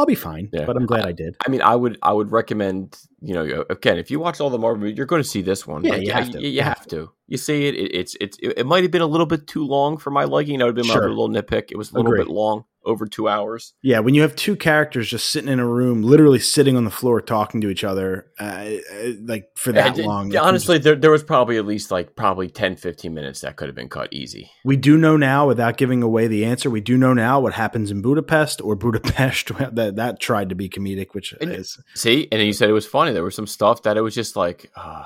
I'll 0.00 0.06
be 0.06 0.14
fine. 0.14 0.48
Yeah. 0.50 0.64
But 0.64 0.76
I'm 0.76 0.86
glad 0.86 1.04
I, 1.04 1.10
I, 1.10 1.12
did. 1.12 1.36
I 1.46 1.50
mean, 1.50 1.60
I 1.60 1.76
would 1.76 1.98
I 2.02 2.14
would 2.14 2.32
recommend 2.32 2.98
you 3.20 3.34
know 3.34 3.64
again 3.68 3.98
if 3.98 4.10
you 4.10 4.18
watch 4.18 4.40
all 4.40 4.48
the 4.48 4.58
Marvel 4.58 4.80
movies, 4.80 4.96
you're 4.96 5.06
going 5.06 5.22
to 5.22 5.28
see 5.28 5.42
this 5.42 5.66
one. 5.66 5.84
Yeah, 5.84 5.92
like, 5.92 6.06
you, 6.06 6.12
have 6.12 6.28
you, 6.30 6.48
you, 6.48 6.62
have 6.62 6.86
to. 6.86 7.12
You 7.28 7.36
see 7.36 7.68
it. 7.68 7.74
it 7.74 7.94
it's 7.94 8.16
it's 8.18 8.38
it, 8.38 8.54
it 8.56 8.66
might 8.66 8.82
have 8.82 8.90
been 8.90 9.02
a 9.02 9.06
little 9.06 9.26
bit 9.26 9.46
too 9.46 9.66
long 9.66 9.98
for 9.98 10.10
my 10.10 10.24
liking. 10.24 10.58
That 10.58 10.64
would 10.64 10.76
have 10.78 10.86
been 10.86 10.92
sure. 10.92 11.02
my 11.02 11.08
little 11.08 11.28
nitpick. 11.28 11.70
It 11.70 11.76
was 11.76 11.90
a 11.90 11.96
little 11.96 12.12
Agreed. 12.12 12.24
bit 12.24 12.32
long 12.32 12.64
over 12.90 13.06
two 13.06 13.28
hours. 13.28 13.72
Yeah, 13.82 14.00
when 14.00 14.14
you 14.14 14.22
have 14.22 14.36
two 14.36 14.56
characters 14.56 15.08
just 15.08 15.30
sitting 15.30 15.48
in 15.48 15.58
a 15.58 15.66
room, 15.66 16.02
literally 16.02 16.38
sitting 16.38 16.76
on 16.76 16.84
the 16.84 16.90
floor 16.90 17.20
talking 17.20 17.60
to 17.62 17.70
each 17.70 17.84
other, 17.84 18.30
uh, 18.38 18.42
uh 18.44 19.12
like 19.22 19.48
for 19.54 19.72
that 19.72 19.96
long. 19.96 20.36
Honestly, 20.36 20.76
just, 20.76 20.84
there, 20.84 20.96
there 20.96 21.10
was 21.10 21.22
probably 21.22 21.56
at 21.56 21.66
least 21.66 21.90
like 21.90 22.16
probably 22.16 22.48
10, 22.48 22.76
15 22.76 23.14
minutes 23.14 23.40
that 23.40 23.56
could 23.56 23.68
have 23.68 23.76
been 23.76 23.88
cut 23.88 24.12
easy. 24.12 24.50
We 24.64 24.76
do 24.76 24.96
know 24.98 25.16
now, 25.16 25.46
without 25.46 25.76
giving 25.76 26.02
away 26.02 26.26
the 26.26 26.44
answer, 26.44 26.68
we 26.68 26.80
do 26.80 26.98
know 26.98 27.14
now 27.14 27.40
what 27.40 27.54
happens 27.54 27.90
in 27.90 28.02
Budapest 28.02 28.60
or 28.60 28.76
Budapest 28.76 29.48
that 29.74 29.96
that 29.96 30.20
tried 30.20 30.48
to 30.50 30.54
be 30.54 30.68
comedic, 30.68 31.08
which 31.12 31.32
and, 31.40 31.52
is 31.52 31.80
see. 31.94 32.28
And 32.30 32.42
you 32.42 32.52
said 32.52 32.68
it 32.68 32.74
was 32.74 32.86
funny. 32.86 33.12
There 33.12 33.24
was 33.24 33.34
some 33.34 33.46
stuff 33.46 33.82
that 33.82 33.96
it 33.96 34.02
was 34.02 34.14
just 34.14 34.36
like. 34.36 34.70
Uh, 34.76 35.04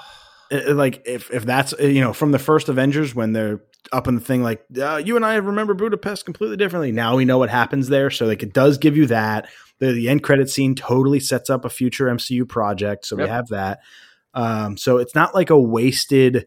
like 0.51 1.03
if 1.07 1.31
if 1.31 1.45
that's 1.45 1.73
you 1.79 2.01
know 2.01 2.13
from 2.13 2.33
the 2.33 2.39
first 2.39 2.69
Avengers 2.69 3.15
when 3.15 3.33
they're 3.33 3.61
up 3.93 4.09
in 4.09 4.15
the 4.15 4.21
thing 4.21 4.43
like 4.43 4.65
uh, 4.81 5.01
you 5.05 5.17
and 5.17 5.25
I 5.25 5.37
remember 5.37 5.75
Budapest 5.75 6.25
completely 6.25 6.57
differently. 6.57 6.93
Now 6.93 7.17
we 7.17 7.25
know 7.25 7.39
what 7.39 7.51
happens 7.51 7.89
there, 7.89 8.11
so 8.11 8.27
like 8.27 8.43
it 8.43 8.53
does 8.53 8.79
give 8.79 8.97
you 8.97 9.07
that. 9.07 9.49
The, 9.81 9.93
the 9.93 10.09
end 10.09 10.23
credit 10.23 10.49
scene 10.49 10.75
totally 10.75 11.19
sets 11.19 11.51
up 11.51 11.65
a 11.65 11.71
future 11.71 12.07
MCU 12.07 12.49
project, 12.49 13.07
so 13.07 13.19
yep. 13.19 13.27
we 13.27 13.31
have 13.31 13.49
that. 13.49 13.81
Um, 14.33 14.77
so 14.77 14.99
it's 14.99 15.15
not 15.15 15.35
like 15.35 15.51
a 15.51 15.59
wasted 15.59 16.47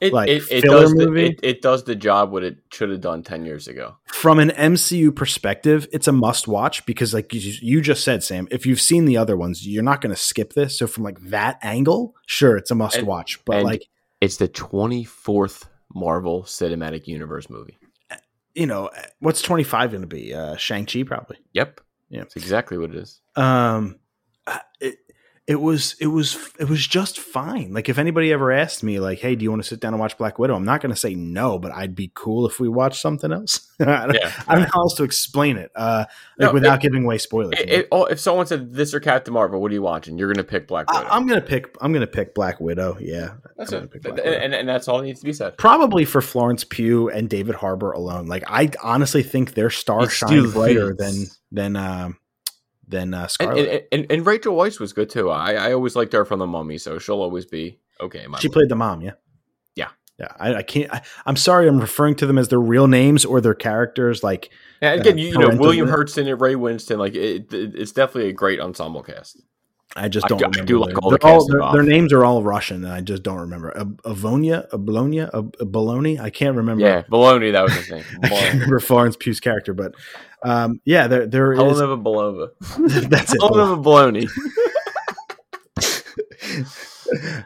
it, 0.00 0.12
like 0.12 0.28
it, 0.28 0.42
it 0.50 0.64
does 0.64 0.92
the, 0.92 1.14
it, 1.14 1.40
it, 1.42 1.62
does 1.62 1.84
the 1.84 1.94
job 1.94 2.30
what 2.30 2.42
it 2.42 2.58
should 2.72 2.90
have 2.90 3.00
done 3.00 3.22
10 3.22 3.44
years 3.44 3.68
ago. 3.68 3.96
From 4.06 4.38
an 4.38 4.50
mcu 4.50 5.14
perspective 5.14 5.86
it's 5.92 6.08
a 6.08 6.12
must 6.12 6.48
watch 6.48 6.84
because 6.86 7.12
like 7.12 7.32
you, 7.34 7.52
you 7.60 7.80
just 7.80 8.02
said 8.02 8.22
sam 8.22 8.48
if 8.50 8.64
you've 8.66 8.80
seen 8.80 9.04
the 9.04 9.16
other 9.16 9.36
ones 9.36 9.66
you're 9.66 9.82
not 9.82 10.00
going 10.00 10.14
to 10.14 10.20
skip 10.20 10.54
this. 10.54 10.78
So 10.78 10.86
from 10.86 11.04
like 11.04 11.20
that 11.24 11.58
angle 11.62 12.14
sure 12.26 12.56
it's 12.56 12.70
a 12.70 12.74
must 12.74 12.96
and, 12.96 13.06
watch 13.06 13.44
but 13.44 13.62
like 13.62 13.82
it's 14.20 14.38
the 14.38 14.48
24th 14.48 15.66
marvel 15.94 16.42
cinematic 16.44 17.06
universe 17.06 17.50
movie. 17.50 17.78
You 18.54 18.66
know 18.66 18.90
what's 19.20 19.42
25 19.42 19.90
going 19.90 20.00
to 20.02 20.06
be? 20.06 20.34
Uh 20.34 20.56
shang-chi 20.56 21.02
probably. 21.02 21.38
Yep. 21.52 21.80
Yeah. 22.08 22.20
That's 22.20 22.36
exactly 22.36 22.78
what 22.78 22.90
it 22.90 22.96
is. 22.96 23.20
Um 23.36 23.98
it, 24.80 24.98
it 25.50 25.60
was 25.60 25.96
it 25.98 26.06
was 26.06 26.38
it 26.60 26.68
was 26.68 26.86
just 26.86 27.18
fine. 27.18 27.72
Like 27.72 27.88
if 27.88 27.98
anybody 27.98 28.32
ever 28.32 28.52
asked 28.52 28.84
me 28.84 29.00
like, 29.00 29.18
"Hey, 29.18 29.34
do 29.34 29.42
you 29.42 29.50
want 29.50 29.60
to 29.64 29.68
sit 29.68 29.80
down 29.80 29.92
and 29.92 29.98
watch 29.98 30.16
Black 30.16 30.38
Widow?" 30.38 30.54
I'm 30.54 30.64
not 30.64 30.80
going 30.80 30.94
to 30.94 31.00
say 31.00 31.16
no, 31.16 31.58
but 31.58 31.72
I'd 31.72 31.96
be 31.96 32.12
cool 32.14 32.46
if 32.46 32.60
we 32.60 32.68
watched 32.68 33.00
something 33.00 33.32
else. 33.32 33.68
I, 33.80 34.12
yeah, 34.14 34.32
I 34.46 34.54
don't 34.54 34.62
know 34.62 34.70
how 34.72 34.82
else 34.82 34.94
to 34.98 35.02
explain 35.02 35.56
it, 35.56 35.72
uh, 35.74 36.04
like 36.38 36.50
no, 36.50 36.52
without 36.52 36.76
it, 36.76 36.82
giving 36.82 37.02
away 37.02 37.18
spoilers. 37.18 37.58
It, 37.58 37.88
oh, 37.90 38.04
if 38.04 38.20
someone 38.20 38.46
said 38.46 38.72
this 38.72 38.94
or 38.94 39.00
Captain 39.00 39.34
Marvel, 39.34 39.60
what 39.60 39.72
are 39.72 39.74
you 39.74 39.82
watching? 39.82 40.18
You're 40.18 40.28
going 40.28 40.36
to 40.36 40.48
pick 40.48 40.68
Black 40.68 40.88
Widow. 40.88 41.08
I, 41.08 41.16
am 41.16 41.26
going 41.26 41.40
to 41.40 41.46
pick. 41.46 41.76
I'm 41.80 41.92
going 41.92 42.02
to 42.02 42.06
pick 42.06 42.32
Black 42.32 42.60
Widow. 42.60 42.96
Yeah, 43.00 43.32
that's 43.56 43.72
it. 43.72 43.90
And, 44.04 44.20
and, 44.20 44.54
and, 44.54 44.68
that's 44.68 44.86
all 44.86 45.02
needs 45.02 45.18
to 45.18 45.26
be 45.26 45.32
said. 45.32 45.58
Probably 45.58 46.04
for 46.04 46.22
Florence 46.22 46.62
Pugh 46.62 47.08
and 47.08 47.28
David 47.28 47.56
Harbour 47.56 47.90
alone. 47.90 48.28
Like 48.28 48.44
I 48.46 48.70
honestly 48.84 49.24
think 49.24 49.54
their 49.54 49.70
star 49.70 50.08
shine 50.08 50.48
brighter 50.52 50.94
than 50.94 51.26
than. 51.50 51.74
Um, 51.74 52.19
than 52.90 53.14
uh, 53.14 53.26
Scarlett. 53.28 53.88
And, 53.92 54.02
and, 54.02 54.12
and, 54.12 54.26
Rachel 54.26 54.54
Weisz 54.56 54.80
was 54.80 54.92
good 54.92 55.08
too. 55.08 55.30
I, 55.30 55.54
I 55.54 55.72
always 55.72 55.96
liked 55.96 56.12
her 56.12 56.24
from 56.24 56.40
the 56.40 56.46
Mummy, 56.46 56.78
so 56.78 56.98
she'll 56.98 57.22
always 57.22 57.46
be 57.46 57.78
okay. 58.00 58.26
she 58.38 58.48
played 58.48 58.68
the 58.68 58.76
mom, 58.76 59.00
yeah, 59.00 59.12
yeah, 59.74 59.88
yeah. 60.18 60.32
I, 60.38 60.56
I 60.56 60.62
can't. 60.62 60.92
I, 60.92 61.02
am 61.26 61.36
sorry, 61.36 61.68
I'm 61.68 61.80
referring 61.80 62.16
to 62.16 62.26
them 62.26 62.38
as 62.38 62.48
their 62.48 62.60
real 62.60 62.88
names 62.88 63.24
or 63.24 63.40
their 63.40 63.54
characters. 63.54 64.22
Like 64.22 64.50
yeah, 64.82 64.92
again, 64.92 65.14
uh, 65.14 65.16
you, 65.16 65.28
you 65.28 65.38
know, 65.38 65.56
William 65.56 65.86
Hurtson 65.86 66.30
and 66.30 66.40
Ray 66.40 66.54
Winstone. 66.54 66.98
Like 66.98 67.14
it, 67.14 67.52
it, 67.52 67.74
it's 67.74 67.92
definitely 67.92 68.30
a 68.30 68.34
great 68.34 68.60
ensemble 68.60 69.02
cast. 69.02 69.40
I 69.96 70.08
just 70.08 70.28
don't. 70.28 70.40
I, 70.40 70.46
remember 70.46 70.62
I 70.62 70.64
do 70.64 70.78
like 70.78 71.02
all 71.02 71.10
the 71.10 71.18
all, 71.24 71.46
their, 71.46 71.72
their, 71.72 71.82
names 71.82 72.12
are 72.12 72.24
all 72.24 72.42
Russian, 72.44 72.84
and 72.84 72.92
I 72.92 73.00
just 73.00 73.24
don't 73.24 73.38
remember. 73.38 73.72
Avonia, 73.72 74.72
a 74.72 74.78
Bologna, 74.78 75.18
a 75.18 75.42
Bologna. 75.42 76.20
I 76.20 76.30
can't 76.30 76.56
remember. 76.56 76.84
Yeah, 76.84 77.02
Bologna. 77.08 77.50
That 77.50 77.62
was 77.62 77.74
his 77.74 77.90
name. 77.90 78.04
I 78.22 78.28
can't 78.28 78.54
remember 78.54 78.78
Florence 78.78 79.16
Pugh's 79.16 79.40
character, 79.40 79.74
but 79.74 79.94
um, 80.44 80.80
yeah, 80.84 81.08
there 81.08 81.26
there 81.26 81.54
Helena 81.54 81.92
is. 81.92 81.98
Belova. 81.98 82.50
That's 83.10 83.34
it. 83.34 83.40
Helena 83.42 83.76
Bologna. 83.76 84.28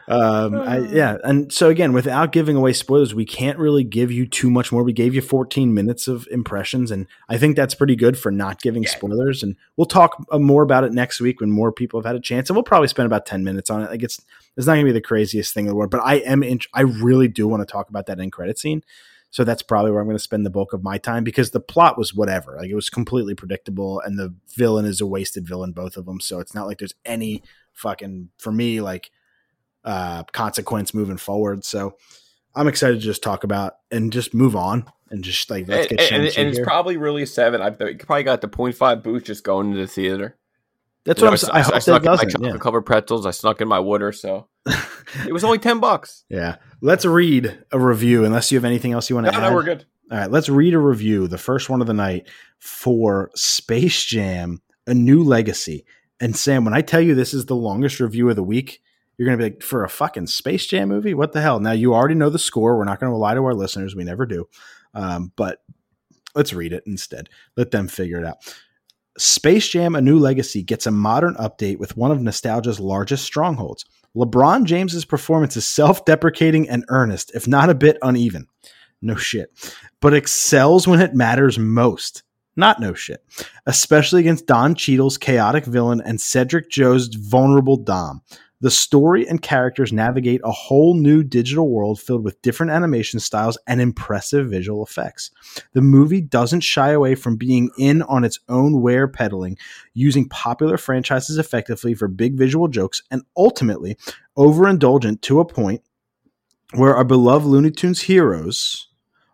um, 0.07 0.55
I, 0.55 0.79
yeah, 0.79 1.17
and 1.23 1.51
so 1.51 1.69
again, 1.69 1.93
without 1.93 2.31
giving 2.31 2.55
away 2.55 2.73
spoilers, 2.73 3.15
we 3.15 3.25
can't 3.25 3.57
really 3.57 3.83
give 3.83 4.11
you 4.11 4.25
too 4.25 4.49
much 4.49 4.71
more. 4.71 4.83
We 4.83 4.93
gave 4.93 5.13
you 5.13 5.21
14 5.21 5.73
minutes 5.73 6.07
of 6.07 6.27
impressions, 6.31 6.91
and 6.91 7.07
I 7.29 7.37
think 7.37 7.55
that's 7.55 7.75
pretty 7.75 7.95
good 7.95 8.17
for 8.17 8.31
not 8.31 8.61
giving 8.61 8.83
yeah. 8.83 8.89
spoilers. 8.89 9.43
And 9.43 9.55
we'll 9.77 9.85
talk 9.85 10.25
uh, 10.31 10.39
more 10.39 10.63
about 10.63 10.83
it 10.83 10.93
next 10.93 11.19
week 11.19 11.39
when 11.39 11.51
more 11.51 11.71
people 11.71 11.99
have 11.99 12.05
had 12.05 12.15
a 12.15 12.21
chance, 12.21 12.49
and 12.49 12.55
we'll 12.55 12.63
probably 12.63 12.87
spend 12.87 13.05
about 13.05 13.25
10 13.25 13.43
minutes 13.43 13.69
on 13.69 13.81
it. 13.81 13.89
Like 13.89 14.03
it's 14.03 14.21
it's 14.57 14.67
not 14.67 14.73
gonna 14.73 14.85
be 14.85 14.91
the 14.91 15.01
craziest 15.01 15.53
thing 15.53 15.65
in 15.65 15.69
the 15.69 15.75
world, 15.75 15.91
but 15.91 16.01
I 16.03 16.15
am 16.15 16.43
in, 16.43 16.59
I 16.73 16.81
really 16.81 17.27
do 17.27 17.47
want 17.47 17.61
to 17.61 17.71
talk 17.71 17.89
about 17.89 18.05
that 18.07 18.19
end 18.19 18.31
credit 18.31 18.57
scene 18.59 18.83
so 19.35 19.43
that's 19.43 19.61
probably 19.61 19.91
where 19.91 19.99
I'm 19.99 20.07
going 20.07 20.15
to 20.15 20.23
spend 20.23 20.45
the 20.45 20.49
bulk 20.49 20.71
of 20.71 20.81
my 20.81 20.97
time 20.97 21.25
because 21.25 21.51
the 21.51 21.59
plot 21.59 21.97
was 21.97 22.13
whatever. 22.13 22.55
Like 22.57 22.69
it 22.69 22.75
was 22.75 22.89
completely 22.89 23.35
predictable, 23.35 23.99
and 23.99 24.17
the 24.17 24.33
villain 24.55 24.85
is 24.85 25.01
a 25.01 25.05
wasted 25.05 25.45
villain, 25.45 25.73
both 25.73 25.97
of 25.97 26.05
them. 26.05 26.21
So 26.21 26.39
it's 26.39 26.55
not 26.55 26.67
like 26.67 26.77
there's 26.77 26.95
any 27.03 27.43
fucking 27.73 28.29
for 28.37 28.53
me 28.53 28.79
like 28.79 29.11
uh, 29.85 30.23
consequence 30.33 30.93
moving 30.93 31.17
forward. 31.17 31.63
So 31.63 31.95
I'm 32.55 32.67
excited 32.67 32.95
to 32.95 33.05
just 33.05 33.23
talk 33.23 33.43
about 33.43 33.73
and 33.91 34.11
just 34.11 34.33
move 34.33 34.55
on 34.55 34.85
and 35.09 35.23
just 35.23 35.49
like 35.49 35.67
let's 35.67 35.87
and, 35.87 35.97
get 35.97 36.11
and, 36.11 36.23
Shang-Chi 36.25 36.41
and 36.41 36.49
it's 36.49 36.59
probably 36.59 36.97
really 36.97 37.25
seven. 37.25 37.61
I 37.61 37.69
probably 37.69 38.23
got 38.23 38.41
the 38.41 38.47
0.5 38.49 39.03
boost 39.03 39.25
just 39.27 39.43
going 39.43 39.71
to 39.71 39.77
the 39.77 39.87
theater. 39.87 40.35
That's 41.05 41.21
You 41.21 41.27
what 41.27 41.29
know, 41.29 41.33
I'm 41.33 41.37
saying. 41.37 41.51
I 41.53 41.61
hope 41.61 41.81
snuck 41.83 42.01
that 42.01 42.09
in 42.11 42.17
my 42.17 42.23
doesn't. 42.23 42.43
Yeah. 42.43 42.57
covered 42.57 42.81
pretzels. 42.81 43.25
I 43.27 43.31
snuck 43.31 43.61
in 43.61 43.67
my 43.67 43.79
water, 43.79 44.11
so 44.11 44.47
it 45.27 45.31
was 45.31 45.43
only 45.43 45.59
ten 45.59 45.79
bucks. 45.79 46.23
yeah. 46.29 46.55
Let's 46.81 47.05
read 47.05 47.63
a 47.71 47.79
review 47.79 48.25
unless 48.25 48.51
you 48.51 48.57
have 48.57 48.65
anything 48.65 48.91
else 48.91 49.09
you 49.09 49.15
want 49.15 49.25
No, 49.25 49.31
to 49.31 49.37
add. 49.37 49.49
no, 49.49 49.53
we're 49.53 49.63
good. 49.63 49.85
All 50.11 50.17
right, 50.19 50.29
let's 50.31 50.49
read 50.49 50.73
a 50.75 50.79
review, 50.79 51.27
the 51.27 51.37
first 51.37 51.67
one 51.69 51.81
of 51.81 51.87
the 51.87 51.93
night 51.93 52.27
for 52.59 53.29
Space 53.35 54.03
Jam: 54.03 54.61
A 54.87 54.93
New 54.95 55.23
Legacy. 55.23 55.85
And 56.19 56.35
Sam, 56.35 56.63
when 56.65 56.73
I 56.73 56.81
tell 56.81 57.01
you 57.01 57.13
this 57.13 57.33
is 57.35 57.45
the 57.45 57.55
longest 57.55 57.99
review 57.99 58.27
of 58.29 58.35
the 58.35 58.43
week, 58.43 58.81
you're 59.17 59.27
going 59.27 59.37
to 59.37 59.43
be 59.43 59.55
like, 59.55 59.63
for 59.63 59.83
a 59.83 59.89
fucking 59.89 60.27
Space 60.27 60.65
Jam 60.65 60.89
movie? 60.89 61.13
What 61.13 61.31
the 61.31 61.41
hell? 61.41 61.59
Now, 61.59 61.71
you 61.71 61.93
already 61.93 62.15
know 62.15 62.29
the 62.29 62.39
score. 62.39 62.77
We're 62.77 62.85
not 62.85 62.99
going 62.99 63.11
to 63.11 63.17
lie 63.17 63.33
to 63.33 63.45
our 63.45 63.53
listeners. 63.53 63.95
We 63.95 64.03
never 64.03 64.25
do. 64.25 64.47
Um, 64.93 65.31
but 65.35 65.59
let's 66.35 66.53
read 66.53 66.73
it 66.73 66.83
instead. 66.85 67.29
Let 67.57 67.71
them 67.71 67.87
figure 67.87 68.19
it 68.19 68.25
out. 68.25 68.37
Space 69.17 69.67
Jam: 69.69 69.95
A 69.95 70.01
New 70.01 70.19
Legacy 70.19 70.61
gets 70.61 70.85
a 70.85 70.91
modern 70.91 71.35
update 71.35 71.79
with 71.79 71.95
one 71.95 72.11
of 72.11 72.21
nostalgia's 72.21 72.79
largest 72.79 73.23
strongholds. 73.23 73.85
LeBron 74.15 74.65
James's 74.65 75.05
performance 75.05 75.57
is 75.57 75.67
self-deprecating 75.67 76.69
and 76.69 76.85
earnest, 76.89 77.31
if 77.33 77.47
not 77.47 77.69
a 77.69 77.75
bit 77.75 77.97
uneven. 78.01 78.47
No 79.01 79.15
shit. 79.15 79.51
But 79.99 80.13
excels 80.13 80.87
when 80.87 81.01
it 81.01 81.13
matters 81.13 81.59
most. 81.59 82.23
Not 82.55 82.79
no 82.79 82.93
shit. 82.93 83.23
Especially 83.65 84.21
against 84.21 84.47
Don 84.47 84.75
Cheadle's 84.75 85.17
chaotic 85.17 85.65
villain 85.65 86.01
and 86.05 86.19
Cedric 86.19 86.69
Joe's 86.69 87.13
vulnerable 87.13 87.75
Dom. 87.75 88.21
The 88.61 88.71
story 88.71 89.27
and 89.27 89.41
characters 89.41 89.91
navigate 89.91 90.41
a 90.43 90.51
whole 90.51 90.95
new 90.95 91.23
digital 91.23 91.69
world 91.69 91.99
filled 91.99 92.23
with 92.23 92.41
different 92.41 92.71
animation 92.71 93.19
styles 93.19 93.57
and 93.67 93.81
impressive 93.81 94.49
visual 94.49 94.83
effects. 94.83 95.29
The 95.73 95.81
movie 95.81 96.21
doesn't 96.21 96.61
shy 96.61 96.91
away 96.91 97.15
from 97.15 97.35
being 97.35 97.69
in 97.77 98.01
on 98.03 98.23
its 98.23 98.39
own 98.47 98.81
wear 98.81 99.07
peddling, 99.07 99.57
using 99.93 100.29
popular 100.29 100.77
franchises 100.77 101.37
effectively 101.37 101.93
for 101.93 102.07
big 102.07 102.37
visual 102.37 102.67
jokes, 102.67 103.01
and 103.11 103.23
ultimately 103.35 103.97
overindulgent 104.37 105.21
to 105.21 105.39
a 105.39 105.45
point 105.45 105.81
where 106.73 106.95
our 106.95 107.05
beloved 107.05 107.45
Looney 107.45 107.71
Tunes 107.71 108.01
heroes 108.01 108.87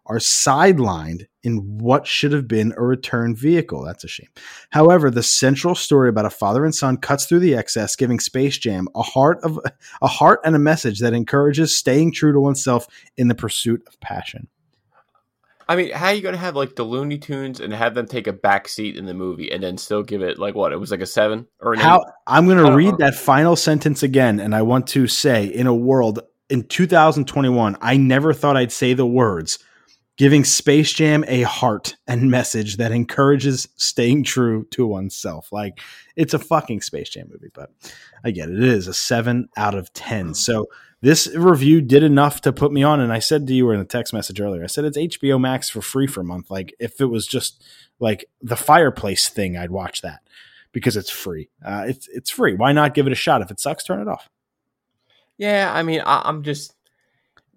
are 0.06 0.18
sidelined 0.18 1.28
in 1.44 1.78
what 1.80 2.08
should 2.08 2.32
have 2.32 2.48
been 2.48 2.74
a 2.78 2.84
return 2.84 3.36
vehicle. 3.36 3.84
That's 3.84 4.04
a 4.04 4.08
shame. 4.08 4.30
However, 4.70 5.10
the 5.10 5.24
central 5.24 5.76
story 5.76 6.10
about 6.10 6.26
a 6.26 6.30
father 6.30 6.66
and 6.66 6.74
son 6.74 6.98
cuts 6.98 7.26
through 7.26 7.40
the 7.40 7.56
excess, 7.56 7.96
giving 7.96 8.20
Space 8.20 8.58
Jam 8.58 8.88
a 8.96 9.02
heart 9.02 9.40
of 9.44 9.60
a 10.02 10.08
heart 10.08 10.42
and 10.44 10.56
a 10.56 10.60
message 10.60 11.00
that 11.00 11.14
encourages 11.14 11.78
staying 11.78 12.14
true 12.14 12.34
to 12.34 12.40
oneself 12.40 12.88
in 13.18 13.28
the 13.28 13.36
pursuit 13.36 13.84
of 13.88 14.00
passion. 14.00 14.48
I 15.68 15.78
mean, 15.78 15.92
how 15.94 16.08
are 16.08 16.14
you 16.14 16.22
going 16.22 16.34
to 16.34 16.40
have 16.40 16.58
like 16.58 16.76
the 16.76 16.84
Looney 16.84 17.18
Tunes 17.18 17.62
and 17.62 17.72
have 17.72 17.96
them 17.96 18.06
take 18.06 18.28
a 18.28 18.34
back 18.34 18.68
seat 18.68 18.98
in 18.98 19.06
the 19.06 19.14
movie 19.14 19.50
and 19.50 19.64
then 19.64 19.78
still 19.78 20.04
give 20.04 20.22
it 20.22 20.38
like 20.38 20.54
what? 20.54 20.74
It 20.74 20.78
was 20.78 20.92
like 20.92 21.00
a 21.00 21.06
seven 21.06 21.48
or 21.62 21.74
an 21.74 21.80
How 21.80 21.98
eight? 22.00 22.14
I'm 22.28 22.46
going 22.46 22.58
to 22.58 22.76
read 22.76 23.00
know. 23.00 23.06
that 23.06 23.16
final 23.16 23.56
sentence 23.56 24.04
again, 24.04 24.42
and 24.42 24.54
I 24.54 24.64
want 24.64 24.88
to 24.88 25.08
say, 25.08 25.46
in 25.46 25.68
a 25.68 25.74
world 25.74 26.20
in 26.50 26.64
2021, 26.64 27.78
I 27.80 27.96
never 27.96 28.34
thought 28.34 28.58
I'd 28.58 28.74
say 28.74 28.94
the 28.94 29.06
words 29.06 29.60
giving 30.22 30.44
Space 30.44 30.94
Jam 30.94 31.26
a 31.28 31.42
heart 31.42 31.96
and 32.06 32.30
message 32.30 32.78
that 32.78 32.92
encourages 32.92 33.68
staying 33.76 34.24
true 34.24 34.68
to 34.70 34.86
oneself. 34.86 35.52
Like 35.52 35.80
it's 36.16 36.36
a 36.36 36.38
fucking 36.38 36.82
Space 36.82 37.10
Jam 37.10 37.28
movie, 37.32 37.50
but 37.52 37.72
I 38.24 38.30
get 38.30 38.48
it. 38.48 38.58
It 38.62 38.70
is 38.70 38.86
a 38.86 38.94
seven 38.94 39.50
out 39.58 39.74
of 39.74 39.92
10. 39.94 40.36
So 40.36 40.68
this 41.02 41.28
review 41.36 41.82
did 41.82 42.04
enough 42.04 42.40
to 42.42 42.54
put 42.54 42.72
me 42.72 42.84
on. 42.84 43.00
And 43.00 43.12
I 43.12 43.18
said 43.18 43.48
to 43.48 43.54
you 43.56 43.72
in 43.72 43.80
a 43.80 43.84
text 43.84 44.14
message 44.14 44.40
earlier, 44.40 44.64
I 44.64 44.68
said 44.68 44.86
it's 44.86 44.96
HBO 44.96 45.42
Max 45.42 45.72
for 45.72 45.82
free 45.82 46.06
for 46.06 46.22
a 46.22 46.24
month. 46.24 46.52
Like 46.52 46.76
if 46.80 47.02
it 47.02 47.08
was 47.08 47.26
just 47.26 47.66
like 48.00 48.26
the 48.44 48.56
fireplace 48.56 49.28
thing, 49.28 49.58
I'd 49.58 49.72
watch 49.72 50.04
that 50.04 50.22
because 50.72 50.96
it's 50.96 51.10
free. 51.10 51.50
Uh, 51.66 51.86
it's 51.88 52.08
it's 52.10 52.30
free. 52.30 52.54
Why 52.54 52.74
not 52.74 52.94
give 52.94 53.08
it 53.08 53.12
a 53.12 53.16
shot? 53.16 53.42
If 53.42 53.50
it 53.50 53.60
sucks, 53.60 53.84
turn 53.84 54.00
it 54.00 54.08
off. 54.08 54.30
Yeah, 55.40 55.72
I 55.74 55.82
mean, 55.82 56.04
I, 56.06 56.22
I'm 56.26 56.44
just 56.44 56.76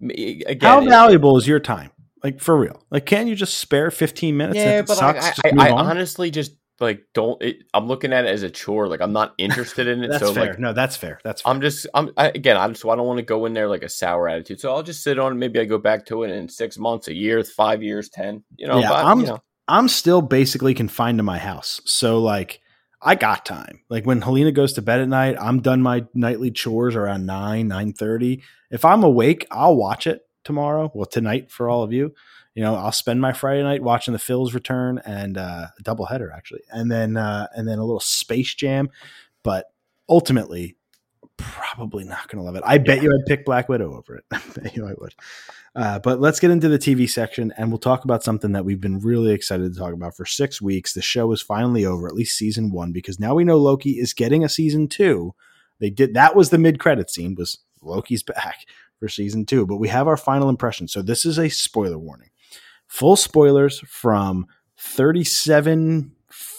again. 0.01 0.57
How 0.61 0.83
valuable 0.83 1.37
is 1.37 1.47
your 1.47 1.59
time? 1.59 1.91
Like 2.25 2.41
for 2.41 2.57
real? 2.57 2.83
Like, 2.89 3.05
can't 3.05 3.27
you 3.29 3.35
just 3.35 3.59
spare 3.59 3.91
15 3.91 4.35
minutes? 4.35 4.57
Yeah, 4.57 4.81
but 4.81 4.97
sucks, 4.97 5.37
like, 5.43 5.53
I, 5.59 5.65
I, 5.65 5.67
I 5.67 5.71
on? 5.73 5.85
honestly 5.85 6.31
just 6.31 6.53
like 6.79 7.03
don't. 7.13 7.39
It, 7.39 7.57
I'm 7.71 7.85
looking 7.87 8.13
at 8.13 8.25
it 8.25 8.29
as 8.29 8.41
a 8.41 8.49
chore. 8.49 8.87
Like 8.87 8.99
I'm 8.99 9.13
not 9.13 9.35
interested 9.37 9.87
in 9.87 10.03
it. 10.03 10.07
That's 10.11 10.25
so 10.25 10.33
fair. 10.33 10.47
like 10.47 10.59
no, 10.59 10.73
that's 10.73 10.97
fair. 10.97 11.19
That's 11.23 11.43
fair. 11.43 11.53
I'm 11.53 11.61
just 11.61 11.85
I'm 11.93 12.09
I, 12.17 12.29
again 12.29 12.57
I 12.57 12.67
just 12.67 12.83
I 12.83 12.95
don't 12.95 13.05
want 13.05 13.19
to 13.19 13.23
go 13.25 13.45
in 13.45 13.53
there 13.53 13.67
like 13.67 13.83
a 13.83 13.89
sour 13.89 14.27
attitude. 14.27 14.59
So 14.59 14.73
I'll 14.73 14.81
just 14.81 15.03
sit 15.03 15.19
on. 15.19 15.33
it. 15.33 15.35
Maybe 15.35 15.59
I 15.59 15.65
go 15.65 15.77
back 15.77 16.07
to 16.07 16.23
it 16.23 16.31
in 16.31 16.49
six 16.49 16.79
months, 16.79 17.07
a 17.07 17.13
year, 17.13 17.43
five 17.43 17.83
years, 17.83 18.09
ten. 18.09 18.43
You 18.57 18.69
know, 18.69 18.79
Yeah, 18.79 18.89
but, 18.89 19.05
I'm- 19.05 19.19
you 19.19 19.27
know. 19.27 19.43
I'm 19.67 19.87
still 19.87 20.23
basically 20.23 20.73
confined 20.73 21.19
to 21.19 21.23
my 21.23 21.37
house. 21.37 21.79
So 21.85 22.17
like 22.19 22.59
I 23.03 23.13
got 23.13 23.45
time. 23.45 23.81
Like 23.87 24.07
when 24.07 24.21
Helena 24.21 24.51
goes 24.51 24.73
to 24.73 24.81
bed 24.81 24.99
at 24.99 25.09
night, 25.09 25.35
I'm 25.39 25.61
done 25.61 25.83
my 25.83 26.05
nightly 26.15 26.49
chores 26.49 26.95
around 26.95 27.27
9, 27.27 27.69
9:30. 27.69 28.41
If 28.71 28.83
I'm 28.83 29.03
awake, 29.03 29.45
I'll 29.51 29.75
watch 29.75 30.07
it 30.07 30.21
tomorrow. 30.45 30.91
Well, 30.93 31.05
tonight 31.05 31.51
for 31.51 31.69
all 31.69 31.83
of 31.83 31.91
you. 31.91 32.13
You 32.53 32.63
know, 32.63 32.75
I'll 32.75 32.93
spend 32.93 33.19
my 33.19 33.33
Friday 33.33 33.63
night 33.63 33.83
watching 33.83 34.13
the 34.13 34.19
Phils 34.19 34.53
return 34.53 35.01
and 35.05 35.37
uh, 35.37 35.67
a 35.77 35.83
doubleheader 35.83 36.33
actually. 36.33 36.61
And 36.69 36.89
then 36.89 37.17
uh, 37.17 37.47
and 37.53 37.67
then 37.67 37.79
a 37.79 37.83
little 37.83 37.99
Space 37.99 38.53
Jam, 38.53 38.89
but 39.43 39.65
ultimately 40.07 40.77
probably 41.37 42.05
not 42.05 42.29
going 42.29 42.39
to 42.39 42.45
love 42.45 42.55
it. 42.55 42.63
I 42.65 42.77
bet 42.77 43.03
you 43.03 43.09
I'd 43.09 43.25
pick 43.25 43.43
Black 43.43 43.67
Widow 43.67 43.93
over 43.93 44.15
it. 44.15 44.23
I 44.31 44.41
bet 44.55 44.75
you 44.75 44.87
I 44.87 44.93
would. 44.97 45.13
Uh, 45.75 45.99
but 45.99 46.21
let's 46.21 46.39
get 46.39 46.51
into 46.51 46.69
the 46.69 46.79
TV 46.79 47.09
section 47.09 47.53
and 47.57 47.69
we'll 47.69 47.77
talk 47.77 48.05
about 48.05 48.23
something 48.23 48.53
that 48.53 48.63
we've 48.63 48.79
been 48.79 48.99
really 48.99 49.33
excited 49.33 49.73
to 49.73 49.77
talk 49.77 49.93
about 49.93 50.15
for 50.15 50.25
six 50.25 50.61
weeks. 50.61 50.93
The 50.93 51.01
show 51.01 51.29
is 51.33 51.41
finally 51.41 51.85
over, 51.85 52.07
at 52.07 52.15
least 52.15 52.37
season 52.37 52.71
one, 52.71 52.93
because 52.93 53.19
now 53.19 53.35
we 53.35 53.43
know 53.43 53.57
Loki 53.57 53.99
is 53.99 54.13
getting 54.13 54.45
a 54.45 54.49
season 54.49 54.87
two. 54.87 55.35
They 55.79 55.89
did 55.89 56.13
that 56.13 56.37
was 56.37 56.51
the 56.51 56.57
mid 56.57 56.79
credit 56.79 57.09
scene 57.09 57.35
was 57.37 57.59
Loki's 57.81 58.23
back 58.23 58.65
for 58.99 59.07
season 59.07 59.45
two, 59.45 59.65
but 59.65 59.77
we 59.77 59.89
have 59.89 60.07
our 60.07 60.17
final 60.17 60.49
impression. 60.49 60.87
So 60.87 61.01
this 61.01 61.25
is 61.25 61.37
a 61.37 61.49
spoiler 61.49 61.97
warning. 61.97 62.29
Full 62.87 63.15
spoilers 63.15 63.79
from 63.87 64.45
37 64.77 66.15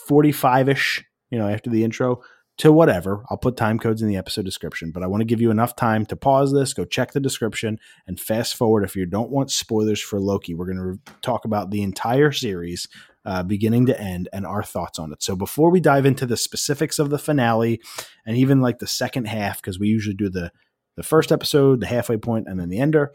45 0.07 0.69
ish, 0.69 1.05
you 1.31 1.39
know, 1.39 1.49
after 1.49 1.69
the 1.69 1.85
intro 1.85 2.23
to 2.59 2.73
whatever. 2.73 3.25
I'll 3.29 3.37
put 3.37 3.57
time 3.57 3.79
codes 3.79 4.01
in 4.01 4.09
the 4.09 4.17
episode 4.17 4.45
description, 4.45 4.91
but 4.91 5.03
I 5.03 5.07
want 5.07 5.21
to 5.21 5.27
give 5.27 5.41
you 5.41 5.51
enough 5.51 5.77
time 5.77 6.07
to 6.07 6.17
pause 6.17 6.53
this, 6.53 6.73
go 6.73 6.85
check 6.85 7.13
the 7.13 7.21
description, 7.21 7.79
and 8.07 8.19
fast 8.19 8.57
forward 8.57 8.85
if 8.85 8.97
you 8.97 9.05
don't 9.05 9.31
want 9.31 9.51
spoilers 9.51 10.01
for 10.01 10.21
Loki. 10.21 10.55
We're 10.55 10.67
going 10.67 10.79
to 10.79 10.85
re- 10.85 10.99
talk 11.23 11.45
about 11.45 11.71
the 11.71 11.83
entire 11.83 12.33
series, 12.33 12.89
uh, 13.25 13.43
beginning 13.43 13.87
to 13.87 14.01
end, 14.01 14.29
and 14.33 14.47
our 14.47 14.63
thoughts 14.63 14.99
on 14.99 15.13
it. 15.13 15.23
So 15.23 15.37
before 15.37 15.71
we 15.71 15.81
dive 15.81 16.07
into 16.07 16.25
the 16.25 16.37
specifics 16.37 16.99
of 16.99 17.11
the 17.11 17.19
finale 17.19 17.81
and 18.25 18.37
even 18.37 18.61
like 18.61 18.79
the 18.79 18.87
second 18.87 19.27
half, 19.27 19.61
because 19.61 19.79
we 19.79 19.89
usually 19.89 20.17
do 20.17 20.31
the 20.31 20.51
the 20.97 21.03
first 21.03 21.31
episode, 21.31 21.81
the 21.81 21.87
halfway 21.87 22.17
point, 22.17 22.49
and 22.49 22.59
then 22.59 22.69
the 22.69 22.79
ender. 22.81 23.13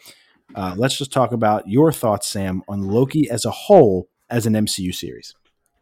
Uh, 0.55 0.75
let's 0.77 0.97
just 0.97 1.11
talk 1.11 1.31
about 1.31 1.67
your 1.67 1.91
thoughts, 1.91 2.29
Sam, 2.29 2.63
on 2.67 2.81
Loki 2.81 3.29
as 3.29 3.45
a 3.45 3.51
whole 3.51 4.09
as 4.29 4.45
an 4.45 4.53
MCU 4.53 4.93
series. 4.93 5.33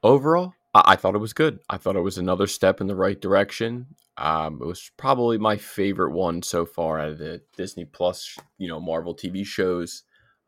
overall, 0.04 0.54
I, 0.74 0.84
I 0.88 0.96
thought 0.96 1.16
it 1.16 1.20
was 1.20 1.34
good. 1.34 1.60
I 1.70 1.78
thought 1.78 1.96
it 1.96 2.02
was 2.02 2.18
another 2.18 2.48
step 2.48 2.82
in 2.82 2.88
the 2.88 2.96
right 2.96 3.20
direction. 3.20 3.88
Um, 4.18 4.60
it 4.62 4.66
was 4.66 4.92
probably 4.98 5.38
my 5.38 5.56
favorite 5.58 6.12
one 6.14 6.42
so 6.42 6.66
far 6.66 7.00
out 7.00 7.10
of 7.10 7.18
the 7.20 7.42
Disney 7.56 7.86
Plus, 7.86 8.36
you 8.58 8.68
know, 8.68 8.80
Marvel 8.80 9.16
TV 9.16 9.46
shows. 9.46 10.04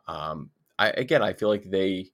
Um, 0.08 0.49
I 0.78 0.89
again, 0.89 1.22
I 1.22 1.34
feel 1.34 1.47
like 1.47 1.70
they, 1.70 2.12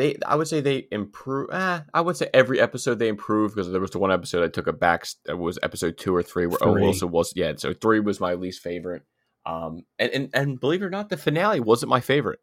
they, 0.00 0.16
I 0.26 0.34
would 0.34 0.48
say 0.48 0.62
they 0.62 0.86
improve. 0.90 1.50
Eh, 1.52 1.80
I 1.92 2.00
would 2.00 2.16
say 2.16 2.30
every 2.32 2.58
episode 2.58 2.98
they 2.98 3.08
improved 3.08 3.54
because 3.54 3.70
there 3.70 3.82
was 3.82 3.90
the 3.90 3.98
one 3.98 4.10
episode 4.10 4.42
I 4.42 4.48
took 4.48 4.66
a 4.66 4.72
back. 4.72 5.06
That 5.26 5.36
was 5.36 5.58
episode 5.62 5.98
two 5.98 6.16
or 6.16 6.22
three 6.22 6.46
where 6.46 6.56
Owen 6.62 6.80
Wilson 6.80 7.10
was. 7.10 7.34
Yeah, 7.36 7.52
so 7.56 7.74
three 7.74 8.00
was 8.00 8.18
my 8.18 8.32
least 8.32 8.62
favorite. 8.62 9.02
Um, 9.44 9.84
and 9.98 10.10
and, 10.12 10.30
and 10.32 10.58
believe 10.60 10.80
it 10.80 10.86
or 10.86 10.90
not, 10.90 11.10
the 11.10 11.18
finale 11.18 11.60
wasn't 11.60 11.90
my 11.90 12.00
favorite. 12.00 12.40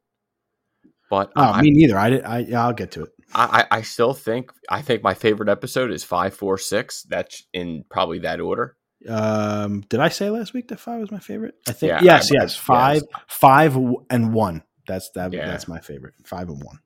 But 1.09 1.31
Oh, 1.35 1.41
I, 1.41 1.61
me 1.63 1.71
neither. 1.71 1.97
I, 1.97 2.09
did, 2.11 2.23
I 2.25 2.39
yeah, 2.39 2.63
I'll 2.63 2.73
get 2.73 2.91
to 2.91 3.03
it. 3.03 3.09
I, 3.33 3.65
I 3.71 3.77
I 3.77 3.81
still 3.81 4.13
think 4.13 4.51
I 4.69 4.83
think 4.83 5.01
my 5.01 5.15
favorite 5.15 5.49
episode 5.49 5.91
is 5.91 6.03
five, 6.03 6.35
four, 6.35 6.59
six. 6.59 7.03
That's 7.09 7.43
in 7.53 7.85
probably 7.89 8.19
that 8.19 8.39
order. 8.39 8.77
Um, 9.09 9.81
did 9.89 9.99
I 9.99 10.09
say 10.09 10.29
last 10.29 10.53
week 10.53 10.67
that 10.67 10.79
five 10.79 10.99
was 10.99 11.11
my 11.11 11.19
favorite? 11.19 11.55
I 11.67 11.71
think 11.71 11.89
Yeah, 11.91 12.01
yes, 12.03 12.31
I- 12.31 12.35
yes, 12.41 12.55
five, 12.55 13.01
five 13.27 13.75
and 14.09 14.33
one. 14.33 14.63
That's 14.87 15.09
that. 15.15 15.33
Yeah. 15.33 15.47
That's 15.47 15.67
my 15.67 15.79
favorite. 15.79 16.13
Five 16.25 16.49
and 16.49 16.63
one. 16.63 16.79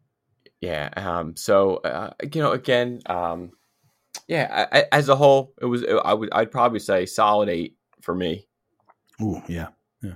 Yeah. 0.62 0.89
Um. 0.95 1.36
So 1.36 1.78
uh, 1.78 2.12
you 2.34 2.41
know, 2.41 2.51
again, 2.51 2.99
um, 3.07 3.51
yeah. 4.28 4.68
I, 4.72 4.80
I, 4.80 4.86
as 4.91 5.09
a 5.09 5.16
whole, 5.16 5.53
it 5.62 5.66
was. 5.66 5.84
I 6.05 6.14
would. 6.14 6.30
I'd 6.32 6.51
probably 6.51 6.80
say 6.80 7.05
solid 7.05 7.49
eight 7.49 7.76
for 8.01 8.16
me. 8.16 8.47
Ooh, 9.22 9.41
yeah. 9.47 9.68
Yeah. 10.01 10.14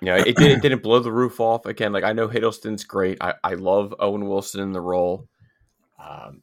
You 0.00 0.06
know, 0.06 0.16
it, 0.16 0.36
did, 0.36 0.50
it 0.52 0.62
didn't 0.62 0.82
blow 0.82 1.00
the 1.00 1.12
roof 1.12 1.38
off. 1.40 1.66
Again, 1.66 1.92
like 1.92 2.04
I 2.04 2.12
know 2.12 2.28
Hiddleston's 2.28 2.84
great. 2.84 3.18
I, 3.20 3.34
I 3.44 3.54
love 3.54 3.94
Owen 3.98 4.26
Wilson 4.28 4.60
in 4.62 4.72
the 4.72 4.80
role. 4.80 5.28
Um, 5.98 6.42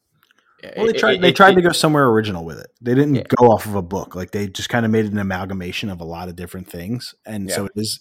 Well, 0.75 0.87
they 0.87 0.93
tried. 0.93 1.15
it- 1.15 1.21
they 1.21 1.31
tried 1.31 1.53
it- 1.53 1.55
to 1.55 1.61
go 1.61 1.71
somewhere 1.71 2.05
original 2.07 2.43
with 2.45 2.59
it. 2.59 2.67
They 2.81 2.93
didn't 2.95 3.15
Yeah. 3.15 3.23
go 3.37 3.47
off 3.47 3.65
of 3.65 3.75
a 3.75 3.81
book. 3.81 4.15
Like 4.15 4.31
they 4.31 4.47
just 4.47 4.69
kind 4.69 4.85
of 4.85 4.91
made 4.91 5.05
an 5.05 5.17
amalgamation 5.17 5.89
of 5.89 6.01
a 6.01 6.05
lot 6.05 6.27
of 6.29 6.35
different 6.35 6.69
things, 6.69 7.13
and 7.25 7.49
so 7.51 7.63
Yeah. 7.63 7.69
it 7.75 7.81
is 7.81 7.99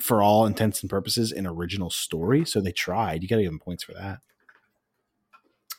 for 0.00 0.20
all 0.20 0.46
intents 0.46 0.82
and 0.82 0.90
purposes, 0.90 1.30
an 1.32 1.46
original 1.46 1.90
story. 1.90 2.44
So 2.44 2.60
they 2.60 2.72
tried. 2.72 3.22
You 3.22 3.28
got 3.28 3.36
to 3.36 3.42
give 3.42 3.52
them 3.52 3.60
points 3.60 3.84
for 3.84 3.92
that. 3.94 4.18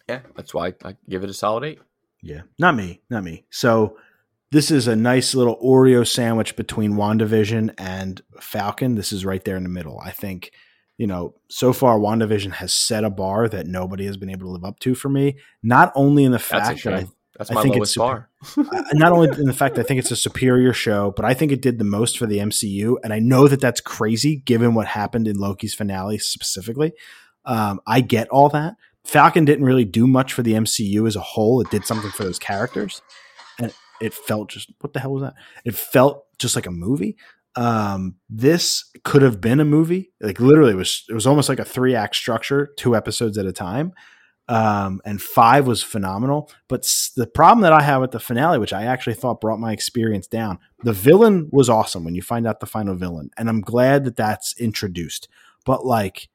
Yeah, 0.07 0.19
that's 0.35 0.53
why 0.53 0.73
I 0.83 0.95
give 1.07 1.23
it 1.23 1.29
a 1.29 1.33
solid 1.33 1.63
eight. 1.63 1.79
Yeah, 2.21 2.41
not 2.59 2.75
me, 2.75 3.01
not 3.09 3.23
me. 3.23 3.45
So 3.49 3.97
this 4.53 4.69
is 4.69 4.87
a 4.87 4.95
nice 4.95 5.33
little 5.33 5.57
Oreo 5.57 6.07
sandwich 6.07 6.55
between 6.55 6.93
WandaVision 6.93 7.73
and 7.77 8.21
Falcon. 8.39 8.95
This 8.95 9.11
is 9.11 9.25
right 9.25 9.43
there 9.43 9.57
in 9.57 9.63
the 9.63 9.69
middle. 9.69 9.99
I 9.99 10.11
think, 10.11 10.51
you 10.97 11.07
know, 11.07 11.33
so 11.49 11.73
far 11.73 11.97
WandaVision 11.97 12.53
has 12.53 12.71
set 12.71 13.03
a 13.03 13.09
bar 13.09 13.49
that 13.49 13.65
nobody 13.65 14.05
has 14.05 14.15
been 14.15 14.29
able 14.29 14.45
to 14.45 14.51
live 14.51 14.63
up 14.63 14.77
to 14.79 14.93
for 14.93 15.09
me. 15.09 15.37
Not 15.63 15.91
only 15.95 16.23
in 16.23 16.31
the 16.31 16.39
fact 16.39 16.83
that 16.83 16.93
I, 16.93 17.07
that's 17.35 17.49
my 17.49 17.61
I 17.61 17.63
think 17.63 17.75
lowest 17.77 17.93
it's 17.93 17.97
bar. 17.97 18.29
not 18.93 19.11
only 19.11 19.29
in 19.29 19.45
the 19.45 19.53
fact 19.53 19.79
I 19.79 19.83
think 19.83 19.99
it's 19.99 20.11
a 20.11 20.15
superior 20.15 20.71
show, 20.71 21.11
but 21.15 21.25
I 21.25 21.33
think 21.33 21.51
it 21.51 21.61
did 21.63 21.79
the 21.79 21.83
most 21.83 22.19
for 22.19 22.27
the 22.27 22.37
MCU. 22.37 22.97
And 23.03 23.11
I 23.11 23.17
know 23.17 23.47
that 23.47 23.59
that's 23.59 23.81
crazy 23.81 24.35
given 24.35 24.75
what 24.75 24.85
happened 24.85 25.27
in 25.27 25.37
Loki's 25.37 25.73
finale 25.73 26.19
specifically. 26.19 26.93
Um, 27.43 27.81
I 27.87 28.01
get 28.01 28.29
all 28.29 28.49
that. 28.49 28.75
Falcon 29.05 29.45
didn't 29.45 29.65
really 29.65 29.85
do 29.85 30.07
much 30.07 30.33
for 30.33 30.43
the 30.43 30.53
MCU 30.53 31.07
as 31.07 31.15
a 31.15 31.21
whole. 31.21 31.61
It 31.61 31.69
did 31.69 31.85
something 31.85 32.11
for 32.11 32.23
those 32.23 32.39
characters, 32.39 33.01
and 33.59 33.73
it 34.01 34.13
felt 34.13 34.49
just 34.49 34.71
what 34.81 34.93
the 34.93 34.99
hell 34.99 35.13
was 35.13 35.23
that? 35.23 35.35
It 35.65 35.75
felt 35.75 36.25
just 36.39 36.55
like 36.55 36.67
a 36.67 36.71
movie. 36.71 37.17
Um, 37.55 38.15
this 38.29 38.89
could 39.03 39.21
have 39.21 39.39
been 39.39 39.59
a 39.59 39.65
movie. 39.65 40.11
Like 40.21 40.39
literally, 40.39 40.71
it 40.71 40.77
was 40.77 41.05
it 41.09 41.13
was 41.13 41.27
almost 41.27 41.49
like 41.49 41.59
a 41.59 41.65
three 41.65 41.95
act 41.95 42.15
structure, 42.15 42.73
two 42.77 42.95
episodes 42.95 43.37
at 43.37 43.45
a 43.45 43.53
time. 43.53 43.93
Um, 44.49 44.99
and 45.05 45.21
five 45.21 45.67
was 45.67 45.81
phenomenal. 45.81 46.51
But 46.67 46.83
the 47.15 47.27
problem 47.27 47.61
that 47.61 47.71
I 47.71 47.81
have 47.81 48.01
with 48.01 48.11
the 48.11 48.19
finale, 48.19 48.59
which 48.59 48.73
I 48.73 48.83
actually 48.83 49.13
thought 49.13 49.39
brought 49.39 49.59
my 49.59 49.71
experience 49.71 50.27
down, 50.27 50.59
the 50.83 50.91
villain 50.91 51.49
was 51.51 51.69
awesome 51.69 52.03
when 52.03 52.13
you 52.15 52.21
find 52.21 52.45
out 52.45 52.59
the 52.59 52.65
final 52.65 52.95
villain, 52.95 53.29
and 53.37 53.49
I'm 53.49 53.61
glad 53.61 54.03
that 54.05 54.17
that's 54.17 54.57
introduced. 54.59 55.29
But 55.65 55.85
like, 55.85 56.29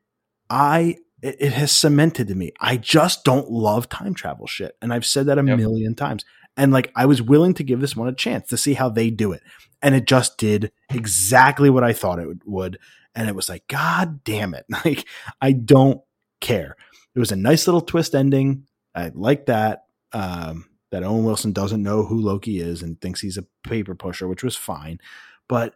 I 0.49 0.97
it, 1.23 1.37
it, 1.41 1.53
has 1.53 1.73
cemented 1.73 2.29
to 2.29 2.35
me. 2.35 2.53
I 2.61 2.77
just 2.77 3.25
don't 3.25 3.51
love 3.51 3.89
time 3.89 4.15
travel 4.15 4.47
shit. 4.47 4.77
And 4.81 4.93
I've 4.93 5.07
said 5.07 5.27
that 5.27 5.39
a 5.39 5.45
yep. 5.45 5.59
million 5.59 5.95
times. 5.95 6.25
And 6.57 6.73
like 6.73 6.93
I 6.97 7.07
was 7.07 7.23
willing 7.23 7.55
to 7.55 7.65
give 7.65 7.81
this 7.81 7.97
one 7.97 8.09
a 8.09 8.13
chance 8.13 8.49
to 8.49 8.57
see 8.57 8.75
how 8.75 8.89
they 8.89 9.11
do 9.11 9.33
it. 9.33 9.43
And 9.83 9.95
it 9.95 10.07
just 10.07 10.39
did 10.39 10.73
exactly 10.91 11.71
what 11.71 11.85
I 11.85 11.93
thought 11.93 12.19
it 12.19 12.29
would. 12.45 12.79
And 13.15 13.29
it 13.29 13.35
was 13.35 13.49
like, 13.49 13.67
God 13.69 14.25
damn 14.25 14.55
it. 14.55 14.67
Like 14.85 15.07
I 15.41 15.53
don't 15.53 16.01
care. 16.41 16.77
It 17.15 17.19
was 17.19 17.33
a 17.33 17.37
nice 17.37 17.67
little 17.67 17.81
twist 17.81 18.15
ending. 18.15 18.65
I 18.95 19.11
like 19.15 19.47
that. 19.47 19.85
Um, 20.13 20.67
that 20.91 21.03
Owen 21.03 21.25
Wilson 21.25 21.53
doesn't 21.53 21.83
know 21.83 22.05
who 22.05 22.21
Loki 22.21 22.61
is 22.61 22.83
and 22.83 22.99
thinks 23.01 23.21
he's 23.21 23.37
a 23.37 23.47
paper 23.63 23.95
pusher, 23.95 24.27
which 24.27 24.43
was 24.43 24.57
fine. 24.57 24.99
But 25.47 25.75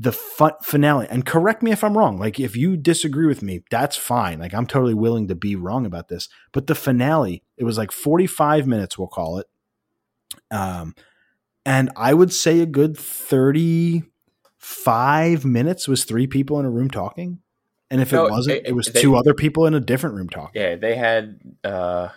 the 0.00 0.12
finale. 0.12 1.06
And 1.10 1.26
correct 1.26 1.62
me 1.62 1.72
if 1.72 1.84
i'm 1.84 1.94
wrong. 1.96 2.18
Like 2.18 2.40
if 2.40 2.56
you 2.56 2.78
disagree 2.78 3.26
with 3.26 3.42
me 3.42 3.60
that's 3.70 3.96
fine. 3.96 4.40
Like 4.40 4.54
i'm 4.54 4.66
totally 4.66 4.94
willing 4.94 5.28
to 5.28 5.34
be 5.34 5.56
wrong 5.56 5.84
about 5.84 6.08
this. 6.08 6.30
But 6.52 6.66
the 6.66 6.74
finale 6.74 7.44
it 7.58 7.64
was 7.64 7.76
like 7.76 7.92
45 7.92 8.66
minutes 8.66 8.96
we'll 8.98 9.08
call 9.08 9.36
it. 9.38 9.46
Um 10.50 10.94
and 11.66 11.90
i 11.96 12.14
would 12.14 12.32
say 12.32 12.60
a 12.60 12.66
good 12.66 12.96
35 12.96 15.44
minutes 15.44 15.86
was 15.86 16.04
three 16.04 16.26
people 16.26 16.58
in 16.58 16.64
a 16.64 16.70
room 16.70 16.88
talking. 16.88 17.40
And 17.90 18.00
if 18.00 18.12
no, 18.12 18.24
it 18.24 18.30
wasn't 18.30 18.56
it, 18.56 18.68
it 18.68 18.72
was 18.72 18.86
they, 18.86 19.02
two 19.02 19.16
other 19.16 19.34
people 19.34 19.66
in 19.66 19.74
a 19.74 19.80
different 19.80 20.16
room 20.16 20.30
talking. 20.30 20.62
Yeah 20.62 20.76
they 20.76 20.94
had 20.94 21.38
uh 21.62 22.08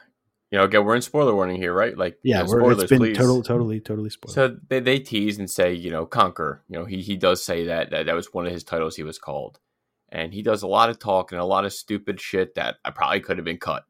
you 0.54 0.60
know, 0.60 0.66
again, 0.66 0.86
we're 0.86 0.96
in 0.96 1.02
spoiler 1.02 1.34
warning 1.34 1.58
here, 1.58 1.74
right? 1.74 1.98
Like, 1.98 2.20
yeah, 2.22 2.38
you 2.38 2.44
know, 2.44 2.48
spoilers, 2.60 2.84
it's 2.84 2.90
been 2.92 3.00
please. 3.00 3.18
total, 3.18 3.42
totally, 3.42 3.80
totally 3.80 4.12
spoiled. 4.12 4.36
So 4.36 4.56
they, 4.70 4.82
they 4.82 5.00
tease 5.00 5.40
and 5.40 5.50
say, 5.50 5.74
you 5.74 5.90
know, 5.90 6.06
conquer. 6.06 6.62
You 6.70 6.78
know, 6.78 6.86
he 6.86 7.02
he 7.02 7.18
does 7.18 7.44
say 7.44 7.66
that, 7.66 7.90
that 7.90 8.06
that 8.06 8.14
was 8.14 8.32
one 8.36 8.46
of 8.46 8.52
his 8.52 8.64
titles. 8.64 8.96
He 8.96 9.02
was 9.02 9.18
called, 9.18 9.58
and 10.10 10.32
he 10.32 10.44
does 10.44 10.62
a 10.62 10.68
lot 10.68 10.92
of 10.92 11.00
talk 11.00 11.32
and 11.32 11.42
a 11.42 11.44
lot 11.44 11.66
of 11.66 11.74
stupid 11.74 12.22
shit 12.22 12.54
that 12.54 12.76
I 12.86 12.92
probably 12.92 13.22
could 13.22 13.40
have 13.40 13.46
been 13.46 13.58
cut. 13.58 13.86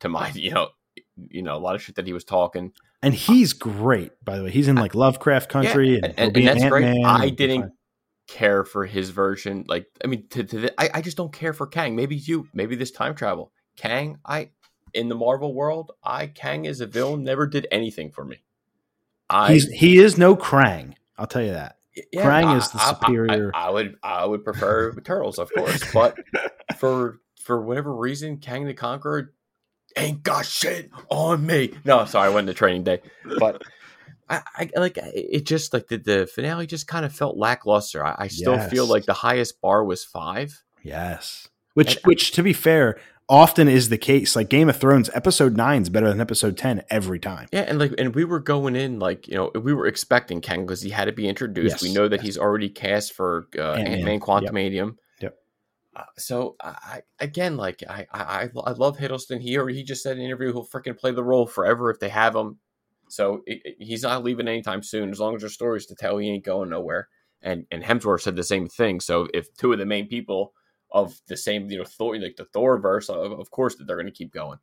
To 0.00 0.10
my, 0.10 0.28
you 0.34 0.50
know, 0.50 0.68
you 1.16 1.40
know, 1.40 1.56
a 1.56 1.58
lot 1.58 1.74
of 1.74 1.80
shit 1.80 1.94
that 1.94 2.06
he 2.06 2.12
was 2.12 2.24
talking. 2.24 2.72
And 3.02 3.14
he's 3.14 3.54
great, 3.54 4.12
by 4.22 4.36
the 4.36 4.44
way. 4.44 4.50
He's 4.50 4.68
in 4.68 4.76
like 4.76 4.94
Lovecraft 4.94 5.48
Country, 5.48 5.92
yeah, 5.92 6.00
and, 6.04 6.14
and, 6.18 6.36
and, 6.36 6.46
that's 6.46 6.62
Ant-Man 6.64 6.96
great. 6.96 7.04
I 7.06 7.30
didn't 7.30 7.72
care 8.28 8.62
for 8.66 8.84
his 8.84 9.08
version. 9.08 9.64
Like, 9.66 9.86
I 10.04 10.08
mean, 10.08 10.26
to, 10.32 10.44
to 10.44 10.60
the, 10.60 10.78
I, 10.78 10.98
I 10.98 11.00
just 11.00 11.16
don't 11.16 11.32
care 11.32 11.54
for 11.54 11.66
Kang. 11.66 11.96
Maybe 11.96 12.16
you, 12.16 12.46
maybe 12.52 12.76
this 12.76 12.90
time 12.90 13.14
travel. 13.14 13.52
Kang, 13.76 14.18
I 14.26 14.50
in 14.94 15.08
the 15.08 15.14
Marvel 15.14 15.54
world, 15.54 15.92
I 16.02 16.26
Kang 16.26 16.66
as 16.66 16.80
a 16.80 16.86
villain 16.86 17.24
never 17.24 17.46
did 17.46 17.66
anything 17.70 18.10
for 18.10 18.24
me. 18.24 18.42
I 19.28 19.52
He's, 19.52 19.68
he 19.68 19.98
is 19.98 20.16
no 20.16 20.36
Krang. 20.36 20.94
I'll 21.18 21.26
tell 21.26 21.42
you 21.42 21.52
that. 21.52 21.76
Yeah, 22.12 22.24
Krang 22.24 22.44
I, 22.44 22.56
is 22.56 22.70
the 22.70 22.78
superior. 22.78 23.50
I, 23.54 23.58
I, 23.58 23.66
I, 23.66 23.70
would 23.70 23.96
I 24.02 24.24
would 24.24 24.44
prefer 24.44 24.94
turtles, 25.00 25.38
of 25.38 25.52
course, 25.52 25.82
but 25.92 26.16
for 26.76 27.20
for 27.40 27.60
whatever 27.60 27.94
reason, 27.94 28.38
Kang 28.38 28.64
the 28.64 28.74
Conqueror 28.74 29.34
ain't 29.96 30.22
got 30.22 30.46
shit 30.46 30.90
on 31.08 31.46
me. 31.46 31.72
No, 31.84 32.04
sorry, 32.04 32.30
I 32.30 32.34
went 32.34 32.46
to 32.48 32.54
training 32.54 32.84
day, 32.84 33.00
but 33.38 33.62
I, 34.28 34.42
I 34.56 34.70
like 34.76 34.98
it. 34.98 35.46
Just 35.46 35.72
like 35.72 35.88
the, 35.88 35.98
the 35.98 36.26
finale 36.26 36.66
just 36.66 36.86
kind 36.86 37.04
of 37.04 37.14
felt 37.14 37.36
lackluster. 37.36 38.04
I, 38.04 38.14
I 38.18 38.28
still 38.28 38.54
yes. 38.54 38.70
feel 38.70 38.86
like 38.86 39.04
the 39.04 39.12
highest 39.12 39.60
bar 39.60 39.84
was 39.84 40.04
five. 40.04 40.62
Yes, 40.82 41.48
which 41.74 41.96
and, 41.96 42.04
which 42.04 42.32
to 42.32 42.42
be 42.42 42.52
fair, 42.52 42.98
often 43.28 43.68
is 43.68 43.88
the 43.88 43.98
case. 43.98 44.36
Like 44.36 44.48
Game 44.48 44.68
of 44.68 44.76
Thrones, 44.76 45.10
episode 45.14 45.56
nine 45.56 45.82
is 45.82 45.88
better 45.88 46.08
than 46.08 46.20
episode 46.20 46.56
ten 46.56 46.82
every 46.90 47.18
time. 47.18 47.48
Yeah, 47.52 47.62
and 47.62 47.78
like, 47.78 47.94
and 47.98 48.14
we 48.14 48.24
were 48.24 48.40
going 48.40 48.76
in 48.76 48.98
like 48.98 49.28
you 49.28 49.34
know 49.34 49.50
we 49.54 49.72
were 49.72 49.86
expecting 49.86 50.40
Kang 50.40 50.66
because 50.66 50.82
he 50.82 50.90
had 50.90 51.06
to 51.06 51.12
be 51.12 51.28
introduced. 51.28 51.74
Yes, 51.74 51.82
we 51.82 51.92
know 51.92 52.08
that 52.08 52.16
yes. 52.16 52.24
he's 52.24 52.38
already 52.38 52.68
cast 52.68 53.14
for 53.14 53.48
uh, 53.58 53.72
Ant 53.72 54.04
Man 54.04 54.20
Quantumanium. 54.20 54.96
Yep. 55.20 55.20
yep. 55.20 55.38
Uh, 55.96 56.02
so 56.18 56.56
I 56.60 57.02
again 57.18 57.56
like 57.56 57.82
I, 57.88 58.06
I 58.12 58.48
I 58.64 58.70
love 58.72 58.98
Hiddleston. 58.98 59.40
He 59.40 59.56
or 59.56 59.68
he 59.68 59.82
just 59.82 60.02
said 60.02 60.16
in 60.16 60.20
an 60.20 60.26
interview 60.26 60.52
he'll 60.52 60.66
freaking 60.66 60.98
play 60.98 61.12
the 61.12 61.24
role 61.24 61.46
forever 61.46 61.90
if 61.90 62.00
they 62.00 62.10
have 62.10 62.34
him. 62.34 62.58
So 63.08 63.42
it, 63.46 63.60
it, 63.64 63.76
he's 63.78 64.02
not 64.02 64.24
leaving 64.24 64.48
anytime 64.48 64.82
soon. 64.82 65.10
As 65.10 65.20
long 65.20 65.34
as 65.34 65.42
there's 65.42 65.54
stories 65.54 65.86
to 65.86 65.94
tell, 65.94 66.18
he 66.18 66.30
ain't 66.30 66.44
going 66.44 66.70
nowhere. 66.70 67.08
And 67.42 67.66
and 67.70 67.82
Hemsworth 67.82 68.22
said 68.22 68.36
the 68.36 68.42
same 68.42 68.66
thing. 68.66 69.00
So 69.00 69.28
if 69.34 69.54
two 69.54 69.72
of 69.72 69.78
the 69.78 69.86
main 69.86 70.08
people 70.08 70.54
of 70.94 71.20
the 71.26 71.36
same, 71.36 71.68
you 71.68 71.78
know, 71.78 71.84
Thor, 71.84 72.16
like 72.16 72.36
the 72.36 72.44
Thor 72.46 72.78
verse, 72.78 73.10
of, 73.10 73.32
of 73.32 73.50
course 73.50 73.74
that 73.74 73.86
they're 73.86 73.96
going 73.96 74.06
to 74.06 74.12
keep 74.12 74.32
going. 74.32 74.58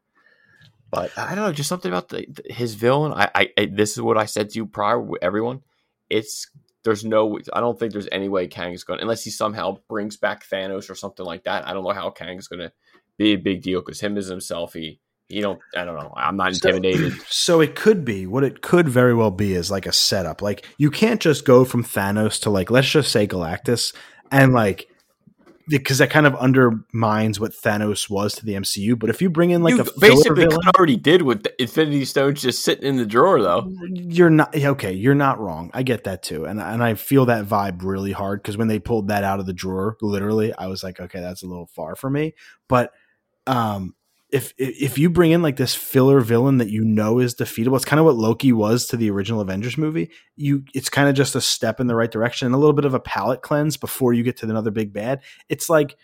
But 0.89 1.15
I 1.17 1.35
don't 1.35 1.45
know, 1.45 1.51
just 1.51 1.69
something 1.69 1.91
about 1.91 2.09
the, 2.09 2.25
his 2.49 2.73
villain. 2.73 3.13
I, 3.13 3.29
I, 3.35 3.49
I, 3.57 3.65
this 3.71 3.91
is 3.91 4.01
what 4.01 4.17
I 4.17 4.25
said 4.25 4.49
to 4.49 4.59
you 4.59 4.65
prior, 4.65 5.05
everyone. 5.21 5.61
It's 6.09 6.49
there's 6.83 7.05
no, 7.05 7.37
I 7.53 7.59
don't 7.59 7.77
think 7.77 7.91
there's 7.91 8.07
any 8.11 8.27
way 8.27 8.47
Kang 8.47 8.73
is 8.73 8.83
going 8.83 9.01
unless 9.01 9.23
he 9.23 9.29
somehow 9.29 9.77
brings 9.87 10.17
back 10.17 10.47
Thanos 10.47 10.89
or 10.89 10.95
something 10.95 11.25
like 11.25 11.43
that. 11.43 11.67
I 11.67 11.73
don't 11.73 11.83
know 11.83 11.91
how 11.91 12.09
Kang 12.09 12.37
is 12.37 12.47
going 12.47 12.61
to 12.61 12.71
be 13.17 13.33
a 13.33 13.35
big 13.35 13.61
deal 13.61 13.81
because 13.81 13.99
him 13.99 14.17
as 14.17 14.27
himself, 14.27 14.73
he 14.73 14.99
he 15.27 15.39
don't 15.39 15.59
I 15.75 15.85
don't 15.85 15.95
know. 15.95 16.13
I'm 16.15 16.37
not 16.37 16.53
intimidated. 16.53 17.13
So, 17.13 17.23
so, 17.29 17.61
it 17.61 17.75
could 17.75 18.03
be 18.03 18.25
what 18.25 18.43
it 18.43 18.61
could 18.61 18.89
very 18.89 19.13
well 19.13 19.31
be 19.31 19.53
is 19.53 19.71
like 19.71 19.85
a 19.85 19.93
setup. 19.93 20.41
Like 20.41 20.65
you 20.77 20.91
can't 20.91 21.21
just 21.21 21.45
go 21.45 21.63
from 21.63 21.83
Thanos 21.83 22.41
to 22.41 22.49
like 22.49 22.71
let's 22.71 22.89
just 22.89 23.11
say 23.11 23.27
Galactus 23.27 23.93
and 24.31 24.53
like 24.53 24.90
because 25.77 25.99
that 25.99 26.09
kind 26.09 26.27
of 26.27 26.35
undermines 26.35 27.39
what 27.39 27.51
Thanos 27.51 28.09
was 28.09 28.33
to 28.35 28.45
the 28.45 28.53
MCU. 28.53 28.97
But 28.97 29.09
if 29.09 29.21
you 29.21 29.29
bring 29.29 29.51
in 29.51 29.63
like 29.63 29.75
you 29.75 29.81
a 29.81 29.99
basically 29.99 30.45
villain, 30.45 30.59
already 30.77 30.97
did 30.97 31.21
with 31.21 31.43
the 31.43 31.61
Infinity 31.61 32.05
Stones 32.05 32.41
just 32.41 32.63
sitting 32.63 32.85
in 32.85 32.97
the 32.97 33.05
drawer, 33.05 33.41
though. 33.41 33.71
You're 33.89 34.29
not 34.29 34.55
okay. 34.55 34.93
You're 34.93 35.15
not 35.15 35.39
wrong. 35.39 35.71
I 35.73 35.83
get 35.83 36.03
that 36.05 36.23
too, 36.23 36.45
and 36.45 36.59
and 36.59 36.83
I 36.83 36.95
feel 36.95 37.25
that 37.25 37.45
vibe 37.45 37.83
really 37.83 38.11
hard 38.11 38.41
because 38.41 38.57
when 38.57 38.67
they 38.67 38.79
pulled 38.79 39.07
that 39.07 39.23
out 39.23 39.39
of 39.39 39.45
the 39.45 39.53
drawer, 39.53 39.97
literally, 40.01 40.53
I 40.53 40.67
was 40.67 40.83
like, 40.83 40.99
okay, 40.99 41.19
that's 41.19 41.43
a 41.43 41.47
little 41.47 41.67
far 41.67 41.95
for 41.95 42.09
me. 42.09 42.35
But 42.67 42.91
um, 43.47 43.95
if 44.31 44.53
if 44.57 44.97
you 44.97 45.09
bring 45.09 45.31
in 45.31 45.41
like 45.41 45.57
this 45.57 45.75
filler 45.75 46.21
villain 46.21 46.57
that 46.57 46.69
you 46.69 46.83
know 46.83 47.19
is 47.19 47.35
defeatable, 47.35 47.75
it's 47.75 47.85
kind 47.85 47.99
of 47.99 48.05
what 48.05 48.15
Loki 48.15 48.53
was 48.53 48.87
to 48.87 48.97
the 48.97 49.11
original 49.11 49.41
Avengers 49.41 49.77
movie. 49.77 50.09
You, 50.37 50.63
it's 50.73 50.89
kind 50.89 51.09
of 51.09 51.15
just 51.15 51.35
a 51.35 51.41
step 51.41 51.79
in 51.79 51.87
the 51.87 51.95
right 51.95 52.09
direction 52.09 52.45
and 52.45 52.55
a 52.55 52.57
little 52.57 52.73
bit 52.73 52.85
of 52.85 52.93
a 52.93 52.99
palate 52.99 53.41
cleanse 53.41 53.75
before 53.75 54.13
you 54.13 54.23
get 54.23 54.37
to 54.37 54.49
another 54.49 54.71
big 54.71 54.93
bad. 54.93 55.21
It's 55.49 55.69
like 55.69 55.97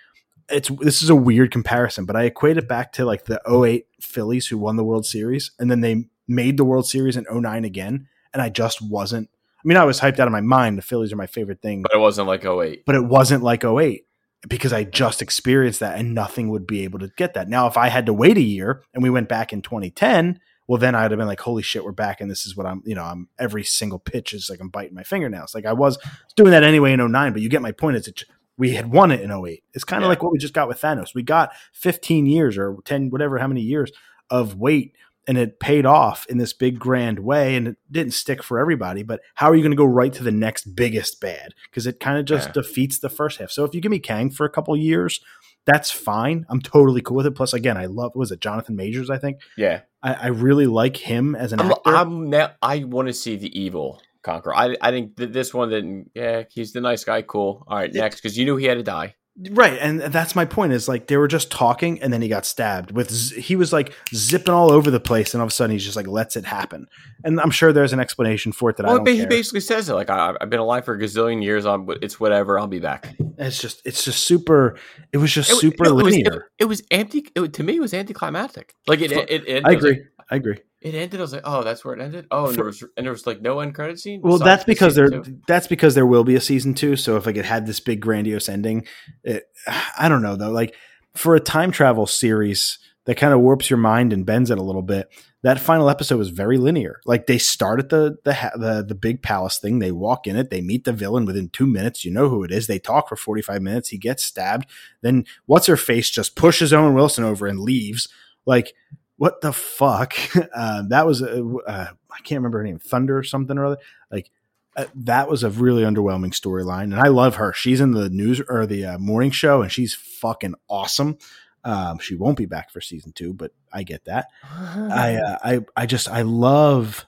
it's 0.50 0.70
this 0.82 1.02
is 1.02 1.10
a 1.10 1.16
weird 1.16 1.52
comparison, 1.52 2.06
but 2.06 2.18
I 2.18 2.24
equate 2.24 2.58
it 2.58 2.68
back 2.68 2.92
to 2.94 3.06
like 3.06 3.26
the 3.26 3.42
08 3.50 3.88
Phillies 4.02 4.48
who 4.48 4.58
won 4.58 4.76
the 4.76 4.84
World 4.84 5.06
Series 5.06 5.52
and 5.58 5.72
then 5.72 5.80
they 5.80 6.06
made 6.28 6.58
the 6.58 6.66
World 6.66 6.88
Series 6.88 7.16
in 7.16 7.26
09 7.32 7.64
again, 7.64 8.08
and 8.34 8.42
I 8.42 8.50
just 8.50 8.82
wasn't. 8.82 9.30
I 9.58 9.68
mean, 9.68 9.78
I 9.78 9.86
was 9.86 10.00
hyped 10.00 10.20
out 10.20 10.28
of 10.28 10.32
my 10.32 10.42
mind. 10.42 10.78
The 10.78 10.84
Phillies 10.84 11.12
are 11.14 11.18
my 11.18 11.28
favorite 11.28 11.62
thing, 11.62 11.82
but 11.82 11.94
it 11.94 12.00
wasn't 12.00 12.28
like 12.28 12.46
08. 12.46 12.86
But 12.86 12.96
it 12.96 13.06
wasn't 13.06 13.44
like 13.44 13.64
08 13.64 14.07
because 14.48 14.74
I 14.74 14.84
just 14.84 15.22
experienced 15.22 15.80
that 15.80 15.98
and 15.98 16.14
nothing 16.14 16.50
would 16.50 16.66
be 16.66 16.84
able 16.84 17.00
to 17.00 17.12
get 17.18 17.34
that. 17.34 17.50
Now, 17.50 17.68
if 17.68 17.78
I 17.78 17.90
had 17.90 18.06
to 18.06 18.14
wait 18.14 18.38
a 18.38 18.42
year 18.42 18.84
and 18.94 19.04
we 19.04 19.10
went 19.10 19.30
back 19.30 19.52
in 19.52 19.62
2010, 19.62 20.40
well, 20.68 20.78
then 20.78 20.96
I'd 20.96 21.12
have 21.12 21.18
been 21.18 21.28
like, 21.28 21.40
holy 21.40 21.64
shit, 21.64 21.84
we're 21.84 21.92
back. 21.92 22.20
And 22.20 22.30
this 22.30 22.46
is 22.46 22.56
what 22.56 22.66
I'm, 22.66 22.82
you 22.86 22.96
know, 22.96 23.04
I'm 23.04 23.30
every 23.40 23.64
single 23.64 24.00
pitch 24.00 24.34
is 24.34 24.50
like 24.50 24.60
I'm 24.60 24.70
biting 24.70 24.96
my 24.96 25.04
fingernails. 25.04 25.56
Like 25.56 25.66
I 25.66 25.74
was 25.74 25.98
doing 26.36 26.52
that 26.52 26.64
anyway 26.64 26.94
in 26.94 27.12
09, 27.12 27.34
but 27.34 27.42
you 27.42 27.50
get 27.50 27.62
my 27.62 27.72
point. 27.72 27.96
It's, 27.98 28.24
we 28.58 28.72
had 28.72 28.92
won 28.92 29.12
it 29.12 29.22
in 29.22 29.32
08. 29.32 29.64
It's 29.74 29.84
kind 29.84 30.04
of 30.04 30.06
yeah. 30.06 30.10
like 30.10 30.24
what 30.24 30.32
we 30.32 30.40
just 30.40 30.54
got 30.54 30.68
with 30.68 30.82
Thanos. 30.82 31.16
We 31.16 31.24
got 31.24 31.52
15 31.74 32.26
years 32.26 32.58
or 32.58 32.78
10, 32.86 33.10
whatever, 33.10 33.38
how 33.38 33.48
many 33.48 33.62
years 33.62 33.92
of 34.30 34.56
wait. 34.56 34.94
And 35.28 35.38
it 35.38 35.60
paid 35.60 35.86
off 35.86 36.26
in 36.30 36.38
this 36.38 36.54
big 36.54 36.80
grand 36.80 37.20
way 37.20 37.56
and 37.56 37.68
it 37.68 37.78
didn't 37.92 38.14
stick 38.14 38.42
for 38.42 38.58
everybody 38.60 39.04
but 39.04 39.20
how 39.36 39.50
are 39.50 39.56
you 39.56 39.62
going 39.62 39.72
to 39.72 39.78
go 39.78 39.86
right 39.86 40.14
to 40.14 40.24
the 40.24 40.32
next 40.32 40.76
biggest 40.76 41.20
bad 41.20 41.54
because 41.70 41.86
it 41.86 42.00
kind 42.00 42.18
of 42.18 42.26
just 42.26 42.48
Yeah. 42.50 42.54
defeats 42.54 43.00
the 43.00 43.10
first 43.10 43.40
half 43.40 43.52
so 43.52 43.64
if 43.64 43.74
you 43.76 43.82
give 43.82 43.92
me 43.92 44.00
kang 44.00 44.30
for 44.30 44.46
a 44.46 44.50
couple 44.50 44.76
years 44.78 45.20
that's 45.66 45.92
fine 45.92 46.46
i'm 46.50 46.62
totally 46.62 47.02
cool 47.02 47.18
with 47.18 47.26
it 47.26 47.36
plus 47.36 47.54
again 47.54 47.78
i 47.78 47.86
love 47.86 48.12
was 48.16 48.32
it 48.32 48.40
jonathan 48.42 48.76
majors 48.76 49.10
i 49.10 49.18
think 49.18 49.40
Yeah, 49.58 49.82
i, 50.02 50.14
I 50.14 50.28
really 50.28 50.68
like 50.68 50.98
him 50.98 51.36
as 51.36 51.52
an 51.54 51.60
I'm, 51.60 51.72
actor 51.72 51.96
I'm 51.96 52.30
now. 52.30 52.52
I 52.62 52.84
want 52.86 53.08
to 53.10 53.14
see 53.14 53.36
the 53.36 53.60
evil 53.60 54.02
conqueror. 54.24 54.56
I 54.56 54.76
I 54.82 54.92
think 54.92 55.16
that 55.18 55.32
this 55.34 55.54
one 55.54 55.70
didn't. 55.70 56.12
Yeah, 56.14 56.44
he's 56.52 56.74
the 56.74 56.82
nice 56.82 57.04
guy. 57.06 57.22
Cool. 57.22 57.64
All 57.68 57.78
right, 57.78 57.94
next 57.94 58.18
because 58.18 58.38
you 58.38 58.44
knew 58.46 58.58
he 58.58 58.66
had 58.66 58.78
to 58.78 58.84
die. 58.84 59.16
Right, 59.52 59.78
and 59.80 60.00
that's 60.02 60.36
my 60.36 60.46
point. 60.46 60.74
Is 60.74 60.88
like 60.88 61.06
they 61.08 61.16
were 61.18 61.28
just 61.28 61.52
talking, 61.52 62.02
and 62.02 62.12
then 62.12 62.24
he 62.24 62.28
got 62.28 62.44
stabbed. 62.44 62.90
With 62.92 63.12
z- 63.12 63.40
he 63.40 63.56
was 63.56 63.72
like 63.72 63.94
zipping 64.12 64.52
all 64.54 64.72
over 64.72 64.90
the 64.90 65.00
place, 65.00 65.36
and 65.36 65.42
all 65.42 65.46
of 65.46 65.52
a 65.52 65.54
sudden 65.54 65.74
he's 65.74 65.84
just 65.84 65.96
like 65.96 66.08
lets 66.08 66.36
it 66.36 66.44
happen. 66.46 66.88
And 67.24 67.40
I'm 67.40 67.52
sure 67.52 67.72
there's 67.72 67.94
an 67.94 68.00
explanation 68.00 68.52
for 68.52 68.72
it 68.72 68.78
that 68.78 68.86
I 68.88 68.90
Well, 68.90 68.98
don't 68.98 69.04
but 69.06 69.14
he 69.14 69.20
care. 69.20 69.28
basically 69.28 69.60
says 69.60 69.90
it 69.90 69.94
like 69.94 70.10
I, 70.10 70.34
I've 70.42 70.50
been 70.50 70.60
alive 70.60 70.86
for 70.86 70.96
a 70.96 71.00
gazillion 71.00 71.44
years. 71.44 71.68
I'm, 71.68 71.88
it's 72.02 72.20
whatever. 72.20 72.58
I'll 72.58 72.66
be 72.66 72.80
back. 72.80 73.16
It's 73.38 73.62
just 73.62 73.82
it's 73.86 74.04
just 74.04 74.24
super. 74.24 74.76
It 75.14 75.18
was 75.18 75.32
just 75.32 75.52
It, 75.52 75.58
super 75.58 75.86
it 75.86 75.94
was, 75.94 76.04
linear. 76.06 76.48
it, 76.58 76.64
it 76.64 76.66
was 76.66 76.82
anti. 76.90 77.28
It, 77.36 77.54
to 77.54 77.64
me, 77.64 77.76
it 77.76 77.80
was 77.82 77.94
anticlimactic. 77.94 78.74
Like 78.88 79.02
it. 79.02 79.12
It. 79.12 79.30
it, 79.30 79.48
it 79.48 79.66
I 79.66 79.76
was 79.76 79.84
like- 79.84 79.92
agree. 79.94 80.06
I 80.32 80.36
agree. 80.36 80.58
It 80.88 80.96
ended. 80.96 81.20
I 81.20 81.24
was 81.24 81.34
like, 81.34 81.44
oh, 81.46 81.64
that's 81.64 81.84
where 81.84 81.94
it 81.94 82.02
ended. 82.02 82.28
Oh, 82.32 82.48
and 82.48 82.56
there 82.56 82.66
was 82.66 82.84
and 82.96 83.06
there 83.06 83.12
was 83.12 83.28
like 83.28 83.42
no 83.42 83.60
end 83.60 83.76
credit 83.76 84.00
scene. 84.00 84.22
Well, 84.22 84.38
that's 84.38 84.64
because 84.64 84.96
there. 84.96 85.10
two? 85.10 85.40
That's 85.48 85.68
because 85.68 85.96
there 85.96 86.06
will 86.06 86.24
be 86.24 86.36
a 86.36 86.42
season 86.42 86.74
two. 86.74 86.96
So 86.96 87.16
if 87.18 87.26
like 87.26 87.38
it 87.38 87.46
had 87.46 87.66
this 87.66 87.80
big 87.80 88.02
grandiose 88.02 88.50
ending, 88.50 88.86
it, 89.24 89.44
I 89.98 90.10
don't 90.10 90.22
know 90.22 90.36
though. 90.36 90.52
Like 90.52 90.76
for 91.16 91.36
a 91.36 91.40
time 91.40 91.72
travel 91.72 92.08
series 92.08 92.80
that 93.08 93.16
kind 93.16 93.34
of 93.34 93.40
warps 93.40 93.70
your 93.70 93.78
mind 93.78 94.12
and 94.12 94.26
bends 94.26 94.52
it 94.52 94.58
a 94.58 94.64
little 94.64 94.82
bit. 94.82 95.10
That 95.42 95.62
final 95.62 95.90
episode 95.90 96.18
was 96.18 96.30
very 96.30 96.58
linear. 96.58 97.00
Like 97.06 97.26
they 97.26 97.38
start 97.38 97.80
at 97.80 97.90
the 97.90 98.18
the 98.26 98.52
the 98.56 98.86
the 98.90 98.96
big 98.96 99.24
palace 99.24 99.60
thing. 99.60 99.80
They 99.80 99.94
walk 99.94 100.28
in 100.28 100.36
it. 100.36 100.50
They 100.50 100.62
meet 100.62 100.84
the 100.84 100.92
villain 100.92 101.26
within 101.26 101.50
two 101.50 101.66
minutes. 101.66 102.04
You 102.04 102.12
know 102.12 102.28
who 102.28 102.44
it 102.44 102.52
is. 102.52 102.68
They 102.68 102.80
talk 102.80 103.08
for 103.08 103.16
forty 103.16 103.42
five 103.42 103.62
minutes. 103.62 103.90
He 103.90 103.98
gets 103.98 104.24
stabbed. 104.24 104.70
Then 105.02 105.26
what's 105.46 105.68
her 105.68 105.78
face 105.78 106.10
just 106.10 106.36
pushes 106.36 106.74
Owen 106.74 106.96
Wilson 106.96 107.24
over 107.24 107.48
and 107.48 107.60
leaves. 107.60 108.10
Like 108.46 108.74
what 109.18 109.42
the 109.42 109.54
fuck? 109.54 110.16
Uh, 110.54 110.84
that 110.90 111.06
was 111.06 111.22
a, 111.22 111.44
uh, 111.68 111.88
I 112.10 112.20
can't 112.24 112.40
remember 112.40 112.60
her 112.60 112.64
name. 112.64 112.80
Thunder 112.80 113.18
or 113.18 113.24
something 113.24 113.58
or 113.58 113.66
other. 113.66 113.78
Like 114.10 114.32
uh, 114.76 114.86
that 114.96 115.30
was 115.30 115.44
a 115.44 115.50
really 115.50 115.84
underwhelming 115.84 116.32
storyline, 116.32 116.84
and 116.84 117.00
I 117.00 117.08
love 117.08 117.36
her. 117.36 117.54
She's 117.54 117.80
in 117.80 117.92
the 117.92 118.10
news 118.10 118.42
or 118.48 118.66
the 118.66 118.86
uh, 118.86 118.98
morning 118.98 119.32
show, 119.32 119.62
and 119.62 119.72
she's 119.72 119.94
fucking 119.94 120.56
awesome. 120.70 121.18
Um, 121.64 122.00
she 122.00 122.16
won't 122.16 122.38
be 122.38 122.46
back 122.46 122.72
for 122.72 122.80
season 122.80 123.12
two, 123.12 123.34
but 123.34 123.52
I 123.74 123.84
get 123.84 124.06
that. 124.06 124.30
I, 124.44 125.16
uh, 125.16 125.38
I, 125.44 125.66
I 125.76 125.86
just, 125.86 126.08
I 126.10 126.22
love, 126.22 127.06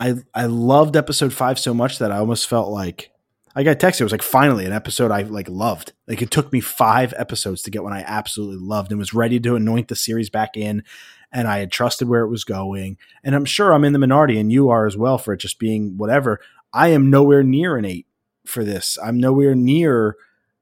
I, 0.00 0.14
I 0.34 0.46
loved 0.46 0.96
episode 0.96 1.32
five 1.32 1.58
so 1.58 1.72
much 1.72 1.98
that 1.98 2.10
I 2.10 2.18
almost 2.18 2.48
felt 2.48 2.70
like 2.70 3.10
I 3.58 3.64
got 3.64 3.80
texted. 3.80 4.02
It 4.02 4.04
was 4.04 4.12
like 4.12 4.22
finally 4.22 4.66
an 4.66 4.72
episode 4.72 5.10
I 5.10 5.22
like 5.22 5.48
loved. 5.48 5.92
Like 6.06 6.22
it 6.22 6.30
took 6.30 6.52
me 6.52 6.60
five 6.60 7.12
episodes 7.16 7.60
to 7.62 7.72
get 7.72 7.82
one 7.82 7.92
I 7.92 8.04
absolutely 8.06 8.64
loved 8.64 8.92
and 8.92 9.00
was 9.00 9.12
ready 9.12 9.40
to 9.40 9.56
anoint 9.56 9.88
the 9.88 9.96
series 9.96 10.30
back 10.30 10.56
in. 10.56 10.84
And 11.32 11.48
I 11.48 11.58
had 11.58 11.72
trusted 11.72 12.08
where 12.08 12.20
it 12.20 12.28
was 12.28 12.44
going. 12.44 12.98
And 13.24 13.34
I'm 13.34 13.44
sure 13.44 13.72
I'm 13.72 13.84
in 13.84 13.92
the 13.92 13.98
minority, 13.98 14.38
and 14.38 14.52
you 14.52 14.70
are 14.70 14.86
as 14.86 14.96
well 14.96 15.18
for 15.18 15.32
it 15.32 15.38
just 15.38 15.58
being 15.58 15.96
whatever. 15.96 16.38
I 16.72 16.90
am 16.90 17.10
nowhere 17.10 17.42
near 17.42 17.76
an 17.76 17.84
eight 17.84 18.06
for 18.46 18.62
this. 18.62 18.96
I'm 19.02 19.18
nowhere 19.18 19.56
near 19.56 20.14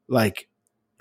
like 0.08 0.48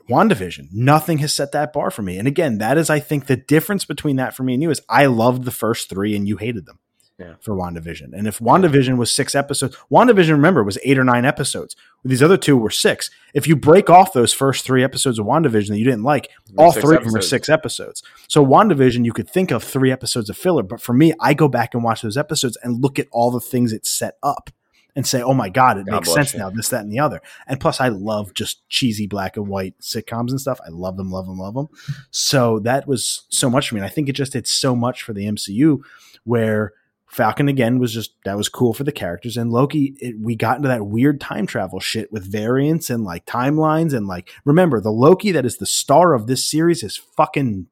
WandaVision. 0.09 0.73
Nothing 0.73 1.19
has 1.19 1.33
set 1.33 1.53
that 1.53 1.71
bar 1.71 1.91
for 1.91 2.01
me. 2.01 2.17
And 2.17 2.27
again, 2.27 2.57
that 2.57 2.77
is, 2.77 2.89
I 2.89 2.99
think, 2.99 3.27
the 3.27 3.37
difference 3.37 3.85
between 3.85 4.17
that 4.17 4.35
for 4.35 4.43
me 4.43 4.53
and 4.53 4.61
you 4.61 4.69
is 4.69 4.81
I 4.89 5.05
loved 5.05 5.45
the 5.45 5.51
first 5.51 5.87
three 5.87 6.13
and 6.13 6.27
you 6.27 6.35
hated 6.35 6.65
them 6.65 6.79
Yeah. 7.17 7.35
for 7.39 7.55
WandaVision. 7.55 8.11
And 8.11 8.27
if 8.27 8.39
WandaVision 8.39 8.97
was 8.97 9.13
six 9.13 9.35
episodes, 9.35 9.77
WandaVision, 9.89 10.31
remember, 10.31 10.63
was 10.63 10.77
eight 10.83 10.97
or 10.97 11.05
nine 11.05 11.23
episodes. 11.23 11.75
These 12.03 12.21
other 12.21 12.35
two 12.35 12.57
were 12.57 12.69
six. 12.69 13.09
If 13.33 13.47
you 13.47 13.55
break 13.55 13.89
off 13.89 14.11
those 14.11 14.33
first 14.33 14.65
three 14.65 14.83
episodes 14.83 15.17
of 15.17 15.25
WandaVision 15.25 15.69
that 15.69 15.79
you 15.79 15.85
didn't 15.85 16.03
like, 16.03 16.29
all 16.57 16.73
three 16.73 16.97
of 16.97 17.03
them 17.03 17.13
episodes. 17.13 17.29
six 17.29 17.49
episodes. 17.49 18.03
So 18.27 18.45
WandaVision, 18.45 19.05
you 19.05 19.13
could 19.13 19.29
think 19.29 19.51
of 19.51 19.63
three 19.63 19.91
episodes 19.91 20.29
of 20.29 20.37
filler. 20.37 20.61
But 20.63 20.81
for 20.81 20.91
me, 20.91 21.13
I 21.21 21.33
go 21.33 21.47
back 21.47 21.73
and 21.73 21.83
watch 21.83 22.01
those 22.01 22.17
episodes 22.17 22.57
and 22.61 22.81
look 22.83 22.99
at 22.99 23.07
all 23.11 23.31
the 23.31 23.39
things 23.39 23.71
it 23.71 23.85
set 23.85 24.17
up 24.21 24.49
and 24.95 25.05
say, 25.05 25.21
oh 25.21 25.33
my 25.33 25.49
God, 25.49 25.77
it 25.77 25.85
God 25.85 25.93
makes 25.93 26.13
sense 26.13 26.33
you. 26.33 26.39
now, 26.39 26.49
this, 26.49 26.69
that, 26.69 26.81
and 26.81 26.91
the 26.91 26.99
other. 26.99 27.21
And 27.47 27.59
plus, 27.59 27.81
I 27.81 27.89
love 27.89 28.33
just 28.33 28.67
cheesy 28.69 29.07
black 29.07 29.35
and 29.35 29.47
white 29.47 29.77
sitcoms 29.79 30.29
and 30.29 30.39
stuff. 30.39 30.59
I 30.65 30.69
love 30.69 30.95
them, 30.97 31.11
love 31.11 31.25
them, 31.25 31.37
love 31.37 31.53
them. 31.53 31.67
So 32.11 32.59
that 32.59 32.87
was 32.87 33.25
so 33.29 33.49
much 33.49 33.69
for 33.69 33.75
me. 33.75 33.81
And 33.81 33.85
I 33.85 33.89
think 33.89 34.07
it 34.07 34.13
just 34.13 34.33
did 34.33 34.47
so 34.47 34.75
much 34.75 35.03
for 35.03 35.13
the 35.13 35.25
MCU 35.25 35.79
where 36.23 36.73
Falcon 37.15 37.47
again 37.47 37.79
was 37.79 37.93
just 37.93 38.11
that 38.25 38.35
was 38.35 38.49
cool 38.49 38.73
for 38.73 38.83
the 38.83 38.91
characters. 38.91 39.37
And 39.37 39.49
Loki, 39.49 39.95
it, 40.01 40.19
we 40.19 40.35
got 40.35 40.57
into 40.57 40.67
that 40.67 40.85
weird 40.85 41.21
time 41.21 41.47
travel 41.47 41.79
shit 41.79 42.11
with 42.11 42.29
variants 42.29 42.89
and 42.89 43.05
like 43.05 43.25
timelines. 43.25 43.93
And 43.95 44.05
like, 44.05 44.31
remember, 44.43 44.81
the 44.81 44.91
Loki 44.91 45.31
that 45.31 45.45
is 45.45 45.57
the 45.57 45.65
star 45.65 46.13
of 46.13 46.27
this 46.27 46.43
series 46.43 46.83
is 46.83 46.97
fucking 46.97 47.67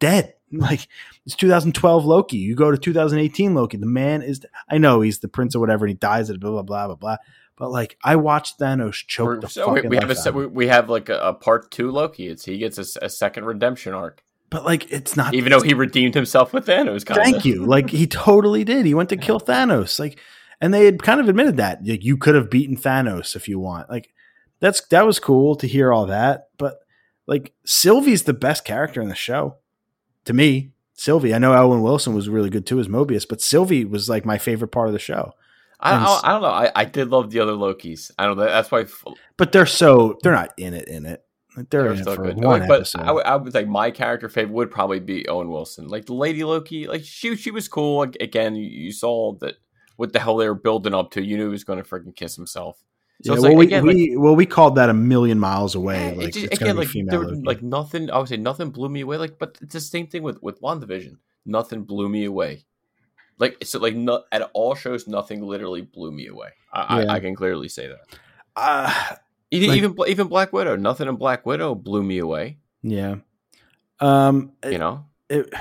dead. 0.00 0.34
Like 0.50 0.88
it's 1.26 1.34
2012 1.34 2.06
Loki. 2.06 2.38
You 2.38 2.54
go 2.54 2.70
to 2.70 2.78
2018 2.78 3.54
Loki. 3.54 3.76
The 3.76 3.84
man 3.84 4.22
is. 4.22 4.46
I 4.70 4.78
know 4.78 5.02
he's 5.02 5.18
the 5.18 5.28
prince 5.28 5.54
or 5.54 5.60
whatever, 5.60 5.84
and 5.84 5.90
he 5.90 5.94
dies 5.94 6.30
at 6.30 6.40
blah 6.40 6.52
blah 6.52 6.62
blah 6.62 6.86
blah 6.86 6.96
blah. 6.96 7.16
But 7.58 7.70
like, 7.70 7.98
I 8.02 8.16
watched 8.16 8.58
Thanos 8.58 8.94
choke 9.06 9.26
We're- 9.28 9.40
the 9.40 9.48
so 9.50 9.68
we, 9.68 9.76
fucking 9.76 9.90
we 9.90 9.96
have 9.96 10.04
a 10.04 10.14
life 10.14 10.16
se- 10.16 10.30
out. 10.30 10.52
we, 10.52 10.68
have 10.68 10.88
like 10.88 11.10
a, 11.10 11.18
a 11.18 11.34
part 11.34 11.70
two 11.70 11.90
Loki. 11.90 12.28
It's 12.28 12.46
he 12.46 12.56
gets 12.56 12.78
a 12.78 13.10
second 13.10 13.44
redemption 13.44 13.92
arc, 13.92 14.22
But 14.50 14.64
like, 14.64 14.90
it's 14.90 15.16
not. 15.16 15.34
even 15.34 15.50
though 15.50 15.60
he 15.60 15.74
redeemed 15.74 16.14
himself 16.14 16.52
with 16.52 16.66
Thanos. 16.66 17.04
Kinda. 17.04 17.22
Thank 17.22 17.44
you. 17.44 17.66
Like 17.66 17.90
he 17.90 18.06
totally 18.06 18.64
did. 18.64 18.86
He 18.86 18.94
went 18.94 19.10
to 19.10 19.16
kill 19.16 19.40
Thanos. 19.40 19.98
Like, 19.98 20.18
and 20.60 20.72
they 20.72 20.86
had 20.86 21.02
kind 21.02 21.20
of 21.20 21.28
admitted 21.28 21.58
that 21.58 21.86
like, 21.86 22.04
you 22.04 22.16
could 22.16 22.34
have 22.34 22.50
beaten 22.50 22.76
Thanos 22.76 23.36
if 23.36 23.48
you 23.48 23.58
want. 23.58 23.90
Like, 23.90 24.10
that's 24.60 24.80
that 24.88 25.06
was 25.06 25.20
cool 25.20 25.54
to 25.56 25.66
hear 25.66 25.92
all 25.92 26.06
that. 26.06 26.48
But 26.56 26.78
like, 27.26 27.52
Sylvie's 27.64 28.22
the 28.22 28.32
best 28.32 28.64
character 28.64 29.00
in 29.00 29.08
the 29.08 29.14
show 29.14 29.56
to 30.24 30.32
me. 30.32 30.72
Sylvie. 30.94 31.32
I 31.32 31.38
know 31.38 31.54
Owen 31.54 31.82
Wilson 31.82 32.14
was 32.14 32.28
really 32.28 32.50
good 32.50 32.66
too 32.66 32.80
as 32.80 32.88
Mobius, 32.88 33.28
but 33.28 33.40
Sylvie 33.40 33.84
was 33.84 34.08
like 34.08 34.24
my 34.24 34.36
favorite 34.36 34.72
part 34.72 34.88
of 34.88 34.92
the 34.92 34.98
show. 34.98 35.32
I, 35.80 35.92
I, 35.92 36.20
I 36.24 36.32
don't 36.32 36.42
know. 36.42 36.48
I, 36.48 36.72
I 36.74 36.84
did 36.86 37.10
love 37.10 37.30
the 37.30 37.38
other 37.38 37.52
Lokis. 37.52 38.10
I 38.18 38.24
don't 38.24 38.36
know. 38.36 38.46
That's 38.46 38.70
why 38.70 38.86
But 39.36 39.52
they're 39.52 39.64
so 39.64 40.18
they're 40.22 40.32
not 40.32 40.52
in 40.56 40.74
it. 40.74 40.88
In 40.88 41.06
it. 41.06 41.24
Like, 41.58 41.70
they're, 41.70 41.82
they're 41.84 41.92
in 41.92 41.98
it 41.98 42.02
still 42.02 42.14
for 42.16 42.22
good. 42.24 42.36
one 42.36 42.60
Like, 42.60 42.68
but 42.68 42.76
episode. 42.80 43.02
I, 43.02 43.12
would- 43.12 43.24
I 43.26 43.36
would 43.36 43.54
like 43.54 43.68
my 43.68 43.90
character 43.90 44.28
favorite 44.28 44.54
would 44.54 44.70
probably 44.70 45.00
be 45.00 45.28
Owen 45.28 45.48
Wilson. 45.50 45.88
Like 45.88 46.06
the 46.06 46.14
Lady 46.14 46.44
Loki, 46.44 46.86
like 46.86 47.04
she 47.04 47.36
she 47.36 47.50
was 47.50 47.68
cool. 47.68 47.98
Like, 47.98 48.16
again, 48.20 48.54
you, 48.56 48.66
you 48.66 48.92
saw 48.92 49.34
that 49.40 49.54
what 49.96 50.12
the 50.12 50.20
hell 50.20 50.36
they 50.36 50.48
were 50.48 50.54
building 50.54 50.94
up 50.94 51.10
to. 51.12 51.22
You 51.24 51.36
knew 51.36 51.44
he 51.46 51.50
was 51.50 51.64
going 51.64 51.82
to 51.82 51.88
freaking 51.88 52.14
kiss 52.16 52.36
himself. 52.36 52.78
So 53.24 53.32
yeah, 53.32 53.34
it's 53.34 53.42
well, 53.42 53.50
like, 53.52 53.58
we, 53.58 53.66
again, 53.66 53.86
we 53.86 54.16
well 54.16 54.36
we 54.36 54.46
called 54.46 54.76
that 54.76 54.88
a 54.88 54.94
million 54.94 55.38
miles 55.40 55.74
away. 55.74 55.96
Yeah, 55.96 56.10
it 56.12 56.16
like 56.18 56.32
just- 56.32 56.46
it's 56.46 56.60
again, 56.60 56.76
like 56.76 56.88
there, 56.92 57.20
like 57.24 57.62
nothing. 57.62 58.10
I 58.10 58.18
would 58.18 58.28
say 58.28 58.36
nothing 58.36 58.70
blew 58.70 58.88
me 58.88 59.00
away. 59.00 59.16
Like, 59.16 59.38
but 59.38 59.58
it's 59.60 59.72
the 59.74 59.80
same 59.80 60.06
thing 60.06 60.22
with 60.22 60.40
with 60.42 60.60
Wandavision. 60.62 61.16
Nothing 61.44 61.82
blew 61.82 62.08
me 62.08 62.24
away. 62.26 62.64
Like 63.40 63.56
so, 63.64 63.78
like 63.80 63.96
not 63.96 64.22
at 64.30 64.48
all 64.54 64.74
shows. 64.76 65.08
Nothing 65.08 65.42
literally 65.42 65.82
blew 65.82 66.12
me 66.12 66.28
away. 66.28 66.50
I, 66.72 67.02
Yeah. 67.02 67.12
I, 67.12 67.14
I 67.16 67.20
can 67.20 67.34
clearly 67.34 67.68
say 67.68 67.88
that. 67.88 68.18
Uh, 68.54 69.14
Even 69.50 69.68
Like- 69.70 69.78
even 69.78 69.96
even 70.08 70.26
Black 70.28 70.52
Widow. 70.52 70.76
Nothing 70.76 71.08
in 71.08 71.16
Black 71.16 71.46
Widow 71.46 71.74
blew 71.74 72.02
me 72.02 72.18
away. 72.18 72.58
yeah. 72.82 73.16
Um, 74.00 74.52
You 74.68 74.78
know, 74.78 75.04
it, 75.28 75.52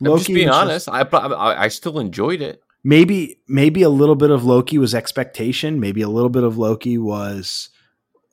I'm 0.00 0.16
just 0.18 0.28
being 0.28 0.48
honest. 0.50 0.88
I, 0.88 1.00
I 1.02 1.64
I 1.64 1.68
still 1.68 1.98
enjoyed 1.98 2.40
it. 2.42 2.62
maybe 2.84 3.40
maybe 3.48 3.82
a 3.82 3.88
little 3.88 4.14
bit 4.14 4.30
of 4.30 4.44
Loki 4.44 4.78
was 4.78 4.94
expectation. 4.94 5.80
Maybe 5.80 6.02
a 6.02 6.08
little 6.08 6.28
bit 6.30 6.44
of 6.44 6.58
Loki 6.58 6.98
was 6.98 7.70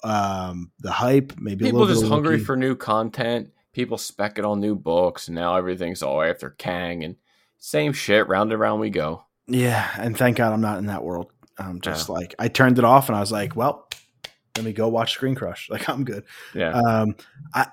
um, 0.03 0.71
the 0.79 0.91
hype. 0.91 1.34
Maybe 1.39 1.65
a 1.65 1.67
People 1.67 1.79
little 1.81 1.93
just 1.93 2.01
bit 2.03 2.07
of 2.07 2.11
hungry 2.13 2.34
Loki. 2.34 2.43
for 2.45 2.55
new 2.57 2.75
content. 2.75 3.49
People 3.71 3.97
specking 3.97 4.45
on 4.47 4.59
new 4.59 4.75
books, 4.75 5.27
and 5.29 5.36
now 5.36 5.55
everything's 5.55 6.03
all 6.03 6.21
after 6.21 6.51
Kang 6.51 7.03
and 7.03 7.15
same 7.57 7.93
shit. 7.93 8.27
Round 8.27 8.51
and 8.51 8.59
round 8.61 8.81
we 8.81 8.89
go. 8.91 9.23
yeah. 9.47 9.89
And 9.97 10.15
thank 10.15 10.38
God 10.38 10.53
I'm 10.53 10.61
not 10.61 10.77
in 10.77 10.86
that 10.88 11.03
world. 11.03 11.31
I'm 11.57 11.81
just 11.81 12.09
like 12.09 12.36
I 12.38 12.49
turned 12.49 12.77
it 12.77 12.84
off 12.86 13.09
and 13.09 13.15
I 13.15 13.19
was 13.19 13.31
like, 13.31 13.55
well, 13.55 13.88
let 14.56 14.66
me 14.66 14.74
go 14.74 14.88
watch 14.88 15.14
Screen 15.14 15.36
Crush. 15.36 15.70
Like 15.74 15.89
I'm 15.89 16.04
good. 16.04 16.24
Yeah, 16.54 16.72
Um, 16.72 17.16
I, 17.54 17.68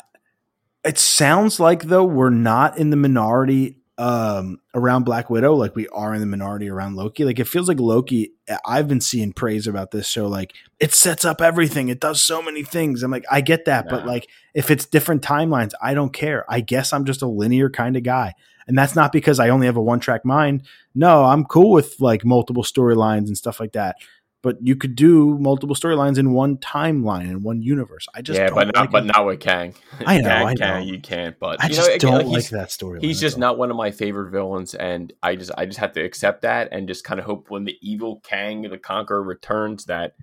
it 0.85 0.99
sounds 0.99 1.61
like 1.61 1.85
though 1.85 2.05
we're 2.05 2.31
not 2.31 2.78
in 2.78 2.91
the 2.91 2.97
minority 2.97 3.76
um, 3.99 4.59
around 4.74 5.05
Black 5.05 5.28
Widow, 5.28 5.55
like 5.55 5.76
we 5.76 5.87
are 5.89 6.14
in 6.14 6.20
the 6.20 6.26
minority 6.26 6.70
around 6.70 6.97
Loki. 6.97 7.26
Like 7.26 7.39
it 7.39 7.47
feels 7.47 7.68
like 7.68 7.78
Loki. 7.78 8.33
I've 8.64 8.89
been 8.89 9.03
seeing 9.03 9.35
praise 9.35 9.66
about 9.66 9.91
this 9.91 10.09
show. 10.09 10.26
Like 10.26 10.55
it 10.78 10.95
sets 10.95 11.26
up 11.26 11.43
everything. 11.43 11.91
It 11.91 12.01
does 12.01 12.22
so 12.22 12.41
many 12.41 12.62
things. 12.62 13.03
I'm 13.03 13.11
like, 13.11 13.26
I 13.31 13.43
get 13.43 13.66
that, 13.66 13.85
but 13.91 14.07
like 14.07 14.28
if 14.55 14.70
it's 14.70 14.87
different 14.87 15.20
timelines, 15.20 15.72
I 15.83 15.93
don't 15.93 16.14
care. 16.14 16.47
I 16.49 16.61
guess 16.61 16.95
I'm 16.95 17.05
just 17.05 17.20
a 17.20 17.26
linear 17.26 17.68
kind 17.68 17.95
of 17.95 18.03
guy. 18.03 18.33
And 18.66 18.78
that's 18.78 18.97
not 18.97 19.12
because 19.12 19.39
I 19.39 19.51
only 19.51 19.66
have 19.66 19.76
a 19.76 19.83
one 19.83 20.01
track 20.01 20.24
mind. 20.24 20.62
No, 20.95 21.24
I'm 21.24 21.45
cool 21.45 21.70
with 21.72 21.97
like 22.01 22.24
multiple 22.24 22.62
storylines 22.62 23.26
and 23.26 23.37
stuff 23.37 23.61
like 23.61 23.72
that. 23.72 23.97
But 24.43 24.57
you 24.61 24.74
could 24.74 24.97
do 24.97 25.38
multiple 25.38 25.76
storylines 25.76 26.18
in 26.18 26.32
one 26.32 26.57
timeline 26.57 27.24
in 27.24 27.43
one 27.43 27.62
universe. 27.62 28.07
I 28.14 28.22
just 28.22 28.38
yeah, 28.38 28.51
but 28.51 28.68
not 28.74 28.76
like 28.76 28.91
but 28.91 29.05
not 29.05 29.26
with 29.26 29.41
Kang. 29.41 29.74
I 30.07 30.18
know, 30.18 30.28
Kang, 30.28 30.47
I 30.47 30.55
Kang, 30.55 30.86
know. 30.86 30.93
you 30.93 31.01
can't. 31.01 31.38
But 31.38 31.62
I 31.62 31.68
you 31.68 31.74
just 31.74 31.91
know, 31.91 31.99
don't 31.99 32.28
like 32.28 32.49
that 32.49 32.68
storyline. 32.68 33.03
He's 33.03 33.20
just 33.20 33.38
not 33.38 33.59
one 33.59 33.70
of 33.70 33.76
my 33.76 33.91
favorite 33.91 34.30
villains, 34.30 34.74
and 34.74 35.12
I 35.22 35.36
just 35.36 35.51
I 35.59 35.66
just 35.66 35.78
have 35.78 35.93
to 35.93 36.01
accept 36.03 36.43
that 36.43 36.68
and 36.72 36.88
just 36.88 37.05
kind 37.05 37.20
of 37.20 37.26
hope 37.26 37.51
when 37.51 37.64
the 37.64 37.76
evil 37.82 38.20
Kang 38.24 38.62
the 38.62 38.78
Conqueror 38.78 39.22
returns 39.22 39.84
that 39.86 40.14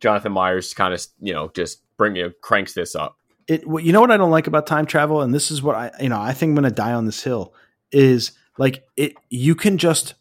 Jonathan 0.00 0.32
Myers 0.32 0.74
kind 0.74 0.92
of 0.92 1.06
you 1.20 1.32
know 1.32 1.50
just 1.54 1.82
bring 1.96 2.16
you 2.16 2.32
cranks 2.40 2.72
this 2.74 2.94
up. 2.96 3.16
it 3.46 3.62
you 3.82 3.92
know 3.92 4.00
what 4.00 4.10
I 4.10 4.16
don't 4.16 4.30
like 4.32 4.48
about 4.48 4.66
time 4.66 4.86
travel, 4.86 5.22
and 5.22 5.32
this 5.32 5.50
is 5.50 5.62
what 5.62 5.76
I 5.76 5.90
you 6.00 6.08
know 6.08 6.20
I 6.20 6.32
think 6.32 6.50
I'm 6.50 6.54
gonna 6.56 6.70
die 6.70 6.92
on 6.92 7.06
this 7.06 7.22
hill 7.22 7.54
is 7.92 8.32
like 8.58 8.84
it 8.96 9.14
you 9.30 9.54
can 9.54 9.78
just 9.78 10.14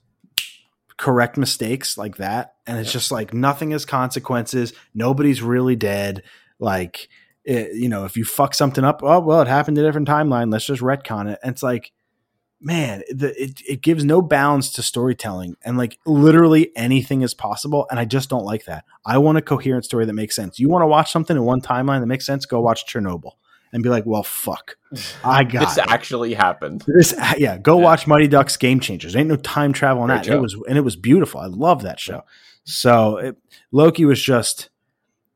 correct 1.01 1.35
mistakes 1.35 1.97
like 1.97 2.17
that, 2.17 2.53
and 2.67 2.77
it's 2.77 2.91
just 2.91 3.11
like 3.11 3.33
nothing 3.33 3.71
has 3.71 3.85
consequences. 3.85 4.71
Nobody's 4.93 5.41
really 5.41 5.75
dead. 5.75 6.21
Like 6.59 7.09
it, 7.43 7.75
you 7.75 7.89
know, 7.89 8.05
if 8.05 8.15
you 8.15 8.23
fuck 8.23 8.53
something 8.53 8.83
up, 8.83 9.01
oh 9.01 9.19
well, 9.19 9.41
it 9.41 9.47
happened 9.47 9.79
in 9.79 9.83
a 9.83 9.87
different 9.87 10.07
timeline. 10.07 10.51
Let's 10.51 10.67
just 10.67 10.83
retcon 10.83 11.27
it. 11.27 11.39
And 11.41 11.53
it's 11.53 11.63
like, 11.63 11.91
man, 12.61 13.01
the, 13.09 13.33
it 13.41 13.61
it 13.67 13.81
gives 13.81 14.05
no 14.05 14.21
bounds 14.21 14.71
to 14.73 14.83
storytelling, 14.83 15.55
and 15.65 15.75
like 15.75 15.97
literally 16.05 16.71
anything 16.75 17.23
is 17.23 17.33
possible. 17.33 17.87
And 17.89 17.99
I 17.99 18.05
just 18.05 18.29
don't 18.29 18.45
like 18.45 18.65
that. 18.65 18.85
I 19.03 19.17
want 19.17 19.39
a 19.39 19.41
coherent 19.41 19.85
story 19.85 20.05
that 20.05 20.13
makes 20.13 20.35
sense. 20.35 20.59
You 20.59 20.69
want 20.69 20.83
to 20.83 20.87
watch 20.87 21.11
something 21.11 21.35
in 21.35 21.43
one 21.43 21.61
timeline 21.61 22.01
that 22.01 22.05
makes 22.05 22.27
sense? 22.27 22.45
Go 22.45 22.61
watch 22.61 22.85
Chernobyl 22.85 23.31
and 23.73 23.81
be 23.83 23.89
like, 23.89 24.05
well, 24.05 24.23
fuck, 24.23 24.75
I 25.23 25.43
got 25.43 25.61
this 25.69 25.77
it. 25.77 25.85
actually 25.89 26.33
happened. 26.33 26.83
This, 26.87 27.13
yeah, 27.37 27.57
go 27.57 27.77
Yeah. 27.77 27.83
watch 27.83 28.07
Mighty 28.07 28.27
Ducks 28.27 28.57
Game 28.57 28.79
Changers. 28.79 29.15
Ain't 29.15 29.29
no 29.29 29.35
time 29.37 29.73
travel 29.73 30.03
on 30.03 30.09
Great 30.09 30.17
that. 30.17 30.25
show. 30.25 30.37
It 30.37 30.41
was 30.41 30.55
and 30.67 30.77
it 30.77 30.81
was 30.81 30.95
beautiful. 30.95 31.39
I 31.41 31.47
love 31.47 31.83
that 31.83 31.99
show. 31.99 32.23
So 32.63 33.17
it, 33.17 33.37
Loki 33.71 34.05
was 34.05 34.21
just, 34.21 34.69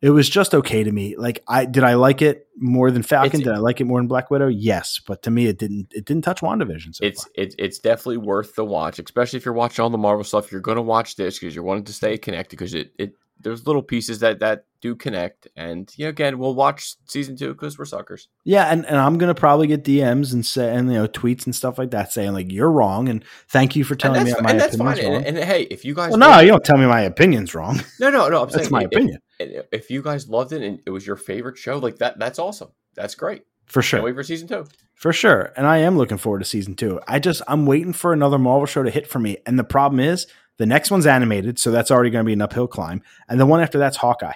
it 0.01 0.09
was 0.11 0.29
just 0.29 0.53
okay 0.53 0.83
to 0.83 0.91
me. 0.91 1.15
Like 1.17 1.43
I 1.47 1.65
did, 1.65 1.83
I 1.83 1.95
like 1.95 2.21
it 2.21 2.47
more 2.57 2.91
than 2.91 3.01
Falcon. 3.01 3.41
It's- 3.41 3.43
did 3.43 3.53
I 3.53 3.59
like 3.59 3.81
it 3.81 3.85
more 3.85 3.99
than 3.99 4.07
Black 4.07 4.29
Widow? 4.29 4.47
Yes, 4.47 4.99
but 5.07 5.23
to 5.23 5.31
me, 5.31 5.47
it 5.47 5.57
didn't. 5.57 5.87
It 5.93 6.05
didn't 6.05 6.23
touch 6.23 6.41
Wandavision. 6.41 6.93
So 6.95 7.03
It's 7.05 7.27
it's 7.33 7.55
it's 7.57 7.79
definitely 7.79 8.17
worth 8.17 8.55
the 8.55 8.63
watch, 8.65 8.99
especially 8.99 9.37
if 9.37 9.45
you're 9.45 9.53
watching 9.55 9.81
all 9.81 9.89
the 9.89 9.97
Marvel 9.97 10.23
stuff. 10.23 10.51
You're 10.51 10.61
gonna 10.61 10.81
watch 10.81 11.15
this 11.15 11.39
because 11.39 11.55
you're 11.55 11.63
wanting 11.63 11.85
to 11.85 11.93
stay 11.93 12.17
connected 12.17 12.57
because 12.57 12.73
it 12.75 12.91
it 12.99 13.15
there's 13.45 13.65
little 13.65 13.81
pieces 13.83 14.19
that 14.19 14.39
that 14.39 14.65
do 14.81 14.95
connect. 14.95 15.47
And 15.55 15.89
yeah, 15.95 16.09
again, 16.09 16.37
we'll 16.37 16.55
watch 16.55 16.95
season 17.05 17.37
two 17.37 17.53
because 17.53 17.77
we're 17.79 17.85
suckers. 17.85 18.27
yeah, 18.43 18.65
and, 18.65 18.85
and 18.85 18.97
I'm 18.97 19.17
gonna 19.17 19.35
probably 19.35 19.67
get 19.67 19.83
DMs 19.83 20.33
and 20.33 20.45
say 20.45 20.75
and 20.75 20.91
you 20.91 20.97
know 20.97 21.07
tweets 21.07 21.45
and 21.45 21.55
stuff 21.55 21.77
like 21.77 21.91
that 21.91 22.11
saying 22.11 22.33
like 22.33 22.51
you're 22.51 22.71
wrong 22.71 23.07
and 23.07 23.23
thank 23.47 23.75
you 23.75 23.83
for 23.83 23.95
telling 23.95 24.23
me 24.23 24.31
that 24.31 24.41
my 24.43 24.51
opinion's 24.51 24.77
fine. 24.77 25.05
wrong. 25.05 25.15
And, 25.23 25.37
and 25.37 25.37
hey, 25.37 25.63
if 25.63 25.85
you 25.85 25.93
guys 25.93 26.09
well, 26.09 26.19
no, 26.19 26.39
you 26.39 26.47
don't 26.49 26.65
tell 26.65 26.77
me 26.77 26.87
my 26.87 27.01
opinion's 27.01 27.55
wrong. 27.55 27.81
no 27.99 28.09
no 28.09 28.27
no, 28.27 28.41
I'm 28.41 28.49
That's 28.49 28.63
saying 28.63 28.71
my 28.71 28.81
if- 28.81 28.87
opinion 28.87 29.19
if, 29.39 29.89
you 29.89 30.01
guys 30.01 30.29
loved 30.29 30.53
it 30.53 30.61
and 30.61 30.79
it 30.85 30.89
was 30.89 31.05
your 31.05 31.15
favorite 31.15 31.57
show, 31.57 31.77
like 31.77 31.97
that, 31.97 32.19
that's 32.19 32.39
awesome. 32.39 32.69
That's 32.95 33.15
great. 33.15 33.43
for 33.65 33.81
Can't 33.81 33.85
sure. 33.85 34.01
wait 34.03 34.15
for 34.15 34.23
season 34.23 34.47
two. 34.47 34.65
For 34.93 35.11
sure. 35.11 35.51
And 35.57 35.67
I 35.67 35.79
am 35.79 35.97
looking 35.97 36.17
forward 36.17 36.39
to 36.39 36.45
season 36.45 36.75
two. 36.75 37.01
I 37.07 37.19
just, 37.19 37.41
I'm 37.47 37.65
waiting 37.65 37.93
for 37.93 38.13
another 38.13 38.37
Marvel 38.39 38.65
show 38.65 38.83
to 38.83 38.89
hit 38.89 39.07
for 39.07 39.19
me. 39.19 39.37
And 39.45 39.59
the 39.59 39.63
problem 39.65 39.99
is 39.99 40.27
the 40.57 40.65
next 40.65 40.91
one's 40.91 41.05
animated. 41.05 41.59
So 41.59 41.71
that's 41.71 41.91
already 41.91 42.09
going 42.09 42.23
to 42.23 42.27
be 42.27 42.33
an 42.33 42.41
uphill 42.41 42.67
climb. 42.67 43.01
And 43.27 43.39
the 43.39 43.45
one 43.45 43.61
after 43.61 43.77
that's 43.77 43.97
Hawkeye, 43.97 44.33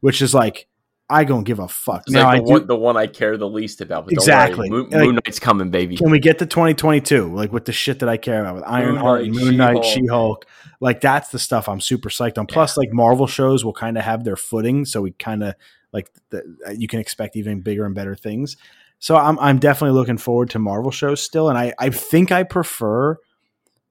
which 0.00 0.22
is 0.22 0.34
like, 0.34 0.66
I 1.10 1.24
don't 1.24 1.44
give 1.44 1.58
a 1.58 1.68
fuck. 1.68 2.02
It's 2.06 2.12
now, 2.12 2.24
like 2.24 2.36
I 2.36 2.38
the, 2.38 2.46
do, 2.46 2.52
one, 2.52 2.66
the 2.68 2.76
one 2.76 2.96
I 2.96 3.06
care 3.06 3.36
the 3.36 3.48
least 3.48 3.82
about. 3.82 4.04
But 4.06 4.14
Exactly. 4.14 4.68
Don't 4.70 4.76
worry, 4.76 4.82
Moon, 4.84 4.90
Like- 4.90 5.06
Moon 5.06 5.14
Knight's 5.16 5.38
coming, 5.38 5.70
baby. 5.70 5.96
can 5.96 6.10
we 6.10 6.18
get 6.18 6.38
to 6.38 6.46
2022? 6.46 7.34
Like 7.34 7.52
with 7.52 7.66
the 7.66 7.72
shit 7.72 7.98
that 7.98 8.08
I 8.08 8.16
care 8.16 8.40
about 8.40 8.54
with 8.54 8.64
Ironheart, 8.64 9.24
Knight, 9.26 9.32
Moon 9.32 9.56
Knight, 9.58 9.84
She-Hulk. 9.84 10.46
Like 10.80 11.00
that's 11.00 11.28
the 11.28 11.38
stuff 11.38 11.68
I'm 11.68 11.80
super 11.80 12.08
psyched 12.08 12.38
on. 12.38 12.46
Plus, 12.46 12.76
like 12.78 12.92
Marvel 12.92 13.26
shows 13.26 13.64
will 13.64 13.74
kind 13.74 13.98
of 13.98 14.04
have 14.04 14.24
their 14.24 14.36
footing. 14.36 14.84
So 14.86 15.02
we 15.02 15.10
kind 15.12 15.42
of 15.44 15.54
like, 15.92 16.10
the, 16.30 16.42
you 16.78 16.88
can 16.88 16.98
expect 16.98 17.36
even 17.36 17.60
bigger 17.60 17.84
and 17.84 17.94
better 17.94 18.14
things. 18.16 18.56
So 18.98 19.16
I'm 19.16 19.38
I'm 19.40 19.58
definitely 19.58 19.98
looking 19.98 20.16
forward 20.16 20.50
to 20.50 20.60
Marvel 20.60 20.92
shows 20.92 21.20
still, 21.20 21.48
and 21.48 21.58
I 21.58 21.74
I 21.76 21.90
think 21.90 22.30
I 22.30 22.44
prefer 22.44 23.18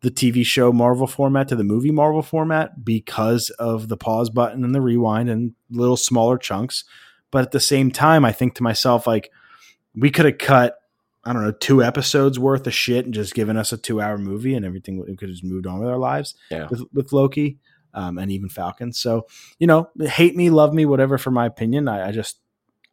the 0.01 0.11
TV 0.11 0.43
show 0.45 0.71
Marvel 0.71 1.07
format 1.07 1.47
to 1.49 1.55
the 1.55 1.63
movie 1.63 1.91
Marvel 1.91 2.21
format 2.23 2.83
because 2.83 3.49
of 3.51 3.87
the 3.87 3.97
pause 3.97 4.29
button 4.29 4.63
and 4.63 4.73
the 4.73 4.81
rewind 4.81 5.29
and 5.29 5.53
little 5.69 5.97
smaller 5.97 6.37
chunks. 6.37 6.83
But 7.29 7.43
at 7.43 7.51
the 7.51 7.59
same 7.59 7.91
time, 7.91 8.25
I 8.25 8.31
think 8.31 8.55
to 8.55 8.63
myself 8.63 9.05
like 9.07 9.31
we 9.95 10.09
could 10.09 10.25
have 10.25 10.37
cut 10.37 10.75
I 11.23 11.33
don't 11.33 11.43
know 11.43 11.51
two 11.51 11.83
episodes 11.83 12.39
worth 12.39 12.65
of 12.65 12.73
shit 12.73 13.05
and 13.05 13.13
just 13.13 13.35
given 13.35 13.55
us 13.57 13.71
a 13.71 13.77
two 13.77 14.01
hour 14.01 14.17
movie 14.17 14.55
and 14.55 14.65
everything 14.65 14.97
we 14.99 15.15
could 15.15 15.29
have 15.29 15.35
just 15.35 15.43
moved 15.43 15.67
on 15.67 15.79
with 15.79 15.87
our 15.89 15.99
lives 15.99 16.33
Yeah. 16.49 16.67
with 16.69 16.81
with 16.93 17.13
Loki 17.13 17.59
um, 17.93 18.17
and 18.17 18.31
even 18.31 18.49
Falcon. 18.49 18.91
So 18.93 19.27
you 19.59 19.67
know, 19.67 19.89
hate 19.99 20.35
me, 20.35 20.49
love 20.49 20.73
me, 20.73 20.85
whatever 20.85 21.19
for 21.19 21.29
my 21.29 21.45
opinion. 21.45 21.87
I, 21.87 22.07
I 22.07 22.11
just 22.11 22.39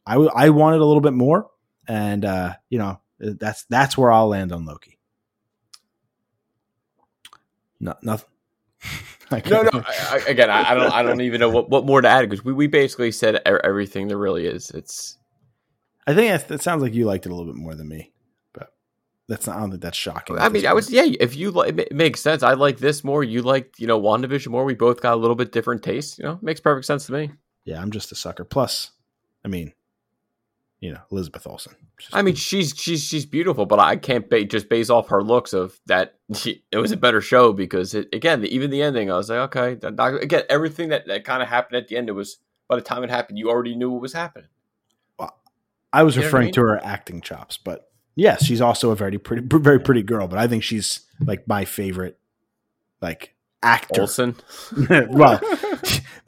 I 0.07 0.13
w- 0.13 0.31
I 0.35 0.51
wanted 0.51 0.81
a 0.81 0.85
little 0.85 1.01
bit 1.01 1.15
more, 1.15 1.49
and 1.87 2.25
uh, 2.25 2.55
you 2.69 2.79
know 2.79 3.01
that's 3.19 3.65
that's 3.71 3.97
where 3.97 4.13
I'll 4.13 4.29
land 4.29 4.53
on 4.53 4.67
Loki. 4.67 4.98
No, 7.81 7.95
nothing. 8.03 8.29
I 9.31 9.43
No, 9.49 9.63
no. 9.63 9.71
I, 9.75 9.85
I, 10.11 10.17
again, 10.31 10.51
I, 10.51 10.71
I 10.71 10.75
don't. 10.75 10.93
I 10.93 11.03
don't 11.03 11.21
even 11.21 11.41
know 11.41 11.51
what, 11.51 11.69
what 11.69 11.85
more 11.85 12.01
to 12.01 12.09
add 12.09 12.29
because 12.29 12.45
we, 12.45 12.53
we 12.53 12.67
basically 12.67 13.13
said 13.13 13.43
everything 13.45 14.09
there 14.09 14.17
really 14.17 14.47
is. 14.47 14.71
It's 14.71 15.19
I 16.07 16.15
think 16.15 16.33
it, 16.33 16.51
it 16.51 16.63
sounds 16.63 16.83
like 16.83 16.95
you 16.95 17.05
liked 17.05 17.27
it 17.27 17.33
a 17.33 17.35
little 17.35 17.53
bit 17.53 17.61
more 17.61 17.75
than 17.75 17.89
me, 17.89 18.13
but 18.55 18.73
that's 19.29 19.47
not. 19.47 19.57
I 19.57 19.61
don't 19.61 19.71
think 19.71 19.83
that's 19.83 19.99
shocking. 19.99 20.39
I 20.39 20.49
mean, 20.49 20.63
this 20.63 20.71
I 20.71 20.73
was 20.73 20.87
point. 20.87 21.11
yeah. 21.11 21.17
If 21.21 21.37
you 21.37 21.51
like, 21.51 21.79
it, 21.79 21.93
makes 21.93 22.23
sense. 22.23 22.43
I 22.43 22.55
like 22.55 22.79
this 22.79 23.05
more. 23.05 23.23
You 23.23 23.43
like 23.43 23.75
you 23.79 23.87
know 23.87 24.01
Wandavision 24.01 24.49
more. 24.49 24.65
We 24.65 24.75
both 24.75 25.03
got 25.03 25.13
a 25.13 25.17
little 25.21 25.37
bit 25.37 25.53
different 25.53 25.83
tastes. 25.83 26.19
You 26.19 26.25
know, 26.25 26.39
makes 26.41 26.61
perfect 26.61 26.87
sense 26.87 27.05
to 27.07 27.13
me. 27.13 27.33
yeah. 27.65 27.83
I'm 27.83 27.91
just 27.91 28.11
a 28.13 28.15
sucker. 28.15 28.45
Plus, 28.45 28.93
I 29.45 29.49
mean, 29.49 29.75
you 30.81 30.93
know, 30.93 31.01
Elizabeth 31.11 31.47
Olsen. 31.47 31.75
She's- 31.99 32.11
I 32.13 32.23
mean, 32.23 32.35
she's 32.37 32.75
she's 32.77 33.03
she's 33.03 33.27
beautiful, 33.27 33.67
but 33.67 33.79
I 33.81 33.97
can't 33.97 34.29
ba- 34.31 34.45
just 34.45 34.69
base 34.69 34.91
off 34.91 35.09
her 35.09 35.23
looks 35.23 35.53
of 35.53 35.79
that. 35.87 36.15
It 36.71 36.77
was 36.77 36.93
a 36.93 36.97
better 36.97 37.21
show 37.21 37.53
because 37.53 37.95
it, 37.95 38.09
again, 38.13 38.43
the, 38.43 38.55
even 38.55 38.71
the 38.71 38.83
ending, 38.83 39.11
I 39.11 39.17
was 39.17 39.31
like, 39.31 39.57
okay, 39.57 39.87
again, 40.21 40.43
everything 40.51 40.91
that, 40.91 41.07
that 41.09 41.25
kind 41.25 41.43
of 41.43 41.49
happened 41.49 41.77
at 41.79 41.89
the 41.89 41.97
end, 41.97 42.09
it 42.09 42.13
was 42.13 42.39
by 42.69 42.77
the 42.77 42.83
time 42.83 43.03
it 43.03 43.11
happened, 43.11 43.39
you 43.39 43.49
already 43.51 43.75
knew 43.75 43.91
what 43.91 44.03
was 44.03 44.13
happening. 44.13 44.49
I 45.91 46.03
was 46.03 46.17
You 46.17 46.21
what 46.21 46.25
I 46.25 46.27
referring 46.29 46.45
mean? 46.49 46.55
to 46.55 46.61
her 46.61 46.85
acting 46.85 47.23
chops, 47.23 47.57
but 47.57 47.91
yes, 48.15 48.45
she's 48.45 48.61
also 48.61 48.91
a 48.91 48.95
very 48.95 49.17
pretty, 49.19 49.43
very 49.51 49.81
pretty 49.81 50.03
girl. 50.03 50.29
But 50.29 50.39
I 50.39 50.47
think 50.47 50.63
she's 50.63 51.01
like 51.19 51.49
my 51.49 51.65
favorite, 51.65 52.19
like 53.01 53.35
actor. 53.63 54.03
Olsen, 54.03 54.37
well, 55.09 55.41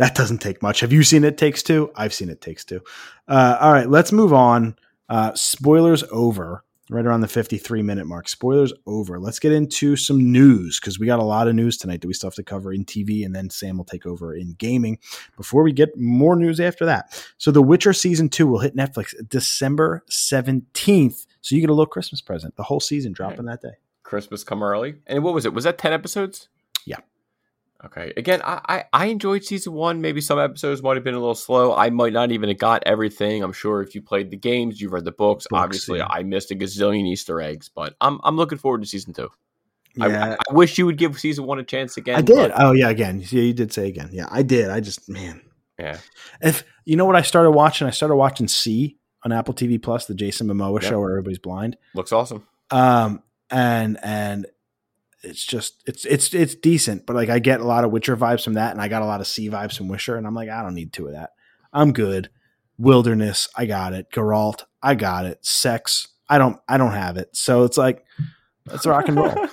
that 0.00 0.14
doesn't 0.14 0.38
take 0.38 0.62
much. 0.62 0.80
Have 0.80 0.94
you 0.94 1.02
seen 1.02 1.24
It 1.24 1.36
Takes 1.36 1.62
Two? 1.62 1.92
I've 1.94 2.14
seen 2.14 2.30
It 2.30 2.40
Takes 2.40 2.64
Two. 2.64 2.80
Uh, 3.28 3.58
all 3.60 3.70
right, 3.70 3.88
let's 3.88 4.12
move 4.12 4.32
on. 4.32 4.74
Uh, 5.10 5.32
spoilers 5.34 6.02
over. 6.10 6.64
Right 6.88 7.06
around 7.06 7.20
the 7.20 7.28
53 7.28 7.82
minute 7.82 8.06
mark. 8.06 8.28
Spoilers 8.28 8.72
over. 8.84 9.20
Let's 9.20 9.38
get 9.38 9.52
into 9.52 9.94
some 9.94 10.32
news 10.32 10.80
because 10.80 10.98
we 10.98 11.06
got 11.06 11.20
a 11.20 11.24
lot 11.24 11.46
of 11.46 11.54
news 11.54 11.76
tonight 11.76 12.00
that 12.00 12.08
we 12.08 12.14
still 12.14 12.30
have 12.30 12.34
to 12.34 12.42
cover 12.42 12.72
in 12.72 12.84
TV, 12.84 13.24
and 13.24 13.32
then 13.32 13.48
Sam 13.48 13.76
will 13.76 13.84
take 13.84 14.06
over 14.06 14.34
in 14.34 14.56
gaming 14.58 14.98
before 15.36 15.62
we 15.62 15.72
get 15.72 15.96
more 15.96 16.34
news 16.34 16.58
after 16.58 16.84
that. 16.86 17.24
So, 17.38 17.52
The 17.52 17.62
Witcher 17.62 17.92
season 17.92 18.28
two 18.28 18.48
will 18.48 18.58
hit 18.58 18.74
Netflix 18.74 19.14
December 19.28 20.02
17th. 20.10 21.26
So, 21.42 21.54
you 21.54 21.60
get 21.60 21.70
a 21.70 21.74
little 21.74 21.86
Christmas 21.86 22.20
present. 22.20 22.56
The 22.56 22.64
whole 22.64 22.80
season 22.80 23.12
dropping 23.12 23.44
that 23.44 23.62
day. 23.62 23.74
Christmas 24.02 24.42
come 24.42 24.64
early, 24.64 24.96
and 25.06 25.22
what 25.22 25.32
was 25.32 25.44
it? 25.44 25.54
Was 25.54 25.62
that 25.62 25.78
ten 25.78 25.92
episodes? 25.92 26.48
Okay. 27.84 28.12
Again, 28.16 28.42
I, 28.44 28.60
I 28.68 28.84
I 28.92 29.06
enjoyed 29.06 29.42
season 29.44 29.72
one. 29.72 30.00
Maybe 30.02 30.20
some 30.20 30.38
episodes 30.38 30.82
might 30.82 30.96
have 30.96 31.04
been 31.04 31.14
a 31.14 31.18
little 31.18 31.34
slow. 31.34 31.74
I 31.74 31.88
might 31.90 32.12
not 32.12 32.30
even 32.30 32.48
have 32.50 32.58
got 32.58 32.82
everything. 32.84 33.42
I'm 33.42 33.52
sure 33.54 33.80
if 33.80 33.94
you 33.94 34.02
played 34.02 34.30
the 34.30 34.36
games, 34.36 34.80
you've 34.80 34.92
read 34.92 35.04
the 35.06 35.12
books. 35.12 35.46
Books, 35.48 35.62
obviously, 35.62 35.98
yeah. 35.98 36.06
I 36.10 36.22
missed 36.22 36.50
a 36.50 36.54
gazillion 36.54 37.06
Easter 37.06 37.40
eggs, 37.40 37.70
but 37.74 37.94
I'm 38.00 38.20
I'm 38.22 38.36
looking 38.36 38.58
forward 38.58 38.82
to 38.82 38.86
season 38.86 39.14
two. 39.14 39.30
I- 40.00 40.08
Yeah, 40.08 40.36
I, 40.48 40.52
wish 40.52 40.76
you 40.78 40.86
would 40.86 40.98
give 40.98 41.18
season 41.18 41.46
one 41.46 41.58
a 41.58 41.64
chance 41.64 41.96
again. 41.96 42.16
I 42.18 42.20
did. 42.22 42.50
but- 42.50 42.52
Oh 42.62 42.72
yeah, 42.72 42.90
again. 42.90 43.20
Yeah, 43.30 43.42
you 43.42 43.54
did 43.54 43.72
say 43.72 43.88
again. 43.88 44.10
Yeah, 44.12 44.26
I 44.30 44.42
did. 44.42 44.68
I 44.70 44.80
just 44.80 45.08
man. 45.08 45.40
yeah. 45.78 45.98
If 46.42 46.64
you 46.84 46.96
know 46.96 47.06
what 47.06 47.16
I 47.16 47.22
started 47.22 47.52
watching, 47.52 47.86
I 47.86 47.90
started 47.90 48.16
watching 48.16 48.46
See 48.46 48.98
on 49.24 49.32
Apple 49.32 49.54
TV 49.54 49.82
Plus, 49.82 50.04
the 50.06 50.14
Jason 50.14 50.46
Momoa 50.48 50.80
Yep. 50.82 50.90
show 50.90 51.00
where 51.00 51.10
everybody's 51.12 51.38
blind. 51.38 51.76
Looks 51.94 52.12
awesome. 52.12 52.46
Um, 52.70 53.22
and 53.50 53.98
and 54.02 54.46
it's 55.22 55.44
just 55.44 55.82
it's 55.86 56.04
it's 56.04 56.32
it's 56.34 56.54
decent, 56.54 57.06
but 57.06 57.16
like 57.16 57.28
I 57.28 57.38
get 57.38 57.60
a 57.60 57.66
lot 57.66 57.84
of 57.84 57.90
Witcher 57.90 58.16
vibes 58.16 58.44
from 58.44 58.54
that, 58.54 58.72
and 58.72 58.80
I 58.80 58.88
got 58.88 59.02
a 59.02 59.06
lot 59.06 59.20
of 59.20 59.26
See 59.26 59.50
vibes 59.50 59.76
from 59.76 59.88
Witcher, 59.88 60.16
and 60.16 60.26
I'm 60.26 60.34
like, 60.34 60.48
I 60.48 60.62
don't 60.62 60.74
need 60.74 60.92
two 60.92 61.06
of 61.06 61.12
that. 61.12 61.30
I'm 61.72 61.92
good. 61.92 62.30
Wilderness, 62.78 63.48
I 63.56 63.66
got 63.66 63.92
it. 63.92 64.10
Geralt, 64.10 64.64
I 64.82 64.94
got 64.94 65.26
it. 65.26 65.44
Sex, 65.44 66.08
I 66.28 66.38
don't 66.38 66.58
I 66.68 66.78
don't 66.78 66.92
have 66.92 67.16
it. 67.16 67.30
So 67.36 67.64
it's 67.64 67.76
like 67.76 68.04
let's 68.66 68.86
rock 68.86 69.08
and 69.08 69.16
roll. 69.16 69.34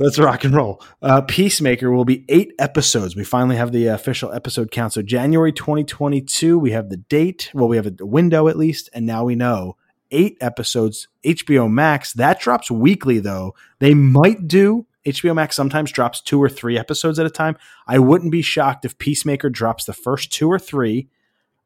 Let's 0.00 0.18
rock 0.18 0.44
and 0.44 0.54
roll. 0.54 0.80
Uh, 1.02 1.22
Peacemaker 1.22 1.90
will 1.90 2.04
be 2.04 2.24
eight 2.28 2.52
episodes. 2.60 3.16
We 3.16 3.24
finally 3.24 3.56
have 3.56 3.72
the 3.72 3.86
official 3.86 4.32
episode 4.32 4.70
count. 4.70 4.92
So 4.92 5.02
January 5.02 5.52
2022, 5.52 6.56
we 6.56 6.70
have 6.70 6.88
the 6.88 6.98
date. 6.98 7.50
Well, 7.52 7.66
we 7.66 7.76
have 7.76 7.86
a 7.86 8.06
window 8.06 8.46
at 8.46 8.56
least, 8.56 8.88
and 8.92 9.06
now 9.06 9.24
we 9.24 9.34
know 9.34 9.76
eight 10.10 10.36
episodes. 10.40 11.08
HBO 11.24 11.70
Max 11.70 12.12
that 12.14 12.40
drops 12.40 12.70
weekly 12.70 13.18
though. 13.18 13.54
They 13.78 13.94
might 13.94 14.46
do 14.46 14.86
HBO 15.06 15.34
Max 15.34 15.56
sometimes 15.56 15.92
drops 15.92 16.20
two 16.20 16.42
or 16.42 16.48
three 16.48 16.78
episodes 16.78 17.18
at 17.18 17.26
a 17.26 17.30
time. 17.30 17.56
I 17.86 17.98
wouldn't 17.98 18.32
be 18.32 18.42
shocked 18.42 18.84
if 18.84 18.98
Peacemaker 18.98 19.50
drops 19.50 19.84
the 19.84 19.92
first 19.92 20.32
two 20.32 20.48
or 20.48 20.58
three 20.58 21.08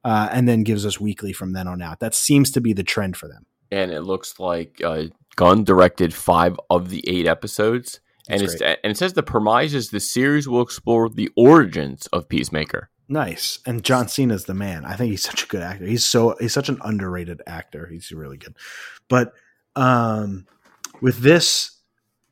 uh, 0.05 0.29
and 0.31 0.49
then 0.49 0.63
gives 0.63 0.85
us 0.85 1.01
weekly 1.01 1.33
from 1.33 1.53
then 1.53 1.67
on 1.67 1.83
out. 1.83 2.01
That 2.01 2.15
seems 2.15 2.51
to 2.53 2.61
be 2.61 2.73
the 2.73 2.83
trend 2.83 3.17
for 3.17 3.29
them. 3.29 3.47
And 3.71 3.91
it 3.91 4.03
looks 4.03 4.39
like 4.39 4.81
uh, 4.85 5.05
Gunn 5.37 5.65
directed 5.65 6.13
five 6.13 6.59
of 6.71 6.91
the 6.91 7.03
eight 7.09 7.27
episodes. 7.27 8.01
And, 8.29 8.41
That's 8.41 8.61
and 8.61 8.79
it 8.85 8.97
says 8.97 9.15
the 9.15 9.23
premise 9.23 9.73
is 9.73 9.91
the 9.91 10.01
series 10.01 10.47
will 10.47 10.63
explore 10.63 11.09
the 11.09 11.31
origins 11.37 12.07
of 12.09 12.29
Peacemaker. 12.29 12.91
Nice. 13.09 13.59
And 13.67 13.83
John 13.83 14.09
Cena's 14.09 14.45
the 14.45 14.55
man. 14.55 14.85
I 14.85 14.95
think 14.95 15.11
he's 15.11 15.25
such 15.25 15.45
a 15.45 15.49
good 15.49 15.63
actor. 15.63 15.85
He's 15.85 16.05
so 16.05 16.37
he's 16.41 16.53
such 16.53 16.69
an 16.69 16.79
underrated 16.83 17.43
actor. 17.47 17.87
He's 17.87 18.13
really 18.13 18.39
good. 18.39 18.57
But 19.09 19.33
um 19.75 20.47
with 21.01 21.19
this 21.19 21.82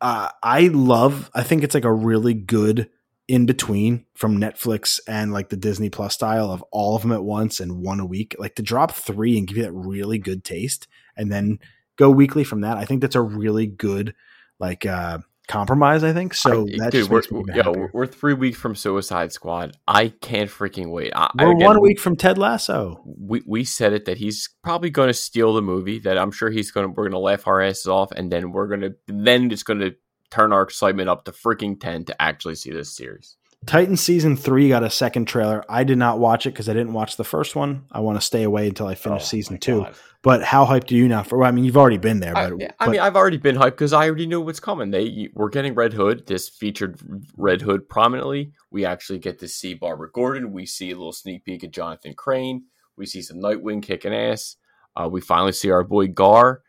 uh 0.00 0.30
I 0.42 0.68
love 0.68 1.30
I 1.34 1.42
think 1.42 1.62
it's 1.62 1.74
like 1.74 1.84
a 1.84 1.92
really 1.92 2.34
good 2.34 2.88
in 3.28 3.46
between 3.46 4.04
from 4.14 4.38
Netflix 4.38 4.98
and 5.06 5.32
like 5.32 5.50
the 5.50 5.56
Disney 5.56 5.88
Plus 5.88 6.14
style 6.14 6.50
of 6.50 6.64
all 6.72 6.96
of 6.96 7.02
them 7.02 7.12
at 7.12 7.22
once 7.22 7.60
and 7.60 7.80
one 7.80 8.00
a 8.00 8.06
week. 8.06 8.34
Like 8.38 8.56
to 8.56 8.62
drop 8.62 8.92
3 8.92 9.38
and 9.38 9.46
give 9.46 9.56
you 9.56 9.62
that 9.62 9.72
really 9.72 10.18
good 10.18 10.42
taste 10.42 10.88
and 11.16 11.30
then 11.30 11.60
go 11.96 12.10
weekly 12.10 12.42
from 12.42 12.62
that. 12.62 12.76
I 12.76 12.84
think 12.84 13.00
that's 13.00 13.14
a 13.14 13.22
really 13.22 13.66
good 13.66 14.14
like 14.58 14.84
uh 14.84 15.18
compromise. 15.50 16.02
I 16.04 16.12
think 16.12 16.34
so. 16.34 16.66
I- 16.82 16.90
dude, 16.90 17.08
we're, 17.10 17.18
makes 17.18 17.30
me 17.32 17.40
even 17.40 17.54
yo, 17.56 17.88
we're 17.92 18.06
three 18.06 18.34
weeks 18.34 18.58
from 18.58 18.74
Suicide 18.74 19.32
Squad. 19.32 19.76
I 19.86 20.08
can't 20.08 20.48
freaking 20.50 20.90
wait. 20.90 21.12
I, 21.14 21.30
We're 21.38 21.52
again, 21.52 21.66
one 21.66 21.80
we- 21.80 21.90
week 21.90 22.00
from 22.00 22.16
Ted 22.16 22.38
Lasso. 22.38 23.02
we 23.04 23.42
we 23.46 23.64
said 23.64 23.92
it 23.92 24.04
that 24.06 24.18
he's 24.18 24.48
probably 24.62 24.90
going 24.90 25.08
to 25.08 25.14
steal 25.14 25.52
the 25.54 25.62
movie. 25.62 25.98
That 25.98 26.16
I'm 26.16 26.30
sure 26.30 26.50
he's 26.50 26.70
going 26.70 26.86
to 26.86 26.90
we're 26.90 27.04
going 27.04 27.12
to 27.12 27.18
laugh 27.18 27.46
our 27.46 27.60
asses 27.60 27.86
off, 27.86 28.12
and 28.12 28.30
then 28.32 28.52
we're 28.52 28.68
going 28.68 28.80
to 28.82 28.94
then 29.06 29.50
it's 29.50 29.62
going 29.62 29.80
to 29.80 29.94
turn 30.30 30.52
our 30.52 30.62
excitement 30.62 31.08
up 31.08 31.24
to 31.24 31.32
freaking 31.32 31.78
ten 31.80 32.04
to 32.04 32.22
actually 32.22 32.54
see 32.54 32.70
this 32.70 32.96
series. 32.96 33.36
Titan 33.66 33.96
season 33.96 34.36
three 34.36 34.68
got 34.70 34.82
a 34.82 34.90
second 34.90 35.26
trailer. 35.26 35.64
I 35.68 35.84
did 35.84 35.98
not 35.98 36.18
watch 36.18 36.46
it 36.46 36.50
because 36.50 36.68
I 36.68 36.72
didn't 36.72 36.94
watch 36.94 37.16
the 37.16 37.24
first 37.24 37.54
one. 37.54 37.84
I 37.92 38.00
want 38.00 38.18
to 38.18 38.24
stay 38.24 38.42
away 38.42 38.68
until 38.68 38.86
I 38.86 38.94
finish 38.94 39.22
Oh, 39.22 39.24
season 39.24 39.58
two. 39.58 39.80
God. 39.80 39.94
But 40.22 40.42
how 40.42 40.64
hyped 40.66 40.90
are 40.90 40.94
you 40.94 41.08
now 41.08 41.22
for? 41.22 41.38
Well, 41.38 41.48
I 41.48 41.50
mean, 41.50 41.64
you've 41.64 41.76
already 41.76 41.96
been 41.98 42.20
there, 42.20 42.36
I, 42.36 42.50
but, 42.50 42.60
yeah, 42.60 42.72
I 42.78 42.86
but 42.86 42.92
mean, 42.92 43.00
I've 43.00 43.16
already 43.16 43.36
been 43.36 43.56
hyped 43.56 43.72
because 43.72 43.92
I 43.92 44.06
already 44.06 44.26
knew 44.26 44.40
what's 44.40 44.60
coming. 44.60 44.90
They 44.90 45.28
we're 45.34 45.48
getting 45.50 45.74
Red 45.74 45.92
Hood. 45.92 46.26
This 46.26 46.48
featured 46.48 46.98
Red 47.36 47.62
Hood 47.62 47.88
prominently. 47.88 48.52
We 48.70 48.84
actually 48.84 49.18
get 49.18 49.38
to 49.40 49.48
see 49.48 49.74
Barbara 49.74 50.10
Gordon. 50.10 50.52
We 50.52 50.64
see 50.66 50.90
a 50.90 50.96
little 50.96 51.12
sneak 51.12 51.44
peek 51.44 51.62
of 51.62 51.70
Jonathan 51.70 52.14
Crane. 52.14 52.64
We 52.96 53.06
see 53.06 53.22
some 53.22 53.38
Nightwing 53.38 53.82
kicking 53.82 54.14
ass. 54.14 54.56
Uh, 54.96 55.08
we 55.08 55.20
finally 55.20 55.52
see 55.52 55.70
our 55.70 55.84
boy 55.84 56.08
Gar. 56.08 56.62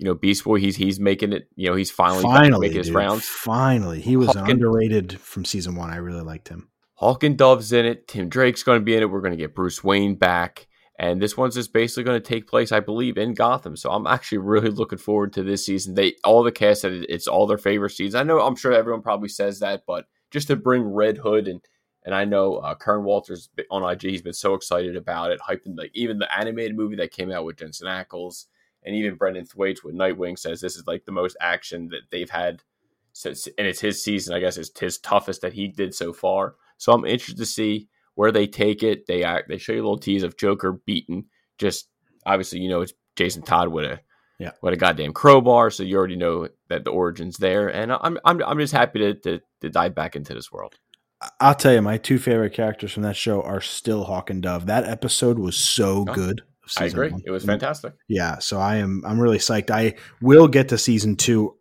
You 0.00 0.06
know, 0.06 0.14
Beast 0.14 0.44
Boy. 0.44 0.58
He's 0.60 0.76
he's 0.76 0.98
making 0.98 1.34
it. 1.34 1.46
You 1.56 1.68
know, 1.68 1.76
he's 1.76 1.90
finally, 1.90 2.22
finally, 2.22 2.68
making 2.68 2.78
his 2.78 2.86
dude, 2.86 2.96
rounds. 2.96 3.26
finally, 3.26 4.00
he 4.00 4.16
was 4.16 4.34
underrated 4.34 5.20
from 5.20 5.44
season 5.44 5.74
one. 5.74 5.90
I 5.90 5.96
really 5.96 6.22
liked 6.22 6.48
him. 6.48 6.70
Hawk 6.94 7.22
and 7.22 7.36
Dove's 7.36 7.70
in 7.70 7.84
it. 7.84 8.08
Tim 8.08 8.30
Drake's 8.30 8.62
going 8.62 8.80
to 8.80 8.84
be 8.84 8.96
in 8.96 9.02
it. 9.02 9.10
We're 9.10 9.20
going 9.20 9.32
to 9.32 9.36
get 9.36 9.54
Bruce 9.54 9.84
Wayne 9.84 10.14
back. 10.14 10.68
And 10.98 11.20
this 11.20 11.36
one's 11.36 11.54
just 11.54 11.74
basically 11.74 12.04
going 12.04 12.20
to 12.20 12.26
take 12.26 12.46
place, 12.46 12.72
I 12.72 12.80
believe, 12.80 13.18
in 13.18 13.34
Gotham. 13.34 13.76
So 13.76 13.90
I'm 13.90 14.06
actually 14.06 14.38
really 14.38 14.70
looking 14.70 14.98
forward 14.98 15.34
to 15.34 15.42
this 15.42 15.66
season. 15.66 15.94
They 15.94 16.14
all 16.24 16.42
the 16.42 16.52
cast 16.52 16.80
said 16.80 17.04
it's 17.08 17.26
all 17.26 17.46
their 17.46 17.58
favorite 17.58 17.90
seasons. 17.90 18.14
I 18.14 18.22
know 18.22 18.40
I'm 18.40 18.56
sure 18.56 18.72
everyone 18.72 19.02
probably 19.02 19.28
says 19.28 19.60
that, 19.60 19.82
but 19.86 20.06
just 20.30 20.48
to 20.48 20.56
bring 20.56 20.82
Red 20.82 21.18
Hood 21.18 21.46
and 21.46 21.60
and 22.04 22.14
I 22.14 22.24
know 22.24 22.56
uh, 22.56 22.74
Kern 22.74 23.04
Walters 23.04 23.50
on 23.70 23.82
IG, 23.82 24.02
he's 24.04 24.22
been 24.22 24.32
so 24.32 24.54
excited 24.54 24.96
about 24.96 25.32
it, 25.32 25.40
hyping 25.40 25.76
like 25.76 25.90
even 25.92 26.18
the 26.18 26.38
animated 26.38 26.74
movie 26.74 26.96
that 26.96 27.12
came 27.12 27.30
out 27.30 27.44
with 27.44 27.58
Jensen 27.58 27.88
Ackles 27.88 28.46
and 28.84 28.94
even 28.96 29.14
Brenton 29.16 29.44
Thwaites 29.44 29.82
with 29.84 29.94
Nightwing 29.94 30.38
says 30.38 30.60
this 30.60 30.76
is 30.76 30.86
like 30.86 31.04
the 31.04 31.12
most 31.12 31.36
action 31.40 31.88
that 31.88 32.02
they've 32.10 32.30
had 32.30 32.62
since, 33.12 33.46
and 33.58 33.66
it's 33.66 33.80
his 33.80 34.02
season. 34.02 34.34
I 34.34 34.40
guess 34.40 34.56
it's 34.56 34.78
his 34.78 34.98
toughest 34.98 35.42
that 35.42 35.52
he 35.52 35.68
did 35.68 35.94
so 35.94 36.12
far. 36.12 36.54
So 36.78 36.92
I'm 36.92 37.04
interested 37.04 37.38
to 37.38 37.46
see 37.46 37.88
where 38.14 38.32
they 38.32 38.46
take 38.46 38.82
it. 38.82 39.06
They 39.06 39.24
act, 39.24 39.48
they 39.48 39.58
show 39.58 39.72
you 39.72 39.80
a 39.80 39.82
little 39.84 39.98
tease 39.98 40.22
of 40.22 40.36
Joker 40.36 40.72
beaten. 40.86 41.26
Just 41.58 41.88
obviously, 42.26 42.60
you 42.60 42.68
know, 42.68 42.80
it's 42.82 42.92
Jason 43.16 43.42
Todd 43.42 43.68
with 43.68 43.84
a 43.84 44.00
Yeah. 44.38 44.52
with 44.62 44.72
a 44.74 44.76
goddamn 44.76 45.12
crowbar, 45.12 45.70
so 45.70 45.82
you 45.82 45.96
already 45.96 46.16
know 46.16 46.48
that 46.68 46.84
the 46.84 46.90
origins 46.90 47.36
there. 47.36 47.68
And 47.68 47.92
I'm 47.92 48.18
I'm 48.24 48.42
I'm 48.42 48.58
just 48.58 48.72
happy 48.72 49.00
to 49.00 49.14
to, 49.14 49.40
to 49.60 49.68
dive 49.70 49.94
back 49.94 50.16
into 50.16 50.32
this 50.32 50.50
world. 50.50 50.76
I'll 51.38 51.54
tell 51.54 51.74
you, 51.74 51.82
my 51.82 51.98
two 51.98 52.18
favorite 52.18 52.54
characters 52.54 52.92
from 52.92 53.02
that 53.02 53.14
show 53.16 53.42
are 53.42 53.60
still 53.60 54.04
Hawk 54.04 54.30
and 54.30 54.42
Dove. 54.42 54.64
That 54.64 54.84
episode 54.86 55.38
was 55.38 55.54
so 55.56 56.06
Oh, 56.08 56.14
good. 56.14 56.40
I 56.78 56.84
agree. 56.84 57.10
one. 57.10 57.22
It 57.24 57.30
was 57.30 57.44
fantastic. 57.44 57.94
Yeah, 58.08 58.38
so 58.38 58.58
I 58.58 58.76
am 58.76 59.02
I'm 59.06 59.20
really 59.20 59.38
psyched. 59.38 59.70
I 59.70 59.94
will 60.20 60.48
get 60.48 60.68
to 60.68 60.78
season 60.78 61.16
two. 61.16 61.56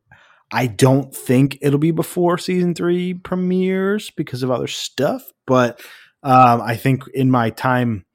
I 0.52 0.68
don't 0.68 1.14
think 1.16 1.60
it'll 1.62 1.80
be 1.80 1.92
before 1.92 2.38
season 2.38 2.74
three 2.74 3.14
premieres 3.14 4.10
because 4.12 4.42
of 4.44 4.50
other 4.50 4.68
stuff, 4.68 5.32
but 5.46 5.80
um, 6.24 6.62
I 6.62 6.76
think 6.76 7.04
in 7.14 7.30
my 7.30 7.52
time 7.52 8.06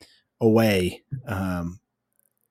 away, 0.40 1.04
um, 1.26 1.78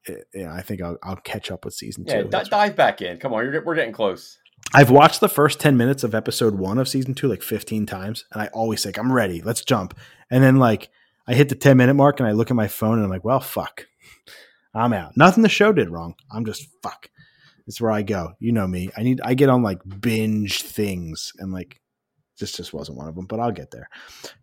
eh, 0.08 0.16
yeah, 0.34 0.54
I 0.54 0.62
think 0.62 0.82
I'll, 0.82 0.98
I'll 1.04 1.18
catch 1.18 1.52
up 1.52 1.66
with 1.66 1.74
season 1.74 2.06
Yeah, 2.08 2.24
two. 2.24 2.30
di- 2.30 2.44
dive 2.44 2.76
back 2.76 3.02
in. 3.02 3.18
Come 3.18 3.34
on, 3.34 3.44
you're, 3.44 3.64
we're 3.64 3.76
getting 3.76 3.94
close. 3.94 4.40
I've 4.74 4.90
watched 4.90 5.20
the 5.20 5.30
first 5.30 5.60
10 5.60 5.76
minutes 5.76 6.04
of 6.04 6.16
episode 6.16 6.56
one 6.56 6.78
of 6.78 6.88
season 6.88 7.14
two 7.14 7.28
like 7.28 7.44
15 7.44 7.86
times, 7.86 8.26
and 8.32 8.42
I 8.42 8.48
always 8.48 8.84
think, 8.84 8.98
I'm 8.98 9.12
ready, 9.12 9.42
let's 9.42 9.64
jump. 9.64 9.98
And 10.32 10.44
then, 10.44 10.56
like, 10.56 10.90
I 11.28 11.36
hit 11.36 11.50
the 11.50 11.56
10 11.56 11.78
minute 11.78 11.94
mark 11.94 12.20
and 12.20 12.28
I 12.28 12.32
look 12.32 12.50
at 12.50 12.56
my 12.56 12.68
phone 12.68 12.96
and 12.96 13.04
I'm 13.04 13.10
like, 13.10 13.24
well, 13.24 13.40
fuck. 13.40 13.86
I'm 14.74 14.94
out. 14.94 15.16
Nothing 15.16 15.44
the 15.44 15.50
show 15.50 15.72
did 15.72 15.90
wrong. 15.90 16.16
I'm 16.32 16.46
just 16.46 16.68
fuck. 16.82 17.10
It's 17.68 17.80
where 17.80 17.92
I 17.92 18.02
go. 18.02 18.34
You 18.40 18.52
know 18.52 18.68
me. 18.68 18.90
I 18.98 19.04
need, 19.04 19.22
I 19.24 19.36
get 19.36 19.50
on 19.50 19.64
like 19.64 19.80
binge 20.02 20.64
things 20.64 21.32
and 21.38 21.52
like, 21.52 21.80
this 22.40 22.52
just 22.52 22.74
wasn't 22.74 22.98
one 22.98 23.08
of 23.08 23.16
them, 23.16 23.26
but 23.26 23.40
I'll 23.40 23.52
get 23.52 23.72
there. 23.72 23.88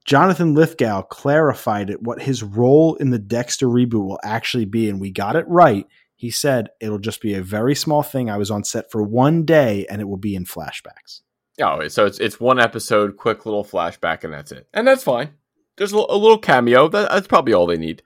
Jonathan 0.05 0.55
Lithgow 0.55 1.03
clarified 1.03 1.91
it 1.91 2.03
what 2.03 2.23
his 2.23 2.43
role 2.43 2.95
in 2.95 3.11
the 3.11 3.19
Dexter 3.19 3.67
reboot 3.67 4.07
will 4.07 4.21
actually 4.23 4.65
be, 4.65 4.89
and 4.89 5.01
we 5.01 5.11
got 5.11 5.37
it 5.37 5.45
right. 5.49 5.87
He 6.15 6.31
said 6.31 6.69
it'll 6.81 6.99
just 6.99 7.21
be 7.21 7.35
a 7.35 7.43
very 7.43 7.75
small 7.75 8.03
thing. 8.03 8.31
I 8.31 8.37
was 8.37 8.51
on 8.51 8.63
set 8.63 8.91
for 8.93 9.03
one 9.03 9.45
day, 9.45 9.87
and 9.91 10.01
it 10.01 10.05
will 10.05 10.17
be 10.17 10.37
in 10.37 10.45
flashbacks. 10.45 11.23
Oh, 11.61 11.89
so 11.89 12.07
it's 12.07 12.19
it's 12.21 12.39
one 12.39 12.61
episode, 12.61 13.17
quick 13.17 13.45
little 13.45 13.65
flashback, 13.65 14.23
and 14.25 14.33
that's 14.33 14.53
it. 14.53 14.69
And 14.73 14.87
that's 14.87 15.03
fine. 15.03 15.31
There's 15.77 15.93
a, 15.93 15.97
little 15.97 16.39
cameo. 16.39 16.89
That, 16.89 17.11
that's 17.11 17.27
probably 17.27 17.55
all 17.55 17.67
they 17.67 17.77
need. 17.77 18.03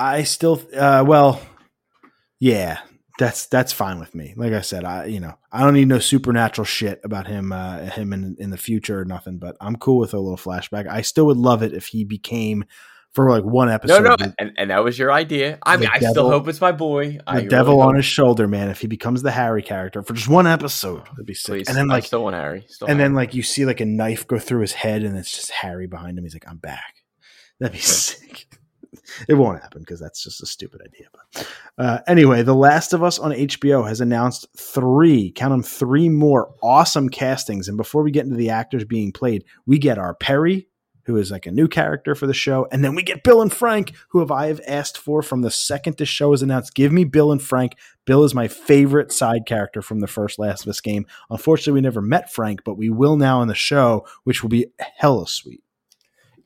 I 0.00 0.22
still, 0.22 0.60
uh, 0.76 1.04
well, 1.06 1.40
yeah, 2.38 2.78
that's 3.18 3.46
that's 3.46 3.72
fine 3.72 4.00
with 4.00 4.14
me. 4.14 4.32
Like 4.36 4.52
I 4.54 4.62
said, 4.62 4.84
I 4.84 5.04
you 5.06 5.20
know 5.20 5.34
I 5.52 5.62
don't 5.62 5.74
need 5.74 5.88
no 5.88 5.98
supernatural 5.98 6.64
shit 6.64 7.00
about 7.04 7.26
him, 7.26 7.52
uh, 7.52 7.80
him 7.80 8.12
in 8.12 8.36
in 8.38 8.50
the 8.50 8.56
future 8.56 9.00
or 9.00 9.04
nothing. 9.04 9.38
But 9.38 9.56
I'm 9.60 9.76
cool 9.76 9.98
with 9.98 10.14
a 10.14 10.18
little 10.18 10.38
flashback. 10.38 10.88
I 10.88 11.02
still 11.02 11.26
would 11.26 11.36
love 11.36 11.62
it 11.62 11.74
if 11.74 11.86
he 11.86 12.04
became 12.04 12.64
for 13.12 13.28
like 13.28 13.44
one 13.44 13.68
episode. 13.68 14.04
no, 14.04 14.16
the- 14.16 14.34
and, 14.38 14.52
and 14.56 14.70
that 14.70 14.82
was 14.84 14.98
your 14.98 15.12
idea. 15.12 15.58
I 15.64 15.76
mean, 15.76 15.90
I 15.92 15.98
still 15.98 16.30
hope 16.30 16.48
it's 16.48 16.60
my 16.60 16.72
boy. 16.72 17.18
I 17.26 17.32
the 17.32 17.36
really 17.38 17.48
devil 17.48 17.80
on 17.82 17.96
his 17.96 18.06
shoulder, 18.06 18.48
man. 18.48 18.70
If 18.70 18.80
he 18.80 18.86
becomes 18.86 19.20
the 19.22 19.32
Harry 19.32 19.62
character 19.62 20.02
for 20.02 20.14
just 20.14 20.28
one 20.28 20.46
episode, 20.46 21.04
that'd 21.06 21.26
be 21.26 21.34
sick. 21.34 21.56
Please, 21.56 21.68
and 21.68 21.76
then 21.76 21.90
I 21.90 21.94
like, 21.94 22.04
still 22.04 22.22
want 22.22 22.36
Harry. 22.36 22.64
Still 22.68 22.88
and 22.88 22.98
Harry. 22.98 23.08
then 23.08 23.14
like 23.14 23.34
you 23.34 23.42
see 23.42 23.66
like 23.66 23.80
a 23.80 23.84
knife 23.86 24.26
go 24.26 24.38
through 24.38 24.62
his 24.62 24.72
head, 24.72 25.02
and 25.02 25.18
it's 25.18 25.30
just 25.30 25.50
Harry 25.50 25.86
behind 25.86 26.16
him. 26.16 26.24
He's 26.24 26.34
like, 26.34 26.48
"I'm 26.48 26.56
back." 26.56 26.94
That'd 27.58 27.74
be 27.74 27.80
sick. 27.80 28.46
It 29.28 29.34
won't 29.34 29.60
happen 29.60 29.80
because 29.80 30.00
that's 30.00 30.22
just 30.22 30.42
a 30.42 30.46
stupid 30.46 30.80
idea. 30.82 31.06
But 31.12 31.48
uh, 31.78 31.98
anyway, 32.06 32.42
The 32.42 32.54
Last 32.54 32.92
of 32.92 33.02
Us 33.02 33.18
on 33.18 33.32
HBO 33.32 33.86
has 33.86 34.00
announced 34.00 34.46
three, 34.56 35.32
count 35.32 35.52
them, 35.52 35.62
three 35.62 36.08
more 36.08 36.54
awesome 36.62 37.08
castings. 37.08 37.68
And 37.68 37.76
before 37.76 38.02
we 38.02 38.10
get 38.10 38.24
into 38.24 38.36
the 38.36 38.50
actors 38.50 38.84
being 38.84 39.12
played, 39.12 39.44
we 39.66 39.78
get 39.78 39.98
our 39.98 40.14
Perry, 40.14 40.68
who 41.04 41.16
is 41.16 41.30
like 41.30 41.46
a 41.46 41.50
new 41.50 41.68
character 41.68 42.14
for 42.14 42.26
the 42.26 42.34
show, 42.34 42.68
and 42.70 42.84
then 42.84 42.94
we 42.94 43.02
get 43.02 43.24
Bill 43.24 43.42
and 43.42 43.52
Frank, 43.52 43.92
who 44.10 44.20
have 44.20 44.30
I 44.30 44.46
have 44.46 44.60
asked 44.66 44.98
for 44.98 45.22
from 45.22 45.42
the 45.42 45.50
second 45.50 45.96
the 45.96 46.06
show 46.06 46.32
is 46.32 46.42
announced. 46.42 46.74
Give 46.74 46.92
me 46.92 47.04
Bill 47.04 47.32
and 47.32 47.42
Frank. 47.42 47.76
Bill 48.04 48.24
is 48.24 48.34
my 48.34 48.48
favorite 48.48 49.12
side 49.12 49.46
character 49.46 49.82
from 49.82 50.00
the 50.00 50.06
first 50.06 50.38
Last 50.38 50.64
of 50.64 50.70
Us 50.70 50.80
game. 50.80 51.06
Unfortunately, 51.28 51.72
we 51.72 51.80
never 51.80 52.00
met 52.00 52.32
Frank, 52.32 52.62
but 52.64 52.76
we 52.76 52.90
will 52.90 53.16
now 53.16 53.42
in 53.42 53.48
the 53.48 53.54
show, 53.54 54.06
which 54.24 54.42
will 54.42 54.50
be 54.50 54.66
hella 54.98 55.26
sweet. 55.26 55.62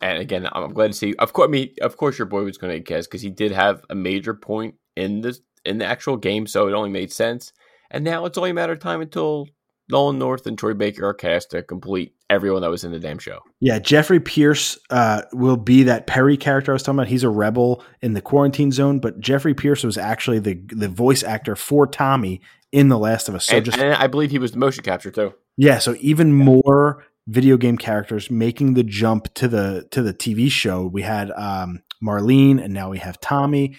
And 0.01 0.19
again, 0.19 0.49
I'm 0.53 0.73
glad 0.73 0.89
to 0.89 0.99
see. 0.99 1.15
Of 1.19 1.33
course, 1.33 1.49
I 1.49 1.51
mean, 1.51 1.71
of 1.83 1.97
course, 1.97 2.19
your 2.19 2.27
boy 2.27 2.43
was 2.43 2.59
going 2.59 2.73
to 2.73 2.79
get 2.79 2.87
cast 2.87 3.11
because 3.11 3.23
he 3.23 3.31
did 3.31 3.53
have 3.53 3.83
a 3.91 3.95
major 3.95 4.35
point 4.35 4.77
in 4.97 5.21
this 5.21 5.41
in 5.65 5.79
the 5.79 5.87
actual 5.87 6.17
game, 6.17 6.47
so 6.47 6.69
it 6.69 6.75
only 6.75 6.91
made 6.91 7.13
sense. 7.13 7.53
And 7.91 8.05
now 8.05 8.25
it's 8.25 8.39
only 8.39 8.51
a 8.51 8.55
matter 8.55 8.73
of 8.73 8.81
time 8.81 9.01
until 9.01 9.49
Nolan 9.89 10.19
North 10.19 10.47
and 10.47 10.59
Troy 10.59 10.75
Baker 10.75 11.07
are 11.07 11.15
cast 11.15 11.51
to 11.51 11.63
complete 11.63 12.15
everyone 12.31 12.63
that 12.63 12.71
was 12.71 12.85
in 12.85 12.93
the 12.93 12.99
damn 12.99 13.19
show. 13.19 13.41
Yeah, 13.61 13.79
Jeffrey 13.79 14.21
Pierce 14.21 14.79
uh, 14.91 15.23
will 15.33 15.57
be 15.57 15.85
that 15.85 16.07
Perry 16.07 16.37
character 16.37 16.73
I 16.73 16.75
was 16.75 16.83
talking 16.83 16.99
about. 16.99 17.09
He's 17.09 17.23
a 17.23 17.29
rebel 17.29 17.85
in 18.03 18.15
the 18.15 18.23
quarantine 18.23 18.73
zone, 18.73 18.99
but 18.99 19.21
Jeffrey 19.21 19.55
Pierce 19.55 19.85
was 19.85 19.99
actually 19.99 20.39
the 20.39 20.61
the 20.69 20.89
voice 20.89 21.23
actor 21.23 21.57
for 21.57 21.87
Tommy 21.87 22.41
in 22.73 22.89
The 22.89 22.99
Last 22.99 23.29
of 23.29 23.35
Us. 23.35 23.47
So 23.47 23.57
and, 23.57 23.65
just 23.65 23.79
and 23.79 23.95
I 23.95 24.07
believe 24.07 24.31
he 24.31 24.39
was 24.39 24.53
the 24.53 24.59
motion 24.59 24.83
capture 24.83 25.11
too. 25.11 25.35
yeah, 25.57 25.79
so 25.79 25.97
even 26.01 26.33
more 26.33 27.05
video 27.27 27.57
game 27.57 27.79
characters 27.79 28.31
making 28.31 28.75
the 28.75 28.83
jump 28.83 29.33
to 29.35 29.49
the 29.49 29.87
to 29.91 30.03
the 30.03 30.15
TV 30.15 30.51
show. 30.51 30.87
We 30.87 31.03
had 31.03 31.31
um, 31.31 31.83
Marlene, 32.03 32.63
and 32.63 32.75
now 32.75 32.91
we 32.91 32.99
have 32.99 33.21
Tommy. 33.21 33.77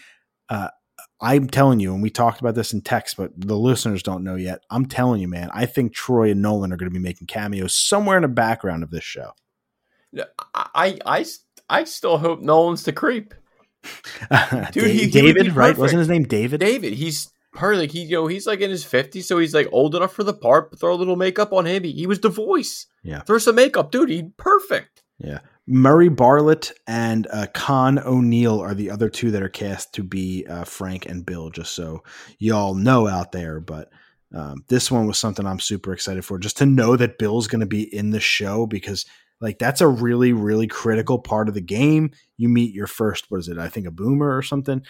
Uh, 0.50 0.70
I'm 1.22 1.48
telling 1.48 1.80
you, 1.80 1.93
and 1.93 2.04
we 2.04 2.10
talked 2.10 2.41
about 2.41 2.56
this 2.56 2.74
in 2.74 2.82
text, 2.82 3.18
but 3.18 3.32
the 3.36 3.58
listeners 3.58 4.04
don't 4.04 4.24
know 4.24 4.36
yet. 4.36 4.60
I'm 4.70 4.86
telling 4.86 5.22
you, 5.22 5.28
man, 5.28 5.50
I 5.54 5.66
think 5.66 5.93
Troy 5.93 6.32
and 6.32 6.41
Nolan 6.41 6.74
are 6.74 6.78
going 6.78 6.89
to 6.89 6.93
be 6.93 7.00
making 7.00 7.28
cameos 7.28 7.74
somewhere 7.74 8.18
in 8.18 8.24
the 8.24 8.28
background 8.28 8.84
of 8.84 8.91
this 8.91 9.04
show. 9.04 9.32
I 10.54 10.98
I 11.06 11.26
I 11.70 11.84
still 11.86 12.18
hope 12.18 12.41
Nolan's 12.41 12.84
the 12.84 12.93
creep. 12.93 13.34
Dude, 14.72 14.91
he, 14.91 15.10
David, 15.10 15.46
he 15.46 15.52
right? 15.52 15.78
Wasn't 15.78 16.00
his 16.00 16.10
name 16.10 16.24
David? 16.24 16.60
David. 16.60 16.93
He's 16.93 17.30
part 17.56 17.78
like 17.78 17.91
he, 17.91 18.03
you 18.03 18.18
know, 18.18 18.28
he's 18.28 18.45
like 18.45 18.62
in 18.62 18.70
his 18.70 18.84
fifties, 18.84 19.28
so 19.28 19.39
he's 19.39 19.56
like 19.56 19.68
old 19.72 19.95
enough 19.95 20.14
for 20.14 20.24
the 20.24 20.34
part. 20.34 20.70
But 20.70 20.80
throw 20.80 20.93
a 20.93 20.95
little 20.95 21.16
makeup 21.16 21.53
on 21.53 21.66
him. 21.66 21.84
He, 21.84 21.91
he 21.91 22.08
was 22.08 22.20
the 22.20 22.30
voice. 22.30 22.86
Yeah, 23.03 23.22
throw 23.22 23.39
some 23.39 23.56
makeup, 23.56 23.91
dude. 23.91 24.10
He 24.10 24.30
perfect. 24.38 25.01
Yeah. 25.18 25.39
Murray 25.68 26.10
Bartlett 26.10 26.74
and 26.86 27.26
uh, 27.32 27.47
Con 27.53 27.97
O'Neill 27.97 28.60
are 28.60 28.76
the 28.76 28.91
other 28.91 29.10
two 29.10 29.32
that 29.32 29.41
are 29.41 29.49
cast 29.49 29.93
to 29.95 30.03
be 30.03 30.45
uh, 30.47 30.64
Frank 30.64 31.08
and 31.08 31.26
Bill, 31.26 31.49
just 31.49 31.74
so 31.74 32.03
y'all 32.38 32.76
know 32.76 33.08
out 33.08 33.32
there. 33.32 33.60
But 33.60 33.89
um, 34.34 34.64
this 34.68 34.91
one 34.91 35.08
was 35.08 35.18
something 35.18 35.45
I'm 35.45 35.60
super 35.60 35.91
excited 35.91 36.24
for, 36.24 36.38
just 36.38 36.58
to 36.58 36.68
know 36.68 36.95
that 36.97 37.18
Bill's 37.18 37.47
going 37.47 37.62
to 37.62 37.66
be 37.66 37.82
in 37.82 38.12
the 38.12 38.20
show 38.20 38.68
because, 38.68 39.08
like, 39.41 39.58
that's 39.58 39.82
a 39.82 39.88
really, 39.88 40.34
really 40.34 40.68
critical 40.68 41.18
part 41.18 41.47
of 41.47 41.56
the 41.56 41.62
game. 41.62 42.12
You 42.38 42.47
meet 42.47 42.76
your 42.76 42.88
first, 42.88 43.26
what 43.30 43.39
is 43.39 43.47
it? 43.47 43.58
I 43.58 43.68
think 43.68 43.88
a 43.88 43.91
boomer 43.91 44.38
or 44.38 44.43
something 44.43 44.84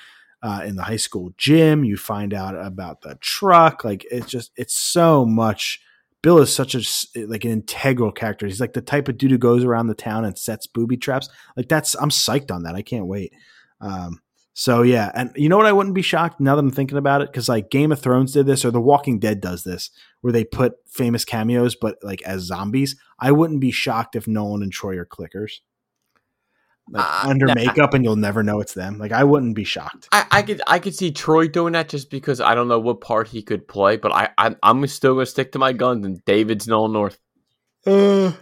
uh, 0.45 0.61
in 0.63 0.75
the 0.75 0.83
high 0.83 0.95
school 0.95 1.33
gym. 1.37 1.83
You 1.83 1.97
find 1.97 2.33
out 2.33 2.55
about 2.55 3.01
the 3.01 3.15
truck. 3.19 3.83
Like, 3.83 4.05
it's 4.11 4.27
just, 4.27 4.51
it's 4.55 4.75
so 4.75 5.25
much 5.25 5.81
Bill 6.25 6.39
is 6.39 6.51
such 6.51 6.73
a 6.73 6.81
like 7.27 7.45
an 7.45 7.51
integral 7.51 8.11
character. 8.11 8.47
He's 8.47 8.59
like 8.59 8.73
the 8.73 8.81
type 8.81 9.07
of 9.07 9.15
dude 9.15 9.29
who 9.29 9.37
goes 9.37 9.63
around 9.63 9.85
the 9.85 9.93
town 9.93 10.25
and 10.25 10.35
sets 10.35 10.65
booby 10.65 10.97
traps. 10.97 11.29
Like 11.55 11.69
that's 11.69 11.93
I'm 11.93 12.09
psyched 12.09 12.49
on 12.49 12.63
that. 12.63 12.73
I 12.73 12.81
can't 12.81 13.05
wait. 13.05 13.31
Um, 13.79 14.21
so 14.53 14.81
yeah, 14.81 15.11
and 15.13 15.29
you 15.35 15.49
know 15.49 15.57
what? 15.57 15.67
I 15.67 15.71
wouldn't 15.71 15.93
be 15.93 16.01
shocked 16.01 16.39
now 16.39 16.55
that 16.55 16.61
I'm 16.63 16.71
thinking 16.71 16.97
about 16.97 17.21
it 17.21 17.31
because 17.31 17.47
like 17.47 17.69
Game 17.69 17.91
of 17.91 18.01
Thrones 18.01 18.31
did 18.31 18.47
this 18.47 18.65
or 18.65 18.71
The 18.71 18.81
Walking 18.81 19.19
Dead 19.19 19.39
does 19.39 19.63
this, 19.63 19.91
where 20.21 20.33
they 20.33 20.43
put 20.43 20.73
famous 20.87 21.25
cameos 21.25 21.75
but 21.75 21.97
like 22.01 22.23
as 22.23 22.41
zombies. 22.41 22.95
I 23.19 23.31
wouldn't 23.31 23.59
be 23.59 23.69
shocked 23.69 24.15
if 24.15 24.27
Nolan 24.27 24.63
and 24.63 24.71
Troy 24.71 24.97
are 24.97 25.05
clickers 25.05 25.59
like 26.89 27.03
uh, 27.03 27.29
under 27.29 27.47
makeup 27.53 27.93
and 27.93 28.03
you'll 28.03 28.15
never 28.15 28.43
know 28.43 28.59
it's 28.59 28.73
them. 28.73 28.97
Like 28.97 29.11
I 29.11 29.23
wouldn't 29.23 29.55
be 29.55 29.63
shocked. 29.63 30.07
I, 30.11 30.25
I, 30.31 30.41
could 30.43 30.61
I 30.67 30.79
could 30.79 30.95
see 30.95 31.11
Troy 31.11 31.47
doing 31.47 31.73
that 31.73 31.89
just 31.89 32.09
because 32.09 32.39
I 32.39 32.55
don't 32.55 32.67
know 32.67 32.79
what 32.79 33.01
part 33.01 33.27
he 33.27 33.41
could 33.41 33.67
play, 33.67 33.97
but 33.97 34.11
I, 34.11 34.29
I 34.37 34.55
am 34.63 34.85
still 34.87 35.15
gonna 35.15 35.25
stick 35.25 35.51
to 35.53 35.59
my 35.59 35.73
guns 35.73 36.05
and 36.05 36.23
David's 36.25 36.67
Nolan 36.67 36.93
North. 36.93 37.19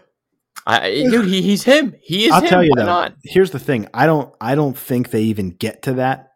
Uh, 0.66 0.70
I, 0.70 0.92
dude, 0.94 1.26
he, 1.26 1.42
he's 1.42 1.64
him. 1.64 1.94
He 2.02 2.28
is. 2.28 2.32
I'll 2.32 2.42
him. 2.42 2.48
tell 2.48 2.64
you 2.64 2.72
Why 2.76 2.84
though. 2.84 2.86
Not? 2.86 3.16
Here's 3.24 3.52
the 3.52 3.60
thing. 3.60 3.90
I 3.94 4.06
don't 4.06 4.34
I 4.40 4.56
don't 4.56 4.78
think 4.78 5.10
they 5.10 5.24
even 5.24 5.50
get 5.50 5.82
to 5.84 5.94
that. 5.96 6.30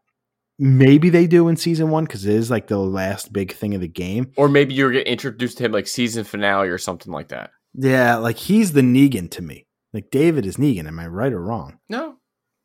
Maybe 0.60 1.10
they 1.10 1.28
do 1.28 1.48
in 1.48 1.56
season 1.56 1.92
one 1.92 2.04
because 2.04 2.26
it 2.26 2.34
is 2.34 2.50
like 2.52 2.68
the 2.68 2.80
last 2.80 3.32
big 3.32 3.54
thing 3.54 3.76
of 3.76 3.80
the 3.80 3.88
game. 3.88 4.32
Or 4.36 4.50
maybe 4.50 4.74
you're 4.74 4.92
introduced 4.92 5.60
to 5.60 5.66
him 5.66 5.72
like 5.72 5.88
season 5.88 6.24
finale 6.24 6.68
or 6.68 6.78
something 6.78 7.14
like 7.14 7.30
that. 7.30 7.52
Yeah, 7.74 8.18
like 8.18 8.38
he's 8.38 8.74
the 8.74 8.82
Negan 8.82 9.30
to 9.32 9.42
me. 9.42 9.67
Like 9.94 10.12
David 10.12 10.46
is 10.46 10.58
Negan. 10.58 10.88
Am 10.88 11.00
I 11.00 11.08
right 11.08 11.34
or 11.34 11.42
wrong? 11.42 11.80
No, 11.90 12.18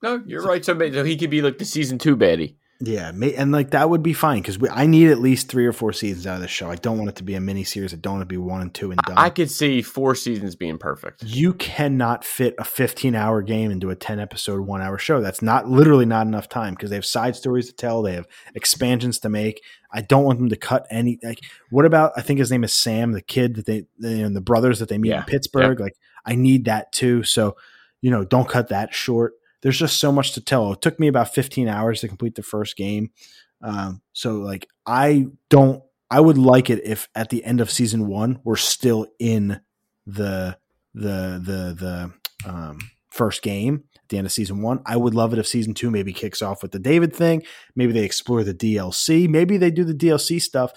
no, 0.02 0.22
you're 0.26 0.42
so, 0.42 0.48
right. 0.48 0.64
So, 0.64 0.78
so 0.78 1.04
he 1.04 1.16
could 1.16 1.30
be 1.30 1.42
like 1.42 1.58
the 1.58 1.64
season 1.64 1.98
two 1.98 2.16
baddie. 2.16 2.56
Yeah, 2.84 3.12
and 3.12 3.52
like 3.52 3.70
that 3.70 3.90
would 3.90 4.02
be 4.02 4.12
fine 4.12 4.42
because 4.42 4.58
I 4.72 4.86
need 4.86 5.08
at 5.08 5.20
least 5.20 5.48
three 5.48 5.66
or 5.66 5.72
four 5.72 5.92
seasons 5.92 6.26
out 6.26 6.36
of 6.36 6.40
this 6.40 6.50
show. 6.50 6.68
I 6.68 6.74
don't 6.74 6.98
want 6.98 7.10
it 7.10 7.16
to 7.16 7.22
be 7.22 7.34
a 7.34 7.40
mini 7.40 7.62
series. 7.62 7.94
I 7.94 7.96
don't 7.96 8.14
want 8.14 8.22
it 8.22 8.24
to 8.24 8.28
be 8.28 8.38
one 8.38 8.60
and 8.60 8.74
two 8.74 8.90
and 8.90 9.00
done. 9.02 9.16
I 9.16 9.30
could 9.30 9.52
see 9.52 9.82
four 9.82 10.16
seasons 10.16 10.56
being 10.56 10.78
perfect. 10.78 11.22
You 11.22 11.54
cannot 11.54 12.24
fit 12.24 12.56
a 12.58 12.64
15 12.64 13.14
hour 13.14 13.40
game 13.40 13.70
into 13.70 13.90
a 13.90 13.94
10 13.94 14.18
episode, 14.18 14.66
one 14.66 14.82
hour 14.82 14.98
show. 14.98 15.20
That's 15.20 15.42
not 15.42 15.68
literally 15.68 16.06
not 16.06 16.26
enough 16.26 16.48
time 16.48 16.74
because 16.74 16.90
they 16.90 16.96
have 16.96 17.06
side 17.06 17.36
stories 17.36 17.68
to 17.68 17.72
tell. 17.72 18.02
They 18.02 18.14
have 18.14 18.26
expansions 18.56 19.20
to 19.20 19.28
make. 19.28 19.62
I 19.92 20.00
don't 20.00 20.24
want 20.24 20.40
them 20.40 20.48
to 20.48 20.56
cut 20.56 20.84
any. 20.90 21.20
Like, 21.22 21.38
what 21.70 21.84
about? 21.84 22.12
I 22.16 22.22
think 22.22 22.40
his 22.40 22.50
name 22.50 22.64
is 22.64 22.74
Sam, 22.74 23.12
the 23.12 23.22
kid 23.22 23.54
that 23.56 23.66
they, 23.66 23.84
and 24.00 24.34
the 24.34 24.40
brothers 24.40 24.80
that 24.80 24.88
they 24.88 24.98
meet 24.98 25.10
yeah. 25.10 25.18
in 25.18 25.24
Pittsburgh. 25.26 25.78
Yeah. 25.78 25.84
Like, 25.84 25.94
I 26.24 26.34
need 26.34 26.66
that 26.66 26.92
too. 26.92 27.22
So, 27.22 27.56
you 28.00 28.10
know, 28.10 28.24
don't 28.24 28.48
cut 28.48 28.68
that 28.68 28.94
short. 28.94 29.34
There's 29.62 29.78
just 29.78 30.00
so 30.00 30.10
much 30.10 30.32
to 30.32 30.40
tell. 30.40 30.72
It 30.72 30.82
took 30.82 30.98
me 30.98 31.08
about 31.08 31.34
15 31.34 31.68
hours 31.68 32.00
to 32.00 32.08
complete 32.08 32.34
the 32.34 32.42
first 32.42 32.76
game. 32.76 33.10
Um, 33.62 34.02
so 34.12 34.34
like 34.34 34.68
I 34.86 35.26
don't 35.48 35.82
I 36.10 36.20
would 36.20 36.36
like 36.36 36.68
it 36.68 36.84
if 36.84 37.08
at 37.14 37.30
the 37.30 37.44
end 37.44 37.60
of 37.60 37.70
season 37.70 38.08
one 38.08 38.40
we're 38.44 38.56
still 38.56 39.06
in 39.18 39.60
the 40.06 40.58
the 40.94 41.40
the 41.42 42.12
the 42.44 42.50
um, 42.50 42.78
first 43.08 43.42
game 43.42 43.84
at 43.94 44.08
the 44.08 44.18
end 44.18 44.26
of 44.26 44.32
season 44.32 44.62
one. 44.62 44.80
I 44.84 44.96
would 44.96 45.14
love 45.14 45.32
it 45.32 45.38
if 45.38 45.46
season 45.46 45.74
two 45.74 45.90
maybe 45.90 46.12
kicks 46.12 46.42
off 46.42 46.60
with 46.60 46.72
the 46.72 46.78
David 46.78 47.14
thing. 47.14 47.44
Maybe 47.76 47.92
they 47.92 48.04
explore 48.04 48.42
the 48.42 48.54
DLC. 48.54 49.28
Maybe 49.28 49.56
they 49.56 49.70
do 49.70 49.84
the 49.84 49.94
DLC 49.94 50.42
stuff 50.42 50.72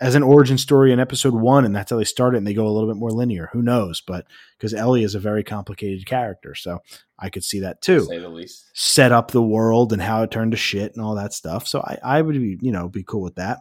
as 0.00 0.14
an 0.14 0.22
origin 0.22 0.58
story 0.58 0.92
in 0.92 0.98
episode 0.98 1.34
one, 1.34 1.64
and 1.64 1.74
that's 1.74 1.90
how 1.90 1.96
they 1.96 2.04
start 2.04 2.34
it, 2.34 2.38
and 2.38 2.46
they 2.46 2.54
go 2.54 2.66
a 2.66 2.70
little 2.70 2.88
bit 2.88 2.98
more 2.98 3.10
linear. 3.10 3.48
Who 3.52 3.62
knows? 3.62 4.00
But 4.00 4.26
because 4.56 4.74
Ellie 4.74 5.04
is 5.04 5.14
a 5.14 5.20
very 5.20 5.44
complicated 5.44 6.04
character, 6.06 6.54
so 6.54 6.80
I 7.18 7.30
could 7.30 7.44
see 7.44 7.60
that 7.60 7.80
too. 7.80 8.00
say 8.00 8.18
the 8.18 8.28
least. 8.28 8.64
Set 8.74 9.12
up 9.12 9.30
the 9.30 9.42
world 9.42 9.92
and 9.92 10.02
how 10.02 10.22
it 10.22 10.30
turned 10.30 10.52
to 10.52 10.56
shit 10.56 10.94
and 10.94 11.04
all 11.04 11.14
that 11.14 11.32
stuff. 11.32 11.68
So 11.68 11.80
I, 11.80 11.98
I 12.02 12.22
would 12.22 12.34
be, 12.34 12.58
you 12.60 12.72
know, 12.72 12.88
be 12.88 13.04
cool 13.04 13.22
with 13.22 13.36
that. 13.36 13.60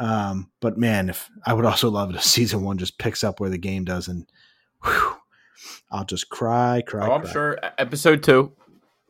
Um, 0.00 0.50
but 0.60 0.76
man, 0.78 1.08
if 1.08 1.28
I 1.44 1.54
would 1.54 1.64
also 1.64 1.90
love 1.90 2.10
it 2.10 2.16
if 2.16 2.22
season 2.24 2.62
one 2.62 2.78
just 2.78 2.98
picks 2.98 3.22
up 3.22 3.40
where 3.40 3.50
the 3.50 3.58
game 3.58 3.84
does, 3.84 4.08
and 4.08 4.26
whew, 4.84 5.16
I'll 5.90 6.04
just 6.04 6.28
cry, 6.28 6.82
cry. 6.86 7.06
Oh, 7.06 7.12
I'm 7.12 7.22
cry. 7.22 7.32
sure 7.32 7.58
episode 7.78 8.22
two 8.22 8.52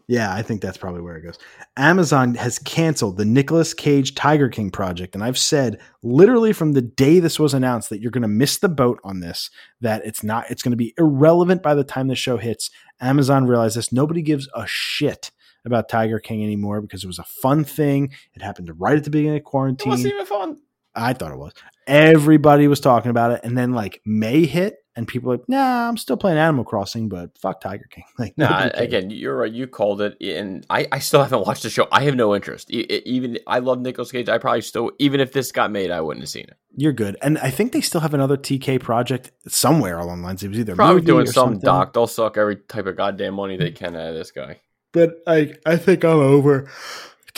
yeah, 0.09 0.35
I 0.35 0.41
think 0.41 0.63
that's 0.63 0.79
probably 0.79 1.03
where 1.03 1.17
it 1.17 1.23
goes. 1.23 1.39
Amazon 1.77 2.35
has 2.37 2.59
canceled 2.59 3.19
the 3.19 3.27
Nicolas 3.27 3.75
Cage 3.75 4.15
Tiger 4.15 4.49
King 4.49 4.71
project. 4.71 5.15
And 5.15 5.23
I've 5.23 5.37
said 5.37 5.79
literally 6.03 6.55
from 6.55 6.73
the 6.73 6.81
day 6.81 7.21
this 7.21 7.39
was 7.39 7.53
announced 7.53 7.91
that 7.91 8.01
you're 8.01 8.11
going 8.11 8.23
to 8.23 8.29
miss 8.29 8.57
the 8.57 8.71
boat 8.71 9.01
on 9.05 9.21
this, 9.21 9.51
that 9.83 10.05
it's 10.07 10.25
not, 10.25 10.51
it's 10.51 10.63
going 10.63 10.73
to 10.73 10.79
be 10.79 10.95
irrelevant 10.97 11.63
by 11.63 11.75
the 11.75 11.85
time 11.85 12.09
the 12.09 12.15
show 12.15 12.39
hits. 12.39 12.71
Amazon 13.03 13.47
realized 13.47 13.77
this. 13.77 13.93
Nobody 13.93 14.23
gives 14.23 14.49
a 14.55 14.65
shit 14.67 15.31
about 15.67 15.91
Tiger 15.91 16.19
King 16.19 16.43
anymore 16.43 16.81
because 16.81 17.05
it 17.05 17.09
was 17.09 17.19
a 17.19 17.25
fun 17.25 17.63
thing. 17.63 18.11
It 18.33 18.41
happened 18.41 18.71
right 18.81 18.97
at 18.97 19.05
the 19.05 19.11
beginning 19.11 19.37
of 19.37 19.45
quarantine. 19.45 19.89
It 19.89 19.91
wasn't 19.91 20.15
even 20.15 20.27
fun. 20.27 20.57
I 20.95 21.13
thought 21.13 21.33
it 21.33 21.39
was. 21.39 21.53
Everybody 21.89 22.69
was 22.69 22.81
talking 22.81 23.11
about 23.11 23.33
it. 23.33 23.41
And 23.43 23.57
then 23.57 23.73
like 23.73 24.01
May 24.05 24.47
hit 24.47 24.77
and 24.99 25.07
people 25.07 25.31
are 25.31 25.37
like, 25.37 25.49
nah, 25.49 25.89
I'm 25.89 25.97
still 25.97 26.17
playing 26.17 26.39
Animal 26.39 26.65
Crossing, 26.65 27.09
but 27.09 27.39
fuck 27.39 27.61
Tiger 27.61 27.87
King. 27.89 28.03
Like, 28.19 28.37
nah, 28.37 28.69
again, 28.75 29.11
you're 29.11 29.37
right. 29.37 29.53
You 29.53 29.69
called 29.69 30.01
it, 30.01 30.21
and 30.21 30.67
I, 30.69 30.89
I 30.91 30.99
still 30.99 31.23
haven't 31.23 31.47
watched 31.47 31.63
the 31.63 31.71
show. 31.71 31.87
I 31.93 32.03
have 32.03 32.17
no 32.17 32.35
interest. 32.35 32.69
Even 32.69 33.39
I 33.47 33.61
love 33.61 33.81
Nicolas 33.81 34.11
Cage. 34.11 34.29
I 34.29 34.39
probably 34.39 34.63
still, 34.63 34.91
even 34.99 35.21
if 35.21 35.33
this 35.33 35.53
got 35.53 35.71
made, 35.71 35.93
I 35.93 36.01
wouldn't 36.01 36.25
have 36.25 36.29
seen 36.29 36.47
it. 36.49 36.57
You're 36.77 36.93
good, 36.93 37.17
and 37.23 37.39
I 37.39 37.51
think 37.51 37.71
they 37.71 37.81
still 37.81 38.01
have 38.01 38.13
another 38.13 38.37
TK 38.37 38.81
project 38.81 39.31
somewhere 39.47 39.99
along 39.99 40.23
the 40.23 40.27
lines. 40.27 40.43
It 40.43 40.49
was 40.49 40.59
either 40.59 40.75
probably 40.75 41.03
doing 41.03 41.27
some 41.27 41.33
something. 41.33 41.61
doc. 41.61 41.93
They'll 41.93 42.09
suck 42.09 42.37
every 42.37 42.57
type 42.57 42.87
of 42.87 42.97
goddamn 42.97 43.35
money 43.35 43.57
they 43.57 43.71
can 43.71 43.95
out 43.95 44.09
of 44.09 44.15
this 44.17 44.33
guy. 44.33 44.59
But 44.91 45.23
I, 45.29 45.55
I 45.65 45.77
think 45.77 46.05
I'm 46.05 46.19
over 46.19 46.69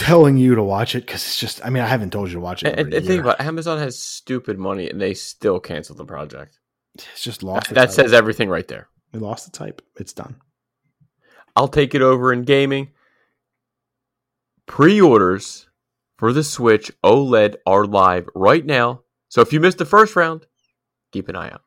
telling 0.00 0.38
you 0.38 0.54
to 0.54 0.62
watch 0.62 0.94
it 0.94 1.04
because 1.04 1.22
it's 1.22 1.38
just. 1.38 1.64
I 1.64 1.70
mean, 1.70 1.82
I 1.82 1.86
haven't 1.86 2.10
told 2.10 2.28
you 2.28 2.34
to 2.34 2.40
watch 2.40 2.62
it. 2.62 2.78
And, 2.78 2.92
and 2.92 3.06
think 3.06 3.20
about 3.20 3.38
it, 3.38 3.46
Amazon 3.46 3.78
has 3.78 3.98
stupid 3.98 4.58
money, 4.58 4.88
and 4.88 5.00
they 5.00 5.12
still 5.14 5.60
canceled 5.60 5.98
the 5.98 6.06
project. 6.06 6.58
It's 6.94 7.22
just 7.22 7.42
lost. 7.42 7.74
That, 7.74 7.92
says 7.92 8.12
everything 8.12 8.48
right 8.48 8.66
there. 8.66 8.88
We 9.12 9.20
lost 9.20 9.44
the 9.44 9.56
type. 9.56 9.82
It's 9.96 10.14
done. 10.14 10.36
I'll 11.54 11.68
take 11.68 11.94
it 11.94 12.02
over 12.02 12.32
in 12.32 12.42
gaming. 12.42 12.90
Pre-orders 14.66 15.68
for 16.16 16.32
the 16.32 16.44
Switch 16.44 16.90
OLED 17.04 17.56
are 17.66 17.84
live 17.84 18.28
right 18.34 18.64
now. 18.64 19.02
So 19.28 19.40
if 19.42 19.52
you 19.52 19.60
missed 19.60 19.78
the 19.78 19.84
first 19.84 20.16
round, 20.16 20.46
keep 21.12 21.28
an 21.28 21.36
eye 21.36 21.50
out. 21.50 21.62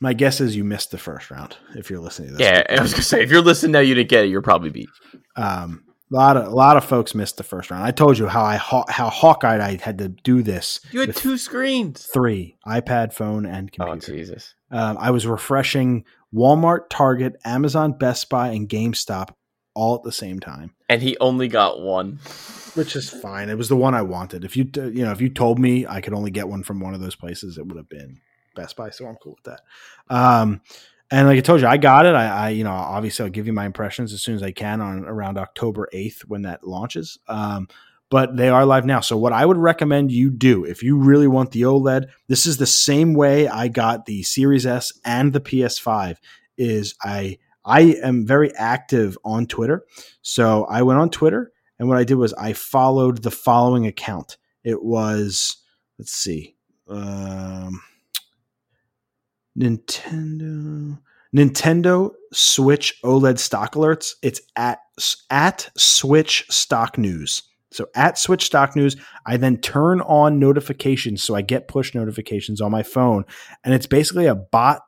My 0.00 0.12
guess 0.12 0.40
is 0.40 0.56
you 0.56 0.64
missed 0.64 0.90
the 0.90 0.98
first 0.98 1.30
round 1.30 1.56
if 1.76 1.88
you're 1.88 2.00
listening 2.00 2.30
to 2.30 2.36
this. 2.36 2.42
Yeah, 2.42 2.64
I 2.68 2.82
was 2.82 2.92
gonna 2.92 3.02
say 3.02 3.22
if 3.22 3.30
you're 3.30 3.42
listening 3.42 3.72
now, 3.72 3.80
you 3.80 3.94
didn't 3.94 4.08
get 4.08 4.24
it. 4.24 4.28
You're 4.28 4.42
probably 4.42 4.70
beat. 4.70 4.88
Um, 5.36 5.84
a 6.10 6.14
lot 6.14 6.36
of 6.36 6.46
a 6.46 6.54
lot 6.54 6.76
of 6.76 6.84
folks 6.84 7.14
missed 7.14 7.36
the 7.36 7.42
first 7.42 7.70
round. 7.70 7.84
I 7.84 7.90
told 7.90 8.18
you 8.18 8.26
how 8.26 8.42
I 8.42 8.56
how 8.56 9.10
Hawkeye 9.10 9.64
I 9.64 9.76
had 9.76 9.98
to 9.98 10.08
do 10.08 10.42
this. 10.42 10.80
You 10.90 11.00
had 11.00 11.14
two 11.14 11.36
screens, 11.36 12.06
three 12.12 12.56
iPad, 12.66 13.12
phone, 13.12 13.46
and 13.46 13.70
oh, 13.80 13.84
computer. 13.84 14.12
Oh 14.12 14.16
Jesus! 14.16 14.54
Um, 14.70 14.96
I 14.98 15.10
was 15.10 15.26
refreshing 15.26 16.04
Walmart, 16.34 16.88
Target, 16.90 17.36
Amazon, 17.44 17.92
Best 17.92 18.28
Buy, 18.28 18.48
and 18.48 18.68
GameStop 18.68 19.30
all 19.74 19.94
at 19.94 20.02
the 20.02 20.12
same 20.12 20.40
time. 20.40 20.74
And 20.88 21.02
he 21.02 21.16
only 21.20 21.48
got 21.48 21.80
one, 21.80 22.18
which 22.74 22.96
is 22.96 23.10
fine. 23.10 23.48
It 23.48 23.58
was 23.58 23.68
the 23.68 23.76
one 23.76 23.94
I 23.94 24.02
wanted. 24.02 24.44
If 24.44 24.56
you 24.56 24.68
you 24.74 25.04
know 25.04 25.12
if 25.12 25.20
you 25.20 25.28
told 25.28 25.58
me 25.58 25.86
I 25.86 26.00
could 26.00 26.14
only 26.14 26.30
get 26.30 26.48
one 26.48 26.62
from 26.62 26.80
one 26.80 26.94
of 26.94 27.00
those 27.00 27.16
places, 27.16 27.58
it 27.58 27.66
would 27.66 27.76
have 27.76 27.88
been 27.88 28.20
Best 28.56 28.76
Buy. 28.76 28.90
So 28.90 29.06
I'm 29.06 29.16
cool 29.16 29.36
with 29.36 29.44
that. 29.44 29.60
Um, 30.14 30.62
and 31.10 31.26
like 31.26 31.38
I 31.38 31.40
told 31.40 31.60
you, 31.60 31.66
I 31.66 31.78
got 31.78 32.06
it. 32.06 32.14
I, 32.14 32.26
I, 32.26 32.48
you 32.50 32.64
know, 32.64 32.70
obviously 32.70 33.24
I'll 33.24 33.30
give 33.30 33.46
you 33.46 33.52
my 33.52 33.64
impressions 33.64 34.12
as 34.12 34.22
soon 34.22 34.34
as 34.34 34.42
I 34.42 34.52
can 34.52 34.80
on 34.80 35.04
around 35.04 35.38
October 35.38 35.88
8th 35.92 36.22
when 36.26 36.42
that 36.42 36.66
launches. 36.66 37.18
Um, 37.28 37.68
but 38.10 38.36
they 38.36 38.48
are 38.48 38.64
live 38.64 38.86
now. 38.86 39.00
So 39.00 39.16
what 39.16 39.32
I 39.32 39.44
would 39.44 39.56
recommend 39.56 40.12
you 40.12 40.30
do 40.30 40.64
if 40.64 40.82
you 40.82 40.96
really 40.96 41.26
want 41.26 41.50
the 41.50 41.62
OLED, 41.62 42.06
this 42.26 42.46
is 42.46 42.56
the 42.56 42.66
same 42.66 43.14
way 43.14 43.48
I 43.48 43.68
got 43.68 44.06
the 44.06 44.22
Series 44.22 44.66
S 44.66 44.92
and 45.04 45.32
the 45.32 45.40
PS5 45.40 46.16
is 46.56 46.94
I 47.02 47.38
I 47.64 47.80
am 48.02 48.26
very 48.26 48.54
active 48.54 49.18
on 49.24 49.46
Twitter. 49.46 49.84
So 50.22 50.64
I 50.64 50.82
went 50.82 51.00
on 51.00 51.10
Twitter 51.10 51.52
and 51.78 51.88
what 51.88 51.98
I 51.98 52.04
did 52.04 52.14
was 52.14 52.32
I 52.34 52.54
followed 52.54 53.22
the 53.22 53.30
following 53.30 53.86
account. 53.86 54.38
it 54.64 54.82
was 54.82 55.56
let's 55.98 56.12
see, 56.12 56.56
um, 56.88 57.80
Nintendo 59.58 60.98
Nintendo 61.34 62.12
Switch 62.32 63.00
OLED 63.02 63.38
stock 63.38 63.74
alerts. 63.74 64.14
It's 64.22 64.40
at 64.56 64.78
at 65.30 65.70
Switch 65.76 66.46
Stock 66.48 66.96
News. 66.96 67.42
So 67.70 67.86
at 67.94 68.16
Switch 68.16 68.46
Stock 68.46 68.74
News, 68.74 68.96
I 69.26 69.36
then 69.36 69.58
turn 69.58 70.00
on 70.02 70.38
notifications 70.38 71.22
so 71.22 71.34
I 71.34 71.42
get 71.42 71.68
push 71.68 71.94
notifications 71.94 72.60
on 72.60 72.70
my 72.70 72.82
phone, 72.82 73.24
and 73.62 73.74
it's 73.74 73.86
basically 73.86 74.26
a 74.26 74.34
bot 74.34 74.82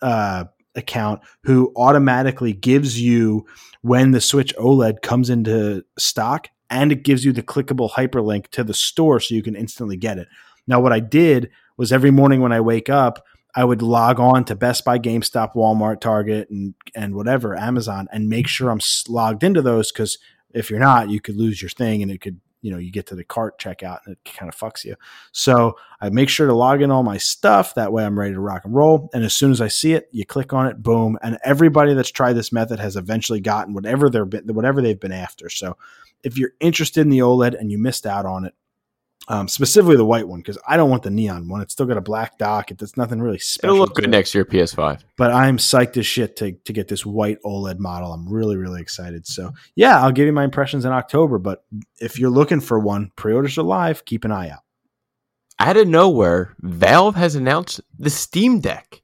uh, 0.00 0.44
account 0.74 1.20
who 1.42 1.72
automatically 1.76 2.52
gives 2.52 3.00
you 3.00 3.44
when 3.82 4.12
the 4.12 4.20
Switch 4.20 4.54
OLED 4.56 5.02
comes 5.02 5.28
into 5.28 5.84
stock, 5.98 6.48
and 6.70 6.92
it 6.92 7.04
gives 7.04 7.24
you 7.24 7.32
the 7.32 7.42
clickable 7.42 7.90
hyperlink 7.90 8.48
to 8.48 8.64
the 8.64 8.74
store 8.74 9.20
so 9.20 9.34
you 9.34 9.42
can 9.42 9.54
instantly 9.54 9.96
get 9.96 10.18
it. 10.18 10.28
Now, 10.66 10.80
what 10.80 10.92
I 10.92 11.00
did 11.00 11.50
was 11.76 11.92
every 11.92 12.10
morning 12.10 12.40
when 12.40 12.52
I 12.52 12.60
wake 12.60 12.88
up, 12.88 13.22
I 13.54 13.64
would 13.64 13.82
log 13.82 14.18
on 14.18 14.44
to 14.46 14.56
Best 14.56 14.84
Buy, 14.84 14.98
GameStop, 14.98 15.54
Walmart, 15.54 16.00
Target, 16.00 16.50
and 16.50 16.74
and 16.94 17.14
whatever 17.14 17.56
Amazon, 17.56 18.08
and 18.12 18.28
make 18.28 18.48
sure 18.48 18.70
I'm 18.70 18.80
logged 19.08 19.44
into 19.44 19.62
those 19.62 19.92
because 19.92 20.18
if 20.52 20.70
you're 20.70 20.80
not, 20.80 21.10
you 21.10 21.20
could 21.20 21.36
lose 21.36 21.62
your 21.62 21.68
thing, 21.68 22.02
and 22.02 22.10
it 22.10 22.20
could 22.20 22.40
you 22.64 22.70
know 22.70 22.78
you 22.78 22.90
get 22.90 23.06
to 23.06 23.14
the 23.14 23.22
cart 23.22 23.60
checkout 23.60 23.98
and 24.06 24.16
it 24.16 24.32
kind 24.32 24.48
of 24.48 24.58
fucks 24.58 24.84
you. 24.84 24.96
So 25.32 25.76
I 26.00 26.08
make 26.08 26.30
sure 26.30 26.46
to 26.46 26.54
log 26.54 26.80
in 26.80 26.90
all 26.90 27.02
my 27.02 27.18
stuff 27.18 27.74
that 27.74 27.92
way 27.92 28.04
I'm 28.04 28.18
ready 28.18 28.32
to 28.32 28.40
rock 28.40 28.64
and 28.64 28.74
roll. 28.74 29.10
And 29.12 29.22
as 29.22 29.36
soon 29.36 29.52
as 29.52 29.60
I 29.60 29.68
see 29.68 29.92
it, 29.92 30.08
you 30.12 30.24
click 30.24 30.54
on 30.54 30.66
it, 30.66 30.82
boom, 30.82 31.18
and 31.22 31.38
everybody 31.44 31.92
that's 31.92 32.10
tried 32.10 32.32
this 32.32 32.52
method 32.52 32.80
has 32.80 32.96
eventually 32.96 33.40
gotten 33.40 33.74
whatever 33.74 34.08
they're 34.08 34.24
been, 34.24 34.46
whatever 34.54 34.80
they've 34.80 34.98
been 34.98 35.12
after. 35.12 35.50
So 35.50 35.76
if 36.22 36.38
you're 36.38 36.52
interested 36.58 37.02
in 37.02 37.10
the 37.10 37.18
OLED 37.18 37.58
and 37.60 37.70
you 37.70 37.76
missed 37.76 38.06
out 38.06 38.24
on 38.24 38.46
it, 38.46 38.54
um, 39.28 39.48
specifically 39.48 39.96
the 39.96 40.04
white 40.04 40.28
one 40.28 40.40
because 40.40 40.58
I 40.66 40.76
don't 40.76 40.90
want 40.90 41.02
the 41.02 41.10
neon 41.10 41.48
one. 41.48 41.62
It's 41.62 41.72
still 41.72 41.86
got 41.86 41.96
a 41.96 42.02
black 42.02 42.36
dock. 42.38 42.70
It, 42.70 42.76
does 42.76 42.96
nothing 42.96 43.20
really 43.20 43.38
special. 43.38 43.76
It'll 43.76 43.86
look 43.86 43.94
good 43.94 44.10
next 44.10 44.34
year 44.34 44.44
PS5. 44.44 45.02
But 45.16 45.32
I'm 45.32 45.56
psyched 45.56 45.96
as 45.96 46.06
shit 46.06 46.36
to 46.36 46.52
to 46.52 46.72
get 46.72 46.88
this 46.88 47.06
white 47.06 47.38
OLED 47.42 47.78
model. 47.78 48.12
I'm 48.12 48.28
really 48.28 48.56
really 48.56 48.80
excited. 48.80 49.26
So 49.26 49.52
yeah, 49.74 50.02
I'll 50.02 50.12
give 50.12 50.26
you 50.26 50.32
my 50.32 50.44
impressions 50.44 50.84
in 50.84 50.92
October. 50.92 51.38
But 51.38 51.64
if 52.00 52.18
you're 52.18 52.30
looking 52.30 52.60
for 52.60 52.78
one, 52.78 53.12
pre-orders 53.16 53.56
are 53.56 53.62
live. 53.62 54.04
Keep 54.04 54.24
an 54.24 54.32
eye 54.32 54.50
out. 54.50 54.60
Out 55.58 55.76
of 55.76 55.88
nowhere, 55.88 56.54
Valve 56.60 57.14
has 57.14 57.36
announced 57.36 57.80
the 57.98 58.10
Steam 58.10 58.60
Deck. 58.60 59.00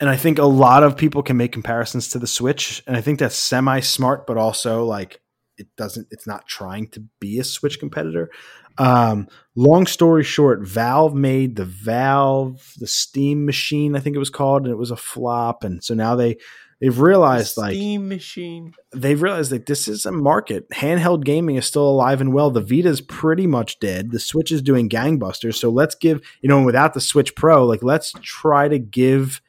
And 0.00 0.10
I 0.10 0.16
think 0.16 0.38
a 0.38 0.46
lot 0.46 0.82
of 0.82 0.96
people 0.96 1.22
can 1.22 1.36
make 1.36 1.52
comparisons 1.52 2.08
to 2.08 2.18
the 2.18 2.26
Switch, 2.26 2.82
and 2.88 2.96
I 2.96 3.00
think 3.00 3.20
that's 3.20 3.36
semi 3.36 3.78
smart, 3.78 4.26
but 4.26 4.36
also 4.36 4.84
like 4.84 5.20
it 5.58 5.68
doesn't. 5.76 6.08
It's 6.10 6.26
not 6.26 6.48
trying 6.48 6.88
to 6.88 7.04
be 7.20 7.38
a 7.38 7.44
Switch 7.44 7.78
competitor. 7.78 8.30
Um, 8.78 9.28
long 9.54 9.86
story 9.86 10.24
short, 10.24 10.66
Valve 10.66 11.14
made 11.14 11.56
the 11.56 11.64
Valve 11.64 12.74
the 12.78 12.86
Steam 12.86 13.44
machine, 13.44 13.96
I 13.96 14.00
think 14.00 14.16
it 14.16 14.20
was 14.20 14.30
called, 14.30 14.62
and 14.62 14.72
it 14.72 14.78
was 14.78 14.90
a 14.90 14.96
flop. 14.96 15.64
And 15.64 15.82
so 15.82 15.94
now 15.94 16.16
they 16.16 16.38
they've 16.80 16.98
realized 16.98 17.56
the 17.56 17.62
like 17.62 17.74
Steam 17.74 18.08
machine. 18.08 18.74
They've 18.92 19.20
realized 19.20 19.50
that 19.52 19.66
this 19.66 19.88
is 19.88 20.06
a 20.06 20.12
market. 20.12 20.68
Handheld 20.70 21.24
gaming 21.24 21.56
is 21.56 21.66
still 21.66 21.88
alive 21.88 22.20
and 22.20 22.32
well. 22.32 22.50
The 22.50 22.60
Vita 22.60 22.88
is 22.88 23.00
pretty 23.00 23.46
much 23.46 23.78
dead. 23.78 24.10
The 24.10 24.20
Switch 24.20 24.52
is 24.52 24.62
doing 24.62 24.88
gangbusters. 24.88 25.54
So 25.54 25.70
let's 25.70 25.94
give 25.94 26.20
you 26.40 26.48
know 26.48 26.62
without 26.62 26.94
the 26.94 27.00
Switch 27.00 27.34
Pro, 27.34 27.66
like 27.66 27.82
let's 27.82 28.12
try 28.22 28.68
to 28.68 28.78
give 28.78 29.40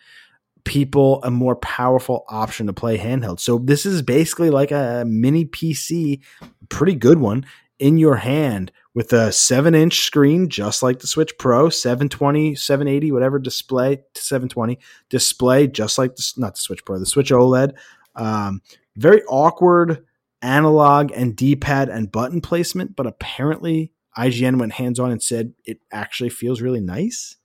people 0.66 1.22
a 1.24 1.32
more 1.32 1.58
powerful 1.58 2.24
option 2.30 2.68
to 2.68 2.74
play 2.74 2.98
handheld. 2.98 3.40
So 3.40 3.58
this 3.58 3.86
is 3.86 4.02
basically 4.02 4.50
like 4.50 4.72
a 4.72 5.04
mini 5.06 5.46
PC, 5.46 6.22
pretty 6.70 6.96
good 6.96 7.20
one 7.20 7.46
in 7.80 7.98
your 7.98 8.16
hand 8.16 8.72
with 8.96 9.12
a 9.14 9.32
7 9.32 9.74
inch 9.74 10.02
screen, 10.02 10.50
just 10.50 10.84
like 10.84 11.00
the 11.00 11.08
Switch 11.08 11.38
Pro, 11.38 11.70
720, 11.70 12.56
780, 12.56 13.12
whatever 13.12 13.40
display, 13.40 14.04
720 14.16 14.80
display, 15.10 15.68
just 15.68 15.98
like 15.98 16.16
the, 16.16 16.34
not 16.38 16.56
the 16.56 16.62
Switch 16.62 16.86
Pro, 16.86 17.00
the 17.00 17.06
Switch 17.06 17.32
OLED. 17.32 17.74
Um, 18.16 18.62
very 18.96 19.24
awkward 19.24 20.06
analog 20.42 21.12
and 21.14 21.36
D 21.36 21.56
pad 21.56 21.90
and 21.90 22.12
button 22.12 22.42
placement, 22.42 22.96
but 22.96 23.08
apparently 23.08 23.92
IGN 24.18 24.60
went 24.60 24.74
hands 24.74 25.00
on 25.00 25.12
and 25.12 25.22
said 25.22 25.54
it 25.66 25.80
actually 25.92 26.30
feels 26.30 26.62
really 26.62 26.82
nice. 26.82 27.38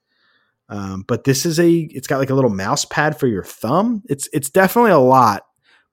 Um, 0.68 1.04
but 1.08 1.24
this 1.24 1.46
is 1.46 1.58
a, 1.58 1.70
it's 1.70 2.06
got 2.06 2.18
like 2.18 2.28
a 2.28 2.34
little 2.34 2.50
mouse 2.50 2.84
pad 2.84 3.18
for 3.18 3.26
your 3.26 3.44
thumb. 3.44 4.02
It's 4.06 4.28
it's 4.34 4.50
definitely 4.50 4.90
a 4.90 4.98
lot, 4.98 5.46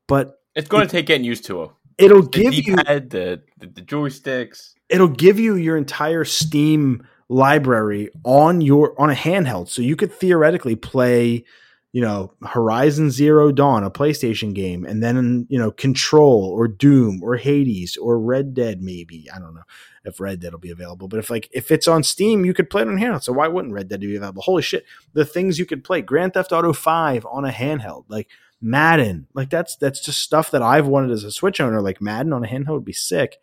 but 0.06 0.34
it's 0.54 0.68
going 0.68 0.84
it, 0.84 0.88
to 0.88 0.92
take 0.92 1.06
getting 1.06 1.24
used 1.24 1.46
to 1.46 1.64
it. 1.64 1.70
It'll 1.98 2.24
the 2.24 2.30
give 2.30 2.52
D-pad, 2.52 3.04
you 3.04 3.10
the, 3.10 3.42
the 3.60 3.68
the 3.68 3.82
joysticks 3.82 4.76
it'll 4.90 5.08
give 5.08 5.40
you 5.40 5.56
your 5.56 5.78
entire 5.78 6.24
Steam 6.24 7.08
library 7.30 8.10
on 8.24 8.62
your 8.62 9.00
on 9.00 9.10
a 9.10 9.16
handheld. 9.16 9.70
So 9.70 9.82
you 9.82 9.96
could 9.96 10.12
theoretically 10.12 10.76
play, 10.76 11.44
you 11.92 12.02
know, 12.02 12.34
Horizon 12.44 13.10
Zero 13.12 13.52
Dawn, 13.52 13.84
a 13.84 13.92
PlayStation 13.92 14.54
game, 14.54 14.86
and 14.86 15.02
then 15.02 15.48
you 15.50 15.58
know, 15.58 15.72
Control 15.72 16.46
or 16.46 16.68
Doom 16.68 17.22
or 17.24 17.38
Hades 17.38 17.98
or 17.98 18.20
Red 18.20 18.54
Dead, 18.54 18.82
maybe. 18.82 19.28
I 19.34 19.40
don't 19.40 19.56
know 19.56 19.64
if 20.04 20.20
Red 20.20 20.40
Dead 20.40 20.54
will 20.54 20.60
be 20.60 20.72
available. 20.72 21.08
But 21.08 21.20
if 21.20 21.30
like 21.30 21.50
if 21.52 21.72
it's 21.72 21.88
on 21.88 22.04
Steam, 22.04 22.46
you 22.46 22.54
could 22.54 22.70
play 22.70 22.84
it 22.84 22.88
on 22.88 22.98
handheld. 22.98 23.24
So 23.24 23.34
why 23.34 23.48
wouldn't 23.48 23.74
Red 23.74 23.88
Dead 23.88 24.02
be 24.02 24.16
available? 24.16 24.44
Holy 24.44 24.62
shit. 24.62 24.86
The 25.14 25.26
things 25.26 25.58
you 25.58 25.66
could 25.66 25.84
play. 25.84 26.02
Grand 26.02 26.34
Theft 26.34 26.52
Auto 26.52 26.74
5 26.74 27.26
on 27.26 27.46
a 27.46 27.52
handheld. 27.52 28.06
Like 28.08 28.30
Madden. 28.62 29.28
Like 29.34 29.50
that's 29.50 29.76
that's 29.76 30.00
just 30.00 30.22
stuff 30.22 30.52
that 30.52 30.62
I've 30.62 30.88
wanted 30.88 31.12
as 31.12 31.24
a 31.24 31.32
Switch 31.32 31.60
owner. 31.60 31.82
Like 31.82 32.02
Madden 32.02 32.34
on 32.34 32.44
a 32.44 32.48
handheld 32.48 32.76
would 32.76 32.86
be 32.86 32.94
sick. 32.94 33.38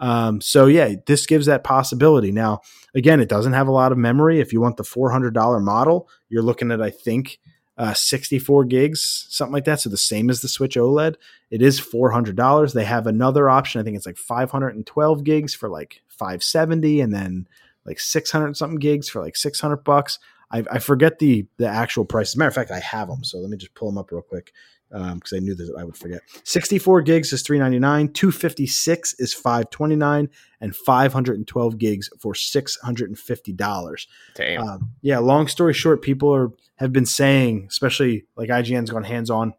Um, 0.00 0.40
so 0.40 0.66
yeah, 0.66 0.94
this 1.06 1.26
gives 1.26 1.46
that 1.46 1.62
possibility. 1.62 2.32
Now, 2.32 2.62
again, 2.94 3.20
it 3.20 3.28
doesn't 3.28 3.52
have 3.52 3.68
a 3.68 3.72
lot 3.72 3.92
of 3.92 3.98
memory. 3.98 4.40
If 4.40 4.52
you 4.52 4.60
want 4.60 4.78
the 4.78 4.82
$400 4.82 5.62
model, 5.62 6.08
you're 6.30 6.42
looking 6.42 6.72
at, 6.72 6.80
I 6.80 6.88
think, 6.88 7.38
uh, 7.76 7.92
64 7.92 8.64
gigs, 8.64 9.26
something 9.28 9.52
like 9.52 9.64
that. 9.66 9.80
So 9.80 9.90
the 9.90 9.98
same 9.98 10.30
as 10.30 10.40
the 10.40 10.48
Switch 10.48 10.76
OLED. 10.76 11.16
It 11.50 11.62
is 11.62 11.80
$400. 11.80 12.72
They 12.72 12.84
have 12.84 13.06
another 13.06 13.50
option. 13.50 13.80
I 13.80 13.84
think 13.84 13.96
it's 13.96 14.06
like 14.06 14.16
512 14.16 15.24
gigs 15.24 15.54
for 15.54 15.68
like 15.68 16.02
570 16.08 17.00
and 17.00 17.12
then 17.12 17.46
like 17.84 18.00
600 18.00 18.56
something 18.56 18.78
gigs 18.78 19.08
for 19.08 19.22
like 19.22 19.36
600 19.36 19.78
bucks. 19.78 20.18
I, 20.50 20.64
I 20.70 20.78
forget 20.78 21.18
the 21.18 21.46
the 21.56 21.68
actual 21.68 22.04
price. 22.04 22.30
As 22.30 22.34
a 22.34 22.38
matter 22.38 22.48
of 22.48 22.54
fact, 22.54 22.70
I 22.70 22.80
have 22.80 23.08
them. 23.08 23.24
So 23.24 23.38
let 23.38 23.50
me 23.50 23.56
just 23.56 23.74
pull 23.74 23.88
them 23.88 23.98
up 23.98 24.10
real 24.10 24.22
quick 24.22 24.52
because 24.90 25.32
um, 25.32 25.36
I 25.36 25.38
knew 25.38 25.54
that 25.54 25.72
I 25.78 25.84
would 25.84 25.96
forget. 25.96 26.20
64 26.42 27.02
gigs 27.02 27.32
is 27.32 27.42
399, 27.42 28.12
256 28.12 29.14
is 29.20 29.32
529, 29.32 30.28
and 30.60 30.74
512 30.74 31.78
gigs 31.78 32.10
for 32.18 32.32
$650. 32.32 34.06
Damn. 34.34 34.62
Um, 34.62 34.90
yeah, 35.00 35.18
long 35.18 35.46
story 35.46 35.74
short, 35.74 36.02
people 36.02 36.34
are 36.34 36.50
have 36.76 36.92
been 36.92 37.06
saying, 37.06 37.66
especially 37.68 38.24
like 38.36 38.48
IGN's 38.48 38.90
gone 38.90 39.04
hands 39.04 39.30
on, 39.30 39.54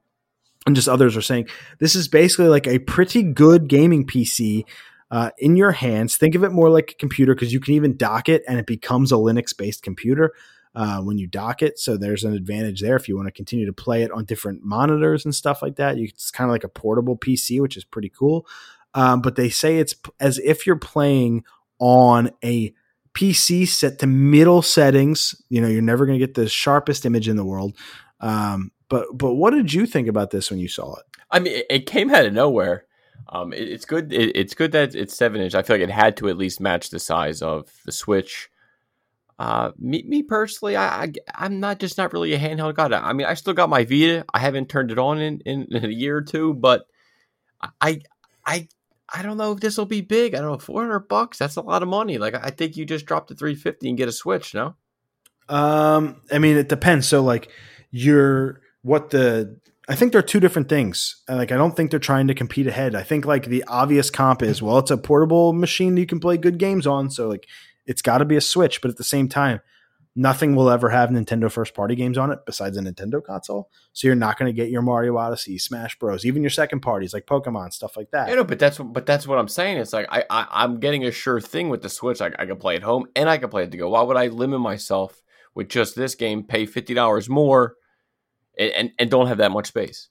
and 0.66 0.76
just 0.76 0.90
others 0.90 1.16
are 1.16 1.22
saying 1.22 1.48
this 1.80 1.96
is 1.96 2.08
basically 2.10 2.48
like 2.48 2.68
a 2.68 2.80
pretty 2.80 3.24
good 3.24 3.68
gaming 3.68 4.06
PC. 4.06 4.66
Uh, 5.10 5.30
in 5.40 5.58
your 5.58 5.74
hands, 5.74 6.16
think 6.16 6.36
of 6.36 6.44
it 6.46 6.54
more 6.54 6.70
like 6.70 6.92
a 6.92 6.96
computer 6.96 7.36
because 7.36 7.52
you 7.52 7.60
can 7.60 7.74
even 7.74 7.98
dock 7.98 8.30
it 8.30 8.44
and 8.48 8.58
it 8.58 8.66
becomes 8.66 9.12
a 9.12 9.16
Linux 9.16 9.56
based 9.56 9.84
computer 9.84 10.32
uh, 10.76 11.02
when 11.02 11.18
you 11.18 11.28
dock 11.28 11.62
it. 11.62 11.80
So 11.80 11.98
there's 11.98 12.24
an 12.24 12.34
advantage 12.34 12.82
there 12.82 12.96
if 12.96 13.08
you 13.08 13.16
want 13.16 13.28
to 13.28 13.32
continue 13.32 13.66
to 13.66 13.74
play 13.74 14.04
it 14.04 14.12
on 14.12 14.26
different 14.26 14.64
monitors 14.64 15.26
and 15.26 15.36
stuff 15.36 15.62
like 15.62 15.76
that. 15.76 15.98
You, 15.98 16.06
it's 16.06 16.32
kind 16.32 16.50
of 16.50 16.54
like 16.54 16.64
a 16.64 16.70
portable 16.70 17.18
PC, 17.18 17.62
which 17.62 17.78
is 17.78 17.84
pretty 17.84 18.10
cool. 18.10 18.48
Um, 18.94 19.22
but 19.22 19.36
they 19.36 19.50
say 19.50 19.78
it's 19.78 19.96
as 20.20 20.40
if 20.40 20.66
you're 20.66 20.76
playing 20.76 21.44
on 21.80 22.32
a 22.44 22.74
PC 23.14 23.68
set 23.68 24.00
to 24.00 24.08
middle 24.08 24.62
settings. 24.62 25.36
You 25.50 25.62
know, 25.62 25.68
you're 25.68 25.82
never 25.82 26.06
going 26.06 26.20
to 26.20 26.26
get 26.26 26.36
the 26.36 26.48
sharpest 26.48 27.06
image 27.06 27.28
in 27.28 27.36
the 27.36 27.46
world. 27.46 27.76
Um, 28.20 28.72
but 28.90 29.08
but 29.14 29.34
what 29.36 29.52
did 29.52 29.74
you 29.74 29.86
think 29.86 30.08
about 30.08 30.32
this 30.32 30.50
when 30.50 30.60
you 30.60 30.68
saw 30.68 30.96
it? 30.96 31.06
I 31.30 31.40
mean, 31.40 31.64
it 31.70 31.86
came 31.86 32.14
out 32.14 32.26
of 32.26 32.34
nowhere. 32.34 32.86
Um, 33.30 33.54
it, 33.54 33.68
it's 33.70 33.86
good. 33.86 34.12
It, 34.12 34.36
it's 34.36 34.54
good 34.54 34.72
that 34.74 34.96
it's 34.96 35.16
seven 35.16 35.42
inch. 35.42 35.56
I 35.56 35.62
feel 35.62 35.78
like 35.78 35.84
it 35.84 35.92
had 35.92 36.18
to 36.18 36.30
at 36.30 36.38
least 36.38 36.60
match 36.60 36.90
the 36.90 37.00
size 37.00 37.42
of 37.42 37.72
the 37.86 37.92
Switch. 37.92 38.50
Uh, 39.42 39.72
me, 39.80 40.04
me 40.08 40.22
personally, 40.22 40.78
I, 40.78 41.12
I 41.34 41.46
am 41.48 41.60
not 41.60 41.80
just 41.80 41.98
not 41.98 42.14
really 42.14 42.34
a 42.34 42.38
handheld 42.38 42.76
guy. 42.76 42.90
I 42.90 43.12
mean, 43.12 43.26
I 43.26 43.34
still 43.34 43.56
got 43.56 43.72
my 43.72 43.84
Vita. 43.84 44.24
I 44.32 44.38
haven't 44.38 44.70
turned 44.70 44.92
it 44.92 45.00
on 45.00 45.20
in, 45.20 45.40
in, 45.48 45.66
in 45.72 45.84
a 45.84 45.88
year 45.88 46.18
or 46.18 46.22
two, 46.22 46.54
but 46.54 46.86
I 47.60 48.02
I 48.46 48.68
I 49.12 49.24
don't 49.24 49.38
know 49.38 49.54
if 49.54 49.60
this 49.60 49.80
will 49.80 49.88
be 49.88 50.02
big. 50.02 50.36
I 50.36 50.42
don't 50.42 50.52
know, 50.52 50.58
400 50.60 51.08
bucks. 51.08 51.40
That's 51.40 51.56
a 51.56 51.62
lot 51.62 51.82
of 51.82 51.90
money. 51.90 52.20
Like 52.20 52.36
I 52.36 52.52
think 52.52 52.78
you 52.78 52.86
just 52.86 53.08
drop 53.08 53.30
to 53.30 53.36
350 53.36 53.90
and 53.90 53.98
get 53.98 54.08
a 54.08 54.12
Switch. 54.12 54.54
No. 54.54 54.76
Um, 55.50 56.22
I 56.32 56.38
mean, 56.38 56.56
it 56.56 56.70
depends. 56.70 57.08
So 57.08 57.24
like, 57.24 57.50
you're 57.90 58.62
what 58.84 59.10
the 59.10 59.60
I 59.90 59.96
think 59.96 60.12
they're 60.12 60.22
two 60.22 60.40
different 60.40 60.70
things. 60.70 61.24
Like 61.28 61.52
I 61.52 61.58
don't 61.58 61.76
think 61.76 61.90
they're 61.90 62.00
trying 62.00 62.28
to 62.28 62.36
compete 62.36 62.68
ahead. 62.68 62.94
I 62.94 63.02
think 63.02 63.26
like 63.26 63.46
the 63.46 63.64
obvious 63.68 64.12
comp 64.12 64.44
is 64.44 64.62
well, 64.62 64.78
it's 64.78 64.92
a 64.92 64.98
portable 64.98 65.52
machine 65.52 65.98
you 65.98 66.06
can 66.06 66.20
play 66.20 66.38
good 66.38 66.60
games 66.60 66.86
on. 66.86 67.10
So 67.10 67.28
like 67.28 67.48
it's 67.86 68.02
got 68.02 68.20
to 68.20 68.26
be 68.26 68.36
a 68.36 68.42
Switch, 68.42 68.82
but 68.82 68.92
at 68.92 68.98
the 68.98 69.04
same 69.04 69.28
time, 69.28 69.62
Nothing 70.14 70.58
will 70.58 70.70
ever 70.70 70.90
have 70.90 71.10
Nintendo 71.10 71.50
first 71.50 71.74
party 71.74 71.96
games 71.96 72.18
on 72.18 72.32
it 72.32 72.40
besides 72.46 72.76
a 72.76 72.82
Nintendo 72.82 73.24
console. 73.24 73.70
So 73.94 74.08
you're 74.08 74.16
not 74.16 74.38
going 74.38 74.50
to 74.50 74.54
get 74.54 74.70
your 74.70 74.82
Mario 74.82 75.16
Odyssey, 75.16 75.58
Smash 75.58 75.98
Bros, 75.98 76.26
even 76.26 76.44
your 76.44 76.50
second 76.50 76.82
parties 76.82 77.14
like 77.14 77.26
Pokemon, 77.26 77.72
stuff 77.72 77.96
like 77.96 78.12
that. 78.12 78.28
You 78.28 78.36
know, 78.36 78.44
but 78.44 78.60
that's 78.60 78.78
but 78.78 79.06
that's 79.06 79.26
what 79.26 79.40
I'm 79.40 79.48
saying. 79.48 79.78
It's 79.78 79.94
like 79.94 80.08
I, 80.10 80.26
I 80.30 80.66
am 80.66 80.82
getting 80.82 81.06
a 81.06 81.12
sure 81.12 81.40
thing 81.40 81.70
with 81.70 81.82
the 81.82 81.88
Switch. 81.88 82.22
I, 82.22 82.32
I 82.38 82.46
can 82.46 82.58
play 82.58 82.76
at 82.76 82.84
home 82.84 83.06
and 83.16 83.30
I 83.30 83.38
can 83.38 83.48
play 83.48 83.64
it 83.64 83.72
to 83.72 83.78
go. 83.78 83.90
Why 83.90 84.02
would 84.02 84.18
I 84.18 84.28
limit 84.28 84.60
myself 84.60 85.22
with 85.56 85.70
just 85.70 85.96
this 85.96 86.14
game? 86.14 86.44
Pay 86.44 86.66
fifty 86.66 86.94
dollars 86.94 87.30
more, 87.30 87.76
and, 88.60 88.72
and 88.72 88.92
and 89.00 89.10
don't 89.10 89.28
have 89.28 89.38
that 89.38 89.52
much 89.52 89.68
space 89.68 90.10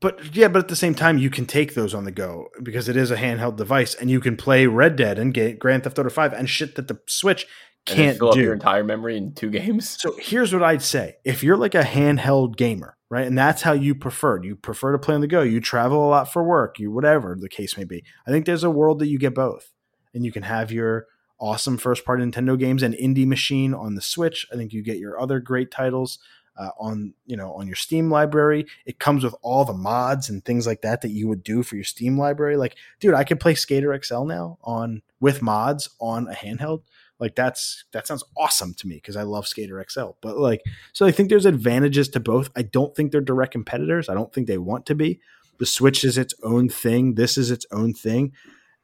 but 0.00 0.34
yeah, 0.34 0.48
but 0.48 0.60
at 0.60 0.68
the 0.68 0.76
same 0.76 0.94
time, 0.94 1.18
you 1.18 1.30
can 1.30 1.46
take 1.46 1.74
those 1.74 1.94
on 1.94 2.04
the 2.04 2.12
go 2.12 2.48
because 2.62 2.88
it 2.88 2.96
is 2.96 3.10
a 3.10 3.16
handheld 3.16 3.56
device, 3.56 3.94
and 3.94 4.10
you 4.10 4.20
can 4.20 4.36
play 4.36 4.66
Red 4.66 4.96
Dead 4.96 5.18
and 5.18 5.34
get 5.34 5.58
Grand 5.58 5.84
Theft 5.84 5.98
Auto 5.98 6.10
Five 6.10 6.32
and 6.32 6.48
shit 6.48 6.74
that 6.76 6.88
the 6.88 7.00
Switch 7.06 7.46
can't 7.84 8.18
fill 8.18 8.32
do. 8.32 8.40
up 8.40 8.44
your 8.44 8.52
entire 8.52 8.84
memory 8.84 9.16
in 9.16 9.34
two 9.34 9.50
games. 9.50 9.96
So 10.00 10.14
here's 10.18 10.52
what 10.52 10.62
I'd 10.62 10.82
say: 10.82 11.16
if 11.24 11.42
you're 11.42 11.56
like 11.56 11.74
a 11.74 11.82
handheld 11.82 12.56
gamer, 12.56 12.96
right, 13.10 13.26
and 13.26 13.36
that's 13.36 13.62
how 13.62 13.72
you 13.72 13.94
prefer, 13.94 14.42
you 14.42 14.56
prefer 14.56 14.92
to 14.92 14.98
play 14.98 15.14
on 15.14 15.20
the 15.20 15.26
go, 15.26 15.42
you 15.42 15.60
travel 15.60 16.04
a 16.04 16.08
lot 16.08 16.32
for 16.32 16.42
work, 16.42 16.78
you 16.78 16.90
whatever 16.90 17.36
the 17.40 17.48
case 17.48 17.76
may 17.76 17.84
be. 17.84 18.04
I 18.26 18.30
think 18.30 18.46
there's 18.46 18.64
a 18.64 18.70
world 18.70 18.98
that 19.00 19.08
you 19.08 19.18
get 19.18 19.34
both, 19.34 19.72
and 20.14 20.24
you 20.24 20.32
can 20.32 20.44
have 20.44 20.70
your 20.70 21.06
awesome 21.40 21.76
first 21.76 22.04
party 22.04 22.24
Nintendo 22.24 22.56
games 22.56 22.84
and 22.84 22.94
indie 22.94 23.26
machine 23.26 23.74
on 23.74 23.96
the 23.96 24.00
Switch. 24.00 24.46
I 24.52 24.56
think 24.56 24.72
you 24.72 24.82
get 24.82 24.98
your 24.98 25.20
other 25.20 25.40
great 25.40 25.72
titles 25.72 26.20
uh, 26.56 26.70
on 26.78 27.14
you 27.26 27.36
know 27.36 27.52
on 27.54 27.66
your 27.66 27.76
Steam 27.76 28.10
library. 28.10 28.66
It 28.86 28.98
comes 28.98 29.24
with 29.24 29.34
all 29.42 29.64
the 29.64 29.72
mods 29.72 30.28
and 30.28 30.44
things 30.44 30.66
like 30.66 30.82
that 30.82 31.00
that 31.02 31.10
you 31.10 31.28
would 31.28 31.42
do 31.42 31.62
for 31.62 31.76
your 31.76 31.84
Steam 31.84 32.18
library. 32.18 32.56
Like, 32.56 32.76
dude, 33.00 33.14
I 33.14 33.24
could 33.24 33.40
play 33.40 33.54
Skater 33.54 33.98
XL 34.02 34.24
now 34.24 34.58
on 34.62 35.02
with 35.20 35.42
mods 35.42 35.88
on 36.00 36.28
a 36.28 36.34
handheld. 36.34 36.82
Like 37.18 37.36
that's 37.36 37.84
that 37.92 38.06
sounds 38.06 38.24
awesome 38.36 38.74
to 38.74 38.88
me 38.88 38.96
because 38.96 39.16
I 39.16 39.22
love 39.22 39.46
Skater 39.46 39.84
XL. 39.88 40.10
But 40.20 40.38
like, 40.38 40.62
so 40.92 41.06
I 41.06 41.12
think 41.12 41.28
there's 41.28 41.46
advantages 41.46 42.08
to 42.10 42.20
both. 42.20 42.50
I 42.56 42.62
don't 42.62 42.96
think 42.96 43.12
they're 43.12 43.20
direct 43.20 43.52
competitors. 43.52 44.08
I 44.08 44.14
don't 44.14 44.32
think 44.32 44.48
they 44.48 44.58
want 44.58 44.86
to 44.86 44.96
be. 44.96 45.20
The 45.58 45.66
Switch 45.66 46.04
is 46.04 46.18
its 46.18 46.34
own 46.42 46.68
thing. 46.68 47.14
This 47.14 47.38
is 47.38 47.52
its 47.52 47.64
own 47.70 47.94
thing. 47.94 48.32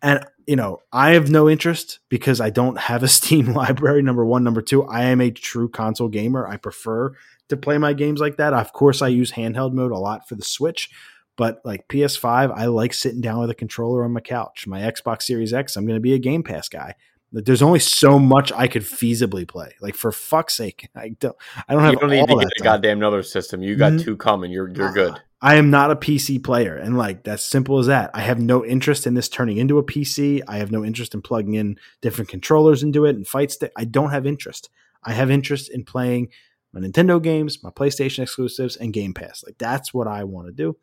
And 0.00 0.24
you 0.46 0.54
know, 0.54 0.78
I 0.92 1.10
have 1.10 1.28
no 1.28 1.48
interest 1.48 1.98
because 2.08 2.40
I 2.40 2.50
don't 2.50 2.78
have 2.78 3.02
a 3.02 3.08
Steam 3.18 3.52
library. 3.52 4.02
Number 4.02 4.24
one, 4.24 4.44
number 4.44 4.62
two, 4.62 4.84
I 4.84 5.06
am 5.06 5.20
a 5.20 5.32
true 5.32 5.68
console 5.68 6.08
gamer. 6.08 6.46
I 6.46 6.56
prefer 6.56 7.14
to 7.48 7.56
play 7.56 7.78
my 7.78 7.92
games 7.92 8.20
like 8.20 8.36
that. 8.36 8.52
Of 8.52 8.72
course, 8.72 9.02
I 9.02 9.08
use 9.08 9.32
handheld 9.32 9.72
mode 9.72 9.92
a 9.92 9.98
lot 9.98 10.28
for 10.28 10.34
the 10.34 10.44
Switch, 10.44 10.90
but 11.36 11.60
like 11.64 11.88
PS5, 11.88 12.52
I 12.54 12.66
like 12.66 12.92
sitting 12.92 13.20
down 13.20 13.40
with 13.40 13.50
a 13.50 13.54
controller 13.54 14.04
on 14.04 14.12
my 14.12 14.20
couch. 14.20 14.66
My 14.66 14.80
Xbox 14.80 15.22
Series 15.22 15.52
X, 15.52 15.76
I'm 15.76 15.86
going 15.86 15.96
to 15.96 16.00
be 16.00 16.14
a 16.14 16.18
Game 16.18 16.42
Pass 16.42 16.68
guy. 16.68 16.94
There's 17.30 17.62
only 17.62 17.78
so 17.78 18.18
much 18.18 18.52
I 18.52 18.68
could 18.68 18.82
feasibly 18.82 19.46
play. 19.46 19.74
Like 19.80 19.94
for 19.94 20.10
fuck's 20.12 20.56
sake, 20.56 20.88
I 20.96 21.10
don't. 21.20 21.36
I 21.68 21.74
don't 21.74 21.82
have. 21.82 21.92
You 21.92 21.98
don't 22.00 22.10
need 22.10 22.26
to 22.26 22.36
get 22.36 22.48
a 22.60 22.62
goddamn 22.62 22.98
another 22.98 23.22
system. 23.22 23.62
You 23.62 23.76
got 23.76 23.92
mm-hmm. 23.92 24.04
two 24.04 24.16
coming. 24.16 24.50
You're 24.50 24.68
you're 24.70 24.92
good. 24.92 25.20
I 25.40 25.54
am 25.54 25.70
not 25.70 25.92
a 25.92 25.96
PC 25.96 26.42
player, 26.42 26.74
and 26.74 26.98
like 26.98 27.22
that's 27.22 27.44
simple 27.44 27.78
as 27.78 27.86
that. 27.86 28.10
I 28.12 28.22
have 28.22 28.40
no 28.40 28.64
interest 28.64 29.06
in 29.06 29.14
this 29.14 29.28
turning 29.28 29.58
into 29.58 29.78
a 29.78 29.84
PC. 29.84 30.42
I 30.48 30.58
have 30.58 30.72
no 30.72 30.84
interest 30.84 31.14
in 31.14 31.22
plugging 31.22 31.54
in 31.54 31.78
different 32.00 32.28
controllers 32.28 32.82
into 32.82 33.04
it 33.04 33.14
and 33.14 33.26
fight 33.26 33.52
stick. 33.52 33.72
I 33.76 33.84
don't 33.84 34.10
have 34.10 34.26
interest. 34.26 34.70
I 35.04 35.12
have 35.12 35.30
interest 35.30 35.70
in 35.70 35.84
playing 35.84 36.30
my 36.72 36.80
Nintendo 36.80 37.22
games, 37.22 37.62
my 37.62 37.70
PlayStation 37.70 38.22
exclusives, 38.22 38.76
and 38.76 38.92
Game 38.92 39.14
Pass. 39.14 39.42
Like 39.44 39.58
that's 39.58 39.92
what 39.92 40.06
I 40.06 40.24
want 40.24 40.48
to 40.48 40.52
do. 40.52 40.76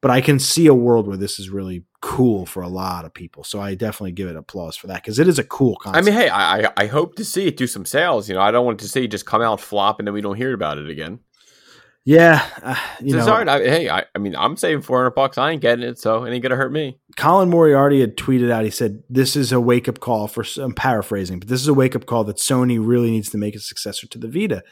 But 0.00 0.10
I 0.10 0.20
can 0.20 0.38
see 0.38 0.66
a 0.66 0.74
world 0.74 1.06
where 1.06 1.16
this 1.16 1.38
is 1.38 1.48
really 1.48 1.84
cool 2.02 2.44
for 2.44 2.62
a 2.62 2.68
lot 2.68 3.06
of 3.06 3.14
people. 3.14 3.42
So 3.42 3.58
I 3.58 3.74
definitely 3.74 4.12
give 4.12 4.28
it 4.28 4.36
applause 4.36 4.76
for 4.76 4.86
that 4.88 5.02
because 5.02 5.18
it 5.18 5.26
is 5.26 5.38
a 5.38 5.44
cool 5.44 5.76
concept. 5.76 6.02
I 6.02 6.04
mean, 6.04 6.14
hey, 6.14 6.28
I 6.28 6.70
I 6.76 6.86
hope 6.86 7.16
to 7.16 7.24
see 7.24 7.46
it 7.46 7.56
do 7.56 7.66
some 7.66 7.86
sales. 7.86 8.28
You 8.28 8.34
know, 8.34 8.42
I 8.42 8.50
don't 8.50 8.66
want 8.66 8.80
to 8.80 8.88
see 8.88 9.04
it 9.04 9.10
just 9.10 9.24
come 9.24 9.40
out 9.40 9.60
flop 9.60 9.98
and 9.98 10.06
then 10.06 10.12
we 10.12 10.20
don't 10.20 10.36
hear 10.36 10.52
about 10.52 10.76
it 10.76 10.90
again. 10.90 11.20
Yeah, 12.06 12.46
uh, 12.62 12.76
you 13.00 13.16
know, 13.16 13.26
I, 13.26 13.60
hey, 13.60 13.88
I, 13.88 14.04
I 14.14 14.18
mean, 14.18 14.36
I'm 14.36 14.58
saving 14.58 14.82
400 14.82 15.12
bucks. 15.12 15.38
I 15.38 15.52
ain't 15.52 15.62
getting 15.62 15.82
it, 15.82 15.98
so 15.98 16.24
it 16.24 16.34
ain't 16.34 16.42
gonna 16.42 16.54
hurt 16.54 16.70
me. 16.70 16.98
Colin 17.16 17.48
Moriarty 17.48 18.00
had 18.00 18.18
tweeted 18.18 18.50
out. 18.50 18.64
He 18.64 18.70
said, 18.70 19.02
"This 19.08 19.36
is 19.36 19.52
a 19.52 19.60
wake 19.60 19.88
up 19.88 20.00
call 20.00 20.28
for." 20.28 20.44
I'm 20.62 20.74
paraphrasing, 20.74 21.38
but 21.38 21.48
this 21.48 21.62
is 21.62 21.68
a 21.68 21.72
wake 21.72 21.96
up 21.96 22.04
call 22.04 22.24
that 22.24 22.36
Sony 22.36 22.78
really 22.78 23.10
needs 23.10 23.30
to 23.30 23.38
make 23.38 23.56
a 23.56 23.58
successor 23.58 24.06
to 24.06 24.18
the 24.18 24.28
Vita. 24.28 24.62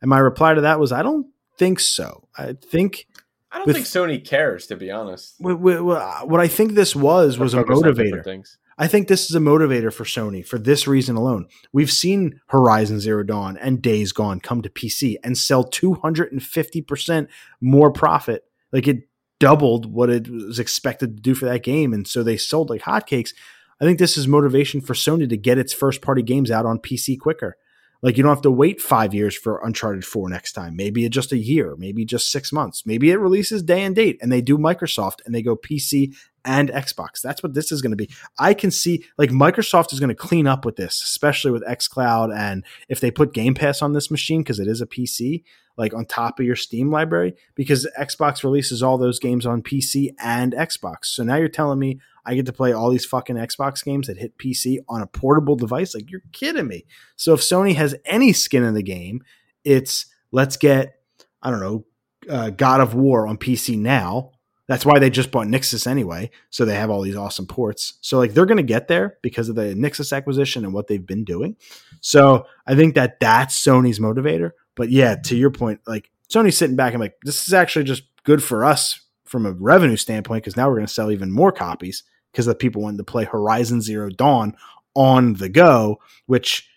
And 0.00 0.08
my 0.08 0.18
reply 0.18 0.54
to 0.54 0.62
that 0.62 0.80
was, 0.80 0.92
I 0.92 1.02
don't 1.02 1.26
think 1.56 1.80
so. 1.80 2.28
I 2.36 2.54
think. 2.54 3.06
I 3.50 3.58
don't 3.58 3.66
with, 3.66 3.76
think 3.76 3.86
Sony 3.86 4.24
cares, 4.24 4.66
to 4.66 4.76
be 4.76 4.90
honest. 4.90 5.34
What, 5.38 5.58
what, 5.58 6.28
what 6.28 6.40
I 6.40 6.48
think 6.48 6.72
this 6.72 6.94
was 6.94 7.38
was 7.38 7.54
a 7.54 7.64
motivator. 7.64 8.44
I 8.80 8.86
think 8.86 9.08
this 9.08 9.28
is 9.28 9.34
a 9.34 9.40
motivator 9.40 9.92
for 9.92 10.04
Sony 10.04 10.46
for 10.46 10.56
this 10.56 10.86
reason 10.86 11.16
alone. 11.16 11.48
We've 11.72 11.90
seen 11.90 12.40
Horizon 12.46 13.00
Zero 13.00 13.24
Dawn 13.24 13.56
and 13.56 13.82
Days 13.82 14.12
Gone 14.12 14.38
come 14.38 14.62
to 14.62 14.68
PC 14.68 15.16
and 15.24 15.36
sell 15.36 15.64
250% 15.64 17.26
more 17.60 17.90
profit. 17.90 18.44
Like 18.70 18.86
it 18.86 19.08
doubled 19.40 19.92
what 19.92 20.10
it 20.10 20.28
was 20.28 20.60
expected 20.60 21.16
to 21.16 21.22
do 21.22 21.34
for 21.34 21.46
that 21.46 21.64
game. 21.64 21.92
And 21.92 22.06
so 22.06 22.22
they 22.22 22.36
sold 22.36 22.70
like 22.70 22.82
hotcakes. 22.82 23.32
I 23.80 23.84
think 23.84 23.98
this 23.98 24.16
is 24.16 24.28
motivation 24.28 24.80
for 24.80 24.94
Sony 24.94 25.28
to 25.28 25.36
get 25.36 25.58
its 25.58 25.72
first 25.72 26.00
party 26.00 26.22
games 26.22 26.50
out 26.50 26.66
on 26.66 26.78
PC 26.78 27.18
quicker. 27.18 27.56
Like 28.00 28.16
you 28.16 28.22
don't 28.22 28.34
have 28.34 28.42
to 28.42 28.50
wait 28.50 28.80
five 28.80 29.12
years 29.12 29.36
for 29.36 29.60
Uncharted 29.64 30.04
4 30.04 30.28
next 30.28 30.52
time. 30.52 30.76
Maybe 30.76 31.08
just 31.08 31.32
a 31.32 31.38
year, 31.38 31.74
maybe 31.76 32.04
just 32.04 32.30
six 32.30 32.52
months. 32.52 32.86
Maybe 32.86 33.10
it 33.10 33.16
releases 33.16 33.62
day 33.62 33.82
and 33.82 33.94
date 33.94 34.18
and 34.22 34.30
they 34.30 34.40
do 34.40 34.56
Microsoft 34.56 35.16
and 35.26 35.34
they 35.34 35.42
go 35.42 35.56
PC 35.56 36.14
and 36.44 36.70
Xbox. 36.70 37.20
That's 37.20 37.42
what 37.42 37.54
this 37.54 37.72
is 37.72 37.82
going 37.82 37.90
to 37.90 37.96
be. 37.96 38.08
I 38.38 38.54
can 38.54 38.70
see 38.70 39.04
like 39.18 39.30
Microsoft 39.30 39.92
is 39.92 39.98
going 40.00 40.08
to 40.08 40.14
clean 40.14 40.46
up 40.46 40.64
with 40.64 40.76
this, 40.76 41.02
especially 41.02 41.50
with 41.50 41.64
xCloud 41.64 42.34
and 42.34 42.64
if 42.88 43.00
they 43.00 43.10
put 43.10 43.34
Game 43.34 43.54
Pass 43.54 43.82
on 43.82 43.92
this 43.92 44.10
machine 44.10 44.42
because 44.42 44.60
it 44.60 44.68
is 44.68 44.80
a 44.80 44.86
PC, 44.86 45.42
like 45.76 45.92
on 45.92 46.06
top 46.06 46.38
of 46.38 46.46
your 46.46 46.56
Steam 46.56 46.92
library, 46.92 47.34
because 47.56 47.88
Xbox 47.98 48.44
releases 48.44 48.82
all 48.82 48.96
those 48.96 49.18
games 49.18 49.44
on 49.44 49.62
PC 49.62 50.10
and 50.20 50.52
Xbox. 50.52 51.06
So 51.06 51.24
now 51.24 51.36
you're 51.36 51.48
telling 51.48 51.80
me 51.80 52.00
I 52.28 52.34
get 52.34 52.44
to 52.46 52.52
play 52.52 52.72
all 52.72 52.90
these 52.90 53.06
fucking 53.06 53.36
Xbox 53.36 53.82
games 53.82 54.06
that 54.06 54.18
hit 54.18 54.36
PC 54.36 54.80
on 54.86 55.00
a 55.00 55.06
portable 55.06 55.56
device. 55.56 55.94
Like 55.94 56.10
you're 56.10 56.22
kidding 56.32 56.68
me. 56.68 56.84
So 57.16 57.32
if 57.32 57.40
Sony 57.40 57.74
has 57.74 57.94
any 58.04 58.34
skin 58.34 58.64
in 58.64 58.74
the 58.74 58.82
game, 58.82 59.22
it's 59.64 60.06
let's 60.30 60.58
get 60.58 61.00
I 61.42 61.50
don't 61.50 61.60
know 61.60 61.86
uh, 62.28 62.50
God 62.50 62.82
of 62.82 62.94
War 62.94 63.26
on 63.26 63.38
PC 63.38 63.78
now. 63.78 64.32
That's 64.66 64.84
why 64.84 64.98
they 64.98 65.08
just 65.08 65.30
bought 65.30 65.46
Nixxes 65.46 65.86
anyway. 65.86 66.30
So 66.50 66.66
they 66.66 66.74
have 66.74 66.90
all 66.90 67.00
these 67.00 67.16
awesome 67.16 67.46
ports. 67.46 67.94
So 68.02 68.18
like 68.18 68.34
they're 68.34 68.44
going 68.44 68.58
to 68.58 68.62
get 68.62 68.88
there 68.88 69.16
because 69.22 69.48
of 69.48 69.54
the 69.54 69.74
Nixxes 69.74 70.14
acquisition 70.14 70.66
and 70.66 70.74
what 70.74 70.86
they've 70.86 71.06
been 71.06 71.24
doing. 71.24 71.56
So 72.02 72.44
I 72.66 72.74
think 72.74 72.94
that 72.94 73.20
that's 73.20 73.58
Sony's 73.58 74.00
motivator. 74.00 74.50
But 74.76 74.90
yeah, 74.90 75.16
to 75.16 75.34
your 75.34 75.50
point, 75.50 75.80
like 75.86 76.10
Sony's 76.30 76.58
sitting 76.58 76.76
back 76.76 76.92
and 76.92 77.00
like 77.00 77.14
this 77.24 77.46
is 77.46 77.54
actually 77.54 77.86
just 77.86 78.02
good 78.24 78.42
for 78.42 78.66
us 78.66 79.00
from 79.24 79.46
a 79.46 79.52
revenue 79.52 79.96
standpoint 79.96 80.44
because 80.44 80.58
now 80.58 80.68
we're 80.68 80.76
going 80.76 80.86
to 80.86 80.92
sell 80.92 81.10
even 81.10 81.32
more 81.32 81.52
copies 81.52 82.02
because 82.32 82.46
the 82.46 82.54
people 82.54 82.82
wanted 82.82 82.98
to 82.98 83.04
play 83.04 83.24
Horizon 83.24 83.80
Zero 83.80 84.10
Dawn 84.10 84.56
on 84.94 85.34
the 85.34 85.48
go, 85.48 85.98
which 86.26 86.68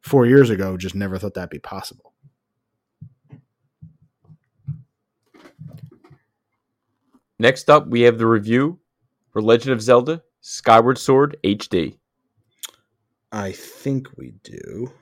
four 0.00 0.26
years 0.26 0.50
ago 0.50 0.76
just 0.76 0.94
never 0.94 1.18
thought 1.18 1.34
that'd 1.34 1.50
be 1.50 1.58
possible. 1.58 2.12
Next 7.38 7.68
up, 7.68 7.88
we 7.88 8.02
have 8.02 8.18
the 8.18 8.26
review 8.26 8.78
for 9.30 9.42
Legend 9.42 9.72
of 9.72 9.82
Zelda 9.82 10.22
Skyward 10.40 10.98
Sword 10.98 11.36
HD. 11.42 11.98
I 13.32 13.50
think 13.52 14.08
we 14.16 14.34
do. 14.44 14.92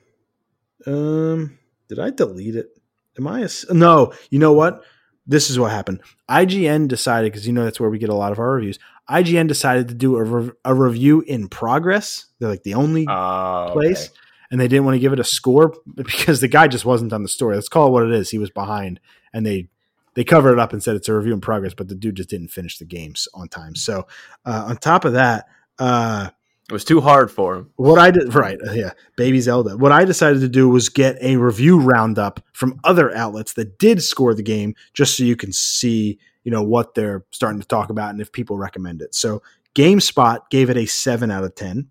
Um, 0.86 1.58
did 1.88 1.98
I 1.98 2.10
delete 2.10 2.56
it? 2.56 2.70
Am 3.18 3.26
I 3.26 3.40
a, 3.40 3.74
no? 3.74 4.14
You 4.30 4.38
know 4.38 4.54
what? 4.54 4.82
This 5.26 5.50
is 5.50 5.58
what 5.58 5.70
happened. 5.70 6.00
IGN 6.30 6.88
decided 6.88 7.30
because 7.30 7.46
you 7.46 7.52
know 7.52 7.64
that's 7.64 7.78
where 7.78 7.90
we 7.90 7.98
get 7.98 8.08
a 8.08 8.14
lot 8.14 8.32
of 8.32 8.38
our 8.38 8.52
reviews. 8.52 8.78
IGN 9.10 9.48
decided 9.48 9.88
to 9.88 9.94
do 9.94 10.16
a, 10.16 10.24
re- 10.24 10.52
a 10.64 10.74
review 10.74 11.20
in 11.22 11.48
progress. 11.48 12.26
They're 12.38 12.48
like 12.48 12.62
the 12.62 12.74
only 12.74 13.06
oh, 13.08 13.70
place, 13.72 14.06
okay. 14.06 14.16
and 14.50 14.60
they 14.60 14.68
didn't 14.68 14.84
want 14.84 14.94
to 14.94 15.00
give 15.00 15.12
it 15.12 15.20
a 15.20 15.24
score 15.24 15.74
because 15.94 16.40
the 16.40 16.48
guy 16.48 16.68
just 16.68 16.84
wasn't 16.84 17.12
on 17.12 17.22
the 17.22 17.28
story. 17.28 17.54
Let's 17.54 17.68
call 17.68 17.88
it 17.88 17.90
what 17.90 18.04
it 18.04 18.12
is. 18.12 18.30
He 18.30 18.38
was 18.38 18.50
behind, 18.50 19.00
and 19.32 19.44
they 19.44 19.68
they 20.14 20.24
covered 20.24 20.52
it 20.52 20.58
up 20.58 20.72
and 20.72 20.82
said 20.82 20.96
it's 20.96 21.08
a 21.08 21.14
review 21.14 21.32
in 21.32 21.40
progress, 21.40 21.74
but 21.74 21.88
the 21.88 21.94
dude 21.94 22.16
just 22.16 22.30
didn't 22.30 22.48
finish 22.48 22.78
the 22.78 22.84
games 22.84 23.28
on 23.34 23.48
time. 23.48 23.74
So 23.74 24.06
uh, 24.44 24.64
on 24.68 24.76
top 24.76 25.04
of 25.04 25.14
that, 25.14 25.46
uh, 25.78 26.30
it 26.68 26.72
was 26.72 26.84
too 26.84 27.00
hard 27.00 27.30
for 27.30 27.56
him. 27.56 27.70
What 27.76 27.98
I 27.98 28.10
did, 28.10 28.34
right? 28.34 28.58
Uh, 28.66 28.72
yeah, 28.72 28.92
Baby 29.16 29.40
Zelda. 29.40 29.76
What 29.76 29.92
I 29.92 30.04
decided 30.04 30.40
to 30.40 30.48
do 30.48 30.68
was 30.68 30.88
get 30.88 31.16
a 31.20 31.36
review 31.36 31.80
roundup 31.80 32.40
from 32.52 32.78
other 32.84 33.14
outlets 33.14 33.54
that 33.54 33.78
did 33.78 34.02
score 34.02 34.34
the 34.34 34.42
game, 34.42 34.74
just 34.94 35.16
so 35.16 35.24
you 35.24 35.36
can 35.36 35.52
see 35.52 36.18
you 36.44 36.50
know 36.50 36.62
what 36.62 36.94
they're 36.94 37.24
starting 37.30 37.60
to 37.60 37.66
talk 37.66 37.90
about 37.90 38.10
and 38.10 38.20
if 38.20 38.32
people 38.32 38.56
recommend 38.56 39.02
it. 39.02 39.14
So 39.14 39.42
GameSpot 39.74 40.40
gave 40.50 40.70
it 40.70 40.76
a 40.76 40.86
seven 40.86 41.30
out 41.30 41.44
of 41.44 41.54
ten. 41.54 41.88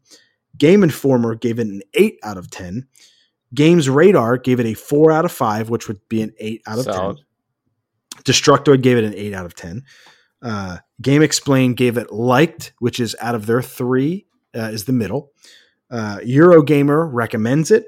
Game 0.57 0.84
Informer 0.84 1.36
gave 1.36 1.60
it 1.60 1.68
an 1.68 1.82
eight 1.94 2.19
out 2.23 2.38
of 2.38 2.49
ten. 2.49 2.88
Games 3.53 3.90
Radar 3.90 4.38
gave 4.38 4.60
it 4.60 4.65
a 4.65 4.73
four 4.73 5.11
out 5.11 5.26
of 5.26 5.32
five, 5.32 5.69
which 5.69 5.88
would 5.88 5.99
be 6.07 6.22
an 6.22 6.34
eight 6.40 6.61
out 6.68 6.80
of 6.80 6.86
Solid. 6.86 7.18
ten. 7.18 7.26
Destructoid 8.23 8.82
gave 8.82 8.98
it 8.98 9.03
an 9.03 9.15
eight 9.15 9.34
out 9.34 9.45
of 9.45 9.56
ten. 9.56 9.84
Uh, 10.41 10.78
GameXplain 11.02 11.76
gave 11.76 11.98
it 11.98 12.11
liked, 12.11 12.73
which 12.80 12.99
is 12.99 13.15
out 13.19 13.36
of 13.36 13.45
their 13.45 13.61
three, 13.61 14.26
uh, 14.56 14.69
is 14.72 14.86
the 14.86 14.94
middle. 14.94 15.32
Uh, 15.90 16.19
Eurogamer 16.19 17.07
recommends 17.11 17.72
it. 17.72 17.86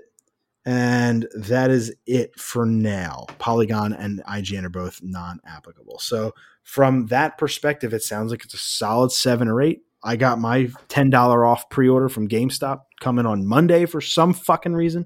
And 0.65 1.27
that 1.35 1.71
is 1.71 1.93
it 2.05 2.39
for 2.39 2.65
now. 2.65 3.25
Polygon 3.37 3.91
and 3.91 4.23
IGN 4.23 4.63
are 4.63 4.69
both 4.69 5.01
non 5.03 5.41
applicable. 5.45 5.99
So, 5.99 6.33
from 6.63 7.07
that 7.07 7.37
perspective, 7.37 7.93
it 7.93 8.03
sounds 8.03 8.31
like 8.31 8.43
it's 8.43 8.53
a 8.53 8.57
solid 8.57 9.11
seven 9.11 9.47
or 9.47 9.61
eight. 9.61 9.81
I 10.03 10.15
got 10.15 10.39
my 10.39 10.65
$10 10.89 11.47
off 11.47 11.69
pre 11.69 11.87
order 11.87 12.09
from 12.09 12.27
GameStop 12.27 12.81
coming 12.99 13.25
on 13.25 13.45
Monday 13.45 13.85
for 13.85 14.01
some 14.01 14.33
fucking 14.33 14.73
reason. 14.73 15.05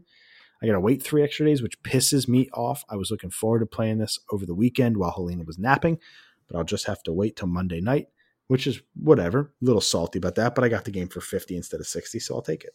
I 0.61 0.65
got 0.65 0.73
to 0.73 0.79
wait 0.79 1.03
three 1.03 1.23
extra 1.23 1.45
days, 1.45 1.61
which 1.61 1.81
pisses 1.83 2.27
me 2.27 2.49
off. 2.53 2.83
I 2.89 2.95
was 2.95 3.11
looking 3.11 3.29
forward 3.29 3.59
to 3.59 3.67
playing 3.67 3.99
this 3.99 4.19
over 4.31 4.45
the 4.45 4.55
weekend 4.55 4.97
while 4.97 5.11
Helena 5.11 5.43
was 5.43 5.59
napping, 5.59 5.99
but 6.47 6.57
I'll 6.57 6.63
just 6.63 6.87
have 6.87 7.03
to 7.03 7.13
wait 7.13 7.35
till 7.35 7.47
Monday 7.47 7.79
night, 7.79 8.07
which 8.47 8.65
is 8.65 8.81
whatever. 8.95 9.51
A 9.61 9.65
little 9.65 9.81
salty 9.81 10.17
about 10.17 10.35
that, 10.35 10.55
but 10.55 10.63
I 10.63 10.69
got 10.69 10.85
the 10.85 10.91
game 10.91 11.09
for 11.09 11.21
50 11.21 11.55
instead 11.55 11.79
of 11.79 11.87
60, 11.87 12.19
so 12.19 12.35
I'll 12.35 12.41
take 12.41 12.63
it. 12.63 12.73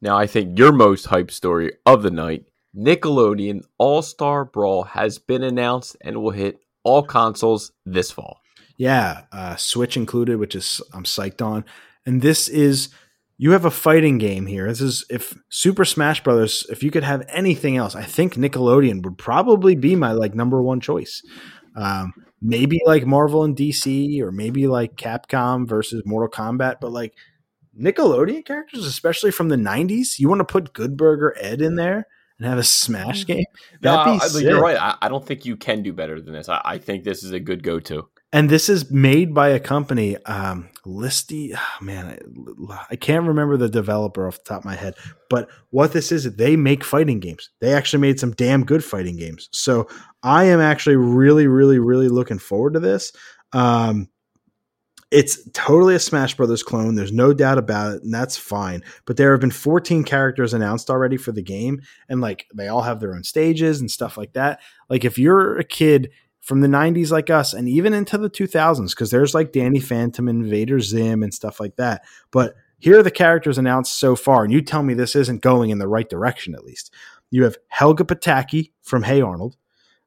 Now, 0.00 0.16
I 0.16 0.26
think 0.26 0.58
your 0.58 0.72
most 0.72 1.06
hyped 1.06 1.30
story 1.30 1.72
of 1.84 2.02
the 2.02 2.10
night 2.10 2.46
Nickelodeon 2.76 3.62
All 3.78 4.02
Star 4.02 4.44
Brawl 4.44 4.82
has 4.82 5.18
been 5.18 5.42
announced 5.42 5.96
and 6.00 6.22
will 6.22 6.30
hit 6.30 6.60
all 6.84 7.02
consoles 7.02 7.72
this 7.84 8.10
fall. 8.10 8.40
Yeah, 8.76 9.22
uh, 9.32 9.56
Switch 9.56 9.96
included, 9.96 10.38
which 10.38 10.54
is 10.54 10.80
I'm 10.92 11.04
psyched 11.04 11.42
on. 11.42 11.64
And 12.06 12.22
this 12.22 12.48
is 12.48 12.90
you 13.36 13.52
have 13.52 13.64
a 13.64 13.70
fighting 13.70 14.18
game 14.18 14.46
here. 14.46 14.68
This 14.68 14.80
is 14.80 15.04
if 15.10 15.34
Super 15.48 15.84
Smash 15.84 16.22
Brothers. 16.22 16.66
If 16.70 16.82
you 16.82 16.90
could 16.90 17.04
have 17.04 17.24
anything 17.28 17.76
else, 17.76 17.96
I 17.96 18.02
think 18.02 18.34
Nickelodeon 18.34 19.02
would 19.04 19.18
probably 19.18 19.74
be 19.74 19.96
my 19.96 20.12
like 20.12 20.34
number 20.34 20.62
one 20.62 20.80
choice. 20.80 21.22
Um, 21.76 22.12
maybe 22.40 22.80
like 22.86 23.06
Marvel 23.06 23.42
and 23.44 23.56
DC, 23.56 24.20
or 24.20 24.30
maybe 24.30 24.66
like 24.66 24.96
Capcom 24.96 25.68
versus 25.68 26.02
Mortal 26.04 26.28
Kombat. 26.28 26.76
But 26.80 26.92
like 26.92 27.14
Nickelodeon 27.80 28.44
characters, 28.44 28.86
especially 28.86 29.30
from 29.30 29.48
the 29.48 29.56
'90s, 29.56 30.18
you 30.18 30.28
want 30.28 30.40
to 30.40 30.44
put 30.44 30.74
Good 30.74 30.96
Burger 30.96 31.36
Ed 31.40 31.60
in 31.60 31.76
there 31.76 32.06
and 32.44 32.50
have 32.50 32.58
a 32.58 32.64
Smash 32.64 33.26
game. 33.26 33.44
That'd 33.80 34.20
no, 34.20 34.38
be 34.38 34.44
you're 34.44 34.60
right. 34.60 34.76
I, 34.76 34.96
I, 35.02 35.08
don't 35.08 35.24
think 35.24 35.44
you 35.44 35.56
can 35.56 35.82
do 35.82 35.92
better 35.92 36.20
than 36.20 36.34
this. 36.34 36.48
I, 36.48 36.60
I 36.64 36.78
think 36.78 37.04
this 37.04 37.24
is 37.24 37.32
a 37.32 37.40
good 37.40 37.62
go-to 37.62 38.08
and 38.34 38.50
this 38.50 38.68
is 38.68 38.90
made 38.90 39.32
by 39.32 39.48
a 39.48 39.60
company 39.60 40.16
um 40.24 40.68
listy 40.84 41.56
oh 41.56 41.84
man 41.84 42.18
I, 42.68 42.86
I, 42.90 42.96
can't 42.96 43.26
remember 43.26 43.56
the 43.56 43.68
developer 43.68 44.26
off 44.26 44.38
the 44.38 44.48
top 44.48 44.58
of 44.62 44.64
my 44.66 44.74
head 44.74 44.94
but 45.30 45.48
what 45.70 45.92
this 45.92 46.12
is 46.12 46.34
they 46.34 46.56
make 46.56 46.84
fighting 46.84 47.20
games 47.20 47.48
they 47.60 47.72
actually 47.72 48.00
made 48.00 48.20
some 48.20 48.32
damn 48.32 48.64
good 48.64 48.84
fighting 48.84 49.16
games 49.16 49.48
so 49.52 49.88
i 50.22 50.44
am 50.44 50.60
actually 50.60 50.96
really 50.96 51.46
really 51.46 51.78
really 51.78 52.08
looking 52.08 52.38
forward 52.38 52.74
to 52.74 52.80
this 52.80 53.12
um 53.52 54.08
it's 55.14 55.38
totally 55.52 55.94
a 55.94 56.00
Smash 56.00 56.34
Brothers 56.34 56.64
clone. 56.64 56.96
There's 56.96 57.12
no 57.12 57.32
doubt 57.32 57.56
about 57.56 57.94
it, 57.94 58.02
and 58.02 58.12
that's 58.12 58.36
fine. 58.36 58.82
But 59.04 59.16
there 59.16 59.30
have 59.30 59.40
been 59.40 59.52
14 59.52 60.02
characters 60.02 60.52
announced 60.52 60.90
already 60.90 61.16
for 61.16 61.30
the 61.30 61.42
game, 61.42 61.82
and 62.08 62.20
like 62.20 62.46
they 62.52 62.66
all 62.66 62.82
have 62.82 62.98
their 62.98 63.14
own 63.14 63.22
stages 63.22 63.80
and 63.80 63.88
stuff 63.88 64.18
like 64.18 64.32
that. 64.32 64.60
Like 64.90 65.04
if 65.04 65.16
you're 65.16 65.56
a 65.56 65.62
kid 65.62 66.10
from 66.40 66.62
the 66.62 66.68
90s 66.68 67.12
like 67.12 67.30
us 67.30 67.54
and 67.54 67.68
even 67.68 67.94
into 67.94 68.18
the 68.18 68.28
2000s 68.28 68.90
because 68.90 69.10
there's 69.10 69.34
like 69.34 69.52
Danny 69.52 69.80
Phantom 69.80 70.28
and 70.28 70.44
Vader 70.44 70.80
Zim 70.80 71.22
and 71.22 71.32
stuff 71.32 71.58
like 71.58 71.76
that. 71.76 72.04
But 72.32 72.54
here 72.80 72.98
are 72.98 73.02
the 73.02 73.10
characters 73.10 73.56
announced 73.56 73.98
so 73.98 74.16
far, 74.16 74.42
and 74.42 74.52
you 74.52 74.62
tell 74.62 74.82
me 74.82 74.94
this 74.94 75.14
isn't 75.14 75.42
going 75.42 75.70
in 75.70 75.78
the 75.78 75.88
right 75.88 76.08
direction 76.08 76.56
at 76.56 76.64
least. 76.64 76.92
You 77.30 77.44
have 77.44 77.56
Helga 77.68 78.02
Pataki 78.02 78.72
from 78.82 79.04
Hey 79.04 79.20
Arnold, 79.20 79.56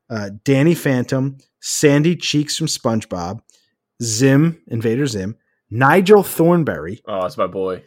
uh, 0.10 0.32
Danny 0.44 0.76
Phantom, 0.76 1.38
Sandy 1.62 2.16
Cheeks 2.16 2.58
from 2.58 2.68
SpongeBob, 2.68 3.40
Zim, 4.02 4.61
Invader 4.68 5.07
Zim, 5.07 5.38
Nigel 5.69 6.24
Thornberry. 6.24 7.02
Oh, 7.07 7.22
that's 7.22 7.38
my 7.38 7.48
boy. 7.48 7.84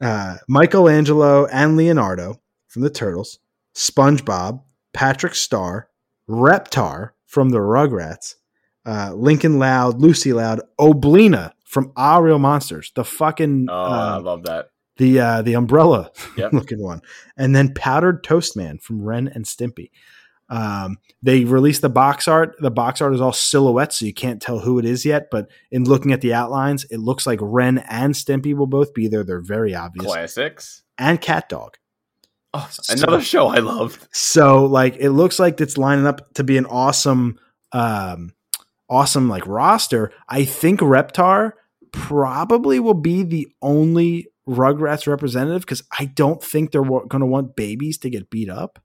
Uh, 0.00 0.36
Michelangelo 0.48 1.46
and 1.46 1.76
Leonardo 1.76 2.40
from 2.68 2.82
the 2.82 2.90
Turtles, 2.90 3.38
SpongeBob, 3.74 4.62
Patrick 4.92 5.34
Star, 5.34 5.88
Reptar, 6.28 7.10
from 7.26 7.50
the 7.50 7.58
Rugrats, 7.58 8.36
uh, 8.86 9.12
Lincoln 9.14 9.58
Loud, 9.58 10.00
Lucy 10.00 10.32
Loud, 10.32 10.62
Oblina 10.80 11.52
from 11.64 11.92
Ah 11.96 12.18
Real 12.18 12.38
Monsters, 12.38 12.90
the 12.94 13.04
fucking 13.04 13.66
oh, 13.70 13.74
uh, 13.74 14.16
I 14.16 14.18
love 14.18 14.44
that 14.44 14.70
the 14.98 15.20
uh, 15.20 15.42
the 15.42 15.54
umbrella 15.54 16.10
yep. 16.36 16.52
looking 16.54 16.82
one, 16.82 17.00
and 17.36 17.56
then 17.56 17.72
Powdered 17.74 18.22
Toast 18.22 18.56
Man 18.56 18.78
from 18.78 19.02
Ren 19.02 19.28
and 19.28 19.44
Stimpy. 19.44 19.90
Um, 20.50 20.98
they 21.22 21.44
released 21.44 21.82
the 21.82 21.88
box 21.88 22.26
art. 22.26 22.56
The 22.58 22.70
box 22.70 23.00
art 23.00 23.14
is 23.14 23.20
all 23.20 23.32
silhouettes, 23.32 23.98
so 23.98 24.06
you 24.06 24.14
can't 24.14 24.40
tell 24.40 24.60
who 24.60 24.78
it 24.78 24.84
is 24.84 25.04
yet. 25.04 25.28
But 25.30 25.50
in 25.70 25.84
looking 25.84 26.12
at 26.12 26.20
the 26.20 26.34
outlines, 26.34 26.84
it 26.84 26.98
looks 26.98 27.26
like 27.26 27.38
Ren 27.42 27.78
and 27.78 28.14
Stimpy 28.14 28.54
will 28.54 28.66
both 28.66 28.94
be 28.94 29.08
there. 29.08 29.24
They're 29.24 29.40
very 29.40 29.74
obvious. 29.74 30.06
Classics 30.06 30.82
and 30.96 31.20
Cat 31.20 31.48
Dog. 31.48 31.76
Oh, 32.54 32.68
another 32.88 33.18
so, 33.18 33.24
show 33.24 33.48
I 33.48 33.58
loved. 33.58 34.08
So 34.10 34.64
like 34.64 34.96
it 34.98 35.10
looks 35.10 35.38
like 35.38 35.60
it's 35.60 35.76
lining 35.76 36.06
up 36.06 36.32
to 36.34 36.44
be 36.44 36.56
an 36.56 36.64
awesome 36.66 37.38
um 37.72 38.32
awesome 38.88 39.28
like 39.28 39.46
roster. 39.46 40.12
I 40.28 40.44
think 40.44 40.80
Reptar 40.80 41.52
probably 41.92 42.80
will 42.80 42.94
be 42.94 43.22
the 43.22 43.48
only 43.60 44.28
Rugrats 44.48 45.06
representative 45.06 45.62
because 45.62 45.82
I 45.98 46.06
don't 46.06 46.42
think 46.42 46.72
they're 46.72 46.82
w- 46.82 47.06
going 47.06 47.20
to 47.20 47.26
want 47.26 47.54
babies 47.54 47.98
to 47.98 48.10
get 48.10 48.30
beat 48.30 48.48
up. 48.48 48.78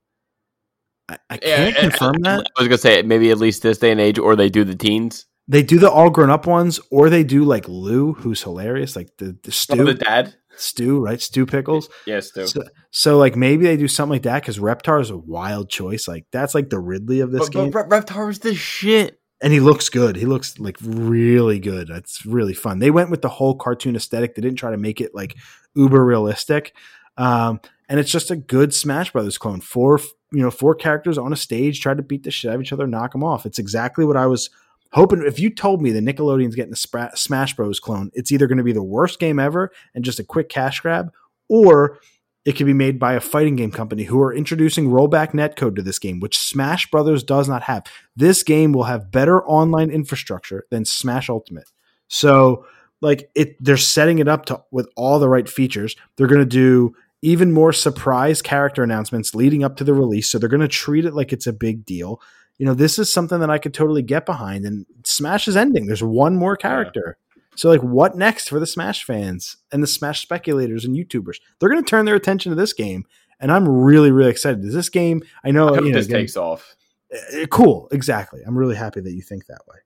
I, 1.10 1.18
I 1.30 1.38
can't 1.38 1.76
yeah, 1.76 1.82
confirm 1.82 2.16
I, 2.26 2.38
that. 2.38 2.48
I 2.58 2.62
was 2.62 2.68
going 2.68 2.72
to 2.72 2.78
say 2.78 3.02
maybe 3.02 3.32
at 3.32 3.38
least 3.38 3.62
this 3.62 3.78
day 3.78 3.92
and 3.92 4.00
age, 4.00 4.18
or 4.18 4.36
they 4.36 4.50
do 4.50 4.64
the 4.64 4.76
teens. 4.76 5.26
They 5.48 5.62
do 5.62 5.78
the 5.78 5.92
all 5.92 6.10
grown 6.10 6.30
up 6.30 6.48
ones, 6.48 6.80
or 6.90 7.10
they 7.10 7.24
do 7.24 7.44
like 7.44 7.68
Lou, 7.68 8.14
who's 8.14 8.42
hilarious, 8.42 8.96
like 8.96 9.10
the 9.18 9.38
the 9.44 9.52
Stu, 9.52 9.82
oh, 9.82 9.86
the 9.86 9.94
dad. 9.94 10.36
Stu, 10.56 11.00
right? 11.00 11.20
Stu 11.20 11.46
Pickles. 11.46 11.90
Yes, 12.06 12.30
Stu. 12.30 12.48
So, 12.48 12.64
so, 12.92 13.18
like 13.18 13.36
maybe 13.36 13.66
they 13.66 13.76
do 13.76 13.88
something 13.88 14.14
like 14.14 14.24
that 14.24 14.42
because 14.42 14.60
Reptar 14.60 15.02
is 15.02 15.10
a 15.10 15.18
wild 15.18 15.70
choice. 15.70 16.08
Like 16.08 16.26
that's 16.32 16.56
like 16.56 16.70
the 16.70 16.80
Ridley 16.80 17.20
of 17.20 17.32
this 17.32 17.50
but, 17.50 17.52
game. 17.52 17.72
But 17.72 17.90
Reptar 17.90 18.28
was 18.28 18.40
the 18.40 18.56
shit. 18.56 19.20
And 19.42 19.52
he 19.52 19.60
looks 19.60 19.90
good. 19.90 20.16
He 20.16 20.26
looks 20.26 20.58
like 20.58 20.78
really 20.82 21.60
good. 21.60 21.90
That's 21.90 22.26
really 22.26 22.54
fun. 22.54 22.80
They 22.80 22.92
went 22.92 23.10
with 23.10 23.22
the 23.22 23.28
whole 23.28 23.56
cartoon 23.56 23.98
aesthetic. 23.98 24.36
They 24.36 24.42
didn't 24.42 24.58
try 24.58 24.72
to 24.72 24.78
make 24.78 25.02
it 25.02 25.14
like 25.14 25.36
uber 25.76 26.06
realistic. 26.06 26.74
Um, 27.18 27.60
and 27.94 28.00
it's 28.00 28.10
just 28.10 28.32
a 28.32 28.36
good 28.36 28.74
Smash 28.74 29.12
Brothers 29.14 29.38
clone. 29.38 29.62
Four, 29.62 30.00
you 30.32 30.42
know, 30.42 30.50
four 30.50 30.74
characters 30.74 31.20
on 31.20 31.32
a 31.32 31.36
stage 31.36 31.80
try 31.80 31.94
to 31.94 32.02
beat 32.02 32.24
the 32.24 32.32
shit 32.32 32.50
out 32.50 32.56
of 32.56 32.62
each 32.62 32.74
other, 32.74 32.88
knock 32.88 33.12
them 33.12 33.24
off. 33.24 33.46
It's 33.46 33.60
exactly 33.60 34.04
what 34.04 34.18
I 34.18 34.26
was 34.26 34.50
hoping 34.94 35.24
if 35.24 35.40
you 35.40 35.52
told 35.52 35.80
me 35.80 35.92
the 35.92 36.00
Nickelodeon's 36.00 36.56
getting 36.56 36.74
a 36.74 37.16
Smash 37.16 37.56
Bros 37.56 37.80
clone, 37.80 38.10
it's 38.16 38.32
either 38.32 38.48
going 38.48 38.58
to 38.58 38.64
be 38.64 38.74
the 38.74 38.82
worst 38.82 39.20
game 39.20 39.38
ever 39.38 39.70
and 39.94 40.04
just 40.04 40.20
a 40.20 40.24
quick 40.24 40.50
cash 40.50 40.80
grab, 40.80 41.12
or 41.50 42.00
it 42.46 42.54
could 42.54 42.66
be 42.66 42.74
made 42.74 42.98
by 42.98 43.14
a 43.14 43.20
fighting 43.20 43.56
game 43.56 43.70
company 43.70 44.06
who 44.06 44.20
are 44.24 44.34
introducing 44.34 44.90
rollback 44.90 45.34
netcode 45.34 45.76
to 45.76 45.84
this 45.84 46.00
game, 46.00 46.20
which 46.20 46.40
Smash 46.40 46.90
Brothers 46.90 47.22
does 47.22 47.48
not 47.48 47.62
have. 47.62 47.84
This 48.16 48.42
game 48.42 48.72
will 48.72 48.86
have 48.86 49.12
better 49.12 49.46
online 49.46 49.92
infrastructure 49.92 50.66
than 50.72 50.84
Smash 50.84 51.30
Ultimate. 51.30 51.70
So, 52.08 52.66
like 53.02 53.30
it, 53.36 53.56
they're 53.64 53.78
setting 53.78 54.18
it 54.18 54.28
up 54.28 54.46
to 54.46 54.64
with 54.72 54.90
all 54.96 55.20
the 55.20 55.30
right 55.30 55.48
features. 55.48 55.96
They're 56.18 56.26
going 56.26 56.42
to 56.42 56.46
do 56.46 56.96
even 57.24 57.52
more 57.52 57.74
surprise 57.74 58.42
character 58.42 58.84
announcements 58.84 59.34
leading 59.34 59.64
up 59.64 59.78
to 59.78 59.84
the 59.84 59.94
release. 59.94 60.30
So 60.30 60.38
they're 60.38 60.50
going 60.50 60.62
to 60.62 60.68
treat 60.68 61.06
it 61.06 61.16
like 61.16 61.34
it's 61.34 61.48
a 61.48 61.54
big 61.54 61.86
deal 61.86 62.22
you 62.58 62.66
know, 62.66 62.74
this 62.74 63.00
is 63.00 63.12
something 63.12 63.40
that 63.40 63.50
I 63.50 63.58
could 63.58 63.74
totally 63.74 64.02
get 64.02 64.26
behind. 64.26 64.66
And 64.66 64.86
Smash 65.04 65.48
is 65.48 65.58
ending. 65.58 65.86
There's 65.86 66.04
one 66.04 66.36
more 66.36 66.56
character. 66.56 67.18
Yeah. 67.36 67.44
So, 67.56 67.70
like, 67.70 67.82
what 67.82 68.16
next 68.16 68.50
for 68.50 68.60
the 68.60 68.68
Smash 68.68 69.04
fans 69.04 69.58
and 69.72 69.82
the 69.82 69.88
Smash 69.88 70.22
speculators 70.22 70.86
and 70.86 70.96
YouTubers? 70.96 71.38
They're 71.60 71.70
going 71.70 71.84
to 71.84 71.90
turn 71.90 72.06
their 72.06 72.16
attention 72.16 72.52
to 72.52 72.56
this 72.56 72.74
game, 72.74 73.06
and 73.40 73.52
I'm 73.52 73.68
really, 73.68 74.12
really 74.12 74.32
excited. 74.32 74.64
Is 74.66 74.74
this 74.74 74.90
game? 74.90 75.22
I 75.44 75.52
know, 75.52 75.70
I 75.70 75.80
you 75.80 75.92
know, 75.92 75.98
this 75.98 76.08
again, 76.08 76.22
takes 76.22 76.38
off. 76.38 76.76
Uh, 77.14 77.46
cool, 77.48 77.88
exactly. 77.92 78.42
I'm 78.46 78.58
really 78.58 78.76
happy 78.76 79.02
that 79.02 79.14
you 79.14 79.22
think 79.22 79.46
that 79.48 79.62
way. 79.68 79.78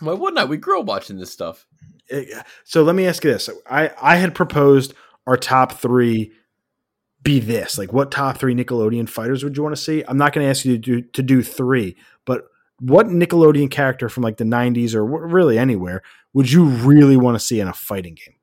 Why 0.00 0.12
wouldn't 0.12 0.38
I? 0.38 0.44
We 0.44 0.58
grew 0.58 0.80
up 0.80 0.86
watching 0.86 1.16
this 1.16 1.32
stuff. 1.32 1.66
So 2.64 2.82
let 2.82 2.94
me 2.94 3.06
ask 3.06 3.24
you 3.24 3.32
this: 3.32 3.48
I 3.70 3.90
I 4.00 4.16
had 4.16 4.34
proposed 4.34 4.94
our 5.28 5.36
top 5.36 5.72
three 5.72 6.32
be 7.22 7.38
this? 7.38 7.78
Like, 7.78 7.92
what 7.92 8.10
top 8.10 8.38
three 8.38 8.54
Nickelodeon 8.54 9.08
fighters 9.08 9.44
would 9.44 9.56
you 9.56 9.62
want 9.62 9.76
to 9.76 9.80
see? 9.80 10.02
I'm 10.08 10.18
not 10.18 10.32
going 10.32 10.44
to 10.44 10.50
ask 10.50 10.64
you 10.64 10.72
to 10.72 10.78
do 10.78 11.02
to 11.02 11.22
do 11.22 11.42
three, 11.42 11.96
but 12.24 12.44
what 12.80 13.06
Nickelodeon 13.06 13.70
character 13.70 14.08
from 14.08 14.22
like 14.22 14.36
the 14.36 14.44
90s 14.44 14.94
or 14.94 15.04
really 15.04 15.58
anywhere 15.58 16.02
would 16.32 16.50
you 16.50 16.64
really 16.64 17.16
want 17.16 17.34
to 17.34 17.44
see 17.44 17.60
in 17.60 17.68
a 17.68 17.72
fighting 17.72 18.14
game? 18.14 18.36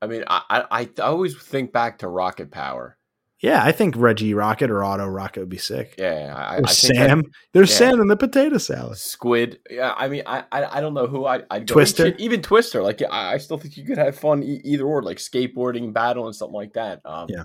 I 0.00 0.06
mean, 0.06 0.24
I, 0.28 0.64
I, 0.70 0.82
I 0.82 0.88
always 1.02 1.36
think 1.36 1.72
back 1.72 1.98
to 1.98 2.08
Rocket 2.08 2.50
Power. 2.50 2.97
Yeah, 3.40 3.62
I 3.62 3.70
think 3.70 3.94
Reggie 3.96 4.34
Rocket 4.34 4.70
or 4.70 4.82
Otto 4.82 5.06
Rocket 5.06 5.40
would 5.40 5.48
be 5.48 5.58
sick. 5.58 5.94
Yeah, 5.96 6.34
I, 6.36 6.58
I 6.58 6.72
Sam. 6.72 7.22
That, 7.22 7.30
There's 7.52 7.70
yeah. 7.70 7.90
Sam 7.90 8.00
in 8.00 8.08
the 8.08 8.16
potato 8.16 8.58
salad. 8.58 8.98
Squid. 8.98 9.60
Yeah, 9.70 9.94
I 9.96 10.08
mean, 10.08 10.24
I 10.26 10.44
I, 10.50 10.78
I 10.78 10.80
don't 10.80 10.94
know 10.94 11.06
who 11.06 11.24
I 11.24 11.42
I 11.50 11.60
Twister. 11.60 12.14
Even 12.18 12.42
Twister. 12.42 12.82
Like, 12.82 13.00
I, 13.02 13.34
I 13.34 13.38
still 13.38 13.58
think 13.58 13.76
you 13.76 13.84
could 13.84 13.98
have 13.98 14.18
fun 14.18 14.42
either 14.42 14.84
or, 14.84 15.02
like 15.02 15.18
skateboarding, 15.18 15.92
battle, 15.92 16.26
and 16.26 16.34
something 16.34 16.56
like 16.56 16.72
that. 16.72 17.00
Um, 17.04 17.28
yeah 17.28 17.44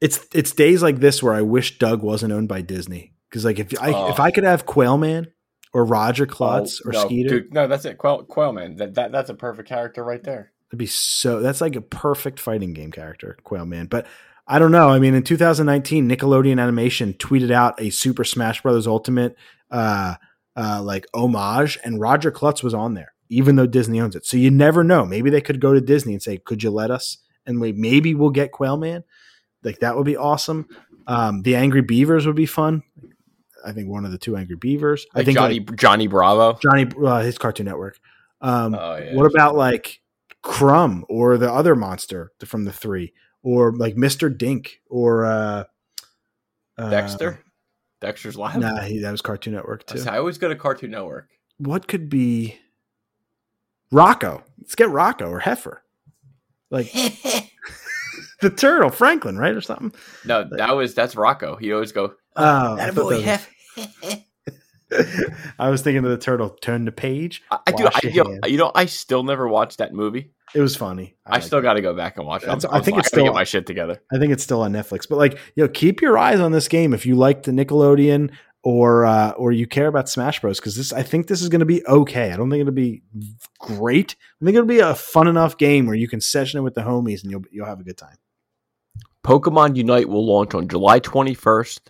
it's 0.00 0.26
it's 0.34 0.52
days 0.52 0.82
like 0.82 1.00
this 1.00 1.22
where 1.22 1.34
I 1.34 1.42
wish 1.42 1.78
Doug 1.78 2.02
wasn't 2.02 2.32
owned 2.32 2.48
by 2.48 2.60
Disney 2.60 3.14
because 3.28 3.44
like 3.44 3.58
if 3.58 3.72
I 3.80 4.10
if 4.10 4.20
I 4.20 4.30
could 4.30 4.44
have 4.44 4.66
Quailman 4.66 5.26
or 5.72 5.84
Roger 5.84 6.26
Klotz 6.26 6.80
oh, 6.84 6.88
or 6.88 6.92
no, 6.92 7.04
Skeeter, 7.06 7.40
dude, 7.40 7.54
no, 7.54 7.66
that's 7.66 7.84
it. 7.84 7.98
Quail, 7.98 8.24
Quailman, 8.24 8.76
that, 8.76 8.94
that 8.94 9.12
that's 9.12 9.30
a 9.30 9.34
perfect 9.34 9.68
character 9.68 10.04
right 10.04 10.22
there. 10.22 10.52
It'd 10.70 10.78
be 10.78 10.86
so. 10.86 11.40
That's 11.40 11.60
like 11.60 11.76
a 11.76 11.80
perfect 11.80 12.40
fighting 12.40 12.72
game 12.72 12.90
character, 12.90 13.38
Quailman. 13.44 13.88
But 13.88 14.06
I 14.46 14.58
don't 14.58 14.70
know. 14.72 14.88
I 14.88 14.98
mean, 14.98 15.14
in 15.14 15.22
2019, 15.22 16.08
Nickelodeon 16.08 16.60
Animation 16.60 17.14
tweeted 17.14 17.50
out 17.50 17.80
a 17.80 17.90
Super 17.90 18.22
Smash 18.24 18.62
Brothers 18.62 18.86
Ultimate 18.86 19.36
uh, 19.70 20.14
uh, 20.54 20.80
like 20.82 21.06
homage, 21.14 21.78
and 21.84 22.00
Roger 22.00 22.30
Klotz 22.30 22.62
was 22.62 22.72
on 22.74 22.94
there, 22.94 23.12
even 23.28 23.56
though 23.56 23.66
Disney 23.66 24.00
owns 24.00 24.14
it. 24.14 24.24
So 24.24 24.36
you 24.36 24.50
never 24.50 24.84
know. 24.84 25.04
Maybe 25.04 25.30
they 25.30 25.40
could 25.40 25.60
go 25.60 25.74
to 25.74 25.80
Disney 25.80 26.12
and 26.12 26.22
say, 26.22 26.38
"Could 26.38 26.62
you 26.62 26.70
let 26.70 26.90
us?" 26.90 27.18
And 27.44 27.60
we 27.60 27.72
maybe 27.72 28.14
we'll 28.14 28.30
get 28.30 28.52
Quail 28.52 28.76
Man. 28.76 29.02
Like 29.62 29.80
that 29.80 29.96
would 29.96 30.06
be 30.06 30.16
awesome. 30.16 30.66
Um, 31.08 31.42
the 31.42 31.56
Angry 31.56 31.82
Beavers 31.82 32.26
would 32.26 32.36
be 32.36 32.46
fun. 32.46 32.82
I 33.64 33.72
think 33.72 33.88
one 33.88 34.04
of 34.04 34.12
the 34.12 34.18
two 34.18 34.36
Angry 34.36 34.56
Beavers. 34.56 35.06
Like 35.14 35.22
I 35.22 35.24
think 35.24 35.38
Johnny 35.38 35.58
like, 35.60 35.76
Johnny 35.76 36.06
Bravo. 36.06 36.58
Johnny 36.62 36.86
uh, 37.04 37.20
his 37.20 37.36
Cartoon 37.38 37.66
Network. 37.66 37.98
Um, 38.40 38.74
Oh, 38.74 38.96
yeah. 38.96 39.14
what 39.14 39.26
about 39.26 39.56
like 39.56 40.00
Crumb 40.42 41.04
or 41.08 41.36
the 41.36 41.52
other 41.52 41.74
monster 41.74 42.30
from 42.44 42.64
the 42.64 42.72
three, 42.72 43.12
or 43.46 43.70
like 43.72 43.96
Mister 43.96 44.28
Dink 44.28 44.80
or 44.90 45.24
uh, 45.24 45.64
uh, 46.76 46.90
Dexter? 46.90 47.38
Dexter's 48.00 48.36
Lab. 48.36 48.60
Nah, 48.60 48.80
he, 48.80 48.98
that 48.98 49.12
was 49.12 49.22
Cartoon 49.22 49.54
Network 49.54 49.86
too. 49.86 50.02
I 50.06 50.18
always 50.18 50.36
go 50.36 50.48
to 50.48 50.56
Cartoon 50.56 50.90
Network. 50.90 51.28
What 51.58 51.86
could 51.86 52.10
be 52.10 52.58
Rocko? 53.92 54.42
Let's 54.58 54.74
get 54.74 54.88
Rocko 54.88 55.30
or 55.30 55.40
Heffer, 55.40 55.76
like 56.70 56.92
the 58.40 58.50
turtle, 58.50 58.90
Franklin, 58.90 59.38
right, 59.38 59.54
or 59.54 59.60
something. 59.60 59.94
no, 60.24 60.42
that 60.50 60.74
was 60.74 60.94
that's 60.94 61.14
Rocko. 61.14 61.58
He 61.60 61.72
always 61.72 61.92
go. 61.92 62.14
Oh, 62.34 62.76
that 62.76 62.94
boy 62.96 63.24
was- 63.24 63.46
I 65.58 65.70
was 65.70 65.82
thinking 65.82 66.04
of 66.04 66.10
the 66.10 66.18
turtle. 66.18 66.50
Turn 66.50 66.84
the 66.84 66.92
page. 66.92 67.42
I, 67.50 67.58
I 67.66 67.72
do. 67.72 67.86
I, 67.86 68.00
you, 68.04 68.24
know, 68.24 68.38
you 68.46 68.56
know, 68.56 68.72
I 68.74 68.86
still 68.86 69.22
never 69.22 69.48
watched 69.48 69.78
that 69.78 69.92
movie. 69.92 70.32
It 70.54 70.60
was 70.60 70.76
funny. 70.76 71.16
I, 71.26 71.32
like 71.34 71.42
still 71.42 71.60
got 71.60 71.74
to 71.74 71.82
go 71.82 71.92
back 71.94 72.16
and 72.18 72.26
watch 72.26 72.44
it. 72.44 72.48
I'm- 72.48 72.60
I 72.70 72.74
I'm- 72.76 72.82
think 72.82 72.98
it's 72.98 73.08
still- 73.08 73.24
get 73.24 73.34
my 73.34 73.44
shit 73.44 73.66
together. 73.66 74.00
I 74.12 74.18
think 74.18 74.32
it's 74.32 74.42
still 74.44 74.62
on 74.62 74.72
Netflix. 74.72 75.08
But 75.08 75.16
like, 75.16 75.34
you 75.54 75.64
know, 75.64 75.68
keep 75.68 76.00
your 76.00 76.16
eyes 76.16 76.40
on 76.40 76.52
this 76.52 76.68
game 76.68 76.94
if 76.94 77.04
you 77.04 77.16
like 77.16 77.42
the 77.42 77.52
Nickelodeon 77.52 78.30
or 78.62 79.04
uh, 79.06 79.30
or 79.32 79.52
you 79.52 79.66
care 79.66 79.86
about 79.86 80.08
Smash 80.08 80.40
Bros. 80.40 80.58
Because 80.58 80.76
this, 80.76 80.92
I 80.92 81.02
think 81.02 81.26
this 81.28 81.42
is 81.42 81.48
going 81.48 81.60
to 81.60 81.66
be 81.66 81.84
okay. 81.86 82.32
I 82.32 82.36
don't 82.36 82.50
think 82.50 82.60
it'll 82.62 82.72
be 82.72 83.02
great. 83.60 84.16
I 84.40 84.44
think 84.44 84.56
it'll 84.56 84.66
be 84.66 84.80
a 84.80 84.94
fun 84.94 85.28
enough 85.28 85.56
game 85.58 85.86
where 85.86 85.94
you 85.94 86.08
can 86.08 86.20
session 86.20 86.58
it 86.58 86.62
with 86.62 86.74
the 86.74 86.80
homies 86.80 87.22
and 87.22 87.30
you'll 87.30 87.44
you'll 87.52 87.66
have 87.66 87.80
a 87.80 87.84
good 87.84 87.98
time. 87.98 88.16
Pokemon 89.24 89.76
Unite 89.76 90.08
will 90.08 90.26
launch 90.26 90.54
on 90.54 90.68
July 90.68 91.00
21st 91.00 91.80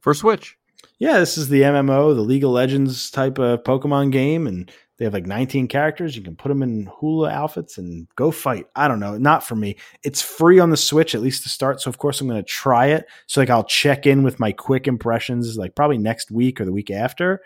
for 0.00 0.12
Switch. 0.14 0.57
Yeah, 0.98 1.20
this 1.20 1.38
is 1.38 1.48
the 1.48 1.62
MMO, 1.62 2.14
the 2.14 2.22
League 2.22 2.42
of 2.42 2.50
Legends 2.50 3.10
type 3.10 3.38
of 3.38 3.62
Pokemon 3.62 4.10
game, 4.10 4.48
and 4.48 4.70
they 4.96 5.04
have 5.04 5.14
like 5.14 5.26
19 5.26 5.68
characters. 5.68 6.16
You 6.16 6.22
can 6.22 6.34
put 6.34 6.48
them 6.48 6.62
in 6.62 6.90
hula 6.98 7.30
outfits 7.30 7.78
and 7.78 8.08
go 8.16 8.32
fight. 8.32 8.66
I 8.74 8.88
don't 8.88 8.98
know, 8.98 9.16
not 9.16 9.46
for 9.46 9.54
me. 9.54 9.76
It's 10.02 10.20
free 10.20 10.58
on 10.58 10.70
the 10.70 10.76
Switch 10.76 11.14
at 11.14 11.20
least 11.20 11.44
to 11.44 11.48
start, 11.48 11.80
so 11.80 11.88
of 11.88 11.98
course 11.98 12.20
I'm 12.20 12.26
going 12.26 12.42
to 12.42 12.48
try 12.48 12.86
it. 12.86 13.06
So 13.28 13.40
like 13.40 13.50
I'll 13.50 13.64
check 13.64 14.06
in 14.06 14.24
with 14.24 14.40
my 14.40 14.50
quick 14.50 14.88
impressions, 14.88 15.56
like 15.56 15.76
probably 15.76 15.98
next 15.98 16.32
week 16.32 16.60
or 16.60 16.64
the 16.64 16.72
week 16.72 16.90
after. 16.90 17.42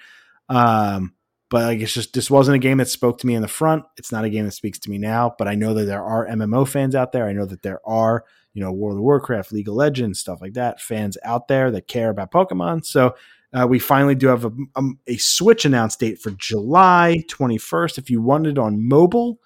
Um, 0.49 1.13
but 1.51 1.65
like 1.65 1.81
it's 1.81 1.93
just 1.93 2.15
this 2.15 2.31
wasn't 2.31 2.55
a 2.55 2.59
game 2.59 2.79
that 2.79 2.89
spoke 2.89 3.19
to 3.19 3.27
me 3.27 3.35
in 3.35 3.43
the 3.43 3.49
front. 3.49 3.85
It's 3.99 4.11
not 4.11 4.25
a 4.25 4.31
game 4.31 4.47
that 4.47 4.53
speaks 4.53 4.79
to 4.79 4.91
me 4.91 4.97
now. 4.97 5.35
But 5.37 5.47
I 5.47 5.55
know 5.55 5.75
that 5.75 5.85
there 5.85 6.03
are 6.03 6.27
MMO 6.27 6.67
fans 6.67 6.95
out 6.95 7.13
there. 7.13 7.27
I 7.27 7.35
know 7.35 7.45
that 7.45 7.61
there 7.61 7.87
are 7.87 8.25
you 8.55 8.63
know 8.63 8.73
World 8.73 8.97
of 8.97 9.03
Warcraft, 9.03 9.53
League 9.53 9.69
of 9.69 9.75
Legends, 9.75 10.21
stuff 10.21 10.41
like 10.41 10.55
that. 10.55 10.81
Fans 10.81 11.19
out 11.23 11.49
there 11.49 11.71
that 11.71 11.87
care 11.87 12.09
about 12.09 12.33
Pokemon. 12.33 12.87
So 12.87 13.15
uh, 13.53 13.67
we 13.67 13.79
finally 13.79 14.15
do 14.15 14.29
have 14.29 14.45
a, 14.45 14.53
um, 14.77 14.99
a 15.07 15.17
Switch 15.19 15.65
announced 15.65 16.01
date 16.01 16.19
for 16.19 16.31
July 16.31 17.25
21st. 17.29 17.99
If 17.99 18.11
you 18.11 18.23
want 18.23 18.47
it 18.47 18.59
on 18.59 18.89
mobile, 18.89 19.39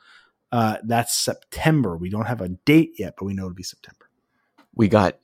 uh, 0.52 0.76
that's 0.84 1.16
September. 1.16 1.96
We 1.96 2.08
don't 2.08 2.26
have 2.26 2.40
a 2.40 2.48
date 2.48 2.92
yet, 2.98 3.14
but 3.18 3.24
we 3.24 3.34
know 3.34 3.44
it'll 3.44 3.54
be 3.54 3.62
September. 3.62 4.08
We 4.74 4.88
got 4.88 5.18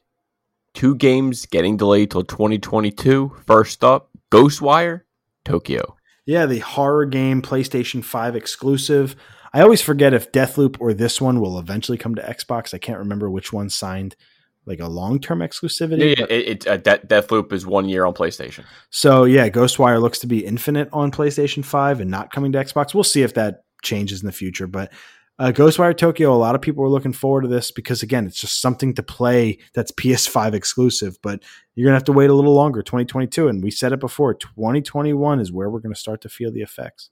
two 0.75 0.97
games 0.97 1.47
getting 1.47 1.77
delayed 1.77 2.11
till 2.11 2.25
2022. 2.25 3.37
First 3.47 3.85
up, 3.85 4.11
Ghostwire 4.31 5.03
Tokyo. 5.45 5.97
Yeah, 6.25 6.47
the 6.47 6.61
horror 6.61 7.07
game, 7.07 7.43
PlayStation 7.43 8.03
5 8.03 8.37
exclusive. 8.37 9.17
I 9.53 9.61
always 9.61 9.83
forget 9.83 10.15
if 10.15 10.33
Deathloop 10.33 10.77
or 10.81 10.95
this 10.95 11.21
one 11.21 11.41
will 11.41 11.59
eventually 11.59 11.99
come 11.99 12.15
to 12.15 12.23
Xbox. 12.23 12.73
I 12.73 12.79
can't 12.79 13.01
remember 13.01 13.29
which 13.29 13.53
one 13.53 13.69
signed 13.69 14.17
like 14.67 14.81
a 14.81 14.89
long 14.89 15.21
term 15.21 15.41
exclusivity. 15.41 16.17
Yeah, 16.17 16.25
yeah 16.25 16.27
it, 16.29 16.49
it, 16.49 16.67
uh, 16.67 16.77
De- 16.77 17.07
Deathloop 17.07 17.53
is 17.53 17.67
one 17.67 17.89
year 17.89 18.07
on 18.07 18.15
PlayStation. 18.15 18.65
So 18.91 19.25
yeah, 19.25 19.49
Ghostwire 19.49 20.01
looks 20.01 20.19
to 20.21 20.27
be 20.27 20.45
infinite 20.45 20.89
on 20.93 21.11
PlayStation 21.11 21.65
5 21.65 22.01
and 22.01 22.11
not 22.11 22.33
coming 22.33 22.53
to 22.53 22.59
Xbox. 22.59 22.95
We'll 22.95 23.05
see 23.05 23.23
if 23.23 23.35
that 23.35 23.65
changes 23.83 24.21
in 24.21 24.27
the 24.27 24.33
future. 24.33 24.67
But 24.67 24.93
uh, 25.39 25.51
Ghostwire 25.51 25.97
Tokyo, 25.97 26.33
a 26.33 26.37
lot 26.37 26.55
of 26.55 26.61
people 26.61 26.85
are 26.85 26.89
looking 26.89 27.13
forward 27.13 27.43
to 27.43 27.49
this 27.49 27.71
because 27.71 28.03
again, 28.03 28.27
it's 28.27 28.41
just 28.41 28.61
something 28.61 28.95
to 28.95 29.03
play 29.03 29.59
that's 29.75 29.91
PS5 29.93 30.55
exclusive. 30.55 31.19
But 31.23 31.43
you're 31.75 31.87
gonna 31.87 31.97
have 31.97 32.05
to 32.05 32.13
wait 32.13 32.31
a 32.31 32.35
little 32.35 32.55
longer, 32.55 32.83
2022. 32.83 33.49
And 33.49 33.63
we 33.63 33.71
said 33.71 33.93
it 33.93 34.01
before, 34.01 34.35
2021 34.35 35.41
is 35.41 35.51
where 35.51 35.71
we're 35.71 35.81
gonna 35.81 35.95
start 35.95 36.21
to 36.23 36.29
feel 36.29 36.53
the 36.53 36.63
effects. 36.63 37.11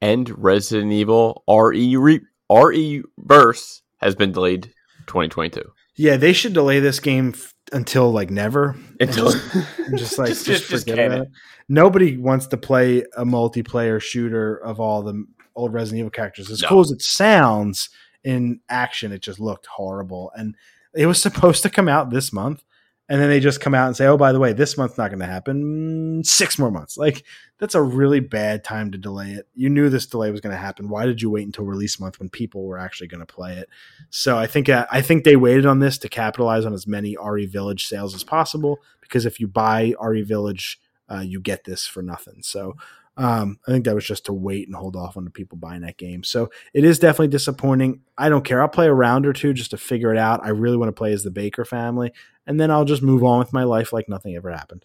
And 0.00 0.36
Resident 0.42 0.92
Evil 0.92 1.44
RE 1.48 1.96
Re- 1.96 2.20
RE 2.50 3.02
Verse 3.18 3.82
has 3.98 4.14
been 4.14 4.32
delayed 4.32 4.64
2022. 5.06 5.62
Yeah, 5.96 6.16
they 6.16 6.32
should 6.32 6.52
delay 6.54 6.80
this 6.80 7.00
game 7.00 7.32
f- 7.34 7.52
until 7.72 8.10
like 8.10 8.30
never. 8.30 8.76
And 9.00 9.10
Until- 9.10 9.32
just, 9.32 9.54
and 9.78 9.98
just 9.98 10.18
like 10.18 10.28
Just- 10.30 10.46
just, 10.46 10.68
just- 10.70 10.88
forget 10.88 11.06
about 11.06 11.18
it. 11.18 11.22
it. 11.24 11.28
Nobody 11.68 12.16
wants 12.16 12.46
to 12.48 12.56
play 12.56 13.04
a 13.16 13.24
multiplayer 13.24 14.00
shooter 14.00 14.56
of 14.56 14.80
all 14.80 15.02
the 15.02 15.24
old 15.54 15.72
Resident 15.72 16.00
Evil 16.00 16.10
characters. 16.10 16.50
As 16.50 16.62
No. 16.62 16.68
cool 16.68 16.80
as 16.80 16.90
it 16.90 17.02
sounds 17.02 17.88
in 18.24 18.60
action, 18.68 19.12
it 19.12 19.22
just 19.22 19.38
looked 19.40 19.66
horrible. 19.66 20.32
And 20.36 20.54
it 20.94 21.06
was 21.06 21.20
supposed 21.20 21.62
to 21.62 21.70
come 21.70 21.88
out 21.88 22.10
this 22.10 22.32
month, 22.32 22.62
and 23.08 23.20
then 23.20 23.28
they 23.28 23.40
just 23.40 23.60
come 23.60 23.74
out 23.74 23.88
and 23.88 23.96
say, 23.96 24.06
"Oh, 24.06 24.16
by 24.16 24.32
the 24.32 24.38
way, 24.38 24.52
this 24.52 24.78
month's 24.78 24.96
not 24.96 25.10
going 25.10 25.20
to 25.20 25.26
happen. 25.26 26.20
Mm, 26.20 26.26
Six 26.26 26.58
more 26.58 26.70
months." 26.70 26.96
Like 26.96 27.24
that's 27.58 27.74
a 27.74 27.82
really 27.82 28.20
bad 28.20 28.64
time 28.64 28.90
to 28.92 28.98
delay 28.98 29.32
it. 29.32 29.48
You 29.54 29.68
knew 29.68 29.88
this 29.88 30.06
delay 30.06 30.30
was 30.30 30.40
going 30.40 30.54
to 30.54 30.60
happen. 30.60 30.88
Why 30.88 31.06
did 31.06 31.20
you 31.20 31.30
wait 31.30 31.46
until 31.46 31.64
release 31.64 31.98
month 32.00 32.18
when 32.20 32.28
people 32.28 32.64
were 32.64 32.78
actually 32.78 33.08
going 33.08 33.24
to 33.24 33.26
play 33.26 33.54
it? 33.56 33.68
So 34.10 34.38
I 34.38 34.46
think 34.46 34.68
uh, 34.68 34.86
I 34.90 35.02
think 35.02 35.24
they 35.24 35.36
waited 35.36 35.66
on 35.66 35.80
this 35.80 35.98
to 35.98 36.08
capitalize 36.08 36.64
on 36.64 36.72
as 36.72 36.86
many 36.86 37.16
RE 37.22 37.46
Village 37.46 37.86
sales 37.86 38.14
as 38.14 38.24
possible 38.24 38.78
because 39.00 39.26
if 39.26 39.40
you 39.40 39.48
buy 39.48 39.94
RE 40.00 40.22
Village, 40.22 40.80
uh, 41.10 41.20
you 41.20 41.40
get 41.40 41.64
this 41.64 41.86
for 41.86 42.02
nothing. 42.02 42.42
So 42.42 42.76
um, 43.16 43.58
I 43.66 43.72
think 43.72 43.84
that 43.84 43.94
was 43.94 44.06
just 44.06 44.26
to 44.26 44.32
wait 44.32 44.68
and 44.68 44.76
hold 44.76 44.96
off 44.96 45.16
on 45.16 45.24
the 45.24 45.30
people 45.30 45.58
buying 45.58 45.82
that 45.82 45.98
game. 45.98 46.24
So 46.24 46.50
it 46.72 46.84
is 46.84 46.98
definitely 46.98 47.28
disappointing. 47.28 48.00
I 48.16 48.28
don't 48.28 48.44
care. 48.44 48.62
I'll 48.62 48.68
play 48.68 48.86
a 48.86 48.94
round 48.94 49.26
or 49.26 49.32
two 49.32 49.52
just 49.52 49.72
to 49.72 49.76
figure 49.76 50.12
it 50.12 50.18
out. 50.18 50.44
I 50.44 50.48
really 50.48 50.76
want 50.76 50.88
to 50.88 50.98
play 50.98 51.12
as 51.12 51.22
the 51.22 51.30
Baker 51.30 51.64
family, 51.64 52.12
and 52.46 52.58
then 52.58 52.70
I'll 52.70 52.84
just 52.84 53.02
move 53.02 53.22
on 53.22 53.38
with 53.38 53.52
my 53.52 53.64
life 53.64 53.92
like 53.92 54.08
nothing 54.08 54.34
ever 54.34 54.50
happened. 54.50 54.84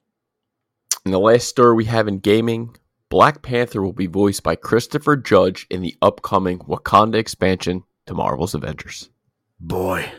And 1.06 1.14
the 1.14 1.20
last 1.20 1.48
story 1.48 1.74
we 1.74 1.86
have 1.86 2.08
in 2.08 2.20
gaming 2.20 2.76
Black 3.10 3.41
Panther 3.41 3.82
will 3.82 3.94
be 3.94 4.08
voiced 4.08 4.44
by 4.44 4.58
Christopher 4.58 5.16
Judge 5.16 5.66
in 5.70 5.82
the 5.82 5.95
upcoming 6.02 6.60
Wakanda 6.60 7.16
expansion 7.16 7.84
to 8.06 8.14
Marvel's 8.14 8.54
Avengers. 8.54 9.10
Boy, 9.62 10.12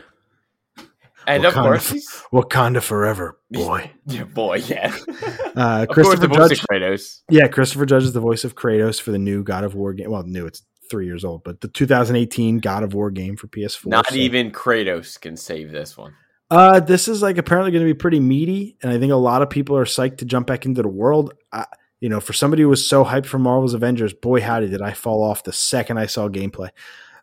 And 1.29 1.43
Wakanda 1.43 1.47
of 1.47 1.53
course, 1.53 2.23
Wakanda 2.33 2.81
forever, 2.81 3.39
boy. 3.51 3.91
yeah, 4.07 4.23
boy, 4.23 4.57
yeah. 4.67 4.95
Uh, 5.55 5.81
of 5.87 5.87
course, 5.89 6.07
Christopher 6.07 6.21
the 6.21 6.27
voice 6.27 6.49
Judge. 6.49 6.59
of 6.59 6.65
Kratos. 6.69 7.19
Yeah, 7.29 7.47
Christopher 7.47 7.85
Judge 7.85 8.03
is 8.03 8.13
the 8.13 8.19
voice 8.19 8.43
of 8.45 8.55
Kratos 8.55 9.01
for 9.01 9.11
the 9.11 9.17
new 9.19 9.43
God 9.43 9.63
of 9.63 9.75
War 9.75 9.93
game. 9.93 10.09
Well, 10.09 10.23
new, 10.23 10.45
it's 10.45 10.63
three 10.89 11.05
years 11.05 11.25
old, 11.25 11.43
but 11.43 11.61
the 11.61 11.67
2018 11.67 12.59
God 12.59 12.83
of 12.83 12.93
War 12.93 13.11
game 13.11 13.35
for 13.35 13.47
PS4. 13.47 13.85
Not 13.87 14.07
So- 14.07 14.15
even 14.15 14.51
Kratos 14.51 15.19
can 15.19 15.35
save 15.37 15.71
this 15.71 15.97
one. 15.97 16.13
Uh, 16.51 16.79
this 16.79 17.07
is 17.07 17.21
like 17.21 17.37
apparently 17.37 17.71
going 17.71 17.83
to 17.85 17.93
be 17.93 17.97
pretty 17.97 18.19
meaty, 18.19 18.75
and 18.81 18.91
I 18.91 18.97
think 18.97 19.11
a 19.11 19.15
lot 19.17 19.41
of 19.43 19.49
people 19.51 19.77
are 19.77 19.85
psyched 19.85 20.17
to 20.17 20.25
jump 20.25 20.47
back 20.47 20.65
into 20.65 20.81
the 20.81 20.87
world. 20.87 21.33
I, 21.51 21.65
you 21.99 22.09
know, 22.09 22.19
for 22.19 22.33
somebody 22.33 22.63
who 22.63 22.69
was 22.69 22.87
so 22.87 23.03
hyped 23.05 23.25
for 23.27 23.37
Marvel's 23.37 23.73
Avengers, 23.75 24.13
boy 24.13 24.41
howdy 24.41 24.67
did 24.69 24.81
I 24.81 24.93
fall 24.93 25.21
off 25.21 25.43
the 25.43 25.53
second 25.53 25.97
I 25.99 26.05
saw 26.07 26.27
gameplay. 26.29 26.69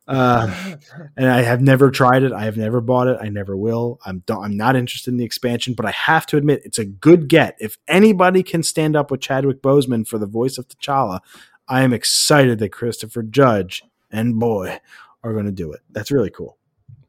Uh, 0.09 0.77
and 1.17 1.29
I 1.29 1.43
have 1.43 1.61
never 1.61 1.91
tried 1.91 2.23
it. 2.23 2.33
I 2.33 2.45
have 2.45 2.57
never 2.57 2.81
bought 2.81 3.09
it. 3.09 3.19
I 3.21 3.29
never 3.29 3.57
will. 3.57 3.99
I'm 4.05 4.23
don't, 4.27 4.45
I'm 4.45 4.57
not 4.57 4.77
interested 4.77 5.11
in 5.11 5.19
the 5.19 5.25
expansion, 5.25 5.75
but 5.75 5.87
I 5.87 5.91
have 5.91 6.27
to 6.27 6.37
admit 6.37 6.63
it's 6.65 6.79
a 6.79 6.85
good 6.85 7.29
get. 7.29 7.57
If 7.59 7.79
anybody 7.89 8.43
can 8.43 8.63
stand 8.63 8.97
up 8.97 9.11
with 9.11 9.21
Chadwick 9.21 9.63
Boseman 9.63 10.07
for 10.07 10.19
the 10.19 10.27
voice 10.27 10.59
of 10.59 10.69
T'Challa, 10.69 11.21
I 11.69 11.83
am 11.83 11.93
excited 11.93 12.59
that 12.61 12.73
Christopher 12.73 13.23
Judge 13.23 13.83
and 14.11 14.39
boy 14.39 14.81
are 15.23 15.33
going 15.33 15.47
to 15.47 15.53
do 15.53 15.73
it. 15.73 15.81
That's 15.91 16.11
really 16.11 16.31
cool. 16.31 16.57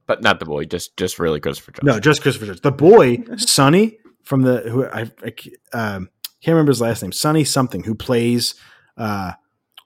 but 0.07 0.24
not 0.24 0.40
the 0.40 0.45
boy, 0.45 0.65
just 0.65 0.98
just 0.98 1.19
really 1.19 1.40
Christopher 1.40 1.74
Judge. 1.74 1.84
No, 1.84 1.99
just 1.99 2.22
Christopher 2.22 2.48
Judge. 2.48 2.61
The 2.61 2.72
boy, 2.72 3.24
Sunny 3.38 3.99
from 4.24 4.41
the 4.41 4.61
who 4.61 4.86
I, 4.86 5.11
I 5.24 5.34
um, 5.74 6.10
can't 6.41 6.53
remember 6.53 6.72
his 6.72 6.82
last 6.82 7.02
name. 7.02 7.11
Sunny 7.11 7.44
something 7.44 7.84
who 7.84 7.94
plays. 7.94 8.56
Uh, 8.95 9.34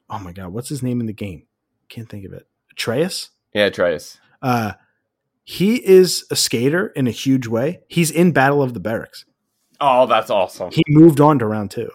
oh 0.09 0.19
my 0.19 0.31
god, 0.31 0.53
what's 0.53 0.69
his 0.69 0.81
name 0.83 1.01
in 1.01 1.07
the 1.07 1.13
game? 1.13 1.47
Can't 1.89 2.07
think 2.07 2.25
of 2.25 2.33
it. 2.33 2.47
Atreus. 2.81 3.29
Yeah, 3.53 3.65
Atreus. 3.65 4.17
Uh, 4.41 4.73
he 5.43 5.75
is 5.85 6.25
a 6.31 6.35
skater 6.35 6.87
in 6.87 7.07
a 7.07 7.11
huge 7.11 7.47
way. 7.47 7.81
He's 7.87 8.09
in 8.11 8.31
Battle 8.31 8.61
of 8.63 8.73
the 8.73 8.79
Berrics. 8.79 9.25
Oh, 9.79 10.05
that's 10.07 10.29
awesome. 10.29 10.71
He 10.71 10.83
moved 10.87 11.19
on 11.19 11.39
to 11.39 11.45
round 11.45 11.71
two. 11.71 11.89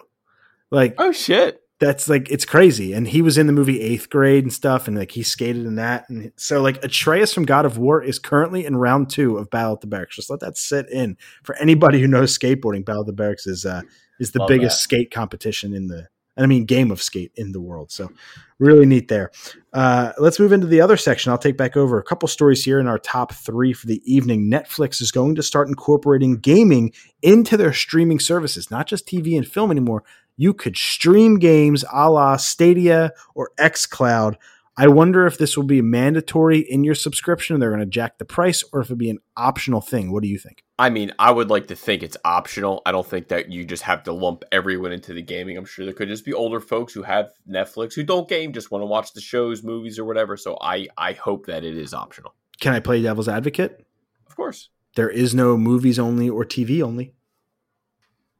Like 0.71 0.95
Oh 0.97 1.11
shit. 1.13 1.61
that's 1.79 2.09
like 2.09 2.29
it's 2.29 2.43
crazy. 2.45 2.91
And 2.93 3.07
he 3.07 3.21
was 3.21 3.37
in 3.37 3.47
the 3.47 3.53
movie 3.53 3.79
Eighth 3.81 4.09
Grade 4.09 4.43
and 4.43 4.51
stuff, 4.53 4.87
and 4.87 4.97
like 4.97 5.11
he 5.11 5.23
skated 5.23 5.65
in 5.65 5.75
that. 5.75 6.09
And 6.09 6.31
so 6.35 6.61
like 6.61 6.83
Atreus 6.83 7.33
from 7.33 7.45
God 7.45 7.65
of 7.65 7.77
War 7.77 8.03
is 8.03 8.19
currently 8.19 8.65
in 8.65 8.75
round 8.75 9.09
two 9.09 9.37
of 9.37 9.49
Battle 9.49 9.73
at 9.73 9.81
the 9.81 9.87
Berrics. 9.87 10.11
Just 10.11 10.29
let 10.29 10.41
that 10.41 10.57
sit 10.57 10.89
in 10.89 11.17
for 11.43 11.55
anybody 11.55 11.99
who 12.01 12.07
knows 12.07 12.37
skateboarding. 12.37 12.83
Battle 12.85 13.01
at 13.01 13.07
the 13.07 13.23
Berrics 13.23 13.47
is 13.47 13.65
uh 13.65 13.81
is 14.19 14.31
the 14.31 14.39
Love 14.39 14.49
biggest 14.49 14.77
that. 14.77 14.83
skate 14.83 15.11
competition 15.11 15.73
in 15.73 15.87
the 15.87 16.07
I 16.37 16.45
mean 16.45 16.65
game 16.65 16.91
of 16.91 17.01
skate 17.01 17.31
in 17.35 17.51
the 17.51 17.61
world. 17.61 17.91
So 17.91 18.11
really 18.59 18.85
neat 18.85 19.07
there. 19.07 19.31
Uh, 19.73 20.13
let's 20.17 20.39
move 20.39 20.51
into 20.51 20.67
the 20.67 20.81
other 20.81 20.97
section. 20.97 21.31
I'll 21.31 21.37
take 21.37 21.57
back 21.57 21.77
over 21.77 21.99
a 21.99 22.03
couple 22.03 22.27
stories 22.27 22.63
here 22.63 22.79
in 22.79 22.87
our 22.87 22.99
top 22.99 23.33
three 23.33 23.73
for 23.73 23.87
the 23.87 24.01
evening. 24.11 24.49
Netflix 24.49 25.01
is 25.01 25.11
going 25.11 25.35
to 25.35 25.43
start 25.43 25.67
incorporating 25.67 26.37
gaming 26.37 26.93
into 27.21 27.57
their 27.57 27.73
streaming 27.73 28.19
services, 28.19 28.71
not 28.71 28.87
just 28.87 29.07
TV 29.07 29.37
and 29.37 29.47
film 29.47 29.71
anymore. 29.71 30.03
You 30.37 30.53
could 30.53 30.77
stream 30.77 31.39
games 31.39 31.83
a 31.91 32.09
la 32.09 32.37
Stadia 32.37 33.11
or 33.35 33.51
xCloud. 33.59 34.35
I 34.79 34.87
wonder 34.87 35.25
if 35.25 35.39
this 35.39 35.57
will 35.57 35.65
be 35.65 35.81
mandatory 35.81 36.59
in 36.59 36.83
your 36.83 36.93
subscription. 36.93 37.59
They're 37.59 37.71
going 37.71 37.79
to 37.79 37.87
jack 37.87 38.19
the 38.19 38.25
price, 38.25 38.63
or 38.71 38.81
if 38.81 38.87
it'll 38.87 38.97
be 38.97 39.09
an 39.09 39.19
optional 39.35 39.81
thing. 39.81 40.11
What 40.11 40.21
do 40.21 40.29
you 40.29 40.37
think? 40.37 40.63
I 40.79 40.89
mean, 40.91 41.11
I 41.17 41.31
would 41.31 41.49
like 41.49 41.67
to 41.67 41.75
think 41.75 42.03
it's 42.03 42.17
optional. 42.23 42.83
I 42.85 42.91
don't 42.91 43.05
think 43.05 43.29
that 43.29 43.51
you 43.51 43.65
just 43.65 43.83
have 43.83 44.03
to 44.03 44.13
lump 44.13 44.43
everyone 44.51 44.91
into 44.91 45.11
the 45.11 45.23
gaming. 45.23 45.57
I'm 45.57 45.65
sure 45.65 45.85
there 45.85 45.93
could 45.93 46.07
just 46.07 46.23
be 46.23 46.33
older 46.33 46.59
folks 46.59 46.93
who 46.93 47.01
have 47.01 47.31
Netflix 47.49 47.95
who 47.95 48.03
don't 48.03 48.29
game, 48.29 48.53
just 48.53 48.69
want 48.69 48.83
to 48.83 48.85
watch 48.85 49.13
the 49.13 49.21
shows, 49.21 49.63
movies, 49.63 49.97
or 49.97 50.05
whatever. 50.05 50.37
So 50.37 50.55
I, 50.61 50.87
I 50.95 51.13
hope 51.13 51.47
that 51.47 51.63
it 51.63 51.75
is 51.75 51.95
optional. 51.95 52.35
Can 52.59 52.73
I 52.73 52.79
play 52.79 53.01
devil's 53.01 53.27
advocate? 53.27 53.85
Of 54.27 54.35
course. 54.35 54.69
There 54.95 55.09
is 55.09 55.33
no 55.33 55.57
movies 55.57 55.97
only 55.97 56.29
or 56.29 56.45
TV 56.45 56.83
only. 56.83 57.13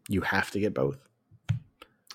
You 0.07 0.21
have 0.21 0.51
to 0.51 0.59
get 0.59 0.75
both. 0.75 1.06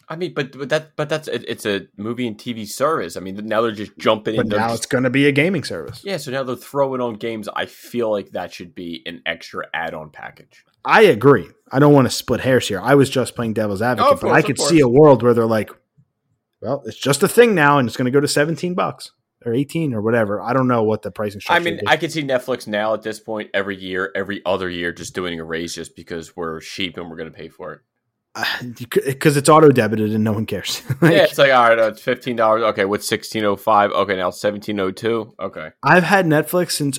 I 0.09 0.17
mean, 0.17 0.35
but 0.35 0.57
but 0.59 0.69
that 0.69 0.97
but 0.97 1.09
that's 1.09 1.29
it, 1.29 1.45
it's 1.49 1.65
a 1.65 1.87
movie 1.97 2.27
and 2.27 2.37
TV 2.37 2.67
service. 2.69 3.17
I 3.17 3.21
mean, 3.21 3.37
now 3.47 3.63
they're 3.63 3.73
just 3.73 3.97
jumping 3.99 4.37
But 4.37 4.47
in. 4.47 4.51
Now 4.51 4.69
just- 4.69 4.85
it's 4.85 4.87
going 4.87 5.05
to 5.05 5.11
be 5.11 5.27
a 5.27 5.33
gaming 5.33 5.65
service. 5.65 6.03
yeah, 6.05 6.17
so 6.17 6.31
now 6.31 6.43
they're 6.43 6.57
throwing 6.57 7.01
on 7.01 7.15
games. 7.15 7.49
I 7.55 7.67
feel 7.67 8.11
like 8.11 8.31
that 8.33 8.53
should 8.53 8.75
be 8.75 9.03
an 9.07 9.23
extra 9.27 9.67
add-on 9.73 10.11
package. 10.11 10.65
I 10.85 11.03
agree. 11.03 11.49
I 11.71 11.79
don't 11.79 11.93
want 11.93 12.07
to 12.07 12.11
split 12.11 12.41
hairs 12.41 12.69
here. 12.69 12.81
I 12.81 12.95
was 12.95 13.09
just 13.09 13.37
playing 13.37 13.55
devil's 13.55 13.83
oh, 13.83 13.87
advocate, 13.87 14.15
of 14.15 14.21
but 14.21 14.33
I 14.33 14.43
could 14.43 14.57
course. 14.57 14.69
see 14.69 14.81
a 14.81 14.89
world 14.89 15.23
where 15.23 15.33
they're 15.33 15.47
like, 15.47 15.71
well, 16.61 16.83
it's 16.87 16.99
just 16.99 17.23
a 17.23 17.29
thing 17.29 17.55
now 17.55 17.79
and 17.79 17.89
it's 17.89 17.97
going 17.97 18.07
to 18.07 18.11
go 18.11 18.21
to 18.21 18.29
17 18.29 18.75
bucks 18.75 19.13
or 19.45 19.55
18 19.55 19.95
or 19.95 20.01
whatever. 20.03 20.41
I 20.41 20.53
don't 20.53 20.69
know 20.69 20.83
what 20.83 21.03
the 21.03 21.11
pricing 21.11 21.41
I 21.49 21.59
mean, 21.59 21.75
is. 21.75 21.83
I 21.87 21.97
could 21.97 22.13
see 22.13 22.23
Netflix 22.23 22.67
now 22.67 22.95
at 22.95 23.03
this 23.03 23.21
point 23.21 23.51
every 23.55 23.77
year, 23.77 24.11
every 24.15 24.43
other 24.45 24.69
year, 24.69 24.93
just 24.93 25.15
doing 25.15 25.39
a 25.41 25.45
raise 25.45 25.75
just 25.75 25.97
because 25.97 26.37
we're 26.37 26.61
sheep 26.61 26.97
and 26.97 27.09
we're 27.09 27.17
going 27.17 27.31
to 27.31 27.37
pay 27.37 27.49
for 27.49 27.73
it. 27.75 27.81
because 28.77 29.37
it's 29.37 29.49
auto 29.49 29.71
debited 29.71 30.13
and 30.13 30.25
no 30.25 30.33
one 30.33 30.47
cares. 30.47 30.83
Like, 31.01 31.13
yeah, 31.13 31.25
it's 31.25 31.39
like 31.39 31.53
all 31.53 31.69
right, 31.69 31.79
uh, 31.79 31.89
it's 31.89 32.01
fifteen 32.01 32.37
dollars. 32.37 32.63
Okay, 32.63 32.85
what's 32.85 33.07
sixteen 33.07 33.45
oh 33.45 33.57
five? 33.57 33.91
Okay, 33.91 34.17
now 34.17 34.31
seventeen 34.31 34.79
oh 34.81 34.91
two. 34.91 35.35
Okay, 35.39 35.71
I've 35.83 36.05
had 36.05 36.27
Netflix 36.27 36.73
since 36.73 36.99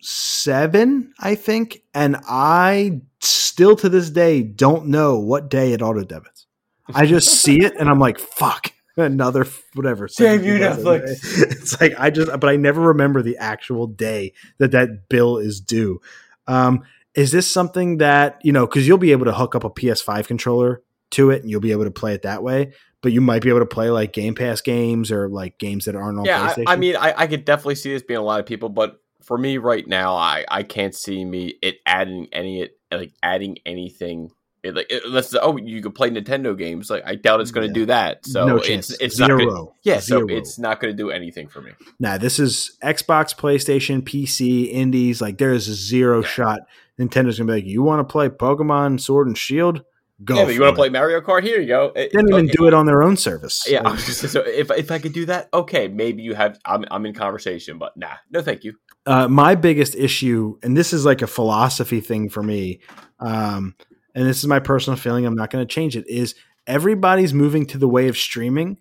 07, 0.00 1.12
I 1.18 1.34
think, 1.34 1.82
and 1.94 2.16
I 2.28 3.00
still 3.20 3.76
to 3.76 3.88
this 3.88 4.10
day 4.10 4.42
don't 4.42 4.86
know 4.86 5.18
what 5.18 5.50
day 5.50 5.72
it 5.72 5.82
auto 5.82 6.04
debits. 6.04 6.46
I 6.94 7.06
just 7.06 7.28
see 7.42 7.64
it 7.64 7.74
and 7.78 7.88
I'm 7.88 7.98
like, 7.98 8.18
fuck, 8.18 8.72
another 8.96 9.46
whatever. 9.74 10.08
Damn 10.16 10.44
you, 10.44 10.54
Netflix. 10.54 11.50
It's 11.50 11.80
like 11.80 11.94
I 11.98 12.10
just, 12.10 12.30
but 12.38 12.48
I 12.48 12.56
never 12.56 12.80
remember 12.80 13.22
the 13.22 13.36
actual 13.38 13.86
day 13.86 14.32
that 14.58 14.72
that 14.72 15.08
bill 15.08 15.38
is 15.38 15.60
due. 15.60 16.00
Um, 16.46 16.82
is 17.14 17.32
this 17.32 17.50
something 17.50 17.98
that 17.98 18.38
you 18.42 18.52
know? 18.52 18.66
Because 18.66 18.86
you'll 18.86 18.98
be 18.98 19.12
able 19.12 19.24
to 19.26 19.32
hook 19.32 19.54
up 19.54 19.64
a 19.64 19.70
PS5 19.70 20.26
controller 20.26 20.82
to 21.10 21.30
it 21.30 21.42
and 21.42 21.50
you'll 21.50 21.60
be 21.60 21.72
able 21.72 21.84
to 21.84 21.90
play 21.90 22.14
it 22.14 22.22
that 22.22 22.42
way. 22.42 22.72
But 23.00 23.12
you 23.12 23.20
might 23.20 23.42
be 23.42 23.48
able 23.48 23.60
to 23.60 23.66
play 23.66 23.90
like 23.90 24.12
Game 24.12 24.34
Pass 24.34 24.60
games 24.60 25.12
or 25.12 25.28
like 25.28 25.58
games 25.58 25.84
that 25.84 25.94
aren't 25.94 26.18
on 26.18 26.24
yeah, 26.24 26.48
PlayStation. 26.48 26.64
I, 26.66 26.72
I 26.72 26.76
mean, 26.76 26.96
I, 26.96 27.14
I 27.16 27.26
could 27.28 27.44
definitely 27.44 27.76
see 27.76 27.92
this 27.92 28.02
being 28.02 28.18
a 28.18 28.22
lot 28.22 28.40
of 28.40 28.46
people, 28.46 28.68
but 28.68 29.00
for 29.22 29.38
me 29.38 29.58
right 29.58 29.86
now, 29.86 30.16
I, 30.16 30.44
I 30.48 30.62
can't 30.64 30.94
see 30.94 31.24
me 31.24 31.54
it 31.62 31.76
adding 31.86 32.28
any 32.32 32.62
it 32.62 32.72
like 32.90 33.12
adding 33.22 33.58
anything. 33.64 34.30
It, 34.64 34.74
like 34.74 34.86
it, 34.90 35.04
unless 35.06 35.32
oh 35.36 35.56
you 35.56 35.80
could 35.80 35.94
play 35.94 36.10
Nintendo 36.10 36.58
games, 36.58 36.90
like 36.90 37.04
I 37.06 37.14
doubt 37.14 37.40
it's 37.40 37.52
going 37.52 37.66
to 37.66 37.70
Yeah. 37.70 37.84
do 37.84 37.86
that. 37.86 38.26
So 38.26 38.44
no 38.44 38.56
it's 38.56 38.90
it's 38.90 39.16
zero. 39.16 39.38
not 39.38 39.44
gonna, 39.44 39.66
yeah, 39.84 40.00
so 40.00 40.26
it's 40.28 40.58
not 40.58 40.80
going 40.80 40.92
to 40.92 41.00
do 41.00 41.10
anything 41.10 41.46
for 41.46 41.60
me. 41.62 41.70
Nah, 42.00 42.18
this 42.18 42.40
is 42.40 42.76
Xbox, 42.82 43.32
PlayStation, 43.36 44.02
PC, 44.02 44.72
Indies. 44.72 45.20
Like 45.20 45.38
there 45.38 45.52
is 45.52 45.68
a 45.68 45.74
zero 45.74 46.22
Yeah. 46.22 46.28
shot. 46.28 46.60
Nintendo's 46.98 47.38
gonna 47.38 47.46
be 47.52 47.58
like, 47.60 47.66
you 47.66 47.82
want 47.82 48.00
to 48.06 48.10
play 48.10 48.28
Pokemon 48.28 49.00
Sword 49.00 49.26
and 49.28 49.36
Shield? 49.38 49.82
Go. 50.24 50.34
yeah, 50.34 50.44
but 50.46 50.54
you 50.54 50.60
want 50.62 50.72
to 50.74 50.76
play 50.76 50.88
Mario 50.88 51.20
Kart? 51.20 51.44
Here 51.44 51.60
you 51.60 51.68
go. 51.68 51.86
It- 51.94 51.94
They 51.94 52.08
didn't 52.08 52.30
even 52.30 52.44
okay. 52.46 52.54
do 52.58 52.66
it 52.66 52.74
on 52.74 52.86
their 52.86 53.04
own 53.04 53.16
service. 53.16 53.64
Yeah, 53.68 53.82
Like, 53.82 54.00
just- 54.00 54.28
so 54.28 54.40
if 54.40 54.68
if 54.72 54.90
I 54.90 54.98
could 54.98 55.12
do 55.12 55.26
that, 55.26 55.48
okay, 55.54 55.86
maybe 55.86 56.22
you 56.24 56.34
have. 56.34 56.58
I'm 56.64 56.84
I'm 56.90 57.06
in 57.06 57.14
conversation, 57.14 57.78
but 57.78 57.96
nah, 57.96 58.14
no, 58.30 58.42
thank 58.42 58.64
you. 58.64 58.74
uh, 59.06 59.28
my 59.28 59.54
biggest 59.54 59.94
issue, 59.94 60.58
and 60.64 60.76
this 60.76 60.92
is 60.92 61.04
like 61.06 61.22
a 61.22 61.28
philosophy 61.28 62.00
thing 62.00 62.28
for 62.30 62.42
me, 62.42 62.80
um, 63.20 63.76
and 64.14 64.26
this 64.26 64.38
is 64.38 64.46
my 64.48 64.58
personal 64.58 64.96
feeling. 64.96 65.24
I'm 65.24 65.36
not 65.36 65.50
going 65.50 65.64
to 65.64 65.72
change 65.72 65.96
it. 65.96 66.04
Is 66.08 66.34
everybody's 66.66 67.32
moving 67.32 67.64
to 67.66 67.78
the 67.78 67.88
way 67.88 68.08
of 68.08 68.16
streaming, 68.18 68.76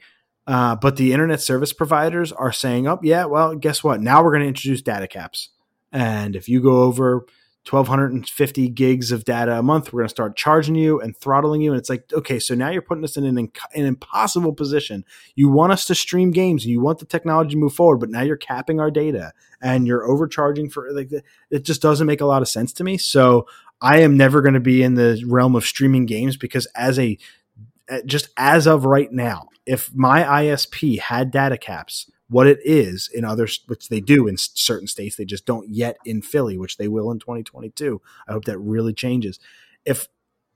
uh, 0.48 0.76
but 0.76 0.95
the 0.95 1.14
internet 1.14 1.39
service 1.39 1.72
providers 1.72 2.31
are 2.31 2.52
saying, 2.52 2.88
"Oh, 2.88 2.98
yeah, 3.03 3.26
well, 3.26 3.56
guess 3.56 3.84
what? 3.84 4.02
Now 4.02 4.23
we're 4.23 4.31
going 4.31 4.41
to 4.41 4.48
introduce 4.48 4.81
data 4.81 5.07
caps, 5.07 5.49
and 5.91 6.35
if 6.35 6.49
you 6.49 6.61
go 6.64 6.81
over 6.81 7.27
1250 7.69 8.69
gigs 8.69 9.11
of 9.11 9.26
data 9.26 9.57
a 9.57 9.64
month. 9.64 9.91
We're 9.91 10.02
going 10.02 10.07
to 10.07 10.10
start 10.10 10.35
charging 10.35 10.76
you 10.76 10.99
and 11.02 11.15
throttling 11.15 11.61
you. 11.61 11.72
And 11.72 11.80
it's 11.80 11.89
like 11.89 12.11
okay 12.14 12.39
so 12.39 12.56
now 12.56 12.69
you're 12.69 12.81
putting 12.81 13.03
us 13.03 13.18
in 13.18 13.26
an, 13.26 13.35
inc- 13.35 13.60
an 13.76 13.85
impossible 13.85 14.53
position. 14.53 15.03
You 15.35 15.49
want 15.49 15.73
us 15.73 15.85
to 15.85 15.95
stream 15.95 16.31
games 16.31 16.64
and 16.64 16.72
you 16.72 16.81
want 16.81 16.99
the 16.99 17.06
technology 17.06 17.52
to 17.52 17.57
move 17.57 17.73
forward 17.73 17.98
but 17.98 18.10
now 18.10 18.22
you're 18.22 18.38
capping 18.38 18.80
our 18.80 18.91
data 18.91 19.34
and 19.61 19.88
you're 19.88 20.06
overcharging 20.10 20.69
for 20.69 20.88
like 20.91 21.11
it 21.49 21.64
just 21.64 21.81
doesn't 21.81 22.07
make 22.07 22.22
a 22.22 22.26
lot 22.26 22.41
of 22.41 22.48
sense 22.48 22.73
to 22.73 22.84
me. 22.84 22.98
So 22.98 23.48
i 23.81 23.99
am 23.99 24.18
never 24.18 24.41
going 24.41 24.53
to 24.53 24.60
be 24.60 24.84
in 24.84 24.95
the 24.95 25.23
realm 25.27 25.56
of 25.56 25.65
streaming 25.65 26.06
games 26.06 26.38
because 26.38 26.65
as 26.76 26.98
a 26.98 27.18
just 28.06 28.30
as 28.38 28.68
of 28.68 28.85
right 28.85 29.11
now 29.11 29.48
if 29.65 29.94
my 29.94 30.23
isp 30.23 30.99
had 30.99 31.31
data 31.31 31.57
caps 31.57 32.10
what 32.29 32.47
it 32.47 32.59
is 32.63 33.09
in 33.13 33.23
others, 33.23 33.61
which 33.67 33.89
they 33.89 34.01
do 34.01 34.27
in 34.27 34.37
certain 34.37 34.87
states, 34.87 35.15
they 35.15 35.25
just 35.25 35.45
don't 35.45 35.69
yet 35.69 35.97
in 36.05 36.21
Philly, 36.21 36.57
which 36.57 36.77
they 36.77 36.87
will 36.87 37.11
in 37.11 37.19
2022. 37.19 38.01
I 38.27 38.33
hope 38.33 38.45
that 38.45 38.59
really 38.59 38.93
changes. 38.93 39.39
If 39.85 40.07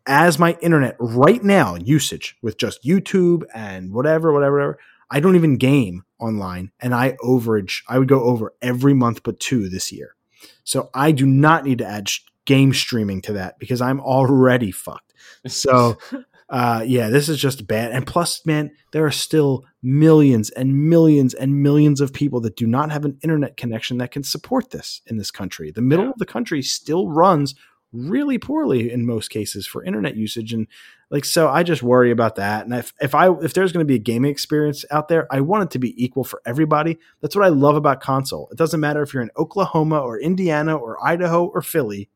as 0.06 0.40
my 0.40 0.58
internet 0.62 0.96
right 1.00 1.44
now 1.44 1.76
usage 1.76 2.36
with 2.42 2.58
just 2.58 2.84
YouTube 2.84 3.44
and 3.54 3.94
whatever, 3.94 4.34
whatever, 4.34 4.56
whatever, 4.58 4.80
I 5.10 5.20
don't 5.20 5.36
even 5.36 5.58
game 5.58 6.04
online 6.20 6.72
and 6.80 6.94
I 6.94 7.14
overage, 7.24 7.82
I 7.88 8.00
would 8.00 8.08
go 8.08 8.24
over 8.24 8.54
every 8.62 8.94
month 8.94 9.24
but 9.24 9.40
two 9.40 9.70
this 9.70 9.92
year. 9.92 10.16
So 10.64 10.90
I 10.94 11.12
do 11.12 11.26
not 11.26 11.66
need 11.66 11.80
to 11.80 11.86
add 11.86 12.10
game 12.46 12.74
streaming 12.74 13.22
to 13.24 13.34
that 13.34 13.60
because 13.60 13.82
I'm 13.82 14.00
already 14.00 14.72
fucked. 14.72 15.14
So 15.48 15.98
uh, 16.52 16.84
yeah, 16.86 17.10
this 17.10 17.30
is 17.30 17.40
just 17.40 17.66
bad. 17.66 17.92
And 17.92 18.06
plus, 18.06 18.46
man, 18.46 18.72
there 18.92 19.06
are 19.06 19.12
still 19.12 19.64
millions 19.82 20.50
and 20.52 20.90
millions 20.90 21.34
and 21.34 21.64
millions 21.64 22.02
of 22.02 22.14
people 22.14 22.42
that 22.42 22.56
do 22.58 22.68
not 22.68 22.92
have 22.92 23.06
an 23.06 23.18
internet 23.24 23.56
connection 23.58 23.98
that 24.00 24.12
can 24.12 24.24
support 24.24 24.70
this 24.72 25.02
in 25.08 25.18
this 25.18 25.32
country. 25.32 25.72
The 25.72 25.82
middle 25.82 26.06
Yeah. 26.06 26.12
of 26.12 26.18
the 26.20 26.26
country 26.26 26.62
still 26.62 27.08
runs 27.10 27.56
really 27.94 28.38
poorly 28.38 28.92
in 28.92 29.06
most 29.06 29.30
cases 29.30 29.66
for 29.68 29.84
internet 29.84 30.16
usage 30.16 30.54
and 30.54 30.66
like 31.10 31.26
so 31.26 31.50
I 31.50 31.64
just 31.64 31.84
worry 31.84 32.10
about 32.10 32.36
that. 32.36 32.64
And 32.66 32.74
if 32.74 32.94
if 33.02 33.14
I 33.16 33.30
if 33.42 33.54
there's 33.54 33.74
going 33.74 33.86
to 33.86 33.88
be 33.92 33.96
a 33.96 34.00
gaming 34.00 34.32
experience 34.32 34.86
out 34.92 35.10
there, 35.10 35.28
I 35.30 35.42
want 35.42 35.64
it 35.64 35.72
to 35.72 35.80
be 35.80 36.02
equal 36.02 36.24
for 36.24 36.42
everybody. 36.46 36.98
That's 37.22 37.36
what 37.36 37.44
I 37.44 37.50
love 37.50 37.76
about 37.76 38.00
console. 38.00 38.48
It 38.50 38.58
doesn't 38.58 38.80
matter 38.80 39.02
if 39.02 39.14
you're 39.14 39.24
in 39.24 39.32
Oklahoma 39.38 40.00
or 40.00 40.18
Indiana 40.20 40.76
or 40.76 41.06
Idaho 41.06 41.46
or 41.48 41.62
Philly 41.62 42.10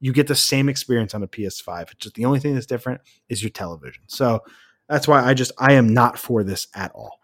you 0.00 0.12
get 0.12 0.26
the 0.26 0.34
same 0.34 0.68
experience 0.68 1.14
on 1.14 1.22
a 1.22 1.28
PS5. 1.28 1.82
It's 1.82 1.94
just 1.94 2.14
the 2.14 2.24
only 2.24 2.40
thing 2.40 2.54
that's 2.54 2.66
different 2.66 3.00
is 3.28 3.42
your 3.42 3.50
television. 3.50 4.02
So 4.06 4.42
that's 4.88 5.06
why 5.06 5.22
I 5.22 5.34
just 5.34 5.52
I 5.58 5.74
am 5.74 5.92
not 5.92 6.18
for 6.18 6.42
this 6.42 6.68
at 6.74 6.90
all. 6.92 7.20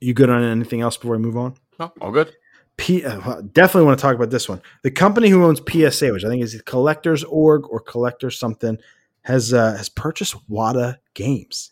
You 0.00 0.14
good 0.14 0.30
on 0.30 0.42
anything 0.42 0.80
else 0.80 0.96
before 0.96 1.14
I 1.14 1.18
move 1.18 1.36
on? 1.36 1.54
No, 1.78 1.92
all 2.00 2.10
good. 2.10 2.32
P, 2.76 3.04
uh, 3.04 3.42
definitely 3.52 3.86
want 3.86 3.98
to 3.98 4.02
talk 4.02 4.14
about 4.14 4.30
this 4.30 4.48
one. 4.48 4.60
The 4.82 4.90
company 4.90 5.28
who 5.28 5.44
owns 5.44 5.60
PSA, 5.60 6.12
which 6.12 6.24
I 6.24 6.28
think 6.28 6.42
is 6.42 6.60
Collectors 6.62 7.22
Org 7.24 7.68
or 7.68 7.80
Collectors 7.80 8.38
something, 8.38 8.78
has 9.22 9.52
uh, 9.52 9.76
has 9.76 9.88
purchased 9.88 10.34
Wata 10.48 10.98
Games. 11.14 11.70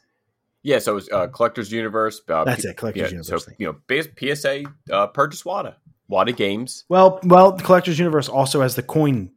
Yeah, 0.62 0.78
so 0.78 0.98
it's 0.98 1.10
uh, 1.10 1.26
Collectors 1.28 1.72
Universe. 1.72 2.20
Uh, 2.28 2.44
That's 2.44 2.62
P- 2.64 2.68
it, 2.68 2.76
Collectors 2.76 3.12
yeah, 3.12 3.18
Universe. 3.18 3.44
So 3.44 3.52
you 3.58 3.66
know, 3.66 3.76
base, 3.86 4.08
PSA 4.16 4.64
uh, 4.92 5.06
purchase 5.08 5.42
Wata, 5.42 5.76
Wata 6.10 6.36
Games. 6.36 6.84
Well, 6.88 7.20
well, 7.22 7.52
the 7.52 7.62
Collectors 7.62 7.98
Universe 7.98 8.28
also 8.28 8.60
has 8.62 8.74
the 8.74 8.82
coin 8.82 9.30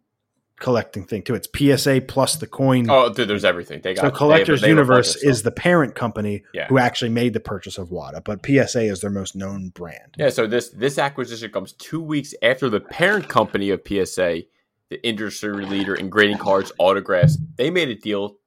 collecting 0.60 1.04
thing 1.04 1.22
too. 1.24 1.36
It's 1.36 1.48
PSA 1.54 2.02
plus 2.08 2.38
the 2.38 2.48
coin. 2.48 2.90
Oh, 2.90 3.12
dude, 3.12 3.28
there's 3.28 3.44
everything. 3.44 3.82
They 3.82 3.94
got 3.94 4.02
So 4.02 4.12
Collectors 4.12 4.62
they 4.62 4.68
bunch 4.68 4.78
Universe 4.78 5.16
is 5.18 5.44
the 5.44 5.52
parent 5.52 5.94
company 5.96 6.44
Yeah. 6.54 6.68
who 6.68 6.78
actually 6.78 7.10
made 7.10 7.34
the 7.34 7.40
purchase 7.40 7.78
of 7.78 7.90
Wata, 7.90 8.24
but 8.24 8.46
PSA 8.46 8.84
is 8.84 9.02
their 9.02 9.10
most 9.10 9.36
known 9.36 9.70
brand. 9.70 10.16
Yeah, 10.18 10.30
so 10.30 10.48
this 10.48 10.70
this 10.70 10.98
acquisition 10.98 11.52
comes 11.52 11.74
two 11.74 12.02
weeks 12.02 12.34
after 12.42 12.70
the 12.70 12.80
parent 12.80 13.28
company 13.28 13.72
of 13.72 13.82
PSA, 13.86 14.44
the 14.90 15.06
industry 15.08 15.66
leader 15.66 15.96
in 15.96 16.10
grading 16.10 16.38
cards, 16.38 16.72
autographs. 16.78 17.38
They 17.58 17.70
made 17.70 17.90
a 17.90 17.96
deal 17.96 18.38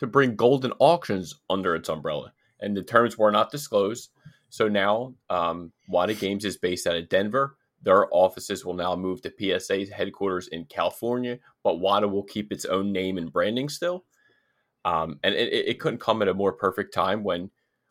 to 0.00 0.06
bring 0.06 0.36
Goldin 0.36 0.72
Auctions 0.80 1.34
under 1.48 1.74
its 1.76 1.88
umbrella, 1.88 2.32
and 2.60 2.76
the 2.76 2.82
terms 2.82 3.16
were 3.16 3.30
not 3.30 3.50
disclosed. 3.52 4.10
So 4.48 4.68
now, 4.68 5.14
um, 5.28 5.72
Wata 5.92 6.18
Games 6.18 6.44
is 6.44 6.56
based 6.56 6.86
out 6.86 6.96
of 6.96 7.08
Denver. 7.08 7.56
Their 7.82 8.06
offices 8.12 8.64
will 8.64 8.74
now 8.74 8.96
move 8.96 9.22
to 9.22 9.32
PSA's 9.38 9.90
headquarters 9.90 10.48
in 10.48 10.64
California, 10.64 11.38
but 11.62 11.76
Wata 11.76 12.10
will 12.10 12.24
keep 12.24 12.52
its 12.52 12.64
own 12.64 12.92
name 12.92 13.18
and 13.18 13.32
branding 13.32 13.68
still. 13.68 14.04
Um, 14.84 15.18
and 15.22 15.34
it, 15.34 15.52
it, 15.52 15.80
couldn't 15.80 16.00
come 16.00 16.22
at 16.22 16.28
a 16.28 16.34
more 16.34 16.52
perfect 16.52 16.94
time 16.94 17.24
when 17.24 17.50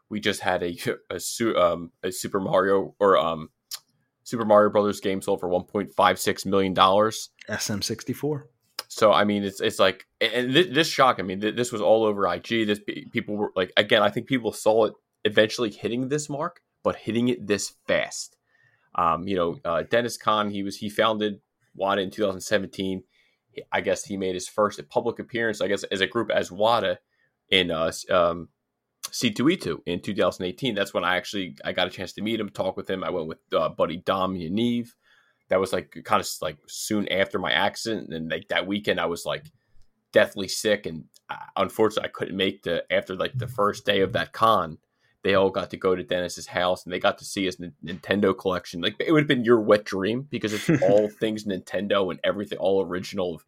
we 0.09 0.21
just 0.21 0.39
had 0.39 0.63
a 0.63 0.77
a, 1.09 1.61
um, 1.61 1.91
a 2.03 2.11
Super 2.11 2.39
Mario 2.39 2.95
or 2.99 3.17
um, 3.17 3.49
Super 4.23 4.45
Mario 4.45 4.69
Brothers 4.69 5.01
game 5.01 5.21
sold 5.21 5.41
for 5.41 5.49
1.56 5.49 6.45
million 6.45 6.73
dollars. 6.73 7.31
SM64. 7.49 8.43
So 8.87 9.11
I 9.11 9.25
mean, 9.25 9.43
it's 9.43 9.59
it's 9.59 9.77
like, 9.77 10.05
and 10.21 10.53
this, 10.53 10.67
this 10.71 10.87
shock. 10.87 11.17
I 11.19 11.23
mean, 11.23 11.39
this 11.39 11.71
was 11.71 11.81
all 11.81 12.05
over 12.05 12.25
IG. 12.27 12.65
This 12.65 12.79
people 13.11 13.35
were 13.35 13.51
like, 13.55 13.73
again, 13.75 14.01
I 14.01 14.09
think 14.09 14.27
people 14.27 14.53
saw 14.53 14.85
it 14.85 14.93
eventually 15.25 15.71
hitting 15.71 16.07
this 16.07 16.29
mark, 16.29 16.61
but 16.83 16.95
hitting 16.95 17.27
it 17.27 17.47
this 17.47 17.73
fast. 17.87 18.37
Um, 18.95 19.27
you 19.27 19.35
know, 19.35 19.57
uh, 19.65 19.83
Deniz 19.83 20.17
Kahn, 20.17 20.51
he 20.51 20.63
was 20.63 20.77
he 20.77 20.89
founded 20.89 21.41
Wata 21.77 22.01
in 22.01 22.11
2017. 22.11 23.03
I 23.71 23.81
guess 23.81 24.05
he 24.05 24.17
made 24.17 24.35
his 24.35 24.47
first 24.47 24.81
public 24.89 25.19
appearance, 25.19 25.61
I 25.61 25.67
guess, 25.67 25.83
as 25.85 26.01
a 26.01 26.07
group 26.07 26.29
as 26.29 26.49
Wata 26.49 26.97
in 27.49 27.71
uh, 27.71 27.91
um, 28.09 28.49
C2E2 29.09 29.79
in 29.85 30.01
2018. 30.01 30.75
That's 30.75 30.93
when 30.93 31.03
I 31.03 31.17
actually 31.17 31.57
I 31.63 31.71
got 31.73 31.87
a 31.87 31.91
chance 31.91 32.13
to 32.13 32.21
meet 32.21 32.39
him, 32.39 32.49
talk 32.49 32.77
with 32.77 32.89
him. 32.89 33.03
I 33.03 33.09
went 33.09 33.27
with 33.27 33.39
uh, 33.53 33.69
buddy 33.69 33.97
Dom 33.97 34.35
Yaniv. 34.35 34.89
That 35.49 35.59
was 35.59 35.73
like 35.73 35.95
kind 36.05 36.21
of 36.21 36.27
like 36.41 36.57
soon 36.67 37.07
after 37.09 37.37
my 37.37 37.51
accident, 37.51 38.13
and 38.13 38.29
like 38.29 38.47
that 38.49 38.67
weekend 38.67 38.99
I 38.99 39.05
was 39.05 39.25
like 39.25 39.45
deathly 40.11 40.47
sick, 40.47 40.85
and 40.85 41.05
uh, 41.29 41.35
unfortunately 41.55 42.09
I 42.09 42.11
couldn't 42.11 42.37
make 42.37 42.63
the 42.63 42.83
after 42.91 43.15
like 43.15 43.37
the 43.37 43.47
first 43.47 43.85
day 43.85 44.01
of 44.01 44.13
that 44.13 44.33
con. 44.33 44.77
They 45.25 45.33
all 45.33 45.49
got 45.49 45.71
to 45.71 45.77
go 45.77 45.95
to 45.95 46.03
Dennis's 46.03 46.45
house, 46.45 46.85
and 46.85 46.93
they 46.93 46.99
got 46.99 47.17
to 47.17 47.25
see 47.25 47.45
his 47.45 47.59
N- 47.59 47.73
Nintendo 47.83 48.37
collection. 48.37 48.79
Like 48.79 48.95
it 48.99 49.11
would 49.11 49.23
have 49.23 49.27
been 49.27 49.43
your 49.43 49.59
wet 49.59 49.83
dream 49.83 50.27
because 50.29 50.53
it's 50.53 50.69
all 50.83 51.09
things 51.09 51.45
Nintendo 51.45 52.11
and 52.11 52.19
everything, 52.23 52.59
all 52.59 52.85
original 52.85 53.33
of 53.33 53.45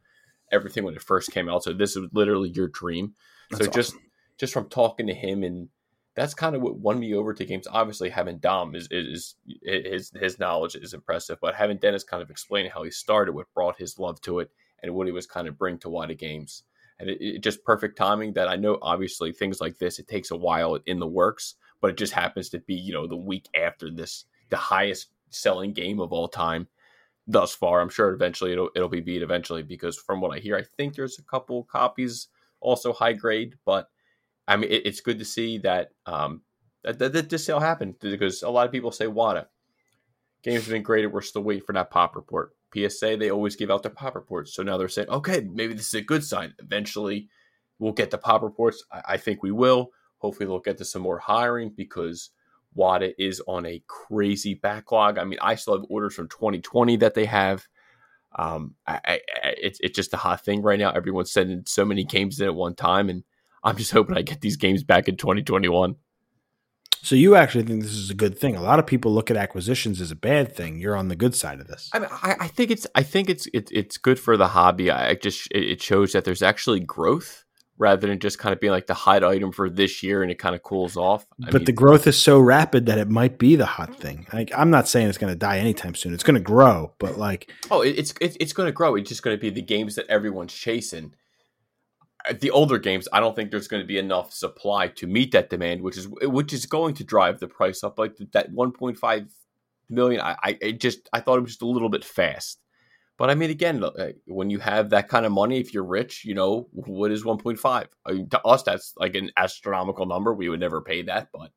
everything 0.51 0.83
when 0.83 0.95
it 0.95 1.03
first 1.03 1.31
came 1.31 1.47
out. 1.47 1.63
So 1.63 1.73
this 1.73 1.95
was 1.95 2.09
literally 2.11 2.49
your 2.49 2.67
dream. 2.67 3.13
That's 3.51 3.65
so 3.65 3.69
awesome. 3.69 3.79
just 3.79 3.95
just 4.39 4.53
from 4.53 4.69
talking 4.69 5.05
to 5.05 5.13
him 5.13 5.43
and 5.43 5.69
that's 6.17 6.33
kind 6.33 6.55
of 6.55 6.63
what 6.63 6.79
won 6.79 6.99
me 6.99 7.13
over 7.13 7.31
to 7.31 7.45
games. 7.45 7.67
Obviously, 7.71 8.09
having 8.09 8.39
Dom 8.39 8.73
is, 8.73 8.87
is, 8.89 9.35
is 9.61 9.85
his 9.85 10.11
his 10.19 10.39
knowledge 10.39 10.75
is 10.75 10.95
impressive, 10.95 11.37
but 11.39 11.53
having 11.53 11.77
Dennis 11.77 12.03
kind 12.03 12.23
of 12.23 12.31
explain 12.31 12.71
how 12.71 12.81
he 12.81 12.89
started, 12.89 13.35
what 13.35 13.53
brought 13.53 13.77
his 13.77 13.99
love 13.99 14.19
to 14.21 14.39
it, 14.39 14.49
and 14.81 14.95
what 14.95 15.05
he 15.05 15.13
was 15.13 15.27
kind 15.27 15.47
of 15.47 15.59
bring 15.59 15.77
to 15.77 15.89
Wata 15.89 16.17
Games, 16.17 16.63
and 16.99 17.07
it, 17.07 17.17
it, 17.21 17.43
just 17.43 17.63
perfect 17.63 17.99
timing. 17.99 18.33
That 18.33 18.47
I 18.47 18.55
know, 18.55 18.79
obviously, 18.81 19.31
things 19.31 19.61
like 19.61 19.77
this 19.77 19.99
it 19.99 20.07
takes 20.07 20.31
a 20.31 20.35
while 20.35 20.79
in 20.87 20.97
the 20.97 21.05
works, 21.05 21.53
but 21.81 21.91
it 21.91 21.97
just 21.97 22.13
happens 22.13 22.49
to 22.49 22.59
be 22.59 22.75
you 22.75 22.93
know 22.93 23.07
the 23.07 23.15
week 23.15 23.47
after 23.55 23.89
this, 23.91 24.25
the 24.49 24.57
highest 24.57 25.07
selling 25.29 25.73
game 25.73 25.99
of 25.99 26.11
all 26.11 26.27
time 26.27 26.67
thus 27.27 27.53
far. 27.53 27.81
I'm 27.81 27.89
sure 27.89 28.11
eventually 28.11 28.53
it'll 28.53 28.69
it'll 28.75 28.89
be 28.89 29.01
beat 29.01 29.21
eventually 29.21 29.63
because 29.63 29.97
from 29.97 30.21
what 30.21 30.35
I 30.35 30.39
hear, 30.39 30.57
I 30.57 30.63
think 30.77 30.95
there's 30.95 31.19
a 31.19 31.23
couple 31.23 31.63
copies 31.63 32.27
also 32.59 32.93
high 32.93 33.13
grade, 33.13 33.55
but 33.65 33.89
I 34.47 34.55
mean, 34.57 34.71
it, 34.71 34.85
it's 34.85 35.01
good 35.01 35.19
to 35.19 35.25
see 35.25 35.59
that 35.59 35.91
um, 36.05 36.41
that, 36.83 36.99
that, 36.99 37.13
that 37.13 37.29
this 37.29 37.45
sale 37.45 37.59
happened 37.59 37.95
because 37.99 38.43
a 38.43 38.49
lot 38.49 38.65
of 38.65 38.71
people 38.71 38.91
say 38.91 39.05
Wata 39.05 39.47
games 40.43 40.63
have 40.63 40.71
been 40.71 40.83
graded. 40.83 41.11
We're 41.11 41.21
still 41.21 41.43
waiting 41.43 41.63
for 41.63 41.73
that 41.73 41.91
pop 41.91 42.15
report. 42.15 42.53
PSA 42.73 43.17
they 43.17 43.31
always 43.31 43.55
give 43.55 43.71
out 43.71 43.83
their 43.83 43.91
pop 43.91 44.15
reports, 44.15 44.53
so 44.53 44.63
now 44.63 44.77
they're 44.77 44.89
saying, 44.89 45.09
okay, 45.09 45.41
maybe 45.41 45.73
this 45.73 45.87
is 45.87 45.93
a 45.95 46.01
good 46.01 46.23
sign. 46.23 46.53
Eventually, 46.59 47.29
we'll 47.79 47.93
get 47.93 48.11
the 48.11 48.17
pop 48.17 48.41
reports. 48.41 48.83
I, 48.91 49.01
I 49.09 49.17
think 49.17 49.41
we 49.41 49.51
will. 49.51 49.91
Hopefully, 50.19 50.48
they'll 50.48 50.60
get 50.60 50.77
to 50.80 50.85
some 50.85 51.02
more 51.02 51.19
hiring 51.19 51.72
because 51.76 52.31
Wata 52.77 53.14
is 53.18 53.41
on 53.48 53.65
a 53.65 53.81
crazy 53.88 54.53
backlog. 54.53 55.18
I 55.18 55.23
mean, 55.23 55.39
I 55.41 55.56
still 55.56 55.77
have 55.77 55.85
orders 55.89 56.14
from 56.14 56.30
2020 56.30 56.98
that 56.98 57.14
they 57.14 57.26
have. 57.26 57.68
Um, 58.35 58.76
I, 58.85 58.99
I, 59.06 59.19
it's 59.44 59.80
it's 59.81 59.95
just 59.95 60.14
a 60.14 60.18
hot 60.18 60.44
thing 60.44 60.61
right 60.61 60.80
now. 60.80 60.91
Everyone's 60.91 61.31
sending 61.31 61.64
so 61.65 61.85
many 61.85 62.03
games 62.03 62.39
in 62.39 62.48
at 62.48 62.56
one 62.56 62.76
time, 62.76 63.10
and 63.10 63.23
I'm 63.64 63.77
just 63.77 63.91
hoping 63.94 64.18
I 64.18 64.22
get 64.22 64.41
these 64.41 64.57
games 64.57 64.84
back 64.84 65.07
in 65.07 65.18
2021. 65.18 65.95
So 67.02 67.15
you 67.15 67.35
actually 67.35 67.64
think 67.64 67.84
this 67.84 67.94
is 67.94 68.10
a 68.10 68.15
good 68.15 68.38
thing? 68.38 68.56
A 68.56 68.61
lot 68.61 68.80
of 68.80 68.88
people 68.88 69.14
look 69.14 69.31
at 69.31 69.38
acquisitions 69.38 70.02
as 70.02 70.11
a 70.11 70.15
bad 70.15 70.53
thing. 70.53 70.80
You're 70.80 70.95
on 70.95 71.07
the 71.07 71.15
good 71.15 71.35
side 71.35 71.60
of 71.60 71.68
this. 71.68 71.89
I 71.94 71.99
mean, 71.99 72.10
I, 72.11 72.35
I 72.41 72.48
think 72.48 72.72
it's 72.72 72.88
I 72.95 73.03
think 73.03 73.30
it's 73.30 73.48
it, 73.53 73.69
it's 73.72 73.98
good 73.98 74.19
for 74.19 74.35
the 74.35 74.49
hobby. 74.49 74.91
I 74.91 75.15
just 75.15 75.48
it 75.52 75.81
shows 75.81 76.11
that 76.14 76.26
there's 76.26 76.41
actually 76.41 76.81
growth 76.81 77.45
rather 77.77 78.07
than 78.07 78.19
just 78.19 78.39
kind 78.39 78.53
of 78.53 78.59
being 78.59 78.71
like 78.71 78.87
the 78.87 78.93
hot 78.93 79.23
item 79.23 79.51
for 79.51 79.69
this 79.69 80.01
year 80.01 80.23
and 80.23 80.31
it 80.31 80.39
kind 80.39 80.55
of 80.55 80.63
cools 80.63 80.97
off. 80.97 81.25
I 81.43 81.51
but 81.51 81.53
mean, 81.53 81.65
the 81.65 81.71
growth 81.71 82.07
is 82.07 82.21
so 82.21 82.39
rapid 82.39 82.85
that 82.87 82.97
it 82.97 83.09
might 83.09 83.37
be 83.37 83.55
the 83.55 83.65
hot 83.65 83.95
thing. 83.95 84.25
Like 84.33 84.51
I'm 84.55 84.69
not 84.69 84.87
saying 84.87 85.09
it's 85.09 85.17
going 85.17 85.31
to 85.31 85.37
die 85.37 85.59
anytime 85.59 85.95
soon. 85.95 86.13
It's 86.13 86.23
going 86.23 86.35
to 86.35 86.41
grow, 86.41 86.93
but 86.99 87.17
like 87.17 87.51
oh, 87.69 87.81
it's 87.81 88.13
it's, 88.19 88.37
it's 88.39 88.53
going 88.53 88.67
to 88.67 88.73
grow. 88.73 88.95
It's 88.95 89.09
just 89.09 89.23
going 89.23 89.35
to 89.35 89.41
be 89.41 89.49
the 89.49 89.61
games 89.61 89.95
that 89.95 90.07
everyone's 90.07 90.53
chasing 90.53 91.13
uh, 92.27 92.33
the 92.39 92.51
older 92.51 92.77
games, 92.77 93.07
I 93.11 93.19
don't 93.19 93.35
think 93.35 93.51
there's 93.51 93.67
going 93.67 93.83
to 93.83 93.87
be 93.87 93.97
enough 93.97 94.33
supply 94.33 94.87
to 94.89 95.07
meet 95.07 95.31
that 95.31 95.49
demand, 95.49 95.81
which 95.81 95.97
is 95.97 96.07
which 96.07 96.53
is 96.53 96.65
going 96.65 96.95
to 96.95 97.03
drive 97.03 97.39
the 97.39 97.47
price 97.47 97.83
up. 97.83 97.99
Like 97.99 98.17
that 98.31 98.51
1.5 98.51 99.29
million, 99.89 100.21
I, 100.21 100.35
I 100.63 100.71
just 100.71 101.09
I 101.13 101.19
thought 101.19 101.37
it 101.37 101.41
was 101.41 101.51
just 101.51 101.61
a 101.61 101.67
little 101.67 101.89
bit 101.89 102.03
fast. 102.03 102.59
But 103.18 103.30
I 103.30 103.35
mean, 103.35 103.49
again, 103.49 103.84
eh, 103.98 104.11
when 104.27 104.49
you 104.49 104.60
have 104.60 104.91
that 104.91 105.10
kind 105.10 105.26
of 105.26 105.31
money, 105.31 105.60
if 105.60 105.73
you're 105.73 105.84
rich, 105.84 106.23
you 106.23 106.35
know 106.35 106.68
what 106.72 107.11
is 107.11 107.23
1.5? 107.23 107.88
I 108.06 108.11
mean, 108.11 108.30
to 108.30 108.41
us, 108.44 108.64
that's 108.64 108.94
like 108.98 109.15
an 109.15 109.31
astronomical 109.38 110.06
number. 110.06 110.34
We 110.34 110.49
would 110.49 110.60
never 110.60 110.81
pay 110.81 111.02
that, 111.03 111.30
but 111.34 111.52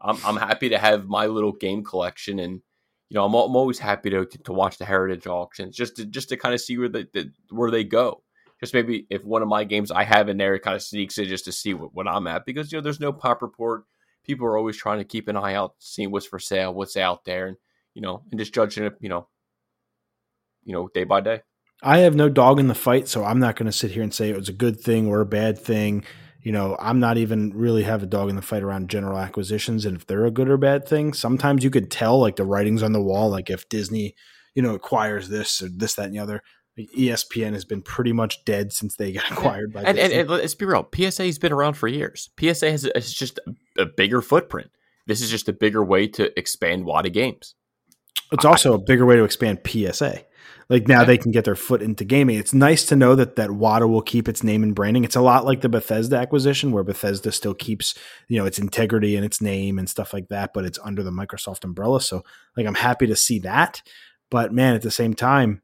I'm 0.00 0.18
I'm 0.24 0.36
happy 0.36 0.70
to 0.70 0.78
have 0.78 1.06
my 1.06 1.26
little 1.26 1.52
game 1.52 1.84
collection, 1.84 2.38
and 2.40 2.60
you 3.08 3.14
know, 3.14 3.24
I'm, 3.24 3.34
I'm 3.34 3.56
always 3.56 3.78
happy 3.78 4.10
to 4.10 4.26
to 4.26 4.52
watch 4.52 4.78
the 4.78 4.84
heritage 4.84 5.26
auctions 5.26 5.76
just 5.76 5.96
to 5.96 6.04
just 6.04 6.28
to 6.30 6.36
kind 6.36 6.54
of 6.54 6.60
see 6.60 6.78
where 6.78 6.88
the, 6.88 7.08
the 7.12 7.30
where 7.50 7.70
they 7.70 7.84
go 7.84 8.22
just 8.62 8.74
maybe 8.74 9.08
if 9.10 9.24
one 9.24 9.42
of 9.42 9.48
my 9.48 9.64
games 9.64 9.90
I 9.90 10.04
have 10.04 10.28
in 10.28 10.36
there, 10.36 10.56
kind 10.60 10.76
of 10.76 10.82
sneaks 10.82 11.18
in 11.18 11.26
just 11.26 11.46
to 11.46 11.52
see 11.52 11.74
what, 11.74 11.92
what 11.94 12.06
I'm 12.06 12.28
at 12.28 12.46
because 12.46 12.70
you 12.70 12.78
know 12.78 12.82
there's 12.82 13.00
no 13.00 13.12
pop 13.12 13.42
report. 13.42 13.84
People 14.24 14.46
are 14.46 14.56
always 14.56 14.76
trying 14.76 14.98
to 14.98 15.04
keep 15.04 15.26
an 15.26 15.36
eye 15.36 15.54
out, 15.54 15.74
seeing 15.80 16.12
what's 16.12 16.26
for 16.26 16.38
sale, 16.38 16.72
what's 16.72 16.96
out 16.96 17.24
there, 17.24 17.48
and 17.48 17.56
you 17.94 18.02
know, 18.02 18.22
and 18.30 18.38
just 18.38 18.54
judging 18.54 18.84
it, 18.84 18.94
you 19.00 19.08
know, 19.08 19.26
you 20.64 20.72
know, 20.72 20.88
day 20.94 21.04
by 21.04 21.20
day. 21.20 21.42
I 21.82 21.98
have 21.98 22.14
no 22.14 22.28
dog 22.28 22.60
in 22.60 22.68
the 22.68 22.74
fight, 22.74 23.08
so 23.08 23.24
I'm 23.24 23.40
not 23.40 23.56
going 23.56 23.66
to 23.66 23.76
sit 23.76 23.90
here 23.90 24.02
and 24.02 24.14
say 24.14 24.30
it 24.30 24.36
was 24.36 24.48
a 24.48 24.52
good 24.52 24.80
thing 24.80 25.08
or 25.08 25.20
a 25.20 25.26
bad 25.26 25.58
thing. 25.58 26.04
You 26.42 26.52
know, 26.52 26.76
I'm 26.80 27.00
not 27.00 27.18
even 27.18 27.52
really 27.54 27.82
have 27.82 28.02
a 28.02 28.06
dog 28.06 28.28
in 28.28 28.36
the 28.36 28.42
fight 28.42 28.62
around 28.62 28.88
general 28.88 29.18
acquisitions 29.18 29.84
and 29.84 29.96
if 29.96 30.06
they're 30.06 30.24
a 30.24 30.30
good 30.30 30.48
or 30.48 30.56
bad 30.56 30.86
thing. 30.86 31.12
Sometimes 31.12 31.64
you 31.64 31.70
could 31.70 31.90
tell 31.90 32.20
like 32.20 32.36
the 32.36 32.44
writings 32.44 32.82
on 32.82 32.92
the 32.92 33.02
wall, 33.02 33.30
like 33.30 33.50
if 33.50 33.68
Disney, 33.68 34.14
you 34.54 34.62
know, 34.62 34.74
acquires 34.74 35.28
this 35.28 35.60
or 35.62 35.68
this, 35.68 35.94
that, 35.94 36.06
and 36.06 36.14
the 36.14 36.20
other. 36.20 36.42
ESPN 36.78 37.52
has 37.52 37.64
been 37.64 37.82
pretty 37.82 38.12
much 38.12 38.44
dead 38.44 38.72
since 38.72 38.96
they 38.96 39.12
got 39.12 39.30
acquired 39.30 39.72
by. 39.72 39.82
And, 39.82 39.98
and, 39.98 40.12
and, 40.12 40.28
let's 40.28 40.54
be 40.54 40.64
real, 40.64 40.88
PSA 40.94 41.24
has 41.24 41.38
been 41.38 41.52
around 41.52 41.74
for 41.74 41.88
years. 41.88 42.30
PSA 42.40 42.70
has, 42.70 42.88
has 42.94 43.12
just 43.12 43.38
a, 43.78 43.82
a, 43.82 43.86
bigger 43.86 44.22
footprint. 44.22 44.70
This 45.06 45.20
is 45.20 45.30
just 45.30 45.48
a 45.48 45.52
bigger 45.52 45.84
way 45.84 46.06
to 46.08 46.36
expand 46.38 46.84
Wata 46.84 47.12
games. 47.12 47.54
It's 48.30 48.44
also 48.44 48.72
I, 48.72 48.76
a 48.76 48.78
bigger 48.78 49.04
way 49.04 49.16
to 49.16 49.24
expand 49.24 49.60
PSA. 49.66 50.22
Like 50.72 50.88
now 50.88 51.00
yeah. 51.00 51.04
they 51.04 51.18
can 51.18 51.32
get 51.32 51.44
their 51.44 51.54
foot 51.54 51.82
into 51.82 52.02
gaming. 52.02 52.38
It's 52.38 52.54
nice 52.54 52.86
to 52.86 52.96
know 52.96 53.14
that 53.14 53.36
that 53.36 53.50
Wata 53.50 53.86
will 53.86 54.00
keep 54.00 54.26
its 54.26 54.42
name 54.42 54.62
and 54.62 54.74
branding. 54.74 55.04
It's 55.04 55.16
a 55.16 55.20
lot 55.20 55.44
like 55.44 55.60
the 55.60 55.68
Bethesda 55.68 56.16
acquisition, 56.16 56.72
where 56.72 56.82
Bethesda 56.82 57.30
still 57.30 57.52
keeps 57.52 57.94
you 58.26 58.38
know 58.38 58.46
its 58.46 58.58
integrity 58.58 59.14
and 59.14 59.22
its 59.22 59.42
name 59.42 59.78
and 59.78 59.86
stuff 59.86 60.14
like 60.14 60.28
that, 60.28 60.54
but 60.54 60.64
it's 60.64 60.78
under 60.82 61.02
the 61.02 61.10
Microsoft 61.10 61.64
umbrella. 61.64 62.00
So 62.00 62.24
like 62.56 62.66
I'm 62.66 62.74
happy 62.74 63.06
to 63.08 63.14
see 63.14 63.40
that. 63.40 63.82
But 64.30 64.54
man, 64.54 64.74
at 64.74 64.80
the 64.80 64.90
same 64.90 65.12
time, 65.12 65.60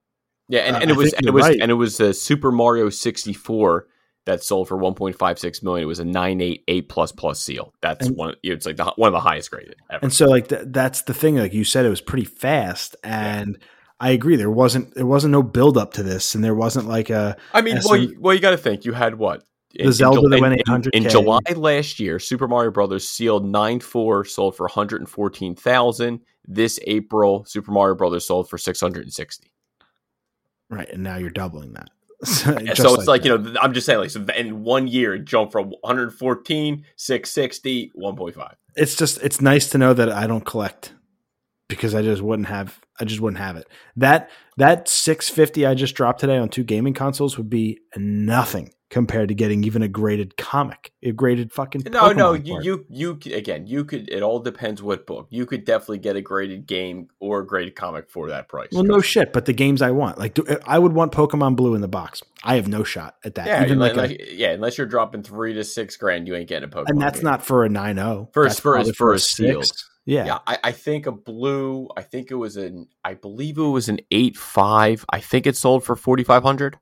yeah, 0.47 0.61
and, 0.61 0.77
uh, 0.77 0.81
and 0.81 0.91
it 0.91 0.97
was 0.99 1.15
and 1.15 1.27
it 1.27 1.33
was 1.33 1.47
right. 1.47 1.59
and 1.59 1.71
it 1.71 1.75
was 1.75 1.99
a 2.01 2.13
Super 2.13 2.53
Mario 2.53 2.91
64 2.91 3.87
that 4.27 4.45
sold 4.45 4.69
for 4.69 4.77
1.56 4.77 5.63
million. 5.63 5.85
It 5.85 5.87
was 5.87 6.01
a 6.01 6.05
988 6.05 6.89
plus 6.91 7.13
plus 7.13 7.41
seal. 7.41 7.73
That's 7.81 8.09
and, 8.09 8.15
one. 8.15 8.35
It's 8.43 8.67
like 8.67 8.77
the, 8.77 8.93
one 8.97 9.07
of 9.07 9.15
the 9.15 9.21
highest 9.21 9.51
graded. 9.51 9.77
Ever. 9.89 10.01
And 10.03 10.13
so, 10.13 10.27
like 10.27 10.49
th- 10.49 10.65
that's 10.67 11.01
the 11.03 11.15
thing. 11.15 11.37
Like 11.37 11.55
you 11.55 11.65
said, 11.65 11.87
it 11.87 11.89
was 11.89 12.03
pretty 12.03 12.27
fast, 12.27 12.95
and 13.03 13.57
yeah. 13.59 13.67
I 14.01 14.11
agree. 14.11 14.37
There 14.37 14.51
wasn't 14.51 14.95
there 14.95 15.07
wasn't 15.07 15.33
no 15.33 15.43
build 15.43 15.77
up 15.77 15.95
to 15.95 16.03
this, 16.03 16.35
and 16.35 16.45
there 16.45 16.55
wasn't 16.55 16.87
like 16.87 17.11
a. 17.11 17.37
I 17.53 17.63
mean, 17.63 17.79
well, 17.85 17.97
you, 17.97 18.17
well, 18.21 18.35
you 18.35 18.41
got 18.41 18.51
to 18.51 18.57
think. 18.57 18.85
You 18.85 18.93
had 18.93 19.17
what 19.17 19.45
the 19.75 19.85
in, 19.85 19.93
Zelda 19.93 20.23
in, 20.25 20.31
that 20.31 20.41
went 20.41 20.61
800 20.61 20.95
in, 20.95 21.05
in 21.05 21.11
July 21.11 21.41
last 21.55 21.99
year. 21.99 22.19
Super 22.19 22.47
Mario 22.47 22.71
Brothers 22.71 23.09
sealed 23.09 23.45
nine 23.45 23.81
four 23.81 24.25
sold 24.25 24.57
for 24.57 24.65
114,000. 24.65 26.21
This 26.47 26.79
April, 26.87 27.45
Super 27.45 27.73
Mario 27.73 27.95
Brothers 27.95 28.27
sold 28.27 28.49
for 28.49 28.57
660. 28.57 29.53
Right, 30.71 30.89
and 30.91 31.03
now 31.03 31.17
you're 31.17 31.31
doubling 31.31 31.73
that. 31.75 31.91
so 32.25 32.57
it's 32.59 32.81
like, 32.81 33.07
like 33.07 33.25
you 33.25 33.37
know, 33.37 33.55
I'm 33.61 33.73
just 33.73 33.87
saying, 33.87 34.01
like, 34.01 34.11
so 34.11 34.25
in 34.37 34.65
one 34.65 34.89
year, 34.89 35.15
it 35.15 35.25
jumped 35.25 35.53
from 35.53 35.71
114, 35.83 36.85
660, 36.97 37.93
1.5. 37.97 38.55
It's 38.75 38.97
just, 38.97 39.23
it's 39.23 39.41
nice 39.41 39.69
to 39.71 39.79
know 39.79 39.95
that 39.95 40.11
I 40.11 40.27
don't 40.27 40.45
collect 40.45 40.95
because 41.69 41.95
I 41.95 42.03
just 42.03 42.23
wouldn't 42.23 42.49
have, 42.49 42.81
I 42.99 43.05
just 43.05 43.21
wouldn't 43.21 43.39
have 43.41 43.57
it. 43.57 43.69
That 43.97 44.31
that 44.57 44.89
650 44.89 45.67
I 45.67 45.75
just 45.75 45.95
dropped 45.95 46.21
today 46.21 46.39
on 46.39 46.49
two 46.49 46.65
gaming 46.65 46.95
consoles 46.95 47.37
would 47.37 47.51
be 47.51 47.79
nothing 47.97 48.73
compared 48.91 49.29
to 49.29 49.35
getting 49.35 49.65
even 49.65 49.83
a 49.83 49.89
graded 49.89 50.39
comic, 50.39 50.93
a 51.03 51.13
graded 51.13 51.53
fucking. 51.53 51.83
No, 51.91 52.05
Pokemon 52.05 52.17
no, 52.17 52.33
you, 52.33 52.61
you, 52.63 52.87
you, 53.23 53.35
again, 53.35 53.67
you 53.67 53.85
could. 53.85 54.09
It 54.09 54.23
all 54.23 54.41
depends 54.41 54.83
what 54.83 55.07
book. 55.07 55.27
You 55.29 55.45
could 55.45 55.67
definitely 55.67 55.99
get 55.99 56.17
a 56.17 56.23
graded 56.23 56.67
game 56.67 57.09
or 57.21 57.41
a 57.41 57.47
graded 57.47 57.77
comic 57.77 58.09
for 58.09 58.31
that 58.31 58.49
price. 58.49 58.71
Well, 58.73 58.85
no 58.85 59.01
shit, 59.01 59.35
but 59.35 59.45
the 59.45 59.53
games 59.53 59.83
I 59.83 59.91
want, 59.91 60.19
like, 60.19 60.33
do, 60.35 60.45
I 60.67 60.79
would 60.79 60.93
want 60.93 61.13
Pokemon 61.13 61.57
Blue 61.57 61.75
in 61.75 61.83
the 61.83 61.89
box. 61.89 62.23
I 62.43 62.55
have 62.57 62.67
no 62.67 62.83
shot 62.83 63.17
at 63.25 63.35
that. 63.35 63.47
yeah, 63.47 63.63
unless, 63.65 63.95
like 63.95 64.11
a- 64.13 64.35
yeah, 64.35 64.53
unless 64.53 64.79
you're 64.79 64.87
dropping 64.87 65.23
three 65.23 65.53
to 65.53 65.65
six 65.65 65.99
grand, 65.99 66.27
you 66.27 66.35
ain't 66.35 66.49
getting 66.49 66.69
a 66.69 66.73
Pokemon. 66.73 66.89
and 66.89 67.01
that's 67.01 67.19
game. 67.19 67.25
not 67.25 67.45
for 67.45 67.65
a 67.67 67.69
9-0. 67.69 68.33
For 68.33 68.45
a- 68.45 68.49
That's 68.49 68.61
for 68.61 68.73
a- 68.73 68.77
probably 68.77 68.93
for 68.95 69.13
a 69.13 69.19
sealed. 69.19 69.71
Yeah. 70.09 70.25
Yeah, 70.25 70.39
I, 70.47 70.59
I 70.65 70.73
think 70.73 71.07
a 71.07 71.13
blue. 71.13 71.87
I 71.95 72.01
think 72.01 72.31
it 72.31 72.35
was 72.37 72.57
an. 72.57 72.89
I 73.05 73.13
believe 73.13 73.59
it 73.59 73.63
was 73.63 73.91
an 73.91 74.01
eight 74.11 74.39
five. 74.39 75.05
I 75.11 75.21
think 75.21 75.47
it 75.47 75.55
sold 75.55 75.85
for 75.85 75.97
forty 75.97 76.25
five 76.25 76.43
hundred. 76.43 76.79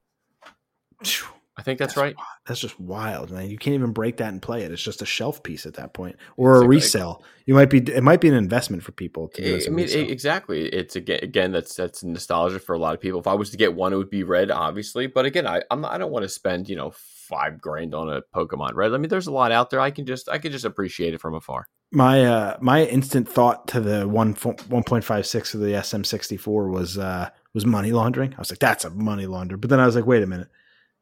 I 1.59 1.62
think 1.62 1.81
that's, 1.81 1.94
That's 1.94 1.97
right. 1.97 2.16
That's 2.47 2.61
just 2.61 2.78
wild, 2.78 3.32
man. 3.32 3.51
You 3.51 3.59
can't 3.59 3.74
even 3.74 3.93
break 3.93 4.19
that 4.19 4.28
and 4.28 4.40
play 4.40 4.62
it. 4.62 4.70
It's 4.70 4.81
just 4.82 5.03
a 5.03 5.07
shelf 5.07 5.43
piece 5.43 5.66
at 5.66 5.74
that 5.74 5.93
point, 5.93 6.15
or 6.36 6.62
a 6.62 6.69
resale. 6.69 7.24
You 7.47 7.55
might 7.55 7.69
be. 7.69 7.78
It 7.78 8.05
might 8.05 8.20
be 8.20 8.28
an 8.28 8.35
investment 8.35 8.85
for 8.85 8.93
people 8.93 9.27
to 9.31 9.43
do 9.43 9.55
I 9.55 9.57
as 9.57 9.66
a 9.66 9.70
I 9.70 9.73
mean, 9.73 9.86
resale. 9.86 10.09
exactly. 10.09 10.69
It's 10.69 10.94
again, 10.94 11.19
again 11.20 11.51
that's 11.51 11.74
that's 11.74 12.05
nostalgia 12.05 12.61
for 12.61 12.77
a 12.77 12.78
lot 12.78 12.94
of 12.94 13.01
people. 13.01 13.19
If 13.19 13.27
I 13.27 13.35
was 13.35 13.51
to 13.51 13.57
get 13.57 13.74
one, 13.74 13.93
it 13.93 13.97
would 13.97 14.09
be 14.11 14.23
red, 14.23 14.53
obviously. 14.53 15.09
But 15.09 15.27
again, 15.27 15.48
I 15.48 15.62
I'm 15.73 15.81
not, 15.81 15.93
I 15.93 15.98
don't 15.98 16.12
want 16.12 16.23
to 16.23 16.28
spend 16.28 16.69
you 16.69 16.77
know 16.77 16.93
five 17.28 17.61
grand 17.61 17.94
on 17.94 18.09
a 18.09 18.23
Pokemon 18.35 18.74
red. 18.74 18.93
I 18.93 18.98
mean, 18.98 19.09
there's 19.09 19.27
a 19.27 19.32
lot 19.32 19.53
out 19.53 19.70
there. 19.70 19.81
I 19.81 19.90
can 19.90 20.07
just 20.07 20.28
I 20.28 20.39
can 20.39 20.53
just 20.53 20.65
appreciate 20.65 21.15
it 21.15 21.20
from 21.20 21.35
afar. 21.35 21.66
my 21.93 22.24
uh 22.24 22.57
my 22.61 22.85
instant 22.85 23.28
thought 23.28 23.69
to 23.69 23.81
the 23.81 24.07
one 24.09 24.32
one 24.69 24.85
point 24.85 25.05
five 25.05 25.27
six 25.27 25.55
of 25.55 25.61
the 25.61 25.82
SM 25.82 26.03
sixty 26.03 26.36
four 26.36 26.69
was 26.69 26.98
uh 26.98 27.31
was 27.55 27.65
money 27.66 27.93
laundering. 27.93 28.35
I 28.35 28.39
was 28.39 28.51
like, 28.51 28.59
that's 28.59 28.85
a 28.85 28.90
money 28.90 29.27
launder. 29.27 29.57
But 29.57 29.70
then 29.70 29.81
I 29.81 29.86
was 29.86 29.97
like, 29.97 30.07
wait 30.07 30.23
a 30.23 30.27
minute. 30.27 30.48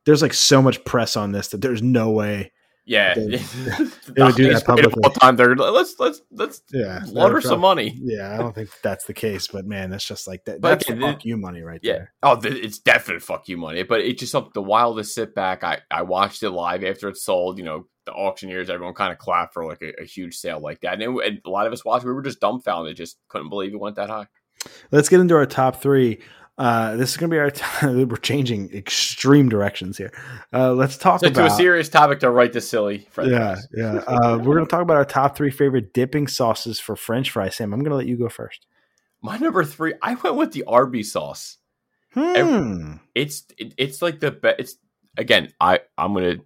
There's 0.07 0.23
like 0.23 0.35
so 0.35 0.61
much 0.63 0.85
press 0.85 1.17
on 1.17 1.33
this 1.33 1.49
that 1.49 1.61
there's 1.61 1.83
no 1.83 2.11
way. 2.11 2.53
Yeah, 2.87 3.15
They- 3.15 3.25
they 3.25 3.37
would 3.39 4.35
do 4.35 4.45
that 4.45 4.63
highest 4.63 4.69
rate 4.69 4.85
of 4.85 4.93
publicly. 4.93 5.03
all 5.05 5.11
the 5.11 5.21
time. 5.21 5.37
They're 5.37 5.57
like, 5.57 5.73
let's 5.73 5.95
let's 5.99 6.21
let's 6.31 6.63
Yeah, 6.71 7.03
launder 7.07 7.41
some 7.41 7.61
money. 7.61 7.99
Yeah, 8.03 8.35
I 8.35 8.37
don't 8.39 8.55
think 8.55 8.69
that's 8.83 9.07
the 9.07 9.15
case. 9.15 9.47
But 9.47 9.65
man, 9.65 9.89
that's 9.91 10.05
just 10.05 10.27
like 10.27 10.45
that. 10.45 10.61
But 10.61 10.69
That's 10.81 10.89
again, 10.91 11.01
fuck 11.01 11.25
you 11.25 11.37
money 11.39 11.63
right 11.63 11.81
Yeah. 11.83 11.93
there. 11.93 12.13
Oh, 12.23 12.37
th- 12.39 12.55
it's 12.63 12.79
definite 12.79 13.23
fuck 13.23 13.49
you 13.49 13.57
money. 13.57 13.83
But 13.85 14.01
it's 14.01 14.21
just 14.21 14.33
something 14.33 14.51
the 14.55 14.63
while 14.63 14.95
to 14.97 15.05
sit 15.05 15.35
back. 15.35 15.65
I, 15.65 15.81
I 15.91 16.03
watched 16.03 16.43
it 16.43 16.51
live 16.51 16.85
after 16.85 17.09
it 17.09 17.17
sold. 17.17 17.57
You 17.57 17.65
know, 17.65 17.87
the 18.05 18.13
auctioneers, 18.13 18.69
everyone 18.69 18.93
kind 18.95 19.13
of 19.13 19.19
clapped 19.19 19.55
for 19.55 19.65
like 19.65 19.81
a, 19.81 20.03
a 20.03 20.05
huge 20.05 20.37
sale 20.37 20.61
like 20.61 20.81
that. 20.83 21.01
And, 21.01 21.03
it, 21.03 21.27
and 21.27 21.41
a 21.47 21.51
lot 21.51 21.67
of 21.67 21.73
us 21.73 21.87
watched. 21.87 22.05
We 22.05 22.13
were 22.13 22.21
just 22.21 22.41
dumbfounded. 22.41 22.97
Just 22.97 23.17
couldn't 23.29 23.49
believe 23.49 23.73
it 23.73 23.81
went 23.81 23.97
that 23.97 24.11
high. 24.11 24.27
Let's 24.91 25.09
get 25.09 25.21
into 25.21 25.35
our 25.37 25.47
top 25.47 25.77
three. 25.81 26.21
Uh, 26.57 26.97
this 26.97 27.11
is 27.11 27.17
going 27.17 27.31
to 27.31 27.35
be 27.35 27.39
our. 27.39 27.51
T- 27.51 27.65
we're 28.05 28.17
changing 28.17 28.73
extreme 28.73 29.49
directions 29.49 29.99
here. 29.99 30.13
Uh, 30.53 30.73
let's 30.73 30.97
talk 30.97 31.21
So 31.21 31.27
about 31.27 31.49
to 31.49 31.55
a 31.55 31.57
serious 31.57 31.89
topic 31.89 32.21
to 32.21 32.31
write 32.31 32.53
this 32.53 32.69
silly. 32.69 33.09
French 33.11 33.31
Yeah, 33.33 33.55
fries. 33.55 33.69
yeah. 33.77 33.95
Uh, 34.07 34.39
we're 34.39 34.55
going 34.55 34.67
to 34.67 34.71
talk 34.71 34.83
about 34.83 34.97
our 34.97 35.05
top 35.05 35.37
three 35.37 35.51
favorite 35.51 35.93
dipping 35.93 36.29
sauces 36.29 36.79
for 36.79 36.95
French 36.95 37.31
fries. 37.31 37.57
Sam, 37.57 37.73
I'm 37.73 37.81
going 37.81 37.91
to 37.91 37.97
let 37.97 38.07
you 38.07 38.17
go 38.17 38.29
first. 38.29 38.67
My 39.21 39.37
number 39.39 39.65
three, 39.65 39.95
I 40.03 40.15
went 40.15 40.37
with 40.37 40.53
the 40.53 40.65
Arby's 40.65 41.11
sauce. 41.11 41.59
Hmm. 42.13 42.95
It's 43.15 43.45
it, 43.59 43.75
it's 43.77 44.01
like 44.01 44.21
the 44.21 44.31
best. 44.31 44.61
It's 44.61 44.77
again, 45.17 45.53
I 45.61 45.81
I'm 45.99 46.15
gonna 46.15 46.37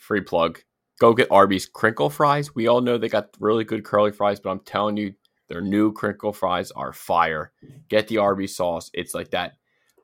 free 0.00 0.22
plug. 0.22 0.60
Go 0.98 1.12
get 1.12 1.30
Arby's 1.30 1.66
crinkle 1.66 2.08
fries. 2.08 2.54
We 2.54 2.68
all 2.68 2.80
know 2.80 2.96
they 2.96 3.08
got 3.10 3.36
really 3.40 3.64
good 3.64 3.84
curly 3.84 4.12
fries, 4.12 4.40
but 4.40 4.50
I'm 4.50 4.60
telling 4.60 4.96
you, 4.96 5.12
their 5.48 5.60
new 5.60 5.92
crinkle 5.92 6.32
fries 6.32 6.70
are 6.70 6.92
fire. 6.92 7.52
Get 7.88 8.08
the 8.08 8.18
Arby's 8.18 8.56
sauce. 8.56 8.90
It's 8.94 9.14
like 9.14 9.30
that 9.30 9.52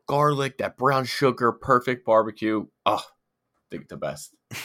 garlic, 0.07 0.59
that 0.59 0.77
brown 0.77 1.05
sugar, 1.05 1.53
perfect 1.53 2.05
barbecue. 2.05 2.67
Oh, 2.87 3.03
the, 3.71 3.81
the 3.89 3.97
best. 3.97 4.35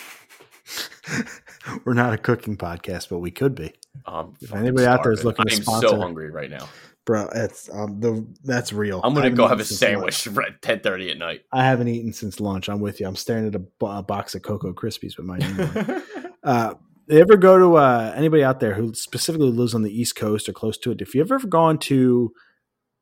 we're 1.86 1.94
not 1.94 2.14
a 2.14 2.18
cooking 2.18 2.58
podcast, 2.58 3.10
but 3.10 3.20
we 3.20 3.32
could 3.32 3.56
be, 3.56 3.74
Um, 4.06 4.34
If 4.42 4.54
anybody 4.54 4.88
out 4.88 5.04
there 5.04 5.12
is 5.12 5.24
looking 5.24 5.46
I'm 5.50 5.64
so 5.82 6.00
hungry 6.00 6.32
right 6.32 6.50
now. 6.50 6.68
bro. 7.06 7.30
It's 7.34 7.70
um 7.72 8.00
the 8.00 8.26
that's 8.44 8.74
real. 8.74 9.02
I'm 9.04 9.14
gonna 9.14 9.30
go 9.30 9.48
have 9.48 9.60
a 9.60 9.66
sandwich 9.66 10.28
at 10.28 10.62
10:30 10.62 11.12
at 11.12 11.18
night. 11.18 11.42
I 11.52 11.64
haven't 11.64 11.88
eaten 11.88 12.14
since 12.14 12.40
lunch. 12.40 12.70
I'm 12.70 12.80
with 12.80 13.00
you. 13.00 13.08
I'm 13.08 13.16
staring 13.16 13.48
at 13.48 13.56
a, 13.56 13.60
bo- 13.60 13.98
a 14.00 14.04
box 14.04 14.36
of 14.36 14.42
Cocoa 14.42 14.74
Krispies 14.74 15.18
with 15.18 15.26
my 15.26 15.38
name 15.38 15.60
on. 15.60 15.72
it. 15.78 16.04
Uh, 16.46 16.76
you 17.08 17.20
ever 17.20 17.38
go 17.38 17.58
to 17.58 17.76
uh, 17.76 18.14
anybody 18.16 18.44
out 18.44 18.60
there 18.60 18.74
who 18.74 18.94
specifically 18.94 19.52
lives 19.52 19.76
on 19.76 19.84
the 19.84 20.02
East 20.02 20.16
Coast 20.16 20.50
or 20.50 20.54
close 20.54 20.78
to 20.80 20.92
it? 20.92 21.02
If 21.02 21.14
you 21.14 21.22
ever 21.22 21.40
gone 21.40 21.78
to 21.80 22.32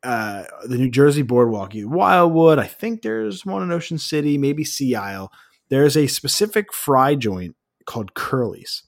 uh, 0.03 0.43
the 0.65 0.77
New 0.77 0.89
Jersey 0.89 1.21
Boardwalk, 1.21 1.71
Wildwood, 1.75 2.59
I 2.59 2.67
think 2.67 3.01
there's 3.01 3.45
one 3.45 3.63
in 3.63 3.71
Ocean 3.71 3.97
City, 3.97 4.37
maybe 4.37 4.63
Sea 4.63 4.95
Isle. 4.95 5.31
There's 5.69 5.95
a 5.95 6.07
specific 6.07 6.73
fry 6.73 7.15
joint 7.15 7.55
called 7.85 8.13
Curly's. 8.13 8.83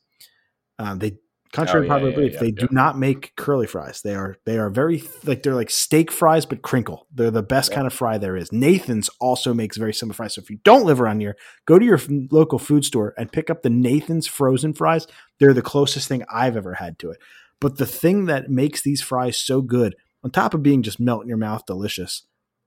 Um, 0.77 0.99
they, 0.99 1.17
contrary 1.55 1.85
Oh, 1.85 1.87
to 1.87 1.93
popular 1.93 2.09
yeah, 2.11 2.15
belief, 2.15 2.33
yeah, 2.33 2.39
they 2.39 2.45
yeah. 2.47 2.53
do 2.59 2.67
not 2.71 2.97
make 2.97 3.35
curly 3.35 3.65
fries. 3.67 4.01
They 4.01 4.13
are 4.15 4.37
they 4.45 4.57
are 4.57 4.69
very 4.69 5.03
like 5.23 5.43
they're 5.43 5.55
like 5.55 5.69
steak 5.69 6.11
fries 6.11 6.45
but 6.45 6.61
crinkle. 6.61 7.07
They're 7.13 7.31
the 7.31 7.41
best 7.43 7.71
Yeah. 7.71 7.75
kind 7.75 7.87
of 7.87 7.93
fry 7.93 8.17
there 8.17 8.35
is. 8.37 8.51
Nathan's 8.51 9.09
also 9.19 9.53
makes 9.53 9.77
very 9.77 9.93
similar 9.93 10.13
fries. 10.13 10.35
So 10.35 10.41
if 10.41 10.49
you 10.49 10.59
don't 10.63 10.85
live 10.85 11.01
around 11.01 11.21
here, 11.21 11.35
go 11.65 11.79
to 11.79 11.85
your 11.85 11.95
f- 11.97 12.07
local 12.31 12.59
food 12.59 12.85
store 12.85 13.13
and 13.17 13.31
pick 13.31 13.49
up 13.49 13.63
the 13.63 13.69
Nathan's 13.69 14.27
frozen 14.27 14.73
fries. 14.73 15.07
They're 15.39 15.53
the 15.53 15.61
closest 15.61 16.07
thing 16.07 16.23
I've 16.31 16.57
ever 16.57 16.75
had 16.75 16.99
to 16.99 17.11
it. 17.11 17.17
But 17.61 17.77
the 17.77 17.85
thing 17.85 18.25
that 18.25 18.49
makes 18.49 18.81
these 18.81 19.01
fries 19.01 19.37
so 19.37 19.61
good, 19.61 19.95
on 20.23 20.31
top 20.31 20.53
of 20.53 20.61
being 20.61 20.83
just 20.83 20.99
melt 20.99 21.21
in 21.23 21.29
your 21.29 21.37
mouth 21.37 21.65
delicious, 21.65 22.23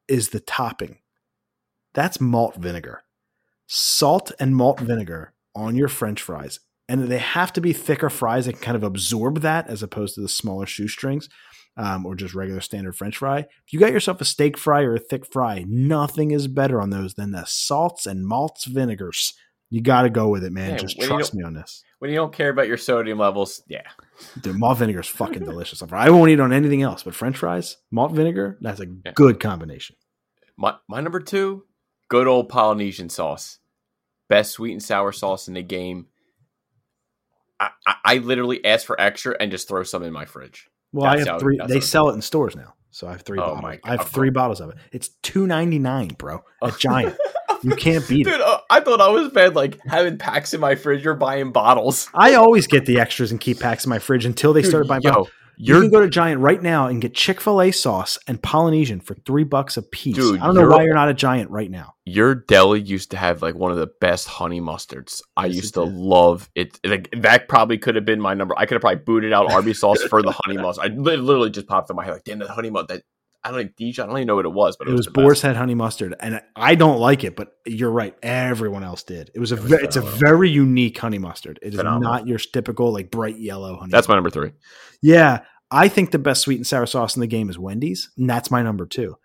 is 0.08 0.30
the 0.30 0.40
topping. 0.40 0.98
That's 1.94 2.20
malt 2.20 2.56
vinegar. 2.56 3.02
Salt 3.66 4.32
and 4.40 4.56
malt 4.56 4.80
vinegar 4.80 5.34
on 5.54 5.76
your 5.76 5.88
french 5.88 6.22
fries. 6.22 6.60
And 6.88 7.04
they 7.08 7.18
have 7.18 7.52
to 7.52 7.60
be 7.60 7.72
thicker 7.72 8.08
fries 8.08 8.46
that 8.46 8.54
can 8.54 8.62
kind 8.62 8.76
of 8.76 8.82
absorb 8.82 9.40
that 9.40 9.68
as 9.68 9.82
opposed 9.82 10.14
to 10.14 10.22
the 10.22 10.28
smaller 10.28 10.64
shoestrings 10.66 11.28
um, 11.76 12.06
or 12.06 12.14
just 12.14 12.34
regular 12.34 12.60
standard 12.62 12.96
french 12.96 13.18
fry. 13.18 13.40
If 13.40 13.72
you 13.72 13.78
got 13.78 13.92
yourself 13.92 14.20
a 14.22 14.24
steak 14.24 14.56
fry 14.56 14.82
or 14.82 14.94
a 14.94 14.98
thick 14.98 15.26
fry, 15.30 15.64
nothing 15.68 16.30
is 16.30 16.48
better 16.48 16.80
on 16.80 16.88
those 16.90 17.14
than 17.14 17.32
the 17.32 17.44
salts 17.44 18.06
and 18.06 18.26
malts 18.26 18.64
vinegars. 18.64 19.34
You 19.70 19.82
got 19.82 20.02
to 20.02 20.10
go 20.10 20.28
with 20.28 20.44
it, 20.44 20.52
man. 20.52 20.70
Yeah, 20.70 20.76
just 20.78 20.98
trust 20.98 21.34
me 21.34 21.44
on 21.44 21.52
this. 21.52 21.84
when 21.98 22.10
you 22.10 22.16
don't 22.16 22.32
care 22.32 22.48
about 22.48 22.68
your 22.68 22.78
sodium 22.78 23.18
levels, 23.18 23.62
yeah. 23.68 23.82
Dude, 24.40 24.56
malt 24.58 24.78
vinegar 24.78 25.00
is 25.00 25.08
fucking 25.08 25.44
delicious. 25.44 25.82
I 25.82 26.08
won't 26.08 26.30
eat 26.30 26.40
on 26.40 26.54
anything 26.54 26.80
else, 26.80 27.02
but 27.02 27.14
French 27.14 27.36
fries, 27.36 27.76
malt 27.90 28.12
vinegar, 28.12 28.56
that's 28.62 28.80
a 28.80 28.86
Yeah. 29.04 29.12
good 29.14 29.40
combination. 29.40 29.96
My 30.56 30.76
my 30.88 31.02
number 31.02 31.20
two, 31.20 31.64
good 32.08 32.26
old 32.26 32.48
Polynesian 32.48 33.10
sauce, 33.10 33.58
best 34.30 34.52
sweet 34.52 34.72
and 34.72 34.82
sour 34.82 35.12
sauce 35.12 35.48
in 35.48 35.54
the 35.54 35.62
game. 35.62 36.06
I, 37.60 37.70
I, 38.04 38.18
literally 38.18 38.64
ask 38.64 38.86
for 38.86 39.00
extra 39.00 39.36
and 39.40 39.50
just 39.50 39.66
throw 39.68 39.82
some 39.82 40.02
in 40.04 40.12
my 40.12 40.24
fridge. 40.26 40.68
Well, 40.92 41.06
I 41.06 41.18
have 41.18 41.26
how- 41.26 41.38
three. 41.38 41.58
They 41.66 41.80
sell 41.80 42.08
it 42.10 42.14
in 42.14 42.22
stores 42.22 42.54
now, 42.54 42.74
so 42.90 43.06
I 43.08 43.12
have 43.12 43.22
three 43.22 43.38
Oh 43.38 43.54
bottles. 43.54 43.62
my 43.62 43.80
I 43.84 43.90
have 43.96 44.08
three 44.08 44.30
bottles 44.30 44.60
of 44.60 44.70
it. 44.70 44.76
It's 44.92 45.08
two 45.22 45.46
ninety 45.46 45.78
nine, 45.78 46.08
bro. 46.08 46.44
A 46.62 46.70
Giant, 46.78 47.16
you 47.62 47.74
can't 47.76 48.06
beat 48.08 48.24
Dude, 48.24 48.34
it. 48.34 48.40
uh, 48.40 48.60
I 48.70 48.80
thought 48.80 49.00
I 49.00 49.08
was 49.08 49.28
bad, 49.30 49.56
like 49.56 49.78
having 49.86 50.18
packs 50.18 50.54
in 50.54 50.60
my 50.60 50.76
fridge. 50.76 51.02
You're 51.04 51.14
buying 51.14 51.50
bottles. 51.52 52.08
I 52.14 52.34
always 52.34 52.66
get 52.66 52.86
the 52.86 53.00
extras 53.00 53.30
and 53.32 53.40
keep 53.40 53.58
packs 53.60 53.84
in 53.84 53.90
my 53.90 53.98
fridge 53.98 54.24
until 54.24 54.52
they 54.52 54.62
Dude, 54.62 54.70
started 54.70 54.88
buying. 54.88 55.02
yo, 55.02 55.10
bottles. 55.10 55.28
You 55.60 55.74
you're 55.74 55.82
can 55.82 55.90
go 55.90 56.00
to 56.00 56.08
Giant 56.08 56.40
right 56.40 56.62
now 56.62 56.86
and 56.86 57.02
get 57.02 57.14
Chick 57.14 57.40
Fil 57.40 57.60
A 57.60 57.72
sauce 57.72 58.16
and 58.28 58.40
Polynesian 58.40 59.00
for 59.00 59.14
three 59.26 59.42
bucks 59.42 59.76
a 59.76 59.82
piece. 59.82 60.14
Dude, 60.14 60.38
I 60.40 60.46
don't 60.46 60.54
know 60.54 60.68
why 60.68 60.84
you're 60.84 60.94
not 60.94 61.08
a 61.08 61.14
Giant 61.14 61.50
right 61.50 61.68
now. 61.70 61.94
your 62.06 62.34
deli 62.36 62.80
used 62.80 63.10
to 63.10 63.16
have 63.16 63.42
like 63.42 63.56
one 63.56 63.72
of 63.72 63.76
the 63.78 63.88
best 64.00 64.28
honey 64.28 64.60
mustards. 64.60 65.20
I 65.36 65.46
Yes, 65.46 65.56
used 65.56 65.74
to 65.74 65.84
did. 65.84 65.94
love 65.94 66.48
it. 66.54 66.78
Like, 66.86 67.08
that 67.16 67.48
probably 67.48 67.76
could 67.76 67.96
have 67.96 68.04
been 68.04 68.20
my 68.20 68.34
number. 68.34 68.54
I 68.56 68.66
could 68.66 68.76
have 68.76 68.82
probably 68.82 69.02
booted 69.04 69.32
out 69.32 69.50
Arby's 69.50 69.80
sauce 69.80 70.00
for 70.04 70.22
the 70.22 70.32
honey 70.32 70.56
mustard. 70.62 70.92
I 70.92 70.94
literally 70.94 71.50
just 71.50 71.66
popped 71.66 71.90
in 71.90 71.96
my 71.96 72.04
head 72.04 72.12
like, 72.12 72.24
damn, 72.24 72.38
the 72.38 72.46
honey 72.48 72.70
mustard. 72.70 73.02
I 73.44 73.50
don't 73.50 73.58
like 73.58 73.76
Dijon. 73.76 74.06
I 74.06 74.08
don't 74.08 74.18
even 74.18 74.26
know 74.26 74.34
what 74.36 74.46
it 74.46 74.52
was, 74.52 74.76
but 74.76 74.88
It 74.88 74.92
was 74.92 75.06
the 75.06 75.12
Boar's. 75.12 75.40
Head 75.42 75.56
honey 75.56 75.74
mustard, 75.74 76.14
and 76.20 76.42
I 76.56 76.74
don't 76.74 76.98
like 76.98 77.22
it, 77.24 77.36
but 77.36 77.52
you're 77.64 77.90
right. 77.90 78.14
Everyone 78.22 78.82
else 78.82 79.02
did. 79.04 79.30
It 79.34 79.38
was 79.38 79.52
a. 79.52 79.56
It 79.56 79.62
was 79.62 79.70
ve- 79.70 79.76
it's 79.84 79.96
a 79.96 80.00
very 80.00 80.50
unique 80.50 80.98
honey 80.98 81.18
mustard. 81.18 81.58
It 81.62 81.68
is 81.74 81.76
Phenomenal. 81.76 82.12
not 82.12 82.26
your 82.26 82.38
typical 82.38 82.92
like 82.92 83.10
bright 83.10 83.38
yellow 83.38 83.76
honey. 83.76 83.90
That's 83.92 84.08
my 84.08 84.14
number 84.16 84.30
three. 84.30 84.52
Yeah, 85.00 85.42
I 85.70 85.88
think 85.88 86.10
the 86.10 86.18
best 86.18 86.42
sweet 86.42 86.56
and 86.56 86.66
sour 86.66 86.86
sauce 86.86 87.14
in 87.16 87.20
the 87.20 87.26
game 87.26 87.48
is 87.48 87.58
Wendy's, 87.58 88.10
and 88.18 88.28
that's 88.28 88.50
my 88.50 88.62
number 88.62 88.86
two. 88.86 89.16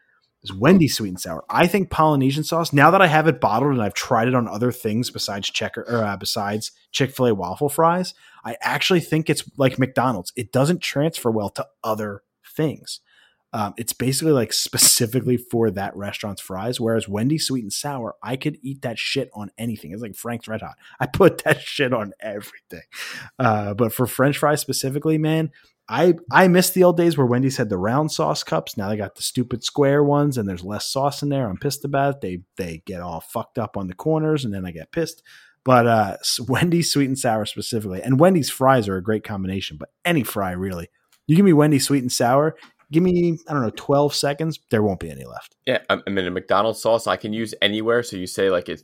Is 0.44 0.54
Wendy's 0.54 0.96
sweet 0.98 1.08
and 1.10 1.20
sour. 1.20 1.44
I 1.50 1.68
think 1.68 1.90
Polynesian 1.90 2.44
sauce. 2.44 2.74
Now 2.74 2.92
that 2.92 3.02
I 3.02 3.08
have 3.08 3.28
it 3.28 3.40
bottled 3.40 3.72
and 3.72 3.82
I've 3.82 3.94
tried 3.94 4.28
it 4.28 4.36
on 4.36 4.48
other 4.48 4.74
things 4.74 5.10
besides 5.10 5.50
checker 5.50 5.86
or 5.88 6.04
uh, 6.04 6.18
besides 6.18 6.72
Chick 6.92 7.16
Fil 7.16 7.28
A 7.28 7.34
waffle 7.34 7.70
fries, 7.70 8.14
I 8.44 8.58
actually 8.62 9.00
think 9.00 9.30
it's 9.30 9.50
like 9.58 9.80
McDonald's. 9.80 10.34
It 10.36 10.52
doesn't 10.52 10.82
transfer 10.82 11.32
well 11.32 11.50
to 11.52 11.66
other 11.82 12.24
things. 12.56 13.00
Um, 13.54 13.74
it's 13.78 13.94
basically 13.94 14.34
like 14.34 14.52
specifically 14.54 15.38
for 15.38 15.72
that 15.72 15.96
restaurant's 15.96 16.42
fries. 16.42 16.80
Whereas 16.80 17.08
Wendy's 17.08 17.46
sweet 17.46 17.64
and 17.64 17.74
sour, 17.74 18.16
I 18.22 18.36
could 18.36 18.58
eat 18.62 18.82
that 18.82 19.00
shit 19.00 19.30
on 19.34 19.52
anything. 19.58 19.92
It's 19.92 20.02
like 20.02 20.16
Frank's 20.16 20.48
Red 20.48 20.62
Hot. 20.62 20.76
I 21.00 21.06
put 21.06 21.44
that 21.44 21.62
shit 21.62 21.94
on 21.94 22.14
everything. 22.20 22.84
Uh, 23.40 23.74
but 23.74 23.94
for 23.94 24.08
French 24.08 24.38
fries 24.38 24.62
specifically, 24.62 25.18
man, 25.18 25.52
I 25.90 26.16
I 26.32 26.48
miss 26.48 26.70
the 26.70 26.84
old 26.84 26.98
days 26.98 27.18
where 27.18 27.28
Wendy's 27.28 27.58
had 27.58 27.70
the 27.70 27.78
round 27.78 28.12
sauce 28.12 28.44
cups. 28.44 28.78
Now 28.78 28.90
they 28.90 28.96
got 28.98 29.16
the 29.16 29.22
stupid 29.22 29.64
square 29.64 30.04
ones, 30.04 30.38
and 30.38 30.48
there's 30.48 30.64
less 30.64 30.88
sauce 30.88 31.22
in 31.22 31.30
there. 31.30 31.50
I'm 31.50 31.58
pissed 31.58 31.84
about 31.84 32.16
it. 32.16 32.22
They 32.22 32.40
they 32.56 32.84
get 32.86 33.02
all 33.02 33.20
fucked 33.20 33.58
up 33.58 33.76
on 33.76 33.88
the 33.88 33.94
corners, 33.94 34.46
and 34.46 34.54
then 34.54 34.66
I 34.66 34.72
get 34.72 34.92
pissed. 34.92 35.24
But 35.66 35.88
uh, 35.88 36.18
Wendy's 36.48 36.92
sweet 36.92 37.08
and 37.08 37.20
sour 37.20 37.46
specifically, 37.46 38.02
and 38.02 38.20
Wendy's 38.20 38.50
fries 38.50 38.88
are 38.88 38.98
a 38.98 39.04
great 39.04 39.24
combination. 39.24 39.78
But 39.78 39.90
any 40.06 40.24
fry 40.24 40.52
really, 40.52 40.88
you 41.28 41.36
give 41.36 41.46
me 41.46 41.54
Wendy's 41.54 41.86
sweet 41.86 42.02
and 42.02 42.12
sour, 42.12 42.56
give 42.94 43.04
me 43.04 43.38
I 43.48 43.54
don't 43.54 43.62
know 43.62 43.72
12 43.76 44.16
seconds, 44.16 44.60
there 44.70 44.84
won't 44.84 45.00
be 45.00 45.10
any 45.10 45.26
left. 45.26 45.56
Yeah, 45.66 45.80
I 45.90 45.98
mean 46.08 46.26
a 46.26 46.32
McDonald's 46.32 46.82
sauce 46.82 47.08
I 47.08 47.18
can 47.18 47.34
use 47.34 47.54
anywhere. 47.62 48.04
So 48.04 48.16
you 48.16 48.28
say 48.28 48.50
like 48.50 48.70
it's 48.70 48.84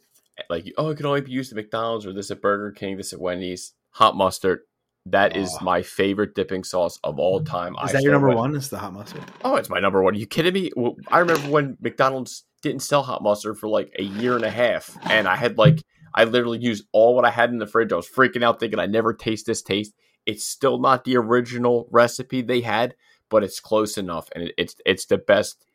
like 0.50 0.72
oh 0.78 0.90
it 0.90 0.98
can 0.98 1.06
only 1.06 1.22
be 1.22 1.32
used 1.32 1.52
at 1.52 1.56
McDonald's 1.56 2.06
or 2.06 2.14
this 2.14 2.32
at 2.32 2.42
Burger 2.42 2.72
King, 2.72 2.98
this 2.98 3.14
at 3.14 3.22
Wendy's. 3.22 3.74
Hot 3.94 4.16
mustard, 4.16 4.60
that 5.08 5.36
is 5.36 5.56
Oh. 5.60 5.64
my 5.64 5.82
favorite 5.82 6.36
dipping 6.36 6.64
sauce 6.64 7.00
of 7.04 7.18
all 7.20 7.40
mm-hmm. 7.40 7.52
time. 7.52 7.76
Is 7.84 7.90
I 7.90 7.94
that 7.94 8.04
your 8.04 8.12
number 8.12 8.28
went- 8.28 8.40
one? 8.40 8.56
Is 8.56 8.70
the 8.70 8.78
hot 8.78 8.94
mustard? 8.94 9.24
Oh, 9.44 9.56
it's 9.56 9.70
my 9.70 9.80
number 9.80 10.02
one. 10.04 10.14
Are 10.14 10.18
you 10.18 10.28
kidding 10.28 10.54
me? 10.54 10.72
Well, 10.76 10.96
I 11.08 11.20
remember 11.20 11.50
when 11.50 11.78
McDonald's 11.82 12.46
didn't 12.62 12.82
sell 12.82 13.04
hot 13.04 13.24
mustard 13.24 13.58
for 13.58 13.68
like 13.68 13.92
a 13.98 14.04
year 14.04 14.36
and 14.36 14.46
a 14.46 14.50
half, 14.52 14.98
and 15.10 15.28
I 15.28 15.36
had 15.36 15.58
like 15.58 15.84
I 16.14 16.26
literally 16.26 16.60
used 16.60 16.86
all 16.92 17.16
what 17.16 17.26
I 17.26 17.32
had 17.32 17.50
in 17.50 17.60
the 17.60 17.68
fridge. 17.68 17.94
I 17.94 17.96
was 17.96 18.08
freaking 18.08 18.44
out, 18.44 18.60
thinking 18.60 18.80
I 18.80 18.86
never 18.86 19.14
taste 19.14 19.46
this 19.46 19.62
taste. 19.62 19.94
It's 20.26 20.46
still 20.46 20.80
not 20.80 21.04
the 21.04 21.18
original 21.18 21.88
recipe 21.92 22.42
they 22.42 22.62
had, 22.62 22.96
but 23.30 23.44
it's 23.44 23.60
close 23.60 23.98
enough, 23.98 24.30
and 24.34 24.46
it, 24.46 24.54
it's 24.58 24.76
it's 24.86 25.06
the 25.06 25.18
best 25.18 25.66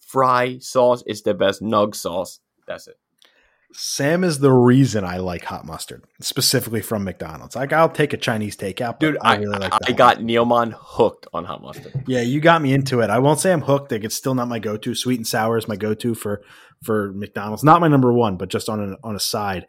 fry 0.00 0.58
sauce. 0.58 1.02
It's 1.06 1.22
the 1.22 1.34
best 1.34 1.62
nug 1.62 1.94
sauce. 1.94 2.40
That's 2.66 2.88
it. 2.88 2.98
Sam 3.72 4.24
is 4.24 4.38
the 4.38 4.52
reason 4.52 5.04
I 5.04 5.18
like 5.18 5.44
hot 5.44 5.66
mustard, 5.66 6.04
specifically 6.20 6.80
from 6.80 7.04
McDonald's. 7.04 7.56
Like 7.56 7.72
I'll 7.72 7.88
take 7.88 8.12
a 8.12 8.16
Chinese 8.16 8.56
takeout, 8.56 8.98
but 8.98 9.00
Dude, 9.00 9.18
I, 9.20 9.36
really 9.36 9.58
like 9.58 9.72
I, 9.72 9.78
hot 9.88 9.96
got 9.96 10.18
Neomon 10.18 10.72
hooked 10.74 11.26
on 11.34 11.44
hot 11.44 11.62
mustard. 11.62 12.04
Yeah, 12.06 12.22
you 12.22 12.40
got 12.40 12.62
me 12.62 12.72
into 12.72 13.00
it. 13.00 13.10
I 13.10 13.18
won't 13.18 13.40
say 13.40 13.52
I'm 13.52 13.62
hooked. 13.62 13.92
Like, 13.92 14.04
it's 14.04 14.14
still 14.14 14.34
not 14.34 14.48
my 14.48 14.58
go-to. 14.60 14.94
Sweet 14.94 15.18
and 15.18 15.26
sour 15.26 15.58
is 15.58 15.68
my 15.68 15.76
go-to 15.76 16.14
for 16.14 16.42
for 16.82 17.12
McDonald's. 17.12 17.64
Not 17.64 17.80
my 17.80 17.88
number 17.88 18.12
one, 18.12 18.36
but 18.36 18.48
just 18.48 18.68
on 18.68 18.92
a, 18.92 18.96
on 19.06 19.16
a 19.16 19.20
side. 19.20 19.66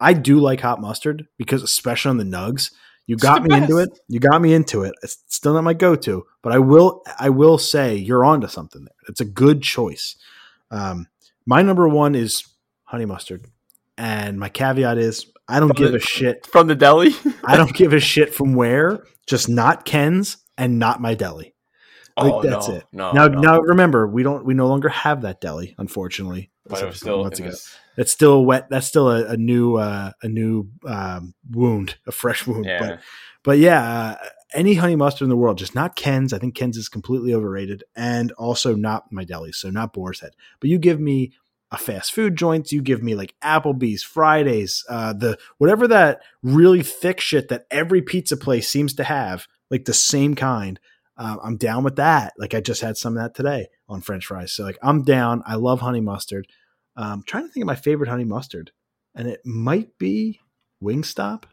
I 0.00 0.12
do 0.12 0.38
like 0.38 0.60
hot 0.60 0.80
mustard 0.80 1.26
because, 1.38 1.62
especially 1.62 2.10
on 2.10 2.18
the 2.18 2.24
nugs, 2.24 2.70
you 3.08 3.16
got 3.16 3.42
me 3.42 3.56
into 3.56 3.78
it. 3.78 3.98
You 4.06 4.20
got 4.20 4.40
me 4.40 4.54
into 4.54 4.84
it. 4.84 4.94
It's 5.02 5.18
still 5.26 5.54
not 5.54 5.64
my 5.64 5.74
go-to, 5.74 6.24
but 6.42 6.52
I 6.52 6.58
will. 6.58 7.02
I 7.18 7.30
will 7.30 7.58
say 7.58 7.96
you're 7.96 8.24
onto 8.24 8.46
something 8.46 8.84
there. 8.84 8.94
It's 9.08 9.20
a 9.20 9.24
good 9.24 9.62
choice. 9.62 10.16
Um, 10.70 11.08
my 11.46 11.62
number 11.62 11.88
one 11.88 12.14
is 12.14 12.44
honey 12.84 13.06
mustard, 13.06 13.46
and 13.96 14.38
my 14.38 14.50
caveat 14.50 14.98
is 14.98 15.26
I 15.48 15.58
don't 15.58 15.70
From 15.70 15.76
give 15.76 15.92
the- 15.92 15.98
a 15.98 16.00
shit. 16.00 16.46
From 16.46 16.66
the 16.66 16.74
deli? 16.74 17.14
I 17.44 17.56
don't 17.56 17.74
give 17.74 17.92
a 17.92 18.00
shit 18.00 18.34
from 18.34 18.54
where. 18.54 19.04
Just 19.26 19.48
not 19.48 19.84
Ken's 19.84 20.36
and 20.56 20.78
not 20.78 21.00
my 21.00 21.14
deli. 21.14 21.54
Like, 22.16 22.32
oh, 22.32 22.42
that's 22.42 22.68
no, 22.68 22.74
it. 22.74 22.84
No, 22.92 23.12
now, 23.12 23.28
no. 23.28 23.40
now 23.40 23.60
remember, 23.60 24.06
we 24.06 24.22
don't, 24.22 24.44
we 24.44 24.52
no 24.52 24.66
longer 24.66 24.88
have 24.88 25.22
that 25.22 25.40
deli, 25.40 25.74
unfortunately. 25.78 26.50
but 26.66 26.82
it 26.82 26.86
was 26.86 26.96
still, 26.96 27.22
months 27.22 27.38
ago. 27.38 27.48
was, 27.50 27.72
That's 27.98 28.12
still 28.12 28.44
wet. 28.44 28.68
That's 28.70 28.86
still 28.86 29.10
a, 29.10 29.26
a 29.26 29.36
new, 29.36 29.74
uh, 29.74 30.12
a 30.22 30.28
new 30.28 30.70
um, 30.86 31.34
wound, 31.50 31.96
a 32.06 32.12
fresh 32.12 32.46
wound. 32.46 32.64
yeah. 32.64 32.78
But, 32.78 33.00
but 33.42 33.58
yeah, 33.58 33.82
uh, 33.82 34.26
any 34.54 34.74
honey 34.74 34.94
mustard 34.94 35.26
in 35.26 35.30
the 35.30 35.36
world, 35.36 35.58
just 35.58 35.74
not 35.74 35.96
Ken's. 35.96 36.32
I 36.32 36.38
think 36.38 36.54
Ken's 36.54 36.76
is 36.76 36.88
completely 36.88 37.34
overrated, 37.34 37.82
and 37.96 38.30
also 38.32 38.76
not 38.76 39.10
my 39.10 39.24
deli, 39.24 39.50
so 39.50 39.68
not 39.68 39.92
Boar's 39.92 40.20
Head. 40.20 40.36
But 40.60 40.70
you 40.70 40.78
give 40.78 41.00
me 41.00 41.32
a 41.72 41.76
fast 41.76 42.12
food 42.12 42.36
joint. 42.36 42.70
You 42.70 42.82
give 42.82 43.02
me 43.02 43.16
like 43.16 43.34
Applebee's, 43.42 44.04
Fridays, 44.04 44.84
uh, 44.88 45.12
the 45.12 45.36
whatever 45.58 45.88
that 45.88 46.20
really 46.40 46.84
thick 46.84 47.20
shit 47.20 47.48
that 47.48 47.66
every 47.68 48.00
pizza 48.00 48.36
place 48.36 48.68
seems 48.68 48.94
to 48.94 49.04
have, 49.04 49.48
like 49.70 49.86
the 49.86 49.92
same 49.92 50.36
kind. 50.36 50.78
Uh, 51.16 51.36
I'm 51.42 51.56
down 51.56 51.82
with 51.82 51.96
that. 51.96 52.32
Like 52.38 52.54
I 52.54 52.60
just 52.60 52.80
had 52.80 52.96
some 52.96 53.16
of 53.16 53.22
that 53.22 53.34
today 53.34 53.66
on 53.88 54.02
French 54.02 54.26
fries. 54.26 54.52
So 54.52 54.62
like 54.62 54.78
I'm 54.82 55.02
down. 55.02 55.42
I 55.46 55.56
love 55.56 55.80
honey 55.80 56.00
mustard. 56.00 56.46
Um, 56.98 57.22
trying 57.26 57.46
to 57.46 57.52
think 57.52 57.62
of 57.62 57.68
my 57.68 57.76
favorite 57.76 58.08
honey 58.10 58.24
mustard, 58.24 58.72
and 59.14 59.28
it 59.28 59.40
might 59.44 59.96
be 59.98 60.40
Wingstop. 60.82 61.44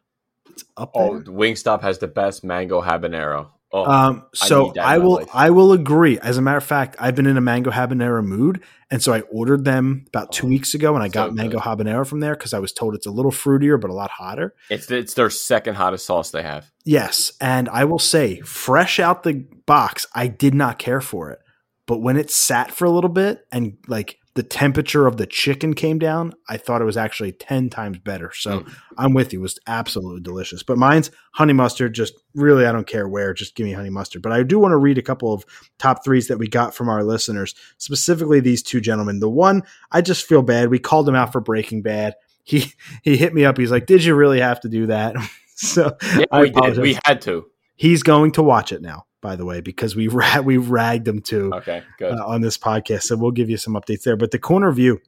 It's 0.49 0.63
up 0.75 0.93
there. 0.93 1.03
Oh, 1.03 1.21
Wingstop 1.21 1.81
has 1.81 1.99
the 1.99 2.07
best 2.07 2.43
mango 2.43 2.81
habanero. 2.81 3.49
Oh, 3.71 3.83
Um, 3.83 4.25
so 4.33 4.71
in 4.71 4.79
I, 4.79 4.97
will 4.99 5.15
life. 5.15 5.27
I 5.33 5.49
will 5.49 5.71
agree. 5.73 6.17
As 6.19 6.37
a 6.37 6.41
matter 6.41 6.57
of 6.57 6.63
fact, 6.63 6.95
I've 6.99 7.15
been 7.15 7.25
in 7.27 7.35
a 7.35 7.41
mango 7.41 7.71
habanero 7.71 8.23
mood, 8.23 8.61
and 8.89 9.01
so 9.03 9.11
I 9.13 9.21
ordered 9.21 9.65
them 9.65 10.05
about 10.07 10.31
two 10.31 10.45
Oh, 10.45 10.49
weeks 10.49 10.73
ago, 10.73 10.93
and 10.95 11.03
I 11.03 11.09
got 11.09 11.33
mango 11.33 11.59
habanero 11.59 12.07
from 12.07 12.21
there 12.21 12.35
because 12.35 12.53
I 12.53 12.59
was 12.59 12.71
told 12.71 12.95
it's 12.95 13.05
a 13.07 13.11
little 13.11 13.31
fruitier 13.31 13.79
but 13.81 13.89
a 13.89 13.93
lot 13.93 14.11
hotter. 14.11 14.55
it's 14.69 14.89
it's 14.89 15.13
their 15.15 15.29
second 15.29 15.75
hottest 15.75 16.05
sauce 16.05 16.31
they 16.31 16.43
have. 16.43 16.71
Yes, 16.85 17.33
and 17.41 17.67
I 17.69 17.85
will 17.85 17.99
say, 17.99 18.39
fresh 18.41 18.99
out 18.99 19.23
the 19.23 19.45
box, 19.65 20.05
I 20.15 20.27
did 20.27 20.53
not 20.53 20.79
care 20.79 21.01
for 21.01 21.31
it, 21.31 21.39
but 21.85 21.97
when 22.01 22.17
it 22.17 22.31
sat 22.31 22.71
for 22.71 22.85
a 22.85 22.91
little 22.91 23.09
bit 23.09 23.45
and 23.51 23.77
like 23.87 24.19
the 24.35 24.43
temperature 24.43 25.07
of 25.07 25.15
the 25.17 25.25
chicken 25.25 25.73
came 25.73 25.97
down, 25.97 26.33
I 26.49 26.57
thought 26.57 26.81
it 26.81 26.85
was 26.85 26.97
actually 26.97 27.31
ten 27.31 27.69
times 27.69 27.97
better. 27.99 28.31
So 28.33 28.59
Mm. 28.61 28.75
I'm 28.97 29.13
with 29.13 29.31
you; 29.33 29.39
it 29.39 29.41
was 29.41 29.57
absolutely 29.65 30.21
delicious. 30.21 30.61
But 30.61 30.77
mine's 30.77 31.09
honey 31.31 31.53
mustard. 31.53 31.95
Just 31.95 32.13
really, 32.33 32.65
I 32.65 32.71
don't 32.71 32.85
care 32.87 33.07
where. 33.07 33.33
Just 33.33 33.55
give 33.55 33.65
me 33.65 33.71
honey 33.73 33.89
mustard. 33.89 34.21
But 34.21 34.33
I 34.33 34.43
do 34.43 34.59
want 34.59 34.73
to 34.73 34.77
read 34.77 34.97
a 34.97 35.01
couple 35.01 35.33
of 35.33 35.45
top 35.79 36.03
threes 36.03 36.27
that 36.27 36.37
we 36.37 36.47
got 36.47 36.75
from 36.75 36.89
our 36.89 37.03
listeners, 37.03 37.55
specifically 37.77 38.39
these 38.41 38.61
two 38.61 38.81
gentlemen. 38.81 39.19
The 39.19 39.29
one 39.29 39.63
I 39.91 40.01
just 40.01 40.25
feel 40.27 40.41
bad. 40.41 40.69
We 40.69 40.79
called 40.79 41.07
him 41.07 41.15
out 41.15 41.31
for 41.31 41.39
Breaking 41.41 41.81
Bad. 41.81 42.15
He 42.43 42.73
he 43.03 43.17
hit 43.17 43.33
me 43.33 43.45
up. 43.45 43.57
He's 43.57 43.71
like, 43.71 43.85
"Did 43.87 44.03
you 44.03 44.15
really 44.15 44.39
have 44.41 44.59
to 44.61 44.69
do 44.69 44.85
that?" 44.87 45.15
so 45.55 45.95
Yeah, 46.17 46.25
we 46.41 46.49
did. 46.51 46.77
We 46.77 46.97
had 47.05 47.21
to. 47.21 47.45
he's 47.75 48.03
going 48.03 48.33
to 48.33 48.43
watch 48.43 48.71
it 48.71 48.81
now. 48.81 49.05
By 49.25 49.35
the 49.35 49.43
way, 49.45 49.59
because 49.59 49.95
we 49.95 50.07
ra- 50.07 50.39
we 50.43 50.57
ragged 50.57 51.07
him 51.07 51.19
too 51.19 51.51
Okay, 51.55 51.81
good. 51.97 52.11
uh, 52.13 52.23
on 52.27 52.41
this 52.41 52.59
podcast. 52.59 53.01
So 53.03 53.17
we'll 53.17 53.31
give 53.31 53.49
you 53.49 53.57
some 53.57 53.73
updates 53.73 54.03
there. 54.03 54.15
But 54.15 54.29
the 54.29 54.37
corner 54.37 54.71
view, 54.71 55.01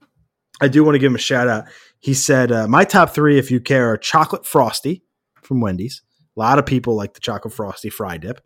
I 0.59 0.67
do 0.69 0.83
want 0.83 0.95
to 0.95 0.99
give 0.99 1.11
him 1.11 1.15
a 1.15 1.19
shout 1.19 1.47
out. 1.47 1.65
He 1.99 2.15
said, 2.15 2.51
uh, 2.51 2.67
My 2.67 2.83
top 2.83 3.11
three, 3.11 3.37
if 3.37 3.51
you 3.51 3.59
care, 3.59 3.91
are 3.91 3.97
chocolate 3.97 4.43
frosty 4.43 5.03
from 5.43 5.61
Wendy's. 5.61 6.01
A 6.35 6.39
lot 6.39 6.57
of 6.57 6.65
people 6.65 6.95
like 6.95 7.13
the 7.13 7.19
chocolate 7.19 7.53
frosty 7.53 7.91
fry 7.91 8.17
dip. 8.17 8.41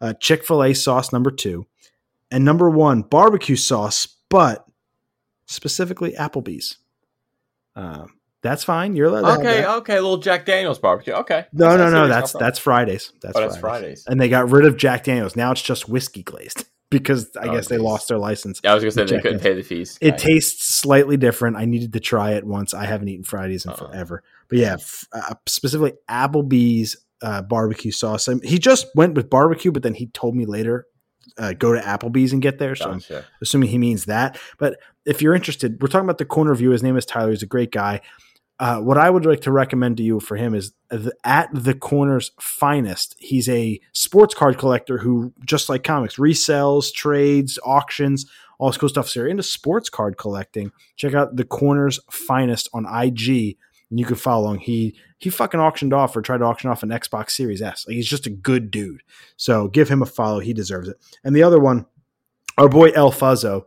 Uh, 0.00 0.12
Chick 0.14 0.44
fil 0.44 0.64
A 0.64 0.74
sauce, 0.74 1.12
number 1.12 1.30
two. 1.30 1.66
And 2.32 2.44
number 2.44 2.68
one, 2.68 3.02
barbecue 3.02 3.54
sauce, 3.54 4.08
but 4.28 4.66
specifically 5.46 6.14
Applebee's. 6.18 6.78
Um, 7.76 8.08
that's 8.42 8.64
fine. 8.64 8.96
You're 8.96 9.06
allowed 9.08 9.40
okay, 9.40 9.64
okay, 9.64 9.94
little 9.94 10.18
Jack 10.18 10.44
Daniels 10.46 10.78
barbecue. 10.78 11.12
Okay. 11.14 11.46
No, 11.52 11.76
no, 11.76 11.90
no. 11.90 12.08
That's 12.08 12.32
that's 12.32 12.58
Fridays. 12.58 13.12
That's 13.22 13.36
Oh, 13.36 13.40
Fridays. 13.40 13.50
that's 13.52 13.60
Fridays. 13.60 14.04
And 14.08 14.20
they 14.20 14.28
got 14.28 14.50
rid 14.50 14.66
of 14.66 14.76
Jack 14.76 15.04
Daniels. 15.04 15.36
Now 15.36 15.52
it's 15.52 15.62
just 15.62 15.88
whiskey 15.88 16.22
glazed 16.22 16.64
because 16.90 17.30
I 17.40 17.46
Oh, 17.48 17.52
guess 17.52 17.68
they 17.68 17.78
lost 17.78 18.08
their 18.08 18.18
license. 18.18 18.60
Yeah, 18.62 18.72
I 18.72 18.74
was 18.74 18.82
gonna 18.82 18.90
say 18.90 19.04
they 19.04 19.10
Jack 19.12 19.22
couldn't 19.22 19.40
pay 19.40 19.54
the 19.54 19.62
fees. 19.62 19.96
It 20.00 20.18
tastes 20.18 20.74
slightly 20.74 21.16
different. 21.16 21.56
I 21.56 21.64
needed 21.64 21.92
to 21.94 22.00
try 22.00 22.32
it 22.32 22.44
once. 22.44 22.74
I 22.74 22.84
haven't 22.84 23.08
eaten 23.08 23.24
Fridays 23.24 23.64
in 23.64 23.70
Uh-uh. 23.72 23.88
forever. 23.88 24.22
But 24.48 24.58
yeah, 24.58 24.74
f- 24.74 25.06
uh, 25.12 25.34
specifically 25.46 25.94
Applebee's 26.10 26.96
uh, 27.22 27.42
barbecue 27.42 27.92
sauce. 27.92 28.26
And 28.28 28.44
he 28.44 28.58
just 28.58 28.86
went 28.96 29.14
with 29.14 29.30
barbecue, 29.30 29.70
but 29.72 29.82
then 29.84 29.94
he 29.94 30.06
told 30.08 30.34
me 30.34 30.44
later 30.44 30.86
uh, 31.38 31.52
go 31.52 31.72
to 31.72 31.80
Applebee's 31.80 32.32
and 32.32 32.42
get 32.42 32.58
there. 32.58 32.74
So 32.74 32.90
I'm 32.90 33.00
assuming 33.40 33.68
he 33.70 33.78
means 33.78 34.06
that. 34.06 34.38
But 34.58 34.78
if 35.06 35.22
you're 35.22 35.34
interested, 35.34 35.80
we're 35.80 35.88
talking 35.88 36.04
about 36.04 36.18
the 36.18 36.24
corner 36.24 36.54
view. 36.54 36.70
His 36.70 36.82
name 36.82 36.96
is 36.96 37.06
Tyler. 37.06 37.30
He's 37.30 37.42
a 37.42 37.46
great 37.46 37.70
guy. 37.70 38.00
Uh, 38.62 38.78
what 38.78 38.96
I 38.96 39.10
would 39.10 39.26
like 39.26 39.40
to 39.40 39.50
recommend 39.50 39.96
to 39.96 40.04
you 40.04 40.20
for 40.20 40.36
him 40.36 40.54
is 40.54 40.72
the, 40.88 41.12
at 41.24 41.48
the 41.52 41.74
corner's 41.74 42.30
finest. 42.38 43.16
He's 43.18 43.48
a 43.48 43.80
sports 43.90 44.34
card 44.34 44.56
collector 44.56 44.98
who, 44.98 45.32
just 45.44 45.68
like 45.68 45.82
comics, 45.82 46.14
resells, 46.14 46.94
trades, 46.94 47.58
auctions, 47.64 48.30
all 48.60 48.68
this 48.68 48.78
cool 48.78 48.88
stuff. 48.88 49.08
So 49.08 49.18
you're 49.18 49.28
into 49.28 49.42
sports 49.42 49.88
card 49.88 50.16
collecting. 50.16 50.70
Check 50.94 51.12
out 51.12 51.34
the 51.34 51.44
corner's 51.44 51.98
finest 52.08 52.68
on 52.72 52.84
IG, 52.84 53.56
and 53.90 53.98
you 53.98 54.06
can 54.06 54.14
follow 54.14 54.44
along. 54.44 54.60
He 54.60 54.94
he 55.18 55.28
fucking 55.28 55.58
auctioned 55.58 55.92
off 55.92 56.16
or 56.16 56.22
tried 56.22 56.38
to 56.38 56.44
auction 56.44 56.70
off 56.70 56.84
an 56.84 56.90
Xbox 56.90 57.32
Series 57.32 57.62
S. 57.62 57.84
Like 57.88 57.96
he's 57.96 58.08
just 58.08 58.26
a 58.26 58.30
good 58.30 58.70
dude. 58.70 59.02
So 59.36 59.66
give 59.66 59.88
him 59.88 60.02
a 60.02 60.06
follow. 60.06 60.38
He 60.38 60.52
deserves 60.52 60.88
it. 60.88 60.98
And 61.24 61.34
the 61.34 61.42
other 61.42 61.58
one, 61.58 61.86
our 62.56 62.68
boy 62.68 62.90
El 62.90 63.10
Fuzzo, 63.10 63.64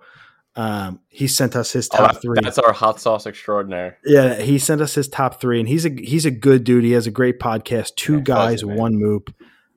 um, 0.55 0.99
he 1.09 1.27
sent 1.27 1.55
us 1.55 1.71
his 1.71 1.89
Oh, 1.93 1.97
top 1.97 2.13
that- 2.13 2.21
three. 2.21 2.37
That's 2.41 2.57
our 2.59 2.73
hot 2.73 2.99
sauce 2.99 3.25
extraordinaire. 3.27 3.97
Yeah, 4.05 4.35
he 4.41 4.57
sent 4.59 4.81
us 4.81 4.95
his 4.95 5.07
top 5.07 5.41
three, 5.41 5.59
and 5.59 5.67
he's 5.67 5.85
a 5.85 5.89
he's 5.89 6.25
a 6.25 6.31
good 6.31 6.63
dude. 6.63 6.83
He 6.83 6.91
has 6.93 7.07
a 7.07 7.11
great 7.11 7.39
podcast. 7.39 7.95
Two 7.95 8.15
Yeah, 8.15 8.21
guys, 8.21 8.61
Fuzzy, 8.61 8.73
one 8.73 8.95
moop. 8.95 9.33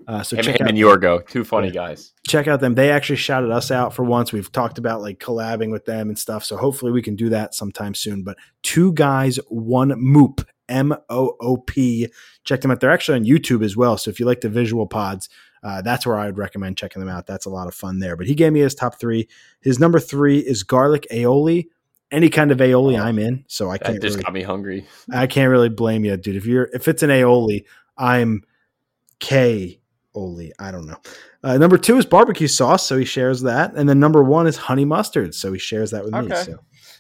Uh, 0.06 0.22
so 0.22 0.36
him, 0.36 0.42
check 0.42 0.59
him 0.59 0.64
out 0.64 0.70
and 0.70 0.78
Yorgo, 0.78 1.26
two 1.28 1.44
funny 1.44 1.70
guys. 1.70 2.12
check 2.26 2.48
out 2.48 2.60
them. 2.60 2.74
They 2.74 2.90
actually 2.90 3.16
shouted 3.16 3.50
us 3.50 3.70
out 3.70 3.92
for 3.94 4.05
once. 4.05 4.32
We've 4.32 4.50
talked 4.50 4.78
about 4.78 5.02
like 5.02 5.18
collabing 5.18 5.70
with 5.70 5.84
them 5.84 6.09
and 6.09 6.18
stuff. 6.18 6.44
So 6.44 6.56
hopefully 6.56 6.92
we 6.92 7.02
can 7.02 7.14
do 7.14 7.28
that 7.28 7.55
sometime 7.55 7.94
soon. 7.94 8.22
But 8.22 8.38
two 8.62 8.94
guys, 8.94 9.38
one 9.48 9.90
moop, 9.90 10.46
M 10.66 10.94
O 11.10 11.36
O 11.40 11.59
P. 11.59 12.09
Check 12.44 12.62
them 12.62 12.70
out. 12.70 12.80
They're 12.80 12.90
actually 12.90 13.18
on 13.18 13.26
YouTube 13.26 13.62
as 13.62 13.76
well. 13.76 13.98
So 13.98 14.09
if 14.10 14.18
you 14.18 14.24
like 14.24 14.40
the 14.40 14.48
visual 14.48 14.86
pods, 14.86 15.28
uh, 15.62 15.82
that's 15.82 16.06
where 16.06 16.18
I 16.18 16.26
would 16.26 16.39
recommend 16.39 16.76
checking 16.76 17.01
them 17.01 17.09
out. 17.09 17.26
That's 17.26 17.47
a 17.47 17.51
lot 17.51 17.66
of 17.68 17.74
fun 17.74 17.98
there. 17.98 18.16
But 18.16 18.26
he 18.26 18.35
gave 18.35 18.52
me 18.52 18.60
his 18.60 18.74
top 18.74 18.98
three. 18.98 19.28
His 19.60 19.78
number 19.78 20.01
three 20.01 20.39
is 20.39 20.62
garlic 20.62 21.06
aioli. 21.12 21.68
Any 22.10 22.30
kind 22.30 22.51
of 22.51 22.59
aioli, 22.59 22.98
Oh, 22.98 23.02
I'm 23.02 23.18
in. 23.18 23.44
So 23.48 23.70
I 23.70 23.76
can't 23.78 24.01
just 24.01 24.14
really 24.14 24.24
got 24.24 24.32
me 24.32 24.43
hungry. 24.43 24.86
I 25.12 25.26
can't 25.26 25.51
really 25.51 25.68
blame 25.68 26.05
you, 26.05 26.16
dude. 26.16 26.36
If 26.36 26.47
you're 26.47 26.68
if 26.72 26.89
it's 26.89 27.02
an 27.02 27.10
aioli, 27.10 27.64
I'm 27.98 28.44
K 29.18 29.80
aioli. 30.14 30.51
I 30.59 30.70
don't 30.70 30.86
know. 30.86 30.97
Uh, 31.44 31.56
number 31.59 31.78
two 31.78 31.98
is 31.98 32.06
barbecue 32.06 32.48
sauce, 32.48 32.85
so 32.86 32.98
he 32.98 33.05
shares 33.05 33.43
that, 33.43 33.74
and 33.74 33.89
then 33.89 34.01
number 34.01 34.22
one 34.24 34.47
is 34.47 34.56
honey 34.56 34.85
mustard, 34.85 35.35
so 35.35 35.52
he 35.52 35.59
shares 35.59 35.93
that 35.93 36.05
with 36.05 36.12
me. 36.14 36.28
So, 36.44 36.59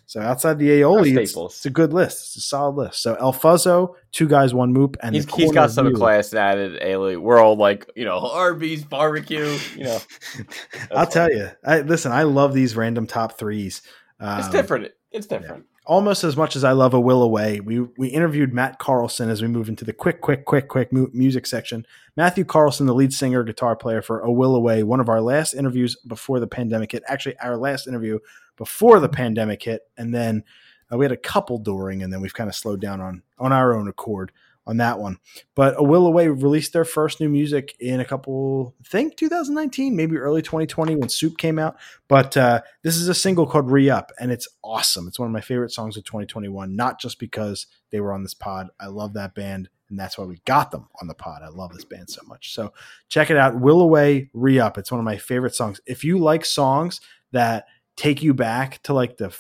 so 0.08 0.22
outside 0.22 0.58
the 0.58 0.70
aioli, 0.70 1.14
it's, 1.18 1.36
it's 1.36 1.66
a 1.66 1.70
good 1.70 1.92
list. 1.92 2.28
It's 2.28 2.36
a 2.36 2.40
solid 2.40 2.76
list. 2.76 3.02
So 3.02 3.14
El 3.16 3.34
Fuzzo, 3.34 3.94
two 4.10 4.26
guys, 4.26 4.54
one 4.54 4.74
moop, 4.74 4.96
and 5.02 5.14
He's, 5.14 5.30
he's 5.34 5.52
got 5.52 5.70
some 5.70 5.92
class 5.92 6.32
added. 6.32 6.80
Ailey. 6.80 7.18
We're 7.18 7.38
all 7.38 7.56
like, 7.56 7.90
you 7.94 8.06
know, 8.06 8.18
Arby's 8.18 8.84
barbecue. 8.84 9.58
You 9.76 9.84
know, 9.84 9.98
I'll 10.96 11.06
tell 11.06 11.30
you. 11.30 11.50
I, 11.62 11.82
listen, 11.82 12.10
I 12.10 12.22
love 12.22 12.54
these 12.54 12.74
random 12.74 13.06
top 13.06 13.38
threes. 13.38 13.82
Um, 14.18 14.38
it's 14.38 14.48
different. 14.48 14.92
It's 15.12 15.26
different. 15.26 15.66
Almost 15.88 16.22
as 16.22 16.36
much 16.36 16.54
as 16.54 16.62
I 16.62 16.72
love 16.72 16.92
a 16.94 17.00
will 17.00 17.22
away. 17.22 17.58
We 17.60 17.80
we 17.80 18.08
interviewed 18.08 18.52
Matt 18.52 18.78
Carlson 18.78 19.30
as 19.30 19.42
we 19.42 19.48
move 19.48 19.68
into 19.68 19.84
the 19.84 19.92
quick, 19.92 20.20
quick, 20.20 20.44
quick, 20.44 20.68
quick 20.68 20.92
mu- 20.92 21.10
music 21.12 21.46
section. 21.46 21.84
Matthew 22.16 22.44
Carlson, 22.44 22.86
the 22.86 22.94
lead 22.94 23.12
singer, 23.12 23.42
guitar 23.42 23.74
player 23.74 24.02
for 24.02 24.20
A 24.20 24.30
Will 24.30 24.54
Away, 24.54 24.82
one 24.84 25.00
of 25.00 25.08
our 25.08 25.20
last 25.20 25.54
interviews 25.54 25.96
before 26.06 26.38
the 26.38 26.46
pandemic 26.46 26.92
hit. 26.92 27.02
Actually, 27.08 27.38
our 27.38 27.56
last 27.56 27.88
interview 27.88 28.18
before 28.56 29.00
the 29.00 29.08
pandemic 29.08 29.62
hit, 29.62 29.88
and 29.96 30.14
then 30.14 30.44
uh, 30.92 30.98
we 30.98 31.04
had 31.04 31.12
a 31.12 31.16
couple 31.16 31.58
during, 31.58 32.02
and 32.02 32.12
then 32.12 32.20
we've 32.20 32.34
kind 32.34 32.48
of 32.48 32.54
slowed 32.54 32.80
down 32.80 33.00
on 33.00 33.22
on 33.38 33.52
our 33.52 33.74
own 33.74 33.88
accord 33.88 34.30
on 34.68 34.76
that 34.76 34.98
one. 34.98 35.18
But 35.54 35.74
A 35.78 35.82
Will 35.82 36.06
Away 36.06 36.28
released 36.28 36.74
their 36.74 36.84
first 36.84 37.20
new 37.20 37.28
music 37.28 37.74
in 37.80 38.00
a 38.00 38.04
couple, 38.04 38.74
I 38.80 38.88
think 38.88 39.16
2019, 39.16 39.96
maybe 39.96 40.18
early 40.18 40.42
2020 40.42 40.94
when 40.96 41.08
Soup 41.08 41.36
came 41.38 41.58
out. 41.58 41.76
But 42.06 42.36
uh, 42.36 42.60
this 42.82 42.96
is 42.96 43.08
a 43.08 43.14
single 43.14 43.46
called 43.46 43.70
Re 43.70 43.88
Up, 43.88 44.12
and 44.20 44.30
it's 44.30 44.46
awesome. 44.62 45.08
It's 45.08 45.18
one 45.18 45.26
of 45.26 45.32
my 45.32 45.40
favorite 45.40 45.72
songs 45.72 45.96
of 45.96 46.04
2021, 46.04 46.76
not 46.76 47.00
just 47.00 47.18
because 47.18 47.66
they 47.90 48.00
were 48.00 48.12
on 48.12 48.22
this 48.22 48.34
pod. 48.34 48.68
I 48.78 48.86
love 48.86 49.14
that 49.14 49.34
band, 49.34 49.70
and 49.88 49.98
that's 49.98 50.18
why 50.18 50.26
we 50.26 50.40
got 50.44 50.70
them 50.70 50.86
on 51.00 51.08
the 51.08 51.14
pod. 51.14 51.42
I 51.42 51.48
love 51.48 51.72
this 51.72 51.86
band 51.86 52.10
so 52.10 52.20
much. 52.26 52.52
So 52.52 52.74
check 53.08 53.30
it 53.30 53.38
out. 53.38 53.58
Will 53.58 53.80
Away 53.80 54.28
Re 54.34 54.60
Up. 54.60 54.76
It's 54.76 54.92
one 54.92 55.00
of 55.00 55.04
my 55.04 55.16
favorite 55.16 55.54
songs. 55.54 55.80
If 55.86 56.04
you 56.04 56.18
like 56.18 56.44
songs 56.44 57.00
that 57.32 57.66
take 57.96 58.22
you 58.22 58.34
back 58.34 58.82
to 58.82 58.92
like 58.92 59.16
the 59.16 59.36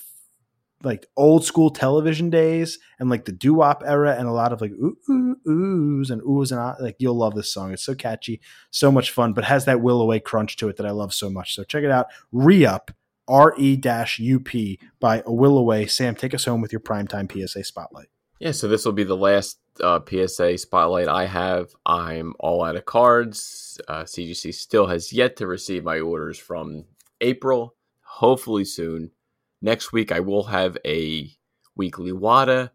like 0.82 1.06
old 1.16 1.44
school 1.44 1.70
television 1.70 2.30
days 2.30 2.78
and 2.98 3.10
like 3.10 3.24
the 3.24 3.32
doo 3.32 3.54
wop 3.54 3.82
era 3.84 4.14
and 4.16 4.28
a 4.28 4.32
lot 4.32 4.52
of 4.52 4.60
like 4.60 4.70
ooh, 4.72 4.96
ooh 5.10 5.36
oohs 5.46 6.10
and 6.10 6.22
oohs 6.22 6.50
and 6.52 6.60
ah, 6.60 6.76
like 6.80 6.96
you'll 6.98 7.16
love 7.16 7.34
this 7.34 7.52
song. 7.52 7.72
It's 7.72 7.82
so 7.82 7.94
catchy, 7.94 8.40
so 8.70 8.92
much 8.92 9.10
fun, 9.10 9.32
but 9.32 9.44
has 9.44 9.64
that 9.64 9.80
will 9.80 10.00
away 10.00 10.20
crunch 10.20 10.56
to 10.56 10.68
it 10.68 10.76
that 10.76 10.86
I 10.86 10.90
love 10.90 11.12
so 11.12 11.30
much. 11.30 11.54
So 11.54 11.64
check 11.64 11.84
it 11.84 11.90
out. 11.90 12.06
Re 12.32 12.64
up 12.64 12.90
R 13.26 13.54
E 13.58 13.76
dash 13.76 14.18
U 14.18 14.40
P 14.40 14.78
by 15.00 15.22
a 15.26 15.32
will 15.32 15.58
away. 15.58 15.86
Sam, 15.86 16.14
take 16.14 16.34
us 16.34 16.44
home 16.44 16.60
with 16.60 16.72
your 16.72 16.80
primetime 16.80 17.30
PSA 17.30 17.64
spotlight. 17.64 18.08
Yeah, 18.38 18.52
so 18.52 18.68
this 18.68 18.84
will 18.84 18.92
be 18.92 19.04
the 19.04 19.16
last 19.16 19.58
uh, 19.82 20.00
PSA 20.08 20.58
spotlight 20.58 21.08
I 21.08 21.26
have. 21.26 21.70
I'm 21.84 22.34
all 22.38 22.62
out 22.62 22.76
of 22.76 22.84
cards. 22.84 23.80
Uh, 23.88 24.04
CGC 24.04 24.54
still 24.54 24.86
has 24.86 25.12
yet 25.12 25.36
to 25.36 25.46
receive 25.46 25.82
my 25.82 25.98
orders 25.98 26.38
from 26.38 26.84
April. 27.20 27.74
Hopefully 28.02 28.64
soon. 28.64 29.10
Next 29.60 29.92
week 29.92 30.12
I 30.12 30.20
will 30.20 30.44
have 30.44 30.76
a 30.84 31.30
weekly 31.76 32.12
Wata. 32.12 32.70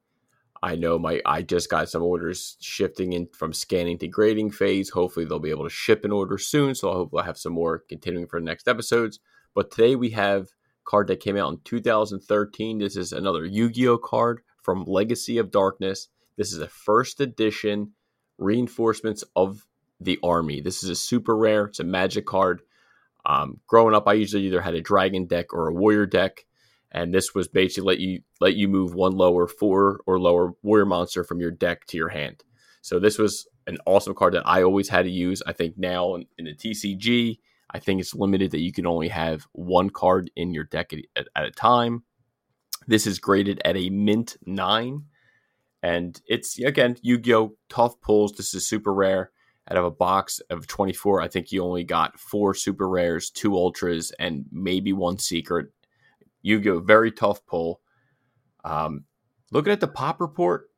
I 0.61 0.75
know 0.75 0.97
my 0.97 1.21
I 1.25 1.41
just 1.41 1.69
got 1.69 1.89
some 1.89 2.01
orders 2.01 2.57
shifting 2.61 3.13
in 3.13 3.27
from 3.33 3.53
scanning 3.53 3.97
to 3.99 4.07
grading 4.07 4.51
phase. 4.51 4.89
Hopefully 4.89 5.25
they'll 5.25 5.39
be 5.39 5.49
able 5.49 5.65
to 5.65 5.69
ship 5.69 6.05
an 6.05 6.11
order 6.11 6.37
soon. 6.37 6.75
So 6.75 6.89
I 6.89 6.93
hope 6.93 7.13
I'll 7.15 7.23
have 7.23 7.37
some 7.37 7.53
more 7.53 7.79
continuing 7.89 8.27
for 8.27 8.39
the 8.39 8.45
next 8.45 8.67
episodes. 8.67 9.19
But 9.53 9.71
today 9.71 9.95
we 9.95 10.11
have 10.11 10.49
card 10.85 11.07
that 11.07 11.19
came 11.19 11.37
out 11.37 11.51
in 11.51 11.59
2013. 11.63 12.77
This 12.79 12.95
is 12.95 13.11
another 13.11 13.45
Yu-Gi-Oh 13.45 13.97
card 13.97 14.41
from 14.61 14.85
Legacy 14.85 15.37
of 15.37 15.51
Darkness. 15.51 16.07
This 16.37 16.51
is 16.51 16.59
a 16.59 16.67
first 16.67 17.19
edition 17.21 17.91
reinforcements 18.37 19.23
of 19.35 19.65
the 19.99 20.19
army. 20.23 20.61
This 20.61 20.83
is 20.83 20.89
a 20.89 20.95
super 20.95 21.35
rare. 21.35 21.65
It's 21.65 21.79
a 21.79 21.83
magic 21.83 22.25
card. 22.25 22.61
Um, 23.25 23.59
growing 23.67 23.95
up, 23.95 24.07
I 24.07 24.13
usually 24.13 24.43
either 24.43 24.61
had 24.61 24.75
a 24.75 24.81
dragon 24.81 25.25
deck 25.25 25.53
or 25.53 25.67
a 25.67 25.73
warrior 25.73 26.05
deck, 26.05 26.45
and 26.93 27.13
this 27.13 27.33
was 27.33 27.47
basically 27.47 27.87
let 27.87 27.99
you 27.99 28.21
let 28.39 28.55
you 28.55 28.67
move 28.67 28.93
one 28.93 29.13
lower 29.13 29.47
four 29.47 30.01
or 30.05 30.19
lower 30.19 30.53
warrior 30.61 30.85
monster 30.85 31.23
from 31.23 31.39
your 31.39 31.51
deck 31.51 31.85
to 31.87 31.97
your 31.97 32.09
hand. 32.09 32.43
So 32.81 32.99
this 32.99 33.17
was 33.17 33.47
an 33.65 33.77
awesome 33.85 34.13
card 34.13 34.33
that 34.35 34.47
I 34.47 34.61
always 34.61 34.89
had 34.89 35.03
to 35.03 35.09
use. 35.09 35.41
I 35.47 35.53
think 35.53 35.77
now 35.77 36.15
in, 36.15 36.25
in 36.37 36.45
the 36.45 36.53
TCG, 36.53 37.39
I 37.71 37.79
think 37.79 37.99
it's 37.99 38.13
limited 38.13 38.51
that 38.51 38.61
you 38.61 38.71
can 38.71 38.85
only 38.85 39.07
have 39.07 39.47
one 39.53 39.89
card 39.89 40.29
in 40.35 40.53
your 40.53 40.65
deck 40.65 40.93
at, 40.93 41.27
at 41.35 41.45
a 41.45 41.51
time. 41.51 42.03
This 42.85 43.07
is 43.07 43.19
graded 43.19 43.61
at 43.65 43.77
a 43.77 43.89
mint 43.89 44.37
nine, 44.45 45.05
and 45.81 46.19
it's 46.27 46.59
again 46.59 46.97
Yu-Gi-Oh! 47.01 47.55
Tough 47.69 47.99
pulls. 48.01 48.33
This 48.33 48.53
is 48.53 48.67
super 48.67 48.93
rare. 48.93 49.31
Out 49.71 49.77
of 49.77 49.85
a 49.85 49.91
box 49.91 50.41
of 50.49 50.67
24, 50.67 51.21
I 51.21 51.29
think 51.29 51.53
you 51.53 51.63
only 51.63 51.85
got 51.85 52.19
four 52.19 52.53
super 52.53 52.87
rares, 52.89 53.29
two 53.29 53.55
ultras, 53.55 54.11
and 54.19 54.43
maybe 54.51 54.91
one 54.91 55.17
secret. 55.17 55.67
Yu-Gi-Oh! 56.43 56.79
Very 56.79 57.11
tough 57.11 57.45
pull. 57.45 57.81
Um, 58.63 59.05
looking 59.51 59.73
at 59.73 59.79
the 59.79 59.87
pop 59.87 60.21
report, 60.21 60.69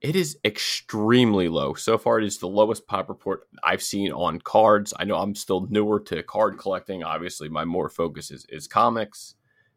it 0.00 0.14
is 0.14 0.38
extremely 0.44 1.48
low. 1.48 1.74
So 1.74 1.96
far, 1.96 2.18
it 2.18 2.24
is 2.24 2.38
the 2.38 2.48
lowest 2.48 2.86
pop 2.86 3.08
report 3.08 3.48
I've 3.64 3.82
seen 3.82 4.12
on 4.12 4.40
cards. 4.40 4.92
I 4.98 5.04
know 5.04 5.16
I'm 5.16 5.34
still 5.34 5.66
newer 5.70 6.00
to 6.00 6.22
card 6.22 6.58
collecting. 6.58 7.02
Obviously, 7.02 7.48
my 7.48 7.64
more 7.64 7.88
focus 7.88 8.30
is, 8.30 8.44
is 8.48 8.66
comics. 8.66 9.34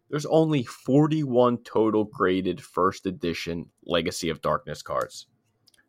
There's 0.10 0.26
only 0.26 0.64
41 0.64 1.60
total 1.60 2.04
graded 2.04 2.62
first 2.62 3.06
edition 3.06 3.68
Legacy 3.86 4.30
of 4.30 4.42
Darkness 4.42 4.82
cards. 4.82 5.28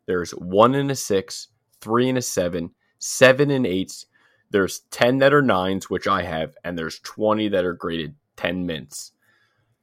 There's 0.05 0.31
one 0.31 0.75
and 0.75 0.91
a 0.91 0.95
six, 0.95 1.49
three 1.81 2.07
and 2.07 2.17
a 2.17 2.21
seven, 2.21 2.71
seven 2.99 3.49
and 3.51 3.65
eights. 3.65 4.05
There's 4.51 4.81
10 4.91 5.19
that 5.19 5.33
are 5.33 5.41
nines, 5.41 5.89
which 5.89 6.07
I 6.07 6.23
have, 6.23 6.55
and 6.63 6.77
there's 6.77 6.99
20 6.99 7.49
that 7.49 7.65
are 7.65 7.73
graded 7.73 8.15
10 8.37 8.65
mints. 8.65 9.11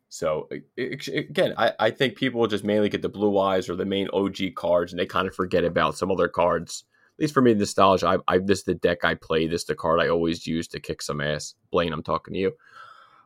So 0.09 0.49
again, 0.77 1.55
I, 1.59 1.73
I 1.79 1.91
think 1.91 2.17
people 2.17 2.47
just 2.47 2.65
mainly 2.65 2.89
get 2.89 3.03
the 3.03 3.09
blue 3.09 3.39
eyes 3.39 3.69
or 3.69 3.77
the 3.77 3.85
main 3.85 4.09
OG 4.13 4.55
cards, 4.57 4.93
and 4.93 4.99
they 4.99 5.07
kind 5.07 5.29
of 5.29 5.35
forget 5.35 5.65
about 5.65 5.97
some 5.97 6.11
other 6.11 6.29
cards. 6.29 6.85
At 7.19 7.23
least 7.23 7.35
for 7.35 7.43
me, 7.43 7.53
nostalgia. 7.55 8.07
I, 8.09 8.35
I 8.35 8.39
this 8.39 8.61
is 8.61 8.65
the 8.65 8.75
deck 8.75 9.05
I 9.05 9.15
play. 9.15 9.47
This 9.47 9.63
is 9.63 9.67
the 9.67 9.75
card 9.75 10.01
I 10.01 10.09
always 10.09 10.47
use 10.47 10.69
to 10.69 10.81
kick 10.81 11.03
some 11.03 11.21
ass. 11.21 11.55
Blaine, 11.71 11.93
I'm 11.93 12.03
talking 12.03 12.35
to 12.35 12.41
you. 12.41 12.53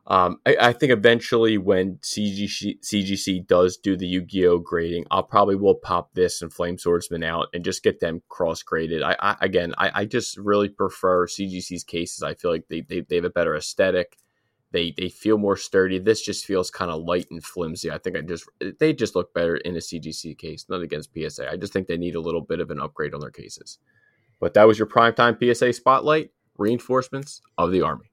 Um, 0.06 0.38
I, 0.44 0.56
I 0.60 0.72
think 0.72 0.90
eventually 0.90 1.58
when 1.58 1.96
CGC, 1.98 2.80
CGC 2.80 3.46
does 3.46 3.76
do 3.76 3.96
the 3.96 4.06
Yu-Gi-Oh 4.06 4.58
grading, 4.58 5.06
I'll 5.12 5.22
probably 5.22 5.54
will 5.54 5.76
pop 5.76 6.12
this 6.14 6.42
and 6.42 6.52
Flame 6.52 6.76
Swordsman 6.76 7.22
out 7.22 7.46
and 7.54 7.64
just 7.64 7.84
get 7.84 8.00
them 8.00 8.22
cross 8.28 8.64
graded. 8.64 9.02
I, 9.02 9.14
I 9.20 9.36
again, 9.40 9.74
I, 9.78 10.00
I 10.00 10.04
just 10.06 10.36
really 10.38 10.68
prefer 10.68 11.26
CGC's 11.28 11.84
cases. 11.84 12.22
I 12.24 12.34
feel 12.34 12.50
like 12.50 12.66
they, 12.68 12.80
they, 12.80 13.02
they 13.02 13.16
have 13.16 13.24
a 13.24 13.30
better 13.30 13.54
aesthetic. 13.54 14.16
They 14.72 14.94
they 14.96 15.08
feel 15.08 15.38
more 15.38 15.56
sturdy. 15.56 15.98
This 15.98 16.22
just 16.22 16.46
feels 16.46 16.70
kind 16.70 16.90
of 16.90 17.02
light 17.02 17.26
and 17.30 17.44
flimsy. 17.44 17.90
I 17.90 17.98
think 17.98 18.16
I 18.16 18.22
just 18.22 18.48
they 18.80 18.92
just 18.92 19.14
look 19.14 19.32
better 19.34 19.56
in 19.56 19.76
a 19.76 19.80
CGC 19.80 20.36
case, 20.38 20.66
not 20.68 20.82
against 20.82 21.10
PSA. 21.14 21.50
I 21.50 21.56
just 21.56 21.72
think 21.72 21.86
they 21.86 21.98
need 21.98 22.14
a 22.14 22.20
little 22.20 22.40
bit 22.40 22.60
of 22.60 22.70
an 22.70 22.80
upgrade 22.80 23.14
on 23.14 23.20
their 23.20 23.30
cases. 23.30 23.78
But 24.40 24.54
that 24.54 24.66
was 24.66 24.78
your 24.78 24.88
primetime 24.88 25.38
PSA 25.38 25.74
spotlight 25.74 26.30
reinforcements 26.58 27.42
of 27.58 27.70
the 27.70 27.82
army. 27.82 28.10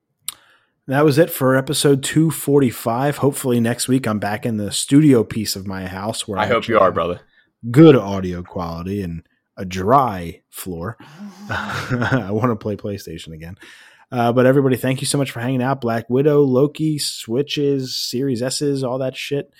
That 0.87 1.05
was 1.05 1.17
it 1.17 1.29
for 1.29 1.55
episode 1.55 2.03
245. 2.03 3.17
Hopefully, 3.17 3.59
next 3.59 3.87
week 3.87 4.07
I'm 4.07 4.19
back 4.19 4.45
in 4.45 4.57
the 4.57 4.71
studio 4.71 5.23
piece 5.23 5.55
of 5.55 5.67
my 5.67 5.87
house 5.87 6.27
where 6.27 6.39
I 6.39 6.47
hope 6.47 6.67
you 6.67 6.79
are, 6.79 6.91
brother. 6.91 7.21
Good 7.71 7.95
audio 7.95 8.41
quality 8.43 9.01
and 9.01 9.23
a 9.55 9.65
dry 9.65 10.41
floor. 10.49 10.97
I 11.49 12.29
want 12.31 12.47
to 12.51 12.55
play 12.55 12.75
PlayStation 12.75 13.33
again. 13.33 13.57
Uh, 14.11 14.33
but 14.33 14.45
everybody, 14.45 14.75
thank 14.75 15.01
you 15.01 15.07
so 15.07 15.17
much 15.17 15.31
for 15.31 15.39
hanging 15.39 15.61
out. 15.61 15.81
Black 15.81 16.09
Widow, 16.09 16.41
Loki, 16.41 16.97
Switches, 16.97 17.95
Series 17.95 18.41
S's, 18.41 18.83
all 18.83 18.97
that 18.99 19.15
shit. 19.15 19.51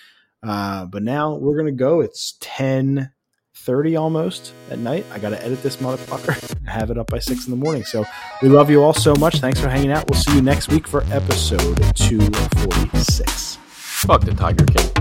Uh, 0.42 0.86
but 0.86 1.04
now 1.04 1.36
we're 1.36 1.58
gonna 1.58 1.72
go. 1.72 2.02
It's 2.02 2.38
ten 2.40 3.12
thirty 3.56 3.96
almost 3.96 4.54
at 4.72 4.80
night. 4.80 5.06
I 5.12 5.20
gotta 5.20 5.44
edit 5.44 5.62
this 5.62 5.78
motherfucker. 5.78 6.58
Have 6.68 6.92
it 6.92 6.98
up 6.98 7.08
by 7.08 7.20
six 7.20 7.46
in 7.46 7.52
the 7.52 7.58
morning. 7.58 7.84
So 7.84 8.06
we 8.42 8.50
love 8.50 8.70
you 8.70 8.82
all 8.82 8.94
so 8.94 9.14
much. 9.16 9.40
Thanks 9.40 9.60
for 9.60 9.70
hanging 9.70 9.92
out. 9.92 10.10
We'll 10.10 10.20
see 10.20 10.34
you 10.36 10.42
next 10.42 10.70
week 10.70 10.88
for 10.88 11.04
episode 11.12 11.78
two 11.96 12.22
forty 12.22 12.98
six. 13.00 13.58
Fuck 13.66 14.22
the 14.22 14.34
Tiger 14.34 14.66
King. 14.66 14.99